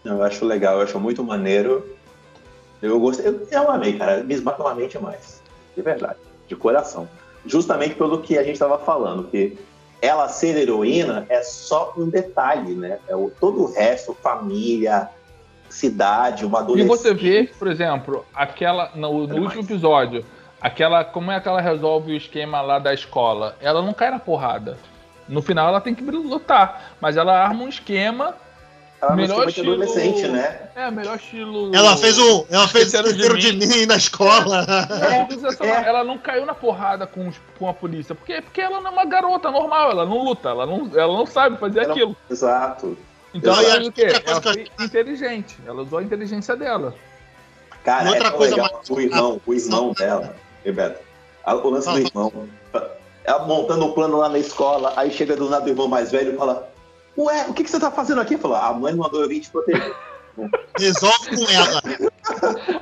Eu 0.05 0.23
acho 0.23 0.45
legal, 0.45 0.77
eu 0.77 0.83
acho 0.83 0.99
muito 1.01 1.25
maneiro. 1.25 1.87
Eu 2.83 2.99
gostei, 3.01 3.27
eu, 3.27 3.49
eu 3.51 3.71
amei, 3.71 3.97
cara. 3.97 4.23
Me 4.23 4.35
esmaga 4.35 4.63
uma 4.63 4.75
mente 4.75 4.99
mais. 4.99 5.43
De 5.75 5.83
verdade, 5.83 6.19
de 6.47 6.57
coração 6.57 7.09
justamente 7.47 7.95
pelo 7.95 8.21
que 8.21 8.39
a 8.39 8.43
gente 8.43 8.55
estava 8.55 8.79
falando, 8.79 9.25
que 9.25 9.57
ela 10.03 10.29
ser 10.29 10.57
heroína 10.57 11.27
é 11.29 11.43
só 11.43 11.93
um 11.97 12.09
detalhe, 12.09 12.75
né? 12.75 12.99
É 13.09 13.15
o, 13.15 13.31
todo 13.31 13.63
o 13.63 13.73
resto, 13.73 14.15
família, 14.15 15.09
cidade, 15.69 16.45
uma 16.45 16.61
adolescente. 16.61 16.87
E 16.87 16.97
você 16.97 17.15
vê, 17.15 17.51
por 17.59 17.69
exemplo, 17.69 18.25
aquela 18.35 18.91
no, 18.95 19.27
no 19.27 19.43
último 19.43 19.63
episódio, 19.63 20.25
aquela 20.61 21.05
como 21.05 21.31
é 21.31 21.41
que 21.41 21.49
ela 21.49 21.61
resolve 21.61 22.13
o 22.13 22.17
esquema 22.17 22.61
lá 22.61 22.79
da 22.79 22.95
escola? 22.95 23.57
Ela 23.61 23.83
não 23.83 23.93
cai 23.93 24.11
na 24.11 24.19
porrada. 24.19 24.79
No 25.29 25.43
final 25.43 25.69
ela 25.69 25.81
tem 25.81 25.95
que 25.95 26.03
lutar, 26.03 26.97
mas 27.01 27.17
ela 27.17 27.39
arma 27.39 27.63
um 27.63 27.69
esquema 27.69 28.35
Ela 29.03 29.17
melhor 29.17 29.49
estilo... 29.49 29.73
adolescente, 29.73 30.29
né? 30.29 30.69
É, 30.77 30.91
melhor 30.91 31.17
estilo. 31.17 31.75
Ela 31.75 31.97
fez 31.97 32.19
um. 32.19 32.45
Ela 32.51 32.69
fez 32.69 32.93
o 32.93 33.13
de, 33.15 33.39
de 33.39 33.67
mim 33.67 33.87
na 33.87 33.97
escola. 33.97 34.67
É, 35.01 35.67
é. 35.67 35.89
Ela 35.89 36.05
não 36.05 36.19
caiu 36.19 36.45
na 36.45 36.55
porrada 36.55 37.07
com, 37.07 37.33
com 37.59 37.69
a 37.69 37.73
polícia. 37.73 38.15
Porque, 38.15 38.43
porque 38.43 38.61
ela 38.61 38.81
não 38.81 38.91
é 38.91 38.93
uma 38.93 39.05
garota 39.07 39.51
normal, 39.51 39.91
ela 39.93 40.05
não 40.05 40.23
luta, 40.23 40.51
ela 40.51 40.67
não, 40.67 40.91
ela 40.95 41.15
não 41.15 41.25
sabe 41.25 41.57
fazer 41.57 41.81
ela... 41.81 41.93
aquilo. 41.93 42.17
Exato. 42.29 42.97
Então 43.33 43.55
ela 43.55 43.73
fez 43.73 43.87
o 43.87 43.93
quê? 43.93 44.07
Ela 44.27 44.43
foi 44.43 44.69
inteligente. 44.81 45.57
Ela 45.67 45.83
usou 45.83 45.99
a 45.99 46.03
inteligência 46.03 46.55
dela. 46.55 46.95
Cara, 47.83 48.05
e 48.05 48.13
outra 48.13 48.29
é 48.29 48.31
coisa 48.33 48.57
legal. 48.57 48.73
mais... 48.75 48.91
o 48.91 49.01
irmão, 49.01 49.41
o 49.47 49.55
irmão 49.55 49.93
dela, 49.93 50.37
Bebeto. 50.63 51.01
O 51.47 51.71
lance 51.71 51.91
do 51.91 51.99
irmão. 51.99 52.33
Ela 53.25 53.47
montando 53.47 53.87
um 53.87 53.93
plano 53.93 54.19
lá 54.19 54.29
na 54.29 54.39
escola, 54.39 54.93
aí 54.97 55.11
chega 55.11 55.37
do 55.37 55.49
nada 55.49 55.65
o 55.65 55.69
irmão 55.69 55.89
mais 55.89 56.11
velho 56.11 56.35
e 56.35 56.37
fala: 56.37 56.70
Ué, 57.19 57.47
o 57.49 57.55
que, 57.55 57.65
que 57.65 57.71
você 57.71 57.81
tá 57.81 57.91
fazendo 57.91 58.21
aqui? 58.21 58.37
Falou, 58.39 58.57
a 58.57 58.73
mãe 58.73 58.95
mandou 58.95 59.23
eu 59.23 59.29
vir 59.29 59.41
te 59.41 59.51
proteger. 59.51 59.95
Resolve 60.79 61.37
com 61.37 61.51
ela. 61.51 61.83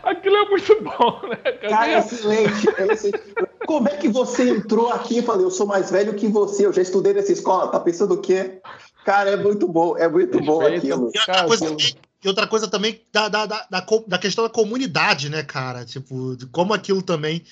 Aquilo 0.02 0.36
é 0.36 0.48
muito 0.48 0.82
bom, 0.82 1.28
né? 1.28 1.36
Cadê? 1.36 1.68
Cara, 1.68 1.90
é 1.92 1.98
excelente, 1.98 2.68
excelente. 2.68 3.24
Como 3.66 3.88
é 3.88 3.96
que 3.96 4.08
você 4.08 4.50
entrou 4.50 4.90
aqui? 4.90 5.18
Eu 5.18 5.22
falei, 5.22 5.44
eu 5.44 5.50
sou 5.50 5.66
mais 5.66 5.90
velho 5.90 6.14
que 6.14 6.28
você, 6.28 6.66
eu 6.66 6.72
já 6.72 6.82
estudei 6.82 7.14
nessa 7.14 7.32
escola, 7.32 7.68
tá 7.68 7.80
pensando 7.80 8.14
o 8.14 8.20
quê? 8.20 8.60
Cara, 9.04 9.30
é 9.30 9.36
muito 9.36 9.66
bom, 9.66 9.96
é 9.96 10.08
muito 10.08 10.40
bom 10.40 10.60
aquilo. 10.60 11.10
E 11.14 11.18
outra 11.18 11.44
coisa, 11.46 11.66
também, 11.66 11.94
e 12.22 12.28
outra 12.28 12.46
coisa 12.46 12.68
também 12.68 13.00
da, 13.12 13.28
da, 13.28 13.46
da, 13.46 13.66
da, 14.06 14.18
questão 14.18 14.44
da 14.44 14.50
comunidade, 14.50 15.28
né, 15.28 15.42
cara? 15.42 15.84
Tipo, 15.84 16.36
de 16.36 16.46
como 16.46 16.74
aquilo 16.74 17.02
também 17.02 17.42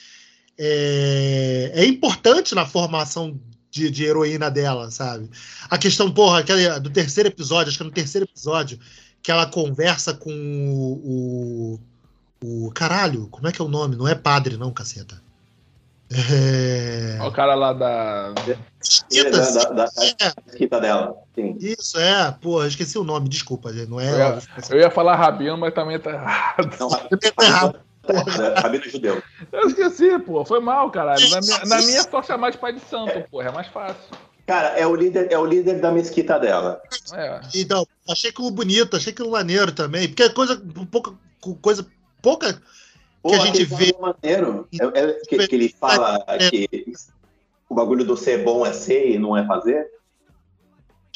é, 0.58 1.72
é 1.74 1.86
importante 1.86 2.54
na 2.54 2.66
formação 2.66 3.38
de, 3.70 3.90
de, 3.90 4.04
heroína 4.04 4.50
dela, 4.50 4.90
sabe? 4.90 5.30
A 5.68 5.76
questão, 5.76 6.10
porra, 6.10 6.40
aquela, 6.40 6.78
do 6.78 6.90
terceiro 6.90 7.28
episódio, 7.28 7.68
acho 7.68 7.78
que 7.78 7.82
é 7.82 7.86
no 7.86 7.92
terceiro 7.92 8.26
episódio, 8.26 8.78
que 9.22 9.30
ela 9.30 9.46
conversa 9.46 10.14
com 10.14 10.30
o, 10.30 11.78
o, 12.42 12.66
o. 12.66 12.70
Caralho, 12.72 13.28
como 13.28 13.48
é 13.48 13.52
que 13.52 13.60
é 13.60 13.64
o 13.64 13.68
nome? 13.68 13.96
Não 13.96 14.08
é 14.08 14.14
padre, 14.14 14.56
não, 14.56 14.72
caceta. 14.72 15.20
É... 16.08 17.18
O 17.20 17.32
cara 17.32 17.54
lá 17.54 17.72
da. 17.72 18.32
Esquita, 18.80 19.30
da, 19.30 19.50
da, 19.50 19.70
da, 19.70 19.88
é. 20.60 20.80
dela. 20.80 21.16
Sim. 21.34 21.56
Isso, 21.60 21.98
é. 21.98 22.30
Pô, 22.40 22.64
esqueci 22.64 22.96
o 22.96 23.04
nome, 23.04 23.28
desculpa, 23.28 23.72
gente. 23.72 23.90
Não 23.90 23.98
é. 23.98 24.12
Eu 24.12 24.16
ia, 24.16 24.42
eu 24.70 24.78
ia 24.78 24.90
falar 24.90 25.16
Rabino, 25.16 25.58
mas 25.58 25.74
também 25.74 25.98
tá 25.98 26.10
errado. 26.12 26.76
Não, 26.78 26.88
Rabino 26.88 27.18
tá 27.18 27.44
errado. 27.44 27.80
Judeu. 28.90 29.22
Eu 29.52 29.68
esqueci, 29.68 30.18
pô. 30.20 30.44
Foi 30.44 30.60
mal, 30.60 30.90
caralho. 30.90 31.28
Na 31.30 31.40
minha, 31.40 31.58
na 31.64 31.78
minha 31.78 32.02
só 32.02 32.22
chamar 32.22 32.50
de 32.50 32.58
pai 32.58 32.72
de 32.72 32.80
santo, 32.80 33.24
pô. 33.30 33.42
É 33.42 33.50
mais 33.50 33.66
fácil. 33.68 33.96
Cara, 34.46 34.68
é 34.78 34.86
o 34.86 34.94
líder, 34.94 35.26
é 35.30 35.38
o 35.38 35.44
líder 35.44 35.80
da 35.80 35.90
mesquita 35.90 36.38
dela. 36.38 36.80
É. 37.12 37.40
Então, 37.54 37.84
achei 38.08 38.30
aquilo 38.30 38.50
bonito, 38.50 38.96
achei 38.96 39.12
aquilo 39.12 39.32
maneiro 39.32 39.72
também. 39.72 40.06
Porque 40.06 40.22
é 40.22 40.28
coisa, 40.28 40.62
pouca, 40.90 41.12
coisa 41.60 41.84
pouca 42.22 42.62
Pô, 43.22 43.30
que 43.30 43.34
a 43.34 43.38
gente 43.40 43.64
vê. 43.64 43.94
Maneiro. 44.00 44.68
É, 44.72 45.00
é, 45.00 45.12
que, 45.28 45.48
que, 45.48 45.54
ele 45.54 45.68
fala 45.68 46.24
é. 46.28 46.48
que 46.48 46.68
o 47.68 47.74
bagulho 47.74 48.04
do 48.04 48.16
ser 48.16 48.44
bom 48.44 48.64
é 48.64 48.72
ser 48.72 49.10
e 49.10 49.18
não 49.18 49.36
é 49.36 49.44
fazer. 49.44 49.90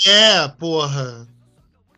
É, 0.05 0.49
porra. 0.49 1.29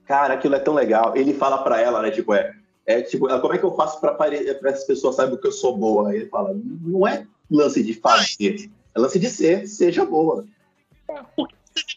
Cara, 0.04 0.34
aquilo 0.34 0.54
é 0.54 0.58
tão 0.58 0.74
legal. 0.74 1.16
Ele 1.16 1.32
fala 1.32 1.58
pra 1.62 1.80
ela, 1.80 2.02
né? 2.02 2.10
Tipo, 2.10 2.34
é. 2.34 2.54
É 2.86 3.00
tipo, 3.00 3.28
como 3.40 3.54
é 3.54 3.58
que 3.58 3.64
eu 3.64 3.74
faço 3.76 4.00
pra, 4.00 4.12
para 4.14 4.70
as 4.70 4.84
pessoas 4.84 5.14
saibam 5.14 5.36
que 5.36 5.46
eu 5.46 5.52
sou 5.52 5.76
boa? 5.76 6.10
Aí 6.10 6.16
ele 6.16 6.26
fala, 6.26 6.54
não 6.54 7.06
é 7.06 7.26
lance 7.50 7.82
de 7.82 7.94
fazer, 7.94 8.70
é 8.94 8.98
lance 8.98 9.18
de 9.18 9.30
ser, 9.30 9.66
seja 9.68 10.04
boa. 10.04 10.44
Porque 11.36 11.54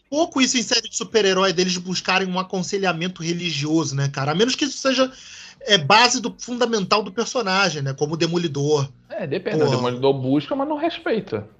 pouco 0.08 0.40
isso 0.40 0.56
em 0.56 0.62
série 0.62 0.88
de 0.88 0.96
super-herói 0.96 1.52
deles 1.52 1.76
buscarem 1.76 2.28
um 2.28 2.38
aconselhamento 2.38 3.22
religioso, 3.22 3.94
né, 3.94 4.08
cara? 4.08 4.32
A 4.32 4.34
menos 4.34 4.54
que 4.54 4.64
isso 4.64 4.78
seja 4.78 5.12
é, 5.60 5.76
base 5.76 6.20
do 6.20 6.34
fundamental 6.38 7.02
do 7.02 7.12
personagem, 7.12 7.82
né? 7.82 7.92
Como 7.92 8.14
o 8.14 8.16
Demolidor. 8.16 8.88
É, 9.08 9.26
depende. 9.26 9.58
Porra. 9.58 9.70
O 9.70 9.76
Demolidor 9.76 10.14
busca, 10.14 10.54
mas 10.54 10.68
não 10.68 10.76
respeita. 10.76 11.46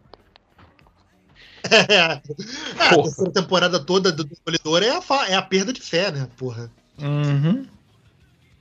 É, 1.68 1.94
é 1.94 2.12
a 2.78 3.02
terceira 3.02 3.32
temporada 3.32 3.80
toda 3.80 4.12
do 4.12 4.22
Demolidor 4.22 4.84
é 4.84 4.90
a, 4.90 5.28
é 5.28 5.34
a 5.34 5.42
perda 5.42 5.72
de 5.72 5.80
fé, 5.80 6.12
né, 6.12 6.28
porra? 6.36 6.70
Uhum. 6.96 7.66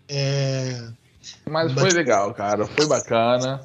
É... 0.07 0.87
Mas 1.49 1.71
foi 1.71 1.89
legal, 1.89 2.33
cara. 2.33 2.65
Foi 2.65 2.85
bacana 2.85 3.61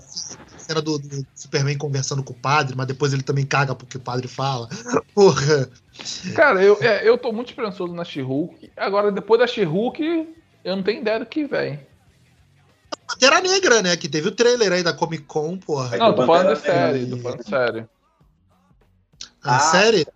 cena 0.71 0.81
do, 0.81 0.99
do, 0.99 1.27
Superman 1.35 1.77
conversando 1.77 2.23
com 2.23 2.33
o 2.33 2.37
padre, 2.37 2.77
mas 2.77 2.87
depois 2.87 3.13
ele 3.13 3.23
também 3.23 3.45
caga 3.45 3.75
porque 3.75 3.97
o 3.97 4.01
padre 4.01 4.29
fala. 4.29 4.69
Porra. 5.15 5.69
Cara, 6.35 6.63
eu, 6.63 6.79
é, 6.81 7.07
eu 7.07 7.19
tô 7.19 7.33
muito 7.33 7.49
esperançoso 7.49 7.93
na 7.93 8.05
She-Hulk. 8.05 8.71
Agora, 8.77 9.11
depois 9.11 9.41
da 9.41 9.47
She-Hulk, 9.47 10.29
eu 10.65 10.77
não 10.77 10.83
tenho 10.83 11.01
ideia 11.01 11.19
do 11.19 11.27
que 11.27 11.45
vem. 11.45 11.81
Pantera 13.07 13.41
Negra, 13.41 13.83
né? 13.83 13.97
Que 13.97 14.09
teve 14.09 14.29
o 14.29 14.33
trailer 14.33 14.73
aí 14.73 14.83
da 14.83 14.93
Comic 14.93 15.25
Con, 15.25 15.59
porra. 15.59 15.97
Não, 15.97 16.15
tô 16.15 16.25
falando 16.25 16.55
de 16.55 16.61
série, 16.61 17.07
tô 17.07 17.17
falando 17.17 17.39
de 17.39 17.49
série. 17.49 17.87
A 19.43 19.57
ah, 19.57 19.59
série? 19.59 20.07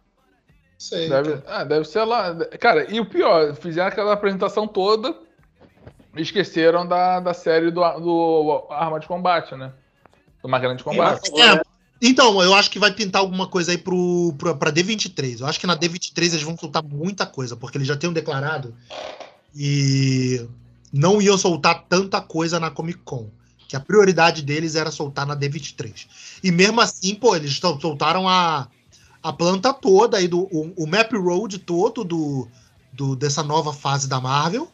Sei. 0.79 1.09
Deve, 1.09 1.43
ah, 1.47 1.65
deve 1.65 1.85
ser 1.87 2.05
lá. 2.05 2.35
Cara, 2.61 2.91
e 2.93 3.01
o 3.01 3.07
pior, 3.07 3.55
fizeram 3.57 3.89
aquela 3.89 4.13
apresentação 4.13 4.69
toda 4.69 5.17
esqueceram 6.17 6.87
da, 6.87 7.21
da 7.21 7.35
série 7.35 7.71
do, 7.71 7.81
do 7.81 8.67
Arma 8.71 9.01
de 9.01 9.07
Combate, 9.07 9.55
né? 9.55 9.73
do 10.45 10.49
Máquina 10.49 10.77
de 10.77 10.85
Combate. 10.85 11.31
É, 11.41 11.63
então, 12.03 12.41
eu 12.43 12.55
acho 12.55 12.71
que 12.71 12.79
vai 12.79 12.93
pintar 12.93 13.23
alguma 13.23 13.49
coisa 13.49 13.73
aí 13.73 13.79
pro, 13.79 14.35
pro, 14.37 14.55
pra 14.55 14.71
D23. 14.71 15.41
Eu 15.41 15.47
acho 15.47 15.59
que 15.59 15.67
na 15.67 15.75
D23 15.75 16.19
eles 16.19 16.43
vão 16.43 16.57
soltar 16.57 16.85
muita 16.85 17.25
coisa, 17.25 17.57
porque 17.57 17.79
eles 17.79 17.89
já 17.89 17.97
tinham 17.97 18.13
declarado 18.13 18.75
e 19.57 20.47
não 20.93 21.21
iam 21.21 21.39
soltar 21.39 21.87
tanta 21.89 22.21
coisa 22.21 22.61
na 22.61 22.71
Comic 22.71 23.01
Con. 23.05 23.31
Que 23.67 23.75
a 23.75 23.81
prioridade 23.81 24.43
deles 24.43 24.75
era 24.75 24.91
soltar 24.91 25.27
na 25.27 25.35
D23. 25.35 26.07
E 26.45 26.53
mesmo 26.53 26.79
assim, 26.83 27.15
pô, 27.15 27.35
eles 27.35 27.59
soltaram 27.81 28.29
a, 28.29 28.69
a 29.23 29.33
planta 29.33 29.73
toda 29.73 30.19
aí, 30.19 30.29
do, 30.29 30.41
o, 30.41 30.75
o 30.77 30.87
map 30.87 31.11
road 31.15 31.59
todo 31.61 32.05
do, 32.05 32.47
do, 32.93 33.17
dessa 33.17 33.43
nova 33.43 33.73
fase 33.73 34.07
da 34.07 34.21
Marvel. 34.21 34.71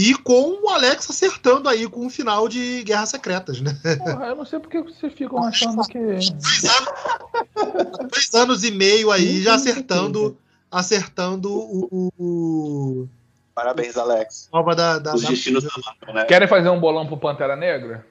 E 0.00 0.14
com 0.14 0.62
o 0.62 0.68
Alex 0.68 1.10
acertando 1.10 1.68
aí 1.68 1.88
com 1.88 2.06
o 2.06 2.10
final 2.10 2.48
de 2.48 2.84
Guerras 2.84 3.08
Secretas, 3.08 3.60
né? 3.60 3.72
Porra, 3.98 4.26
eu 4.26 4.36
não 4.36 4.44
sei 4.44 4.60
porque 4.60 4.80
vocês 4.80 5.12
ficam 5.12 5.42
achando 5.42 5.82
que. 5.88 5.98
Dois 5.98 6.64
anos, 6.64 7.98
dois 8.08 8.34
anos 8.34 8.62
e 8.62 8.70
meio 8.70 9.10
aí 9.10 9.42
já 9.42 9.56
acertando, 9.56 10.38
acertando 10.70 11.52
o, 11.52 12.12
o. 12.16 13.08
Parabéns, 13.52 13.96
Alex. 13.96 14.48
Nova 14.52 14.76
da, 14.76 15.00
da, 15.00 15.16
Os 15.16 15.22
da... 15.22 15.30
destinos 15.30 15.64
da 15.64 15.70
Marvel, 15.84 16.14
né? 16.14 16.24
Querem 16.26 16.46
fazer 16.46 16.68
um 16.68 16.78
bolão 16.78 17.04
pro 17.04 17.16
Pantera 17.16 17.56
Negra? 17.56 18.06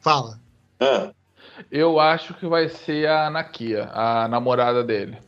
Fala. 0.00 0.38
Ah. 0.78 1.10
Eu 1.72 1.98
acho 1.98 2.34
que 2.34 2.46
vai 2.46 2.68
ser 2.68 3.08
a 3.08 3.28
Nakia, 3.28 3.90
a 3.92 4.28
namorada 4.28 4.84
dele. 4.84 5.18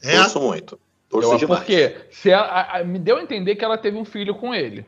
É? 0.00 0.18
Torço 0.18 0.40
muito. 0.40 0.78
Torço 1.08 1.32
eu, 1.32 1.38
demais. 1.38 1.58
Porque 1.58 1.96
se 2.12 2.30
ela, 2.30 2.44
a, 2.46 2.78
a, 2.78 2.84
me 2.84 3.00
deu 3.00 3.16
a 3.16 3.22
entender 3.22 3.56
que 3.56 3.64
ela 3.64 3.76
teve 3.76 3.98
um 3.98 4.04
filho 4.04 4.36
com 4.36 4.54
ele. 4.54 4.86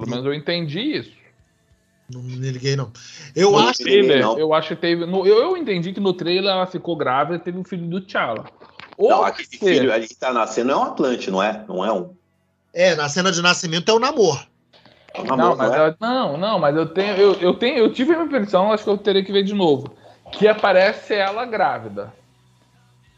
Pelo 0.00 0.10
menos 0.10 0.26
eu 0.26 0.34
entendi 0.34 0.80
isso. 0.80 1.18
Não 2.10 2.22
me 2.22 2.50
liguei, 2.50 2.74
não. 2.74 2.90
Eu 3.36 3.52
no 3.52 3.58
acho 3.58 3.82
trailer, 3.82 4.22
não. 4.22 4.38
eu 4.38 4.54
acho 4.54 4.68
que 4.68 4.76
teve. 4.76 5.04
No, 5.04 5.26
eu, 5.26 5.38
eu 5.42 5.56
entendi 5.56 5.92
que 5.92 6.00
no 6.00 6.14
trailer 6.14 6.50
ela 6.50 6.66
ficou 6.66 6.96
grávida 6.96 7.36
e 7.36 7.40
teve 7.40 7.58
um 7.58 7.64
filho 7.64 7.86
do 7.86 8.00
T'Challa. 8.00 8.46
Não, 8.98 9.22
aquele 9.22 9.46
ser... 9.46 9.58
filho 9.58 9.92
ali 9.92 10.08
que 10.08 10.16
tá 10.16 10.32
nascendo 10.32 10.72
é 10.72 10.76
um 10.76 10.82
Atlante, 10.82 11.30
não 11.30 11.42
é? 11.42 11.64
Não 11.68 11.84
é 11.84 11.92
um. 11.92 12.14
É, 12.72 12.94
na 12.94 13.08
cena 13.08 13.30
de 13.30 13.42
nascimento 13.42 13.90
é 13.90 13.94
o 13.94 13.98
namoro. 13.98 14.40
É 15.14 15.20
o 15.20 15.24
namoro 15.24 15.50
não, 15.50 15.56
mas 15.56 15.70
não, 15.70 15.76
é? 15.76 15.88
eu, 15.88 15.94
não, 16.00 16.36
não, 16.36 16.58
mas 16.58 16.76
eu 16.76 16.86
tenho, 16.86 17.14
eu, 17.16 17.34
eu 17.34 17.54
tenho, 17.54 17.78
eu 17.78 17.92
tive 17.92 18.12
a 18.12 18.16
minha 18.16 18.26
impressão, 18.26 18.72
acho 18.72 18.84
que 18.84 18.90
eu 18.90 18.98
teria 18.98 19.24
que 19.24 19.32
ver 19.32 19.42
de 19.42 19.54
novo, 19.54 19.94
que 20.32 20.48
aparece 20.48 21.14
ela 21.14 21.44
grávida. 21.44 22.12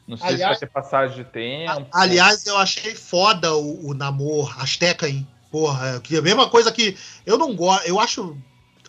Não 0.06 0.16
sei 0.16 0.28
aliás, 0.28 0.58
se 0.58 0.66
vai 0.66 0.68
ter 0.68 0.74
passagem 0.74 1.16
de 1.16 1.24
tempo. 1.24 1.86
Aliás, 1.92 2.44
eu 2.44 2.56
achei 2.56 2.94
foda 2.94 3.54
o, 3.54 3.90
o 3.90 3.94
namoro 3.94 4.52
Azteca, 4.58 5.08
hein? 5.08 5.26
Porra, 5.50 6.00
que 6.00 6.16
a 6.16 6.22
mesma 6.22 6.48
coisa 6.48 6.70
que. 6.70 6.96
Eu 7.26 7.36
não 7.36 7.54
gosto. 7.54 7.86
Eu 7.86 7.98
acho. 7.98 8.36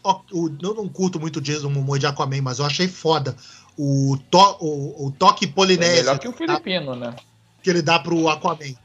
Eu 0.03 0.73
não 0.73 0.87
curto 0.87 1.19
muito 1.19 1.37
o 1.37 1.41
Jason 1.41 1.69
Momoa 1.69 1.99
de 1.99 2.07
Aquaman, 2.07 2.41
mas 2.41 2.57
eu 2.57 2.65
achei 2.65 2.87
foda 2.87 3.35
o, 3.77 4.17
to, 4.29 4.57
o, 4.59 5.07
o 5.07 5.11
toque 5.11 5.47
polinésio. 5.47 5.93
É 5.93 5.97
melhor 5.97 6.19
que 6.19 6.27
o 6.27 6.33
filipino, 6.33 6.95
né? 6.95 7.15
Que 7.61 7.69
ele 7.69 7.81
dá 7.81 7.99
pro 7.99 8.27
Aquaman. 8.27 8.75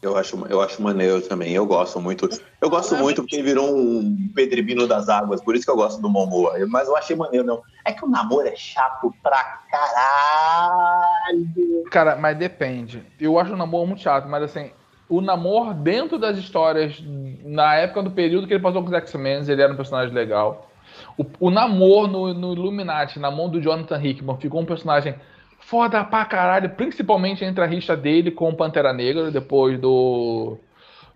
Eu 0.00 0.16
acho, 0.16 0.36
eu 0.48 0.60
acho 0.60 0.80
maneiro 0.80 1.20
também. 1.22 1.52
Eu 1.52 1.66
gosto 1.66 2.00
muito. 2.00 2.28
Eu 2.60 2.70
gosto 2.70 2.94
é, 2.94 2.98
muito 3.00 3.22
porque 3.22 3.34
ele 3.34 3.42
virou 3.42 3.76
um 3.76 4.30
Pedribino 4.32 4.86
das 4.86 5.08
águas, 5.08 5.40
por 5.40 5.56
isso 5.56 5.64
que 5.64 5.70
eu 5.70 5.76
gosto 5.76 6.00
do 6.00 6.08
Momoa. 6.08 6.54
Mas 6.68 6.86
eu 6.86 6.96
achei 6.96 7.16
maneiro, 7.16 7.44
não. 7.44 7.60
É 7.84 7.92
que 7.92 8.04
o 8.04 8.08
namoro 8.08 8.46
é 8.46 8.54
chato 8.54 9.12
pra 9.22 9.42
caralho. 9.68 11.48
Cara, 11.90 12.14
mas 12.14 12.38
depende. 12.38 13.04
Eu 13.18 13.40
acho 13.40 13.54
o 13.54 13.56
namoro 13.56 13.88
muito 13.88 14.02
chato, 14.02 14.28
mas 14.28 14.44
assim, 14.44 14.70
o 15.08 15.20
Namor, 15.20 15.74
dentro 15.74 16.18
das 16.18 16.36
histórias, 16.36 17.02
na 17.44 17.74
época 17.76 18.02
do 18.02 18.10
período 18.10 18.46
que 18.46 18.52
ele 18.52 18.62
passou 18.62 18.82
com 18.82 18.88
os 18.88 18.94
X-Men, 18.94 19.42
ele 19.48 19.62
era 19.62 19.72
um 19.72 19.76
personagem 19.76 20.14
legal. 20.14 20.70
O, 21.16 21.24
o 21.40 21.50
Namor 21.50 22.06
no, 22.08 22.34
no 22.34 22.52
Illuminati, 22.52 23.18
na 23.18 23.30
mão 23.30 23.48
do 23.48 23.60
Jonathan 23.60 24.00
Hickman, 24.02 24.36
ficou 24.36 24.60
um 24.60 24.66
personagem 24.66 25.14
foda 25.58 26.04
pra 26.04 26.24
caralho, 26.24 26.70
principalmente 26.70 27.44
entre 27.44 27.62
a 27.62 27.66
rixa 27.66 27.96
dele 27.96 28.30
com 28.30 28.48
o 28.48 28.56
Pantera 28.56 28.92
Negra, 28.92 29.30
depois 29.30 29.78
do, 29.78 30.58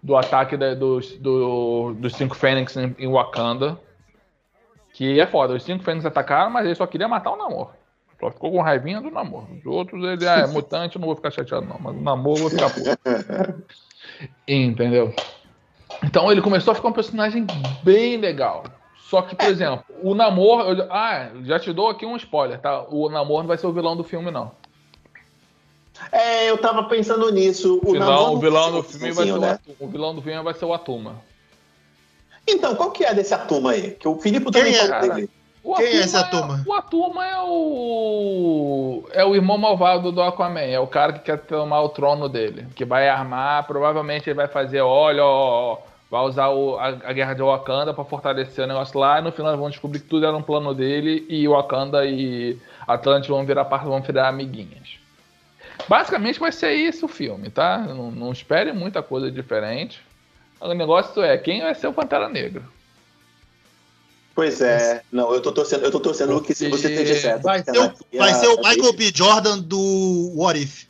do 0.02 0.16
ataque 0.16 0.56
da, 0.56 0.74
dos, 0.74 1.16
do, 1.18 1.94
dos 1.94 2.14
cinco 2.14 2.34
Fênix 2.34 2.76
em, 2.76 2.94
em, 2.98 3.08
Wakanda. 3.08 3.78
Que 4.94 5.20
é 5.20 5.26
foda, 5.26 5.54
os 5.54 5.62
cinco 5.62 5.84
Fênix 5.84 6.04
atacaram, 6.04 6.50
mas 6.50 6.66
ele 6.66 6.74
só 6.74 6.86
queria 6.86 7.08
matar 7.08 7.32
o 7.32 7.36
Namor. 7.36 7.70
Só 8.22 8.30
ficou 8.30 8.52
com 8.52 8.60
raivinha 8.60 9.00
do 9.00 9.10
Namor. 9.10 9.46
Os 9.50 9.66
outros, 9.66 10.00
ele 10.04 10.28
ah, 10.28 10.38
é 10.38 10.46
mutante, 10.46 10.96
não 10.96 11.06
vou 11.06 11.16
ficar 11.16 11.32
chateado 11.32 11.66
não, 11.66 11.76
mas 11.80 11.96
o 11.96 12.00
Namor 12.00 12.36
eu 12.36 12.42
vou 12.42 12.50
ficar 12.50 12.70
puto. 12.70 13.64
Entendeu? 14.46 15.12
Então 16.04 16.30
ele 16.30 16.40
começou 16.40 16.70
a 16.70 16.74
ficar 16.76 16.86
um 16.86 16.92
personagem 16.92 17.44
bem 17.82 18.16
legal. 18.18 18.62
Só 19.10 19.22
que, 19.22 19.34
por 19.34 19.48
exemplo, 19.48 19.84
o 20.04 20.14
Namor. 20.14 20.60
Eu, 20.68 20.92
ah, 20.92 21.30
já 21.42 21.58
te 21.58 21.72
dou 21.72 21.88
aqui 21.88 22.06
um 22.06 22.16
spoiler, 22.16 22.60
tá? 22.60 22.86
O 22.88 23.08
Namor 23.10 23.40
não 23.40 23.48
vai 23.48 23.58
ser 23.58 23.66
o 23.66 23.72
vilão 23.72 23.96
do 23.96 24.04
filme, 24.04 24.30
não. 24.30 24.52
É, 26.12 26.48
eu 26.48 26.56
tava 26.58 26.84
pensando 26.84 27.28
nisso. 27.32 27.80
O, 27.82 27.90
vilão, 27.90 28.34
o 28.34 28.38
vilão 28.38 28.70
do 28.70 28.82
filme 28.84 29.10
vai 29.10 29.26
ser 29.26 29.38
né? 29.38 29.58
o, 29.80 29.84
o 29.84 29.88
vilão 29.88 30.14
do 30.14 30.22
filme 30.22 30.40
vai 30.44 30.54
ser 30.54 30.64
o 30.64 30.72
Atuma. 30.72 31.20
Então, 32.46 32.76
qual 32.76 32.92
que 32.92 33.04
é 33.04 33.12
desse 33.12 33.34
Atuma 33.34 33.72
aí? 33.72 33.90
Que 33.90 34.06
o 34.06 34.16
Filipe 34.20 34.50
também 34.52 34.74
é, 34.74 34.86
falou 34.86 35.14
dele. 35.14 35.30
O 35.64 35.74
Quem 35.74 35.86
é 35.86 35.96
esse 35.96 36.16
Atuma? 36.16 36.58
É, 36.58 36.68
o 36.68 36.72
Atuma 36.72 37.26
é 37.26 37.40
o. 37.40 39.08
É 39.12 39.24
o 39.24 39.34
irmão 39.34 39.56
malvado 39.56 40.10
do 40.10 40.20
Aquaman. 40.20 40.60
É 40.60 40.80
o 40.80 40.86
cara 40.86 41.12
que 41.12 41.20
quer 41.20 41.38
tomar 41.38 41.82
o 41.82 41.88
trono 41.88 42.28
dele. 42.28 42.66
Que 42.74 42.84
vai 42.84 43.08
armar. 43.08 43.64
Provavelmente 43.66 44.28
ele 44.28 44.34
vai 44.34 44.48
fazer: 44.48 44.80
olha, 44.80 45.24
ó, 45.24 45.74
ó 45.74 45.78
vai 46.12 46.20
usar 46.24 46.50
o, 46.50 46.78
a, 46.78 46.88
a, 46.88 47.12
guerra 47.14 47.32
de 47.32 47.40
Wakanda 47.40 47.94
para 47.94 48.04
fortalecer 48.04 48.66
o 48.66 48.68
negócio 48.68 48.98
lá, 49.00 49.18
e 49.18 49.22
no 49.22 49.32
final 49.32 49.56
vão 49.56 49.70
descobrir 49.70 50.00
que 50.00 50.08
tudo 50.08 50.26
era 50.26 50.36
um 50.36 50.42
plano 50.42 50.74
dele, 50.74 51.24
e 51.26 51.48
Wakanda 51.48 52.04
e 52.04 52.58
Atlantis 52.86 53.28
vão 53.28 53.46
virar 53.46 53.64
parte, 53.64 53.86
vão 53.86 54.02
virar 54.02 54.28
amiguinhas. 54.28 54.98
Basicamente 55.88 56.38
vai 56.38 56.52
ser 56.52 56.74
isso 56.74 57.06
o 57.06 57.08
filme, 57.08 57.48
tá? 57.48 57.78
Não, 57.78 58.10
não 58.10 58.30
espere 58.30 58.74
muita 58.74 59.02
coisa 59.02 59.30
diferente. 59.30 60.02
O 60.60 60.74
negócio 60.74 61.22
é 61.22 61.38
quem 61.38 61.62
vai 61.62 61.74
ser 61.74 61.86
o 61.86 61.94
Pantera 61.94 62.28
Negra. 62.28 62.62
Pois 64.34 64.60
é, 64.62 65.02
não, 65.12 65.32
eu 65.34 65.42
tô 65.42 65.52
torcendo, 65.52 65.84
eu 65.84 65.90
tô 65.90 66.00
torcendo 66.00 66.40
que 66.40 66.54
se 66.54 66.68
você 66.68 66.90
esteja 66.90 67.20
certo. 67.20 67.42
Vai 67.42 67.62
ser, 67.62 67.78
o, 67.78 68.18
vai 68.18 68.34
ser 68.34 68.46
o 68.46 68.56
Michael 68.56 68.92
B. 68.94 69.12
Jordan 69.14 69.58
do 69.58 70.32
What 70.36 70.58
If. 70.60 70.86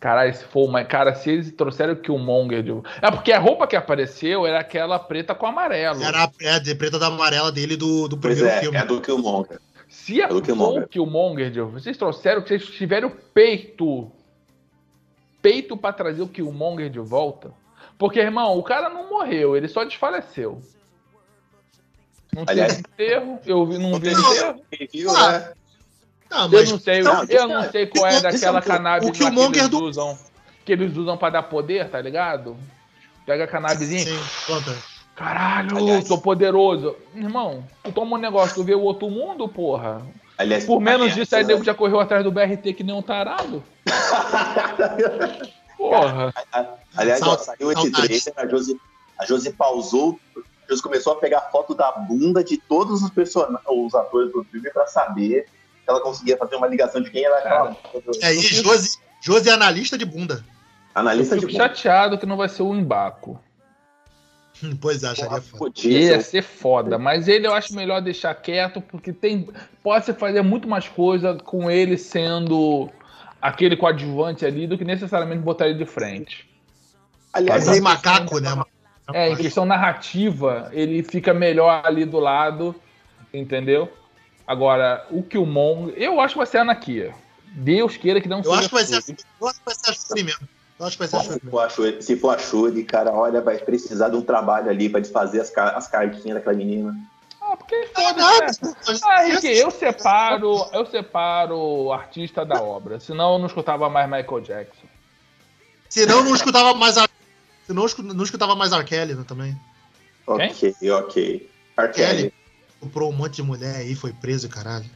Caralho, 0.00 0.34
se 0.34 0.44
for 0.44 0.68
uma. 0.68 0.84
Cara, 0.84 1.14
se 1.14 1.30
eles 1.30 1.50
trouxeram 1.52 1.94
o 1.94 1.96
Killmonger. 1.96 2.62
De... 2.62 2.72
É 3.02 3.10
porque 3.10 3.32
a 3.32 3.38
roupa 3.38 3.66
que 3.66 3.76
apareceu 3.76 4.46
era 4.46 4.60
aquela 4.60 4.98
preta 4.98 5.34
com 5.34 5.46
amarelo. 5.46 6.02
Era 6.02 6.24
a 6.24 6.30
é, 6.40 6.60
de 6.60 6.74
preta 6.74 6.98
da 6.98 7.06
amarela 7.06 7.50
dele 7.50 7.76
do, 7.76 8.08
do 8.08 8.16
primeiro 8.16 8.46
é, 8.46 8.60
filme. 8.60 8.76
É 8.76 8.84
do 8.84 9.00
Killmonger. 9.00 9.60
Se 9.88 10.20
é 10.20 10.28
do 10.28 10.40
Killmonger. 10.40 10.84
o 10.84 10.88
Killmonger, 10.88 11.66
vocês 11.66 11.96
trouxeram 11.96 12.42
que 12.42 12.48
vocês 12.48 12.66
tiveram 12.66 13.10
peito. 13.32 14.10
Peito 15.40 15.76
pra 15.76 15.92
trazer 15.92 16.22
o 16.22 16.28
Killmonger 16.28 16.90
de 16.90 16.98
volta. 16.98 17.52
Porque, 17.98 18.20
irmão, 18.20 18.58
o 18.58 18.62
cara 18.62 18.90
não 18.90 19.08
morreu, 19.08 19.56
ele 19.56 19.68
só 19.68 19.84
desfaleceu. 19.84 20.60
Não 22.36 22.44
Aliás, 22.46 22.78
enterro, 22.78 23.40
eu 23.46 23.64
vi, 23.64 23.78
não 23.78 23.98
vi 23.98 24.10
enterro. 24.10 24.62
Ah, 25.16 25.52
não, 26.30 26.48
mas, 26.50 26.68
eu 26.68 26.72
não 26.72 26.78
sei, 26.78 27.00
não, 27.00 27.24
eu 27.24 27.48
não 27.48 27.70
sei 27.70 27.86
qual 27.86 28.06
é 28.06 28.20
daquela 28.20 28.60
cannabis 28.60 29.08
o 29.08 29.12
que, 29.12 29.24
o 29.24 29.32
Monger 29.32 29.62
eles 29.62 29.70
do... 29.70 29.82
usam. 29.82 30.18
Que 30.62 30.72
eles 30.72 30.94
usam 30.94 31.16
pra 31.16 31.30
dar 31.30 31.44
poder, 31.44 31.88
tá 31.88 31.98
ligado? 31.98 32.54
Pega 33.24 33.44
a 33.44 33.46
cannabisinha. 33.46 34.04
Sim. 34.04 34.76
Caralho, 35.14 35.78
aliás, 35.78 36.04
tô 36.04 36.18
poderoso. 36.18 36.94
Irmão, 37.14 37.64
tu 37.82 37.90
toma 37.90 38.18
um 38.18 38.20
negócio, 38.20 38.54
tu 38.54 38.64
vê 38.64 38.74
o 38.74 38.82
outro 38.82 39.08
mundo, 39.08 39.48
porra. 39.48 40.02
Aliás, 40.36 40.66
Por 40.66 40.78
menos 40.78 41.12
aliás, 41.12 41.14
disso, 41.14 41.36
aí 41.36 41.44
nego 41.44 41.64
já 41.64 41.72
correu 41.72 42.00
atrás 42.00 42.22
do 42.22 42.30
BRT 42.30 42.74
que 42.74 42.84
nem 42.84 42.94
um 42.94 43.00
tarado. 43.00 43.64
porra. 45.78 46.34
Aliás, 46.94 47.22
ó, 47.22 47.38
saiu 47.38 47.72
esse 47.72 47.90
trailer, 47.90 48.32
a 48.36 48.46
Josi, 48.46 48.78
a 49.18 49.24
Josi 49.24 49.52
pausou, 49.54 50.20
Josi 50.68 50.82
começou 50.82 51.12
a 51.12 51.16
pegar 51.16 51.42
foto 51.52 51.74
da 51.74 51.92
bunda 51.92 52.42
de 52.42 52.56
todos 52.56 53.02
os 53.02 53.10
personagens, 53.10 53.60
os 53.68 53.94
atores 53.94 54.32
do 54.32 54.44
filme 54.44 54.70
pra 54.70 54.86
saber 54.86 55.46
ela 55.86 56.00
conseguia 56.00 56.36
fazer 56.36 56.56
uma 56.56 56.66
ligação 56.66 57.00
de 57.00 57.10
quem 57.10 57.24
era 57.24 57.38
aquela. 57.38 57.76
É, 58.22 58.34
e 58.34 58.40
Josi, 58.40 58.98
Josi 59.20 59.48
é 59.48 59.52
analista 59.52 59.96
de 59.96 60.04
bunda. 60.04 60.44
Analista 60.94 61.36
eu 61.36 61.40
fico 61.40 61.52
de 61.52 61.58
bunda. 61.58 61.68
chateado 61.68 62.18
que 62.18 62.26
não 62.26 62.36
vai 62.36 62.48
ser 62.48 62.62
o 62.62 62.74
Embaco. 62.74 63.40
Pois 64.80 65.02
é, 65.02 65.08
acharia 65.08 65.42
foda. 65.42 65.72
Ia 65.84 66.20
ser 66.22 66.42
foda, 66.42 66.98
mas 66.98 67.28
ele 67.28 67.46
eu 67.46 67.52
acho 67.52 67.74
melhor 67.74 68.00
deixar 68.00 68.34
quieto, 68.34 68.80
porque 68.80 69.12
tem 69.12 69.46
pode 69.82 70.06
se 70.06 70.14
fazer 70.14 70.40
muito 70.40 70.66
mais 70.66 70.88
coisa 70.88 71.34
com 71.34 71.70
ele 71.70 71.98
sendo 71.98 72.88
aquele 73.40 73.76
coadjuvante 73.76 74.46
ali 74.46 74.66
do 74.66 74.78
que 74.78 74.84
necessariamente 74.84 75.42
botar 75.42 75.68
ele 75.68 75.76
de 75.76 75.84
frente. 75.84 76.48
Aliás, 77.34 77.68
é 77.68 77.78
macaco, 77.82 78.40
né? 78.40 78.48
É, 79.12 79.30
em 79.30 79.36
questão 79.36 79.64
narrativa, 79.64 80.68
ele 80.72 81.02
fica 81.02 81.32
melhor 81.32 81.82
ali 81.84 82.04
do 82.04 82.18
lado, 82.18 82.74
entendeu? 83.32 83.90
Agora, 84.46 85.06
o 85.10 85.22
Killmonger, 85.22 85.94
eu 85.96 86.20
acho 86.20 86.34
que 86.34 86.38
vai 86.38 86.46
ser 86.46 86.58
a 86.58 86.62
Anakia. 86.62 87.14
Deus 87.52 87.96
queira 87.96 88.20
que 88.20 88.28
não 88.28 88.38
eu 88.38 88.44
seja. 88.44 88.58
Acho 88.58 88.68
que 88.68 88.74
vai 88.74 88.84
ser, 88.84 89.16
eu 89.40 89.48
acho 89.48 89.58
que 89.58 89.64
vai 89.64 89.74
ser 89.74 89.90
a 89.90 89.94
Shuri 89.94 90.22
mesmo. 90.24 90.48
Eu 90.78 90.86
acho 90.86 90.96
que 90.96 91.06
vai 91.06 91.08
ser 91.08 91.16
a 91.16 91.22
Shuri. 91.22 91.40
Se 91.40 91.50
for 91.50 91.60
a 91.60 91.68
Shuri, 91.68 92.02
se 92.02 92.16
for 92.16 92.34
a 92.34 92.38
Shuri, 92.38 92.84
cara, 92.84 93.12
olha, 93.12 93.40
vai 93.40 93.58
precisar 93.58 94.08
de 94.08 94.16
um 94.16 94.22
trabalho 94.22 94.68
ali 94.68 94.88
pra 94.88 95.00
desfazer 95.00 95.40
as, 95.40 95.56
as 95.56 95.88
cartinhas 95.88 96.34
daquela 96.34 96.56
menina. 96.56 96.94
Ah, 97.40 97.56
porque 97.56 97.76
né? 97.76 97.86
Ah, 99.04 99.22
Rick, 99.22 99.46
eu 99.46 99.70
separo, 99.70 100.66
eu 100.72 100.84
separo 100.84 101.56
o 101.56 101.92
artista 101.92 102.44
da 102.44 102.60
obra, 102.60 102.98
senão 102.98 103.34
eu 103.34 103.38
não 103.38 103.46
escutava 103.46 103.88
mais 103.88 104.10
Michael 104.10 104.40
Jackson. 104.40 104.86
Senão 105.88 106.18
eu 106.18 106.24
não 106.24 106.34
escutava 106.34 106.74
mais 106.74 106.98
a... 106.98 107.08
Senão 107.66 107.86
não 108.14 108.24
escutava 108.24 108.54
mais 108.54 108.72
R. 108.72 108.84
Kelly 108.84 109.14
né, 109.14 109.24
também. 109.26 109.56
Ok, 110.26 110.74
ok. 110.90 111.50
R. 111.76 111.92
Kelly 111.92 112.32
comprou 112.80 113.10
um 113.10 113.16
monte 113.16 113.36
de 113.36 113.42
mulher 113.42 113.76
aí, 113.76 113.94
foi 113.94 114.12
preso, 114.12 114.48
caralho. 114.48 114.86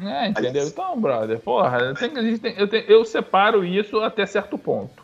É, 0.00 0.28
entendeu? 0.28 0.66
Então, 0.66 0.98
brother, 0.98 1.38
porra, 1.40 1.78
eu, 1.78 1.94
tenho, 1.94 2.18
eu, 2.56 2.68
tenho, 2.68 2.84
eu 2.84 3.04
separo 3.04 3.64
isso 3.64 4.00
até 4.00 4.24
certo 4.24 4.56
ponto. 4.56 5.02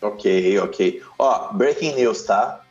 Ok, 0.00 0.58
ok. 0.60 1.02
Ó, 1.18 1.52
breaking 1.52 1.94
news, 1.94 2.22
tá? 2.22 2.62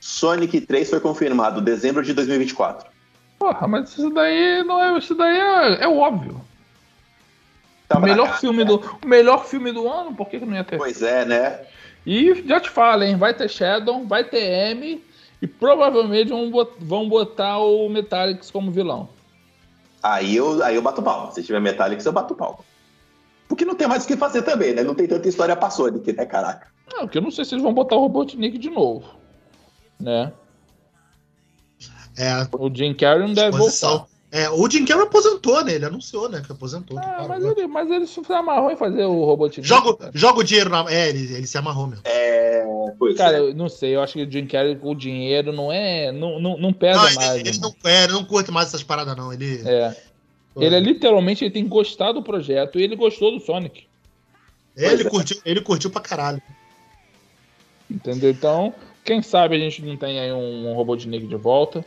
Sonic 0.00 0.60
3 0.62 0.90
foi 0.90 1.00
confirmado, 1.00 1.60
dezembro 1.60 2.02
de 2.02 2.12
2024. 2.12 2.90
Porra, 3.38 3.66
mas 3.66 3.90
isso 3.90 4.10
daí 4.10 4.62
não 4.64 4.82
é. 4.82 4.98
Isso 4.98 5.14
daí 5.14 5.38
é, 5.38 5.84
é 5.84 5.88
óbvio. 5.88 6.44
Tá 7.88 7.98
o, 7.98 8.02
melhor 8.02 8.38
filme 8.38 8.64
do, 8.64 8.76
o 9.02 9.06
melhor 9.06 9.46
filme 9.46 9.72
do 9.72 9.88
ano, 9.88 10.14
por 10.14 10.28
que, 10.28 10.38
que 10.38 10.44
não 10.44 10.54
ia 10.54 10.64
ter? 10.64 10.76
Pois 10.76 11.02
é, 11.02 11.24
né? 11.24 11.60
E 12.06 12.42
já 12.46 12.60
te 12.60 12.68
falo, 12.68 13.02
hein? 13.02 13.16
Vai 13.16 13.34
ter 13.34 13.48
Shadow, 13.48 14.04
vai 14.06 14.24
ter 14.24 14.42
M 14.72 15.02
e 15.40 15.46
provavelmente 15.46 16.28
vão, 16.28 16.50
vão 16.78 17.08
botar 17.08 17.58
o 17.58 17.88
Metallics 17.88 18.50
como 18.50 18.70
vilão. 18.70 19.08
Aí 20.02 20.36
eu, 20.36 20.62
aí 20.62 20.76
eu 20.76 20.82
bato 20.82 21.02
pau. 21.02 21.32
Se 21.32 21.42
tiver 21.42 21.60
Metallics, 21.60 22.04
eu 22.04 22.12
bato 22.12 22.34
pau. 22.34 22.64
Porque 23.48 23.64
não 23.64 23.74
tem 23.74 23.86
mais 23.86 24.04
o 24.04 24.06
que 24.06 24.16
fazer 24.16 24.42
também, 24.42 24.74
né? 24.74 24.82
Não 24.82 24.94
tem 24.94 25.06
tanta 25.06 25.28
história 25.28 25.56
pra 25.56 25.70
Sonic, 25.70 26.12
né, 26.12 26.26
caraca? 26.26 26.68
Não, 26.92 27.00
porque 27.00 27.18
eu 27.18 27.22
não 27.22 27.30
sei 27.30 27.44
se 27.44 27.54
eles 27.54 27.62
vão 27.62 27.72
botar 27.72 27.96
o 27.96 28.00
Robotnik 28.00 28.58
de 28.58 28.70
novo. 28.70 29.08
Né? 29.98 30.32
É. 32.18 32.46
O 32.52 32.74
Jim 32.74 32.94
Carrey 32.94 33.26
não 33.26 33.34
deve 33.34 33.56
voltar. 33.56 34.06
É, 34.34 34.50
o 34.50 34.68
Jim 34.68 34.84
Carrey 34.84 35.04
aposentou, 35.04 35.64
né? 35.64 35.74
Ele 35.74 35.84
anunciou, 35.84 36.28
né? 36.28 36.42
Que 36.44 36.50
aposentou. 36.50 36.98
É, 36.98 37.02
que 37.02 37.28
mas, 37.28 37.44
ele, 37.44 37.66
mas 37.68 37.88
ele 37.88 38.04
se 38.04 38.20
amarrou 38.32 38.68
em 38.68 38.74
fazer 38.74 39.04
o 39.04 39.24
Robotnik. 39.24 39.64
Joga, 39.66 40.10
joga 40.12 40.40
o 40.40 40.42
dinheiro 40.42 40.68
na. 40.68 40.84
É, 40.90 41.08
ele, 41.08 41.32
ele 41.36 41.46
se 41.46 41.56
amarrou 41.56 41.86
mesmo. 41.86 42.02
É. 42.04 42.66
Pois 42.98 43.16
Cara, 43.16 43.36
é. 43.36 43.40
eu 43.40 43.54
não 43.54 43.68
sei, 43.68 43.94
eu 43.94 44.02
acho 44.02 44.14
que 44.14 44.24
o 44.24 44.30
Jim 44.30 44.44
Carrey 44.46 44.74
com 44.74 44.90
o 44.90 44.94
dinheiro 44.94 45.52
não 45.52 45.70
é. 45.70 46.10
Não, 46.10 46.40
não, 46.40 46.58
não 46.58 46.72
pesa 46.72 46.96
não, 46.96 47.14
mais. 47.14 47.36
Ele, 47.36 47.48
ele 47.48 47.58
não, 47.60 47.72
é, 47.84 48.02
ele 48.02 48.12
não 48.12 48.24
curte 48.24 48.50
mais 48.50 48.66
essas 48.66 48.82
paradas, 48.82 49.16
não. 49.16 49.32
Ele. 49.32 49.62
É. 49.64 49.96
Ele 50.56 50.74
é 50.74 50.80
literalmente 50.80 51.44
ele 51.44 51.52
tem 51.52 51.68
gostado 51.68 52.14
do 52.14 52.22
projeto 52.24 52.80
e 52.80 52.82
ele 52.82 52.96
gostou 52.96 53.30
do 53.30 53.38
Sonic. 53.38 53.86
Ele 54.76 55.02
é. 55.02 55.10
curtiu, 55.10 55.40
ele 55.46 55.60
curtiu 55.60 55.90
pra 55.90 56.00
caralho. 56.00 56.42
Entendeu? 57.88 58.30
Então, 58.30 58.74
quem 59.04 59.22
sabe 59.22 59.54
a 59.54 59.58
gente 59.60 59.80
não 59.80 59.96
tem 59.96 60.18
aí 60.18 60.32
um, 60.32 60.70
um 60.70 60.74
Robotnik 60.74 61.24
de 61.24 61.36
volta. 61.36 61.84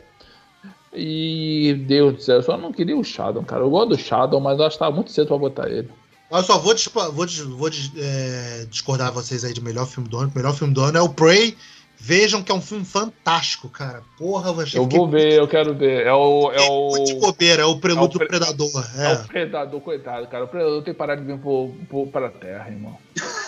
E 0.92 1.74
Deus 1.86 2.14
do 2.14 2.22
céu, 2.22 2.36
eu 2.36 2.42
só 2.42 2.56
não 2.56 2.72
queria 2.72 2.96
o 2.96 3.04
Shadow, 3.04 3.42
cara. 3.42 3.62
Eu 3.62 3.70
gosto 3.70 3.90
do 3.90 3.98
Shadow, 3.98 4.40
mas 4.40 4.60
acho 4.60 4.76
que 4.76 4.78
tava 4.78 4.94
muito 4.94 5.12
cedo 5.12 5.28
pra 5.28 5.38
botar 5.38 5.68
ele. 5.68 5.90
Eu 6.30 6.42
só 6.42 6.58
vou, 6.58 6.74
vou, 7.12 7.26
vou 7.56 7.70
é, 7.96 8.66
discordar 8.70 9.12
vocês 9.12 9.44
aí 9.44 9.52
de 9.52 9.62
melhor 9.62 9.86
filme 9.86 10.08
do 10.08 10.18
ano. 10.18 10.30
O 10.34 10.36
melhor 10.36 10.54
filme 10.54 10.74
do 10.74 10.82
ano 10.82 10.98
é 10.98 11.02
o 11.02 11.08
Prey. 11.08 11.56
Vejam 12.00 12.42
que 12.42 12.52
é 12.52 12.54
um 12.54 12.60
filme 12.60 12.84
fantástico, 12.84 13.68
cara. 13.68 14.02
Porra, 14.16 14.50
eu 14.50 14.82
Eu 14.82 14.88
vou 14.88 15.08
ver, 15.08 15.32
eu 15.32 15.48
quero 15.48 15.74
ver. 15.74 16.06
É 16.06 16.12
o. 16.12 16.52
É, 16.52 16.60
o... 16.60 17.04
De 17.04 17.14
bobeira, 17.14 17.62
é 17.62 17.66
o 17.66 17.80
prelúdio 17.80 18.22
é 18.22 18.24
o 18.24 18.28
pre... 18.28 18.38
do 18.38 18.46
Predador. 18.46 18.84
É. 18.96 19.04
é. 19.04 19.14
o 19.14 19.24
Predador, 19.26 19.80
coitado, 19.80 20.26
cara. 20.28 20.44
O 20.44 20.48
Predador 20.48 20.82
tem 20.82 20.94
parar 20.94 21.16
de 21.16 21.24
vir 21.24 21.38
pro, 21.38 21.74
pro, 21.88 22.06
pra 22.06 22.30
terra, 22.30 22.68
irmão. 22.68 22.96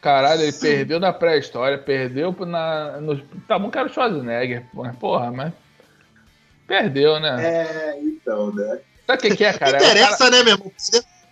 Caralho, 0.00 0.42
ele 0.42 0.52
perdeu 0.52 0.98
na 0.98 1.12
pré-história, 1.12 1.76
perdeu 1.78 2.34
na. 2.46 3.00
No, 3.00 3.20
tá 3.46 3.58
bom, 3.58 3.70
cara, 3.70 3.88
o 3.88 3.92
Schwarzenegger, 3.92 4.64
porra, 4.98 5.30
mas. 5.30 5.52
Perdeu, 6.66 7.18
né? 7.20 7.36
É, 7.44 7.98
então, 8.00 8.52
né? 8.54 8.78
Sabe 9.06 9.18
o 9.18 9.22
que, 9.22 9.36
que 9.36 9.44
é, 9.44 9.52
cara? 9.52 9.72
Não 9.72 9.78
interessa, 9.78 10.18
cara... 10.18 10.30
né, 10.30 10.42
meu 10.44 10.54
irmão? 10.54 10.72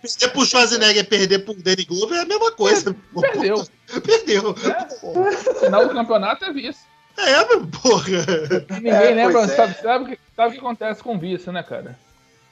Perder 0.01 0.31
pro 0.31 0.45
Schwarzenegger 0.45 1.07
perder 1.07 1.39
pro 1.39 1.53
Danny 1.53 1.83
Glover 1.83 2.19
é 2.19 2.21
a 2.21 2.25
mesma 2.25 2.51
coisa. 2.51 2.95
Perdeu. 3.19 3.65
Perdeu. 4.05 4.55
É, 4.65 5.59
Final 5.65 5.87
do 5.87 5.93
campeonato 5.93 6.45
é 6.45 6.53
vice. 6.53 6.79
É, 7.17 7.45
meu 7.47 7.67
porra. 7.67 8.05
Ninguém 8.75 8.91
é, 8.91 9.11
lembra, 9.11 9.41
é. 9.41 9.47
sabe, 9.47 9.81
sabe, 9.81 10.19
sabe 10.35 10.49
o 10.49 10.51
que 10.53 10.59
acontece 10.59 11.03
com 11.03 11.15
o 11.15 11.19
vice, 11.19 11.51
né, 11.51 11.63
cara? 11.63 11.97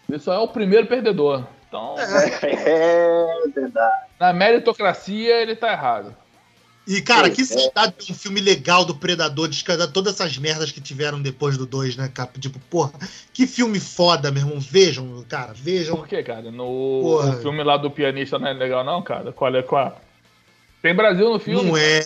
Isso 0.09 0.31
é 0.31 0.37
o 0.37 0.47
primeiro 0.47 0.87
perdedor. 0.87 1.45
Então. 1.67 1.95
É, 1.99 2.27
é 3.45 3.49
verdade. 3.53 4.05
Na 4.19 4.33
meritocracia, 4.33 5.41
ele 5.41 5.55
tá 5.55 5.71
errado. 5.71 6.15
E, 6.87 7.01
cara, 7.01 7.29
que 7.29 7.43
saudade 7.43 8.05
de 8.05 8.13
um 8.13 8.15
filme 8.15 8.39
legal 8.39 8.85
do 8.85 8.95
Predador, 8.95 9.49
descartar 9.49 9.87
todas 9.87 10.13
essas 10.13 10.37
merdas 10.37 10.71
que 10.71 10.79
tiveram 10.79 11.21
depois 11.21 11.57
do 11.57 11.65
2, 11.65 11.97
né, 11.97 12.09
cara? 12.13 12.29
Tipo, 12.39 12.59
porra, 12.59 12.93
que 13.33 13.45
filme 13.45 13.77
foda, 13.77 14.31
meu 14.31 14.43
irmão. 14.43 14.57
Vejam, 14.57 15.25
cara, 15.27 15.51
vejam. 15.53 15.97
Por 15.97 16.07
que, 16.07 16.23
cara? 16.23 16.49
No, 16.49 17.21
filme 17.41 17.61
lá 17.61 17.75
do 17.75 17.91
pianista 17.91 18.39
não 18.39 18.47
é 18.47 18.53
legal, 18.53 18.85
não, 18.85 19.01
cara? 19.01 19.33
Qual 19.33 19.53
é 19.53 19.61
qual? 19.61 19.99
Tem 20.81 20.95
Brasil 20.95 21.29
no 21.29 21.39
filme? 21.39 21.69
Não 21.69 21.75
é. 21.75 21.99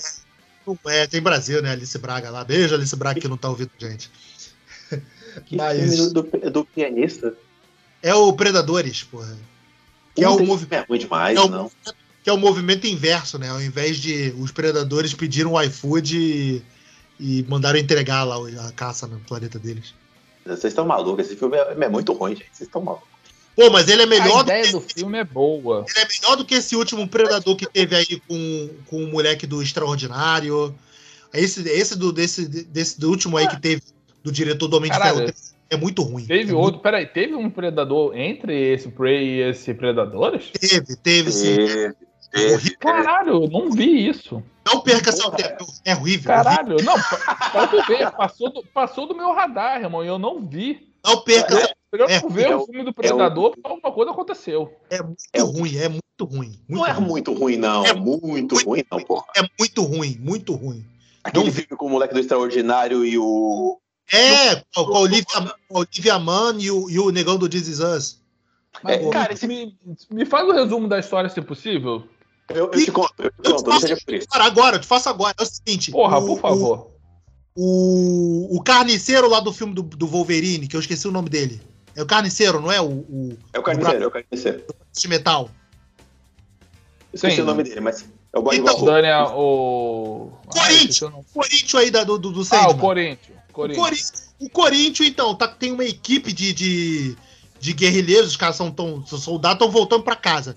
Não 0.65 0.77
é, 0.87 1.05
tem 1.05 1.21
Brasil, 1.21 1.61
né? 1.61 1.71
Alice 1.71 1.97
Braga 1.99 2.31
lá. 2.31 2.43
Beijo, 2.43 2.73
Alice 2.73 2.95
Braga, 2.95 3.21
que 3.21 3.27
não 3.27 3.37
tá 3.37 3.49
ouvindo 3.49 3.71
gente. 3.77 4.09
Que 5.45 5.55
Mas... 5.55 5.95
filme 5.95 6.13
do, 6.13 6.51
do, 6.51 6.65
pianista? 6.65 7.33
É 8.01 8.13
o 8.13 8.33
Predadores, 8.33 9.03
porra. 9.03 9.37
Que 10.15 10.23
é 10.23 10.29
o 10.29 10.39
movimento. 10.43 10.73
É 10.73 10.85
ruim 10.87 10.99
demais, 10.99 11.37
é 11.37 11.41
o, 11.41 11.47
não 11.47 11.71
que 12.23 12.29
é 12.29 12.33
o 12.33 12.37
movimento 12.37 12.85
inverso, 12.87 13.37
né? 13.37 13.49
Ao 13.49 13.61
invés 13.61 13.97
de 13.97 14.33
os 14.37 14.51
predadores 14.51 15.13
pediram 15.13 15.53
o 15.53 15.61
iFood 15.61 16.17
e, 16.17 16.63
e 17.19 17.45
mandaram 17.49 17.79
entregar 17.79 18.23
lá 18.23 18.35
a 18.67 18.71
caça 18.71 19.07
no 19.07 19.19
planeta 19.21 19.57
deles. 19.57 19.93
Vocês 20.45 20.65
estão 20.65 20.85
malucos, 20.85 21.25
esse 21.25 21.35
filme 21.35 21.57
é, 21.57 21.75
é, 21.79 21.89
muito 21.89 22.13
ruim, 22.13 22.35
gente. 22.35 22.49
Vocês 22.51 22.67
estão 22.67 22.81
malucos. 22.81 23.09
Pô, 23.55 23.69
mas 23.69 23.87
ele 23.89 24.03
é 24.03 24.05
melhor 24.05 24.39
a 24.39 24.43
ideia 24.43 24.71
do, 24.71 24.81
que... 24.81 24.93
do 24.93 24.99
filme 24.99 25.17
é 25.17 25.23
boa. 25.23 25.85
Ele 25.87 26.05
é 26.05 26.07
melhor 26.07 26.35
do 26.35 26.45
que 26.45 26.55
esse 26.55 26.75
último 26.75 27.07
Predador 27.07 27.55
que 27.55 27.67
teve 27.67 27.95
aí 27.95 28.21
com, 28.27 28.69
com 28.85 29.03
o 29.03 29.07
moleque 29.07 29.45
do 29.45 29.61
Extraordinário. 29.61 30.73
Esse, 31.33 31.67
esse 31.67 31.97
do, 31.97 32.11
desse, 32.11 32.47
desse 32.47 32.99
do 32.99 33.09
último 33.09 33.37
aí 33.37 33.47
que 33.47 33.59
teve 33.59 33.81
do 34.23 34.31
diretor 34.31 34.67
do 34.67 34.77
Homem 34.77 34.91
Caralho, 34.91 35.25
de 35.25 35.33
Ferro 35.33 35.51
é 35.71 35.77
muito 35.77 36.03
ruim. 36.03 36.25
Teve 36.25 36.51
é 36.51 36.55
outro, 36.55 36.73
muito... 36.73 36.81
peraí, 36.81 37.05
teve 37.05 37.33
um 37.33 37.49
Predador 37.49 38.15
entre 38.15 38.73
esse 38.73 38.89
Prey 38.89 39.25
e 39.25 39.41
esse 39.49 39.73
Predadores? 39.73 40.51
Teve, 40.51 40.95
teve 40.97 41.31
sim. 41.31 41.55
Teve. 42.31 42.75
Caralho, 42.77 43.43
eu 43.43 43.49
não 43.49 43.71
vi 43.71 44.07
isso. 44.07 44.43
Não 44.65 44.81
perca 44.81 45.11
seu 45.11 45.31
tempo. 45.31 45.65
É 45.83 45.95
horrível. 45.95 46.31
É 46.31 46.35
Caralho, 46.35 46.75
não, 46.83 46.95
pode 47.51 47.87
ver, 47.87 48.11
passou 48.11 48.51
do, 48.51 48.63
passou 48.73 49.07
do 49.07 49.15
meu 49.15 49.33
radar, 49.33 49.81
irmão, 49.81 50.03
e 50.03 50.07
eu 50.07 50.19
não 50.19 50.45
vi. 50.45 50.93
Não 51.05 51.21
perca 51.21 51.55
seu 51.55 51.67
tempo. 51.67 51.75
É, 51.93 52.33
ver 52.33 52.51
é, 52.51 52.55
o 52.55 52.65
filme 52.65 52.83
do 52.83 52.93
Predador, 52.93 53.53
é, 53.57 53.67
alguma 53.67 53.91
coisa 53.91 54.11
aconteceu. 54.11 54.73
É 54.89 55.01
muito 55.01 55.17
é, 55.33 55.41
ruim, 55.41 55.77
é 55.77 55.89
muito 55.89 56.23
ruim. 56.23 56.47
Muito 56.47 56.65
não 56.69 56.85
é 56.85 56.91
ruim. 56.91 57.03
é 57.03 57.07
muito 57.07 57.33
ruim, 57.33 57.57
não. 57.57 57.85
É 57.85 57.93
muito, 57.93 58.27
muito 58.27 58.65
ruim, 58.65 58.83
não, 58.89 58.99
porra. 59.01 59.25
É 59.35 59.41
muito 59.59 59.81
ruim, 59.83 60.17
muito 60.19 60.53
ruim. 60.53 60.85
Aquele 61.23 61.45
não... 61.45 61.51
filme 61.51 61.77
com 61.77 61.85
o 61.85 61.89
moleque 61.89 62.13
do 62.13 62.19
Extraordinário 62.19 63.05
e 63.05 63.17
o. 63.17 63.80
É, 64.11 64.55
com, 64.75 64.85
com 64.85 64.97
a 64.97 64.99
Olivia, 64.99 65.55
Olivia 65.69 66.19
Mann 66.19 66.59
e 66.59 66.69
o, 66.69 66.89
e 66.89 66.99
o 66.99 67.09
negão 67.11 67.37
do 67.37 67.47
This 67.47 67.67
Is 67.67 67.79
Us. 67.79 68.21
Mas, 68.83 69.01
é, 69.01 69.09
cara, 69.09 69.33
esse... 69.33 69.47
me, 69.47 69.77
me 70.09 70.25
faz 70.25 70.47
o 70.47 70.51
um 70.51 70.53
resumo 70.53 70.87
da 70.87 70.99
história, 70.99 71.29
se 71.29 71.41
possível. 71.41 72.03
Eu, 72.49 72.65
eu 72.65 72.71
te 72.71 72.91
conto, 72.91 73.13
eu 73.19 73.31
te 73.31 73.63
conto, 73.63 73.79
seja 73.79 73.97
por 74.03 74.13
isso. 74.13 74.27
Agora, 74.31 74.75
eu 74.75 74.81
te 74.81 74.87
faço 74.87 75.07
agora. 75.07 75.33
É 75.39 75.43
o 75.43 75.45
seguinte. 75.45 75.91
Porra, 75.91 76.17
o, 76.17 76.25
por 76.25 76.39
favor. 76.39 76.91
O, 77.55 78.57
o 78.57 78.61
carniceiro 78.61 79.29
lá 79.29 79.39
do 79.39 79.53
filme 79.53 79.73
do, 79.73 79.83
do 79.83 80.07
Wolverine, 80.07 80.67
que 80.67 80.75
eu 80.75 80.79
esqueci 80.79 81.07
o 81.07 81.11
nome 81.11 81.29
dele. 81.29 81.61
É 81.95 82.01
o 82.01 82.05
carniceiro, 82.05 82.61
não 82.61 82.71
é? 82.71 82.81
O, 82.81 82.89
o 82.89 83.37
é 83.53 83.59
o 83.59 83.63
carniceiro, 83.63 83.99
o 83.99 84.03
é 84.03 84.07
o 84.07 84.11
carniceiro. 84.11 84.65
De 84.93 85.07
metal. 85.07 85.49
Esqueci 87.13 87.37
Sim. 87.37 87.41
o 87.41 87.45
nome 87.45 87.63
dele, 87.63 87.81
mas 87.81 88.05
é 88.33 88.39
o 88.39 88.53
então, 88.53 88.85
Daniel, 88.85 89.33
o. 89.35 90.31
Corinthians! 90.47 91.03
Ah, 91.03 91.21
Corinthians 91.33 91.75
aí 91.75 91.91
da, 91.91 92.03
do, 92.03 92.17
do, 92.17 92.31
do 92.31 92.41
Ah, 92.51 92.69
o 92.69 92.77
Corinthians. 92.77 93.37
Corinthians. 93.51 94.31
O 94.39 94.49
Corinthians, 94.49 95.09
então, 95.09 95.35
tá, 95.35 95.47
tem 95.47 95.71
uma 95.71 95.83
equipe 95.83 96.31
de, 96.31 96.53
de, 96.53 97.17
de 97.59 97.73
guerrilheiros, 97.73 98.31
os 98.31 98.37
caras 98.37 98.55
são 98.55 98.71
tão, 98.71 99.05
soldados, 99.05 99.55
estão 99.55 99.69
voltando 99.69 100.03
para 100.03 100.15
casa. 100.15 100.55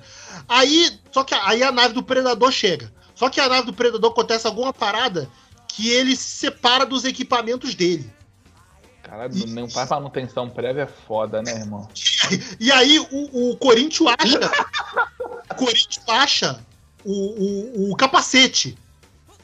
Aí, 0.48 0.90
só 1.10 1.24
que 1.24 1.34
aí 1.34 1.62
a 1.62 1.72
nave 1.72 1.92
do 1.92 2.02
predador 2.02 2.50
chega. 2.50 2.92
Só 3.14 3.28
que 3.28 3.40
a 3.40 3.48
nave 3.48 3.66
do 3.66 3.74
predador 3.74 4.10
acontece 4.10 4.46
alguma 4.46 4.72
parada 4.72 5.28
que 5.68 5.90
ele 5.90 6.16
se 6.16 6.38
separa 6.38 6.86
dos 6.86 7.04
equipamentos 7.04 7.74
dele. 7.74 8.10
Caralho, 9.02 9.36
e... 9.36 9.46
não 9.46 9.68
faz 9.68 9.90
manutenção 9.90 10.48
prévia 10.48 10.82
é 10.82 10.86
foda, 10.86 11.42
né, 11.42 11.52
irmão? 11.52 11.88
E, 12.60 12.64
e 12.66 12.72
aí 12.72 12.98
o, 12.98 13.50
o 13.50 13.56
Corinthians 13.56 14.14
acha. 14.18 14.50
o 15.50 15.54
Corinthians 15.56 16.04
acha 16.08 16.64
o, 17.04 17.88
o, 17.88 17.92
o 17.92 17.96
capacete 17.96 18.76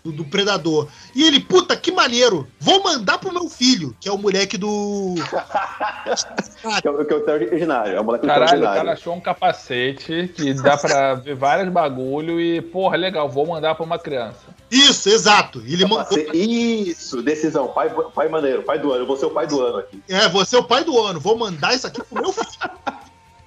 do, 0.05 0.13
do, 0.13 0.25
Predador. 0.25 0.89
E 1.15 1.25
ele, 1.27 1.41
puta, 1.41 1.77
que 1.77 1.93
maneiro! 1.93 2.49
Vou 2.59 2.83
mandar 2.83 3.19
pro 3.19 3.33
meu 3.33 3.49
filho, 3.49 3.95
que 4.01 4.09
é 4.09 4.13
o 4.13 4.19
moleque 4.19 4.57
do. 4.57 5.15
que, 6.81 6.89
é 6.89 6.91
o, 6.91 7.05
que 7.05 7.13
é 7.13 7.17
o 7.17 7.31
originário, 7.31 7.97
é 7.97 8.01
o 8.01 8.05
moleque 8.05 8.27
Caralho, 8.27 8.61
o 8.61 8.65
cara 8.65 8.93
achou 8.93 9.15
um 9.15 9.21
capacete 9.21 10.33
que 10.35 10.55
dá 10.55 10.77
pra 10.77 11.15
ver 11.15 11.35
vários 11.35 11.73
bagulho 11.73 12.41
e, 12.41 12.61
porra, 12.61 12.97
legal, 12.97 13.29
vou 13.29 13.47
mandar 13.47 13.75
pra 13.75 13.85
uma 13.85 13.99
criança. 13.99 14.61
Isso, 14.71 15.09
exato. 15.09 15.63
Ele 15.67 15.85
mandou... 15.85 16.17
Isso, 16.33 17.21
decisão. 17.23 17.69
Pai, 17.69 17.91
pai 18.15 18.29
maneiro, 18.29 18.63
pai 18.63 18.79
do 18.79 18.93
ano. 18.93 19.03
Eu 19.03 19.07
vou 19.07 19.17
ser 19.17 19.27
o 19.27 19.31
pai 19.31 19.47
do 19.47 19.61
ano 19.61 19.79
aqui. 19.79 20.01
É, 20.09 20.29
vou 20.29 20.45
ser 20.45 20.59
o 20.59 20.65
pai 20.65 20.85
do 20.85 20.99
ano. 21.01 21.19
Vou 21.19 21.37
mandar 21.37 21.75
isso 21.75 21.89
aqui 21.89 22.01
pro 22.05 22.23
meu 22.23 22.33
filho. 22.33 22.47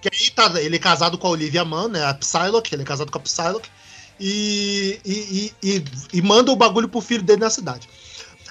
que 0.02 0.10
aí 0.12 0.30
tá, 0.32 0.62
ele 0.62 0.76
é 0.76 0.80
casado 0.80 1.18
com 1.18 1.28
a 1.28 1.32
Olivia 1.32 1.64
Mann, 1.64 1.88
né? 1.88 2.04
A 2.04 2.14
Psylocke, 2.14 2.76
ele 2.76 2.82
é 2.82 2.86
casado 2.86 3.10
com 3.10 3.18
a 3.18 3.22
Psylocke 3.22 3.70
e, 4.20 5.00
e, 5.06 5.54
e, 5.62 5.84
e, 6.14 6.22
manda 6.22 6.52
o 6.52 6.56
bagulho 6.56 6.88
pro 6.88 7.02
filho 7.02 7.24
dele 7.24 7.42
na 7.42 7.50
cidade. 7.50 7.90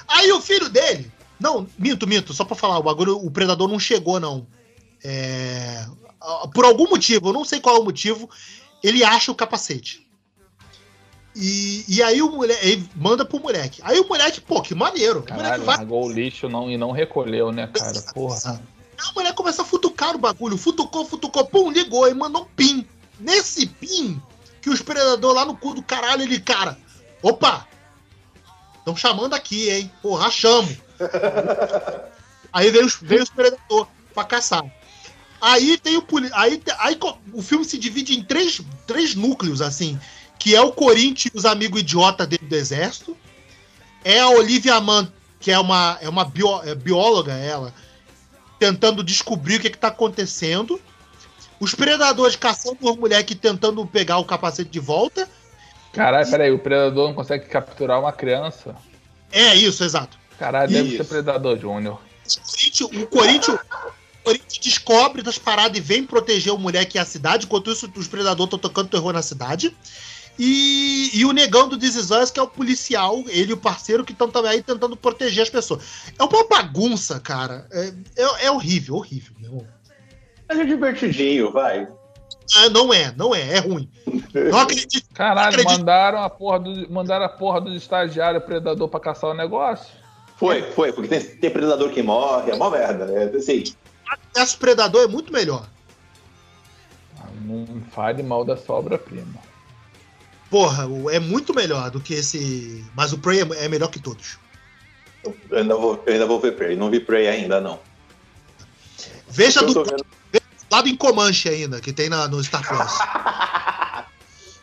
Aí 0.09 0.31
o 0.33 0.41
filho 0.41 0.69
dele. 0.69 1.11
Não, 1.39 1.67
minto, 1.79 2.07
minto, 2.07 2.33
só 2.33 2.45
pra 2.45 2.57
falar, 2.57 2.79
o 2.79 2.83
bagulho, 2.83 3.17
o 3.17 3.31
predador 3.31 3.69
não 3.69 3.79
chegou, 3.79 4.21
não. 4.21 4.47
É, 5.03 5.87
por 6.55 6.65
algum 6.65 6.89
motivo, 6.89 7.29
eu 7.29 7.33
não 7.33 7.45
sei 7.45 7.61
qual 7.61 7.77
é 7.77 7.79
o 7.81 7.85
motivo, 7.85 8.29
ele 8.83 9.03
acha 9.03 9.33
o 9.33 9.35
capacete. 9.35 10.07
E, 11.35 11.85
e 11.89 12.03
aí 12.03 12.21
o 12.21 12.31
moleque 12.31 12.89
manda 12.95 13.25
pro 13.25 13.41
moleque. 13.41 13.81
Aí 13.85 13.99
o 13.99 14.07
moleque, 14.07 14.41
pô, 14.41 14.61
que 14.61 14.75
maneiro. 14.75 15.23
Caralho, 15.23 15.43
o 15.43 15.47
moleque 15.47 15.65
vai... 15.65 15.77
largou 15.79 16.07
o 16.07 16.13
lixo 16.13 16.49
não, 16.49 16.71
e 16.71 16.77
não 16.77 16.91
recolheu, 16.91 17.51
né, 17.51 17.67
cara? 17.67 18.03
Porra. 18.15 18.63
Aí 18.99 19.11
o 19.11 19.15
moleque 19.15 19.37
começa 19.37 19.63
a 19.63 19.65
futucar 19.65 20.15
o 20.15 20.19
bagulho. 20.19 20.59
Futucou, 20.59 21.07
futucou, 21.07 21.47
pum, 21.47 21.71
ligou 21.71 22.09
e 22.09 22.15
mandou 22.15 22.43
um 22.43 22.47
pin. 22.57 22.87
Nesse 23.19 23.67
pin, 23.67 24.21
que 24.63 24.71
os 24.71 24.81
predadores 24.81 25.37
lá 25.37 25.45
no 25.45 25.57
cu 25.57 25.75
do 25.75 25.83
caralho, 25.83 26.23
ele, 26.23 26.41
cara, 26.41 26.79
opa, 27.21 27.67
estão 28.79 28.97
chamando 28.97 29.35
aqui, 29.35 29.69
hein? 29.69 29.93
Porra, 30.01 30.31
chamo. 30.31 30.75
aí 32.53 32.71
veio 32.71 32.87
os, 32.87 32.97
veio 33.03 33.25
os 33.25 33.29
predadores 33.29 33.89
pra 34.15 34.25
caçar. 34.25 34.65
Aí 35.41 35.77
tem 35.77 35.97
o 35.97 36.07
aí, 36.35 36.63
aí 36.79 36.99
o 37.33 37.43
filme 37.43 37.65
se 37.65 37.77
divide 37.77 38.17
em 38.17 38.23
três, 38.23 38.61
três 38.87 39.17
núcleos, 39.17 39.61
assim, 39.61 39.99
que 40.39 40.55
é 40.55 40.61
o 40.61 40.71
Corinthians 40.71 41.35
e 41.35 41.39
os 41.39 41.45
amigos 41.45 41.81
idiota 41.81 42.25
dele 42.25 42.47
do 42.47 42.55
exército, 42.55 43.17
é 44.05 44.21
a 44.21 44.29
Olivia 44.29 44.81
Mann, 44.81 45.13
que 45.41 45.51
é 45.51 45.59
uma, 45.59 45.99
é 46.01 46.09
uma 46.09 46.25
bio, 46.25 46.63
é 46.63 46.77
bióloga, 46.77 47.33
ela, 47.33 47.75
tentando 48.61 49.03
descobrir 49.03 49.57
o 49.57 49.61
que, 49.61 49.67
está 49.67 49.89
acontecendo, 49.89 50.81
os 51.63 51.77
predadores 51.77 52.35
caçando 52.35 52.75
por 52.75 52.99
moleque 52.99 53.37
tentando 53.37 53.87
pegar 53.87 54.19
o 54.19 54.25
capacete 54.25 54.69
de 54.69 54.81
volta. 54.81 55.29
Caralho, 55.93 56.27
e... 56.27 56.31
peraí, 56.31 56.51
o 56.51 56.59
predador 56.59 57.07
não 57.07 57.15
consegue 57.15 57.47
capturar 57.47 58.01
uma 58.01 58.13
criança. 58.13 58.75
É 59.31 59.55
isso, 59.55 59.85
exato. 59.85 60.19
Caralho, 60.37 60.73
deve 60.73 60.97
ser 60.97 61.05
predador 61.05 61.57
júnior. 61.57 62.01
O 62.83 63.07
Corinthians, 63.07 63.61
o 63.61 64.25
Corinthians 64.25 64.59
descobre 64.61 65.23
das 65.23 65.39
paradas 65.39 65.79
e 65.79 65.81
vem 65.81 66.05
proteger 66.05 66.53
o 66.53 66.59
moleque 66.59 66.99
e 66.99 67.01
a 67.01 67.05
cidade, 67.05 67.47
enquanto 67.47 67.71
isso 67.71 67.89
os 67.95 68.09
predadores 68.09 68.47
estão 68.47 68.59
tocando 68.59 68.89
terror 68.89 69.13
na 69.13 69.23
cidade. 69.23 69.73
E, 70.37 71.13
e, 71.15 71.25
o 71.25 71.31
negão 71.31 71.69
do 71.69 71.79
This 71.79 71.95
Is 71.95 72.11
Us, 72.11 72.33
que 72.33 72.41
é 72.41 72.43
o 72.43 72.49
policial, 72.49 73.23
ele 73.29 73.51
e 73.51 73.55
o 73.55 73.59
parceiro 73.59 74.05
que 74.05 74.13
estão 74.13 74.29
também 74.29 74.51
aí 74.51 74.63
tentando 74.65 74.97
proteger 74.97 75.45
as 75.45 75.51
pessoas. 75.51 75.85
É 76.19 76.25
uma 76.25 76.49
bagunça, 76.49 77.21
cara. 77.21 77.69
É, 77.71 77.93
é, 78.17 78.47
é 78.47 78.51
horrível, 78.51 78.97
horrível, 78.97 79.33
meu 79.39 79.65
irmão. 80.53 80.63
É 80.63 80.67
divertidinho, 80.67 81.53
vai. 81.53 81.89
Ah, 82.57 82.69
não 82.69 82.93
é, 82.93 83.13
não 83.17 83.35
é, 83.35 83.57
é 83.57 83.59
ruim. 83.59 83.89
Não 84.51 84.59
acredito. 84.59 85.07
Caralho, 85.15 85.49
acredito. 85.49 85.79
mandaram 85.79 86.23
a 86.23 86.29
porra 86.29 86.61
do, 86.61 86.93
mandaram 86.93 87.25
a 87.25 87.29
porra 87.29 87.61
do 87.61 87.75
estagiário 87.75 88.41
predador 88.41 88.89
pra 88.89 89.01
caçar 89.01 89.31
o 89.31 89.35
negócio? 89.35 89.95
Foi, 90.37 90.63
foi, 90.73 90.93
porque 90.93 91.09
tem, 91.09 91.21
tem 91.21 91.51
predador 91.51 91.91
que 91.91 92.03
morre, 92.03 92.51
é 92.51 92.55
uma 92.55 92.71
merda, 92.71 93.07
né? 93.07 93.25
Assim. 93.37 93.65
Esse 94.37 94.57
predador 94.57 95.05
é 95.05 95.07
muito 95.07 95.33
melhor. 95.33 95.69
Ah, 97.19 97.29
não 97.43 97.83
fale 97.93 98.23
mal 98.23 98.45
da 98.45 98.57
sobra-prima. 98.57 99.41
Porra, 100.51 100.87
é 101.11 101.19
muito 101.19 101.55
melhor 101.55 101.91
do 101.91 102.01
que 102.01 102.15
esse. 102.15 102.85
Mas 102.95 103.13
o 103.13 103.19
Prey 103.19 103.41
é, 103.41 103.65
é 103.65 103.69
melhor 103.69 103.89
que 103.89 104.01
todos. 104.01 104.39
Eu 105.25 105.59
ainda 105.59 105.77
vou, 105.77 106.03
eu 106.05 106.13
ainda 106.13 106.27
vou 106.27 106.41
ver 106.41 106.57
Prey. 106.57 106.77
Não 106.77 106.91
vi 106.91 107.01
Prey 107.01 107.29
ainda, 107.29 107.61
não. 107.61 107.79
Veja 109.29 109.63
do, 109.63 109.83
dublado 110.73 110.89
em 110.89 110.97
Comanche 110.97 111.51
ainda, 111.51 111.83
que 111.83 111.93
tem 111.93 112.09
na, 112.09 112.27
no 112.27 112.43
Star 112.43 112.67
Plus. 112.67 112.99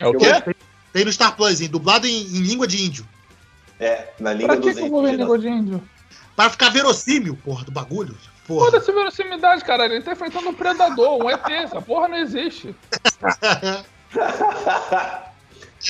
É 0.00 0.08
o 0.08 0.14
quê? 0.14 0.40
Tem, 0.40 0.54
tem 0.92 1.04
no 1.04 1.12
Star 1.12 1.36
Plus, 1.36 1.60
hein, 1.60 1.68
dublado 1.68 2.06
em, 2.06 2.22
em, 2.22 2.40
língua 2.40 2.66
de 2.66 2.84
índio. 2.84 3.06
É, 3.78 4.08
na 4.18 4.32
língua 4.32 4.56
pra 4.56 4.66
que 4.66 4.74
que 4.74 4.80
eu 4.80 4.90
vou 4.90 5.02
ver 5.04 5.14
língua 5.14 5.38
de 5.38 5.48
índio? 5.48 5.80
Pra 6.34 6.50
ficar 6.50 6.70
verossímil, 6.70 7.38
porra, 7.44 7.64
do 7.64 7.70
bagulho. 7.70 8.16
Foda-se 8.44 8.90
verossimilidade, 8.90 9.64
cara. 9.64 9.84
Ele 9.84 10.02
tá 10.02 10.12
enfrentando 10.12 10.48
um 10.48 10.54
predador, 10.54 11.22
um 11.22 11.30
ET. 11.30 11.48
Essa 11.48 11.80
porra 11.80 12.08
não 12.08 12.16
existe. 12.16 12.74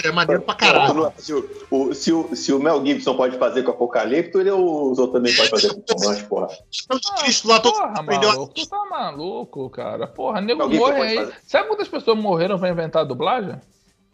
É 0.04 0.12
maneiro 0.12 0.42
pra 0.42 0.54
caralho. 0.54 1.12
Se 1.18 1.34
o, 1.34 1.94
se, 1.94 2.12
o, 2.12 2.36
se 2.36 2.52
o 2.52 2.60
Mel 2.60 2.84
Gibson 2.84 3.16
pode 3.16 3.36
fazer 3.38 3.64
com 3.64 3.72
o 3.72 3.74
Apocalipto, 3.74 4.40
ele 4.40 4.50
os 4.50 4.98
outros 4.98 5.12
também 5.12 5.34
podem 5.34 5.50
fazer 5.50 5.74
com 5.74 5.80
o 5.80 5.84
Comanche, 5.84 6.24
porra. 6.30 6.48
Ah, 6.90 7.22
Cristo 7.22 7.48
lá, 7.48 7.60
todo 7.60 7.74
porra, 7.74 8.02
maluco, 8.02 8.54
tu 8.54 8.68
tá 8.68 8.84
maluco, 8.88 9.70
cara. 9.70 10.06
Porra, 10.06 10.40
nego 10.40 10.68
morre 10.68 11.02
aí. 11.02 11.16
Fazer. 11.16 11.34
Sabe 11.44 11.68
quantas 11.68 11.88
pessoas 11.88 12.18
morreram 12.18 12.58
pra 12.58 12.70
inventar 12.70 13.02
a 13.02 13.04
dublagem? 13.04 13.56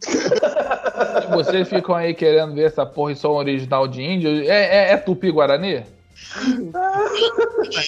Vocês 1.31 1.69
ficam 1.69 1.95
aí 1.95 2.15
querendo 2.15 2.55
ver 2.55 2.65
essa 2.65 2.87
porra 2.87 3.13
em 3.13 3.15
som 3.15 3.33
original 3.33 3.87
de 3.87 4.03
índio. 4.03 4.31
É, 4.51 4.89
é, 4.89 4.93
é 4.93 4.97
tupi-guarani? 4.97 5.85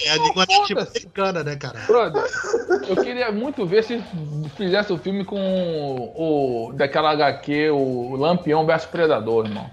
É 0.05 0.11
a 0.11 0.15
língua 0.15 0.45
nativa 0.47 0.81
americana, 0.81 1.43
né, 1.43 1.55
cara? 1.55 1.79
Brother, 1.87 2.23
eu 2.87 2.95
queria 2.95 3.31
muito 3.31 3.65
ver 3.65 3.83
se 3.83 4.03
fizesse 4.55 4.91
o 4.91 4.95
um 4.95 4.99
filme 4.99 5.25
com 5.25 5.37
o, 6.15 6.71
daquela 6.73 7.11
HQ, 7.11 7.69
o 7.71 8.15
Lampião 8.15 8.65
vs 8.65 8.85
Predador, 8.85 9.45
irmão. 9.45 9.69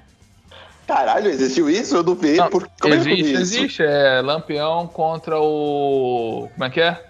Caralho, 0.87 1.29
existiu 1.29 1.69
isso? 1.69 1.97
Eu 1.97 2.03
não 2.05 2.15
vi. 2.15 2.37
Não, 2.37 2.49
por... 2.49 2.69
Como 2.81 2.95
existe, 2.95 3.21
é 3.21 3.25
que 3.25 3.33
existe. 3.33 3.83
É 3.83 4.21
Lampião 4.23 4.87
contra 4.87 5.39
o. 5.39 6.49
Como 6.53 6.65
é 6.65 6.71
que 6.71 6.81
é? 6.81 7.05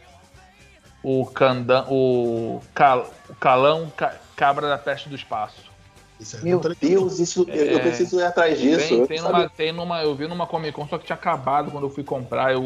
O 1.02 1.27
Candan. 1.27 1.85
O, 1.89 2.60
Cal... 2.74 3.10
o 3.28 3.35
Calão 3.35 3.93
Cabra 4.35 4.68
da 4.68 4.78
Peste 4.78 5.09
do 5.09 5.14
Espaço. 5.14 5.76
É 6.18 6.43
Meu 6.43 6.59
Deus, 6.80 7.18
isso, 7.18 7.47
é, 7.48 7.74
eu 7.74 7.80
preciso 7.80 8.18
ir 8.18 8.24
atrás 8.24 8.59
disso. 8.59 8.88
Tem, 8.88 9.06
tem, 9.06 9.20
numa, 9.20 9.48
tem 9.51 9.72
numa, 9.72 10.02
eu 10.02 10.14
vi 10.14 10.26
numa 10.26 10.47
Comic 10.47 10.72
Con, 10.72 10.88
só 10.88 10.97
que 10.97 11.05
tinha 11.05 11.16
acabado 11.16 11.70
quando 11.70 11.84
eu 11.84 11.90
fui 11.90 12.02
comprar 12.02 12.55
e 12.55 12.56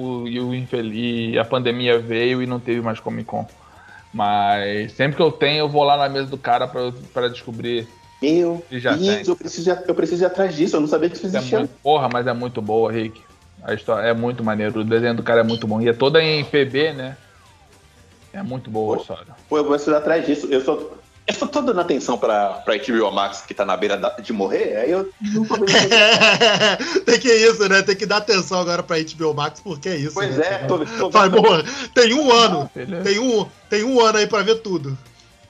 o 0.41 0.55
infeliz, 0.55 1.37
a 1.37 1.45
pandemia 1.45 1.99
veio 1.99 2.43
e 2.43 2.47
não 2.47 2.61
teve 2.61 2.81
mais 2.81 3.01
Comic 3.01 3.25
Con. 3.25 3.47
Mas 4.13 4.93
sempre 4.93 5.17
que 5.17 5.23
eu 5.23 5.33
tenho, 5.33 5.61
eu 5.61 5.69
vou 5.69 5.83
lá 5.83 5.97
na 5.97 6.09
mesa 6.09 6.27
do 6.27 6.39
cara 6.39 6.69
para 6.69 7.29
descobrir. 7.29 7.89
Meu 8.23 8.63
já 8.71 8.95
Deus, 8.95 9.27
eu 9.27 9.35
preciso, 9.35 9.71
eu 9.71 9.95
preciso 9.95 10.23
ir 10.23 10.27
atrás 10.27 10.55
disso, 10.55 10.77
eu 10.77 10.81
não 10.81 10.89
sabia 10.89 11.09
que 11.09 11.17
isso 11.17 11.27
existia. 11.27 11.57
É 11.57 11.61
muito, 11.61 11.75
porra, 11.83 12.09
mas 12.13 12.27
é 12.27 12.33
muito 12.33 12.63
boa, 12.63 12.93
Rick. 12.93 13.21
A 13.63 13.75
história 13.75 14.07
é 14.07 14.15
muito 14.15 14.45
maneiro, 14.45 14.81
o 14.81 14.85
desenho 14.85 15.15
do 15.15 15.23
cara 15.23 15.41
é 15.41 15.45
muito 15.45 15.67
bom. 15.67 15.81
E 15.81 15.89
é 15.89 15.93
toda 15.93 16.23
em 16.23 16.45
PB, 16.45 16.93
né? 16.93 17.17
É 18.33 18.43
muito 18.43 18.71
boa 18.71 18.97
a 18.97 19.01
história. 19.01 19.35
Pô, 19.49 19.59
eu 19.59 19.65
vou 19.65 19.77
ir 19.77 19.95
atrás 19.95 20.25
disso. 20.25 20.47
Eu 20.47 20.61
sou, 20.61 20.99
eu 21.31 21.35
só 21.35 21.47
tô 21.47 21.63
dando 21.63 21.81
atenção 21.81 22.19
pra, 22.19 22.51
pra 22.65 22.77
HBO 22.77 23.11
Max 23.11 23.43
que 23.43 23.55
tá 23.55 23.65
na 23.65 23.77
beira 23.77 23.97
de 24.21 24.33
morrer, 24.33 24.77
aí 24.77 24.91
eu 24.91 25.09
não 25.33 25.45
tô 25.45 25.55
Tem 27.07 27.19
que 27.19 27.33
isso, 27.33 27.69
né? 27.69 27.83
Tem 27.83 27.97
que 27.97 28.07
dar 28.07 28.19
atenção 28.19 28.61
agora 28.61 28.83
pra 28.83 28.97
HBO 28.99 29.35
Max, 29.35 29.61
porque 29.61 29.89
é 29.89 29.97
isso. 29.97 30.15
Pois 30.15 30.37
né? 30.37 30.47
é, 30.47 30.59
tô, 30.67 30.85
tô 30.85 31.11
Vai, 31.11 31.31
tem 31.95 32.15
um 32.15 32.33
ano. 32.33 32.71
tem, 33.05 33.19
um, 33.19 33.47
tem 33.69 33.85
um 33.85 34.01
ano 34.01 34.19
aí 34.19 34.27
pra 34.27 34.43
ver 34.43 34.57
tudo. 34.57 34.97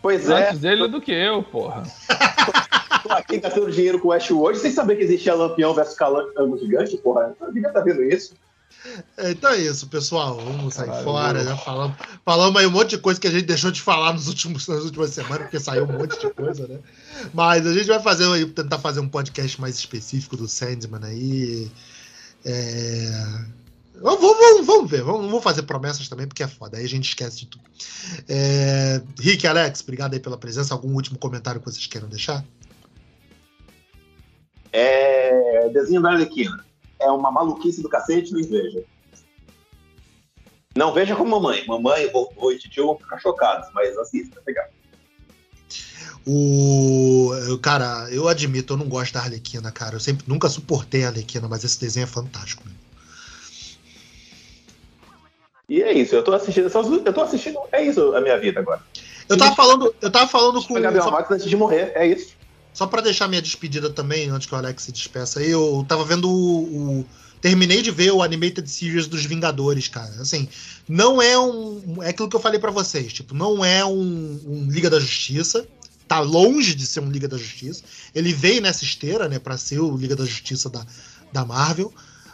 Pois 0.03 0.29
é. 0.29 0.49
Antes 0.49 0.61
dele 0.61 0.89
do 0.89 1.01
que 1.01 1.13
eu, 1.13 1.43
porra. 1.43 1.83
tô 3.03 3.13
aqui 3.13 3.39
gastando 3.39 3.71
dinheiro 3.71 3.99
com 3.99 4.09
o 4.09 4.11
Westworld 4.11 4.59
sem 4.59 4.71
saber 4.71 4.97
que 4.97 5.05
existia 5.05 5.35
Lampião 5.35 5.75
versus 5.75 5.95
Calango 5.95 6.59
Gigante, 6.59 6.97
porra. 6.99 7.35
Eu 7.41 7.53
devia 7.53 7.69
estar 7.69 7.81
tá 7.81 7.85
vendo 7.85 8.03
isso. 8.03 8.35
Então 9.19 9.51
é 9.51 9.59
isso, 9.59 9.87
pessoal. 9.89 10.37
Vamos 10.37 10.75
sair 10.75 10.87
Caralho, 10.87 11.05
fora. 11.05 11.45
Já 11.45 11.57
falamos, 11.57 11.97
falamos 12.25 12.61
aí 12.61 12.67
um 12.67 12.71
monte 12.71 12.91
de 12.91 12.99
coisa 12.99 13.21
que 13.21 13.27
a 13.27 13.31
gente 13.31 13.45
deixou 13.45 13.71
de 13.71 13.81
falar 13.81 14.13
nos 14.13 14.29
últimos, 14.29 14.67
nas 14.69 14.85
últimas 14.85 15.11
semanas, 15.11 15.43
porque 15.43 15.61
saiu 15.61 15.85
um 15.85 15.93
monte 15.93 16.19
de 16.19 16.31
coisa, 16.31 16.67
né? 16.67 16.79
Mas 17.35 17.67
a 17.67 17.73
gente 17.73 17.87
vai 17.87 18.01
fazer 18.01 18.31
aí, 18.33 18.47
tentar 18.47 18.79
fazer 18.79 19.01
um 19.01 19.09
podcast 19.09 19.61
mais 19.61 19.77
específico 19.77 20.37
do 20.37 20.49
Sandman 20.49 21.05
aí. 21.05 21.71
É... 22.45 23.11
Vamos, 24.01 24.21
vamos, 24.21 24.67
vamos 24.67 24.91
ver, 24.91 25.03
vamos, 25.03 25.31
vou 25.31 25.43
fazer 25.43 25.63
promessas 25.63 26.09
também, 26.09 26.27
porque 26.27 26.43
é 26.43 26.49
foda, 26.49 26.79
aí 26.79 26.85
a 26.85 26.89
gente 26.89 27.07
esquece 27.07 27.41
de 27.41 27.47
tudo. 27.47 27.65
É... 28.27 29.03
Rick, 29.19 29.47
Alex, 29.47 29.83
obrigado 29.83 30.15
aí 30.15 30.21
pela 30.21 30.39
presença. 30.39 30.73
Algum 30.73 30.95
último 30.95 31.19
comentário 31.19 31.61
que 31.61 31.71
vocês 31.71 31.87
queiram 31.87 32.09
deixar? 32.09 32.43
É. 34.73 35.69
Desenho 35.69 36.01
da 36.01 36.13
Arlequina 36.13 36.70
é 37.01 37.11
uma 37.11 37.31
maluquice 37.31 37.83
do 37.83 37.89
cacete, 37.89 38.33
não 38.33 38.43
veja. 38.43 38.85
Não 40.77 40.93
veja 40.93 41.17
como 41.17 41.31
mamãe. 41.31 41.65
Mamãe, 41.67 42.11
vovô 42.11 42.53
e 42.53 42.59
tio 42.59 42.87
vão 42.87 42.99
ficar 42.99 43.19
chocados, 43.19 43.69
mas 43.75 43.97
assista, 43.99 44.41
é 44.41 44.43
legal. 44.47 44.67
O. 46.27 47.59
Cara, 47.63 48.09
eu 48.11 48.29
admito, 48.29 48.75
eu 48.75 48.77
não 48.77 48.89
gosto 48.89 49.15
da 49.15 49.21
Arlequina, 49.21 49.73
cara. 49.73 49.97
Eu 49.97 50.01
sempre 50.01 50.25
nunca 50.29 50.49
suportei 50.49 51.05
a 51.05 51.09
Arlequina, 51.09 51.49
mas 51.49 51.65
esse 51.65 51.81
desenho 51.81 52.05
é 52.05 52.07
fantástico. 52.07 52.63
E 55.69 55.83
é 55.83 55.93
isso, 55.93 56.15
eu 56.15 56.23
tô 56.23 56.33
assistindo. 56.33 56.71
Eu 57.05 57.13
tô 57.13 57.23
assistindo. 57.23 57.59
É 57.73 57.83
isso 57.83 58.15
a 58.15 58.21
minha 58.21 58.39
vida 58.39 58.61
agora. 58.61 58.83
Eu 59.29 59.37
tava 59.39 59.55
falando, 59.55 59.95
eu 60.01 60.11
tava 60.11 60.29
falando 60.29 60.63
com. 60.65 60.75
Gabriel 60.75 61.05
só... 61.05 61.11
Max 61.11 61.31
antes 61.31 61.49
de 61.49 61.57
morrer, 61.57 61.93
é 61.95 62.07
isso. 62.07 62.37
Só 62.81 62.87
para 62.87 63.03
deixar 63.03 63.29
minha 63.29 63.43
despedida 63.43 63.91
também, 63.91 64.31
antes 64.31 64.49
que 64.49 64.55
o 64.55 64.57
Alex 64.57 64.85
se 64.85 64.91
despeça 64.91 65.43
eu 65.43 65.85
tava 65.87 66.03
vendo 66.03 66.31
o, 66.31 67.01
o, 67.01 67.07
Terminei 67.39 67.83
de 67.83 67.91
ver 67.91 68.11
o 68.11 68.23
Animated 68.23 68.67
Series 68.71 69.07
dos 69.07 69.27
Vingadores, 69.27 69.87
cara. 69.87 70.15
Assim, 70.19 70.49
não 70.89 71.21
é 71.21 71.39
um. 71.39 72.03
É 72.03 72.09
aquilo 72.09 72.31
que 72.31 72.35
eu 72.35 72.41
falei 72.41 72.59
para 72.59 72.71
vocês. 72.71 73.13
Tipo, 73.13 73.35
não 73.35 73.63
é 73.63 73.85
um, 73.85 74.41
um, 74.47 74.67
Liga 74.71 74.89
da 74.89 74.99
Justiça. 74.99 75.69
Tá 76.09 76.21
longe 76.21 76.75
de 76.75 76.87
ser 76.87 77.01
um 77.01 77.11
Liga 77.11 77.29
da 77.29 77.37
Justiça. 77.37 77.83
Ele 78.15 78.33
veio 78.33 78.63
nessa 78.63 78.83
esteira, 78.83 79.29
né, 79.29 79.39
pra 79.39 79.59
ser 79.59 79.79
o 79.79 79.95
Liga 79.95 80.17
da 80.17 80.25
Justiça 80.25 80.71
da, 80.71 80.83
da 81.31 81.45
Marvel. 81.45 81.93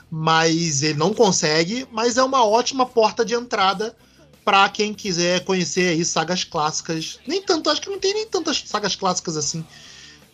Mas 0.08 0.80
ele 0.80 0.96
não 0.96 1.12
consegue. 1.12 1.88
Mas 1.90 2.16
é 2.16 2.22
uma 2.22 2.46
ótima 2.46 2.86
porta 2.86 3.24
de 3.24 3.34
entrada 3.34 3.96
para 4.44 4.68
quem 4.68 4.94
quiser 4.94 5.44
conhecer 5.44 5.88
aí 5.88 6.04
sagas 6.04 6.44
clássicas. 6.44 7.18
Nem 7.26 7.42
tanto, 7.42 7.68
acho 7.68 7.80
que 7.80 7.90
não 7.90 7.98
tem 7.98 8.14
nem 8.14 8.28
tantas 8.28 8.62
sagas 8.64 8.94
clássicas 8.94 9.36
assim 9.36 9.64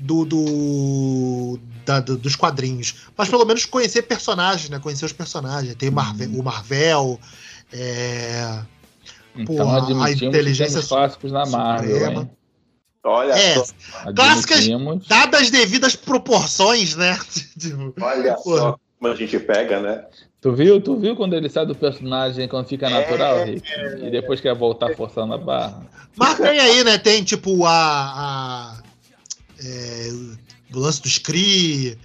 do, 0.02 0.24
do, 0.24 1.58
da, 1.84 2.00
do, 2.00 2.16
dos 2.16 2.36
quadrinhos. 2.36 3.06
Mas 3.16 3.28
pelo 3.28 3.44
menos 3.44 3.64
conhecer 3.64 4.02
personagens, 4.02 4.68
né? 4.68 4.78
Conhecer 4.78 5.04
os 5.04 5.12
personagens. 5.12 5.74
Tem 5.76 5.88
o 5.88 5.92
Marvel, 5.92 6.28
hum. 6.28 6.40
o 6.40 6.42
Marvel 6.42 7.20
é, 7.72 8.62
então, 9.36 9.56
pô, 9.56 10.02
a 10.02 10.10
inteligência 10.10 10.82
clássicos 10.82 11.32
na 11.32 11.46
Marvel. 11.46 12.28
Olha 13.04 13.32
é, 13.32 13.54
só. 13.54 13.64
Clássicas 14.14 14.68
dadas 15.08 15.50
devidas 15.50 15.96
proporções, 15.96 16.94
né? 16.94 17.18
Olha 18.00 18.34
pô. 18.34 18.56
só 18.56 18.78
como 19.02 19.12
a 19.12 19.16
gente 19.16 19.36
pega, 19.40 19.80
né? 19.80 20.04
Tu 20.40 20.52
viu, 20.52 20.80
tu 20.80 20.96
viu 20.96 21.16
quando 21.16 21.34
ele 21.34 21.48
sai 21.48 21.66
do 21.66 21.74
personagem 21.74 22.46
quando 22.46 22.68
fica 22.68 22.88
natural, 22.88 23.38
é, 23.38 23.44
Rick? 23.44 23.68
E 24.00 24.10
depois 24.10 24.40
quer 24.40 24.54
voltar 24.54 24.94
forçando 24.94 25.34
a 25.34 25.38
barra. 25.38 25.84
Mas 26.16 26.38
tem 26.38 26.58
aí, 26.58 26.84
né? 26.84 26.98
Tem 26.98 27.24
tipo 27.24 27.64
a, 27.64 27.72
a 27.72 28.81
é, 29.64 30.08
o 30.74 30.78
lance 30.78 31.02
do 31.02 31.08
Scree, 31.08 31.98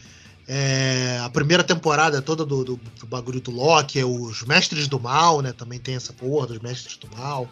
é, 0.48 1.20
a 1.24 1.30
primeira 1.30 1.64
temporada 1.64 2.22
toda 2.22 2.46
do, 2.46 2.64
do, 2.64 2.76
do, 3.00 3.06
bagulho 3.06 3.42
do 3.42 3.52
Loki, 3.52 4.00
é 4.00 4.06
os 4.06 4.44
Mestres 4.44 4.88
do 4.88 5.00
Mal, 5.00 5.42
né? 5.42 5.52
Também 5.52 5.80
tem 5.80 5.96
essa 5.96 6.14
porra 6.14 6.48
dos 6.48 6.60
Mestres 6.60 6.98
do 6.98 7.10
Mal. 7.18 7.50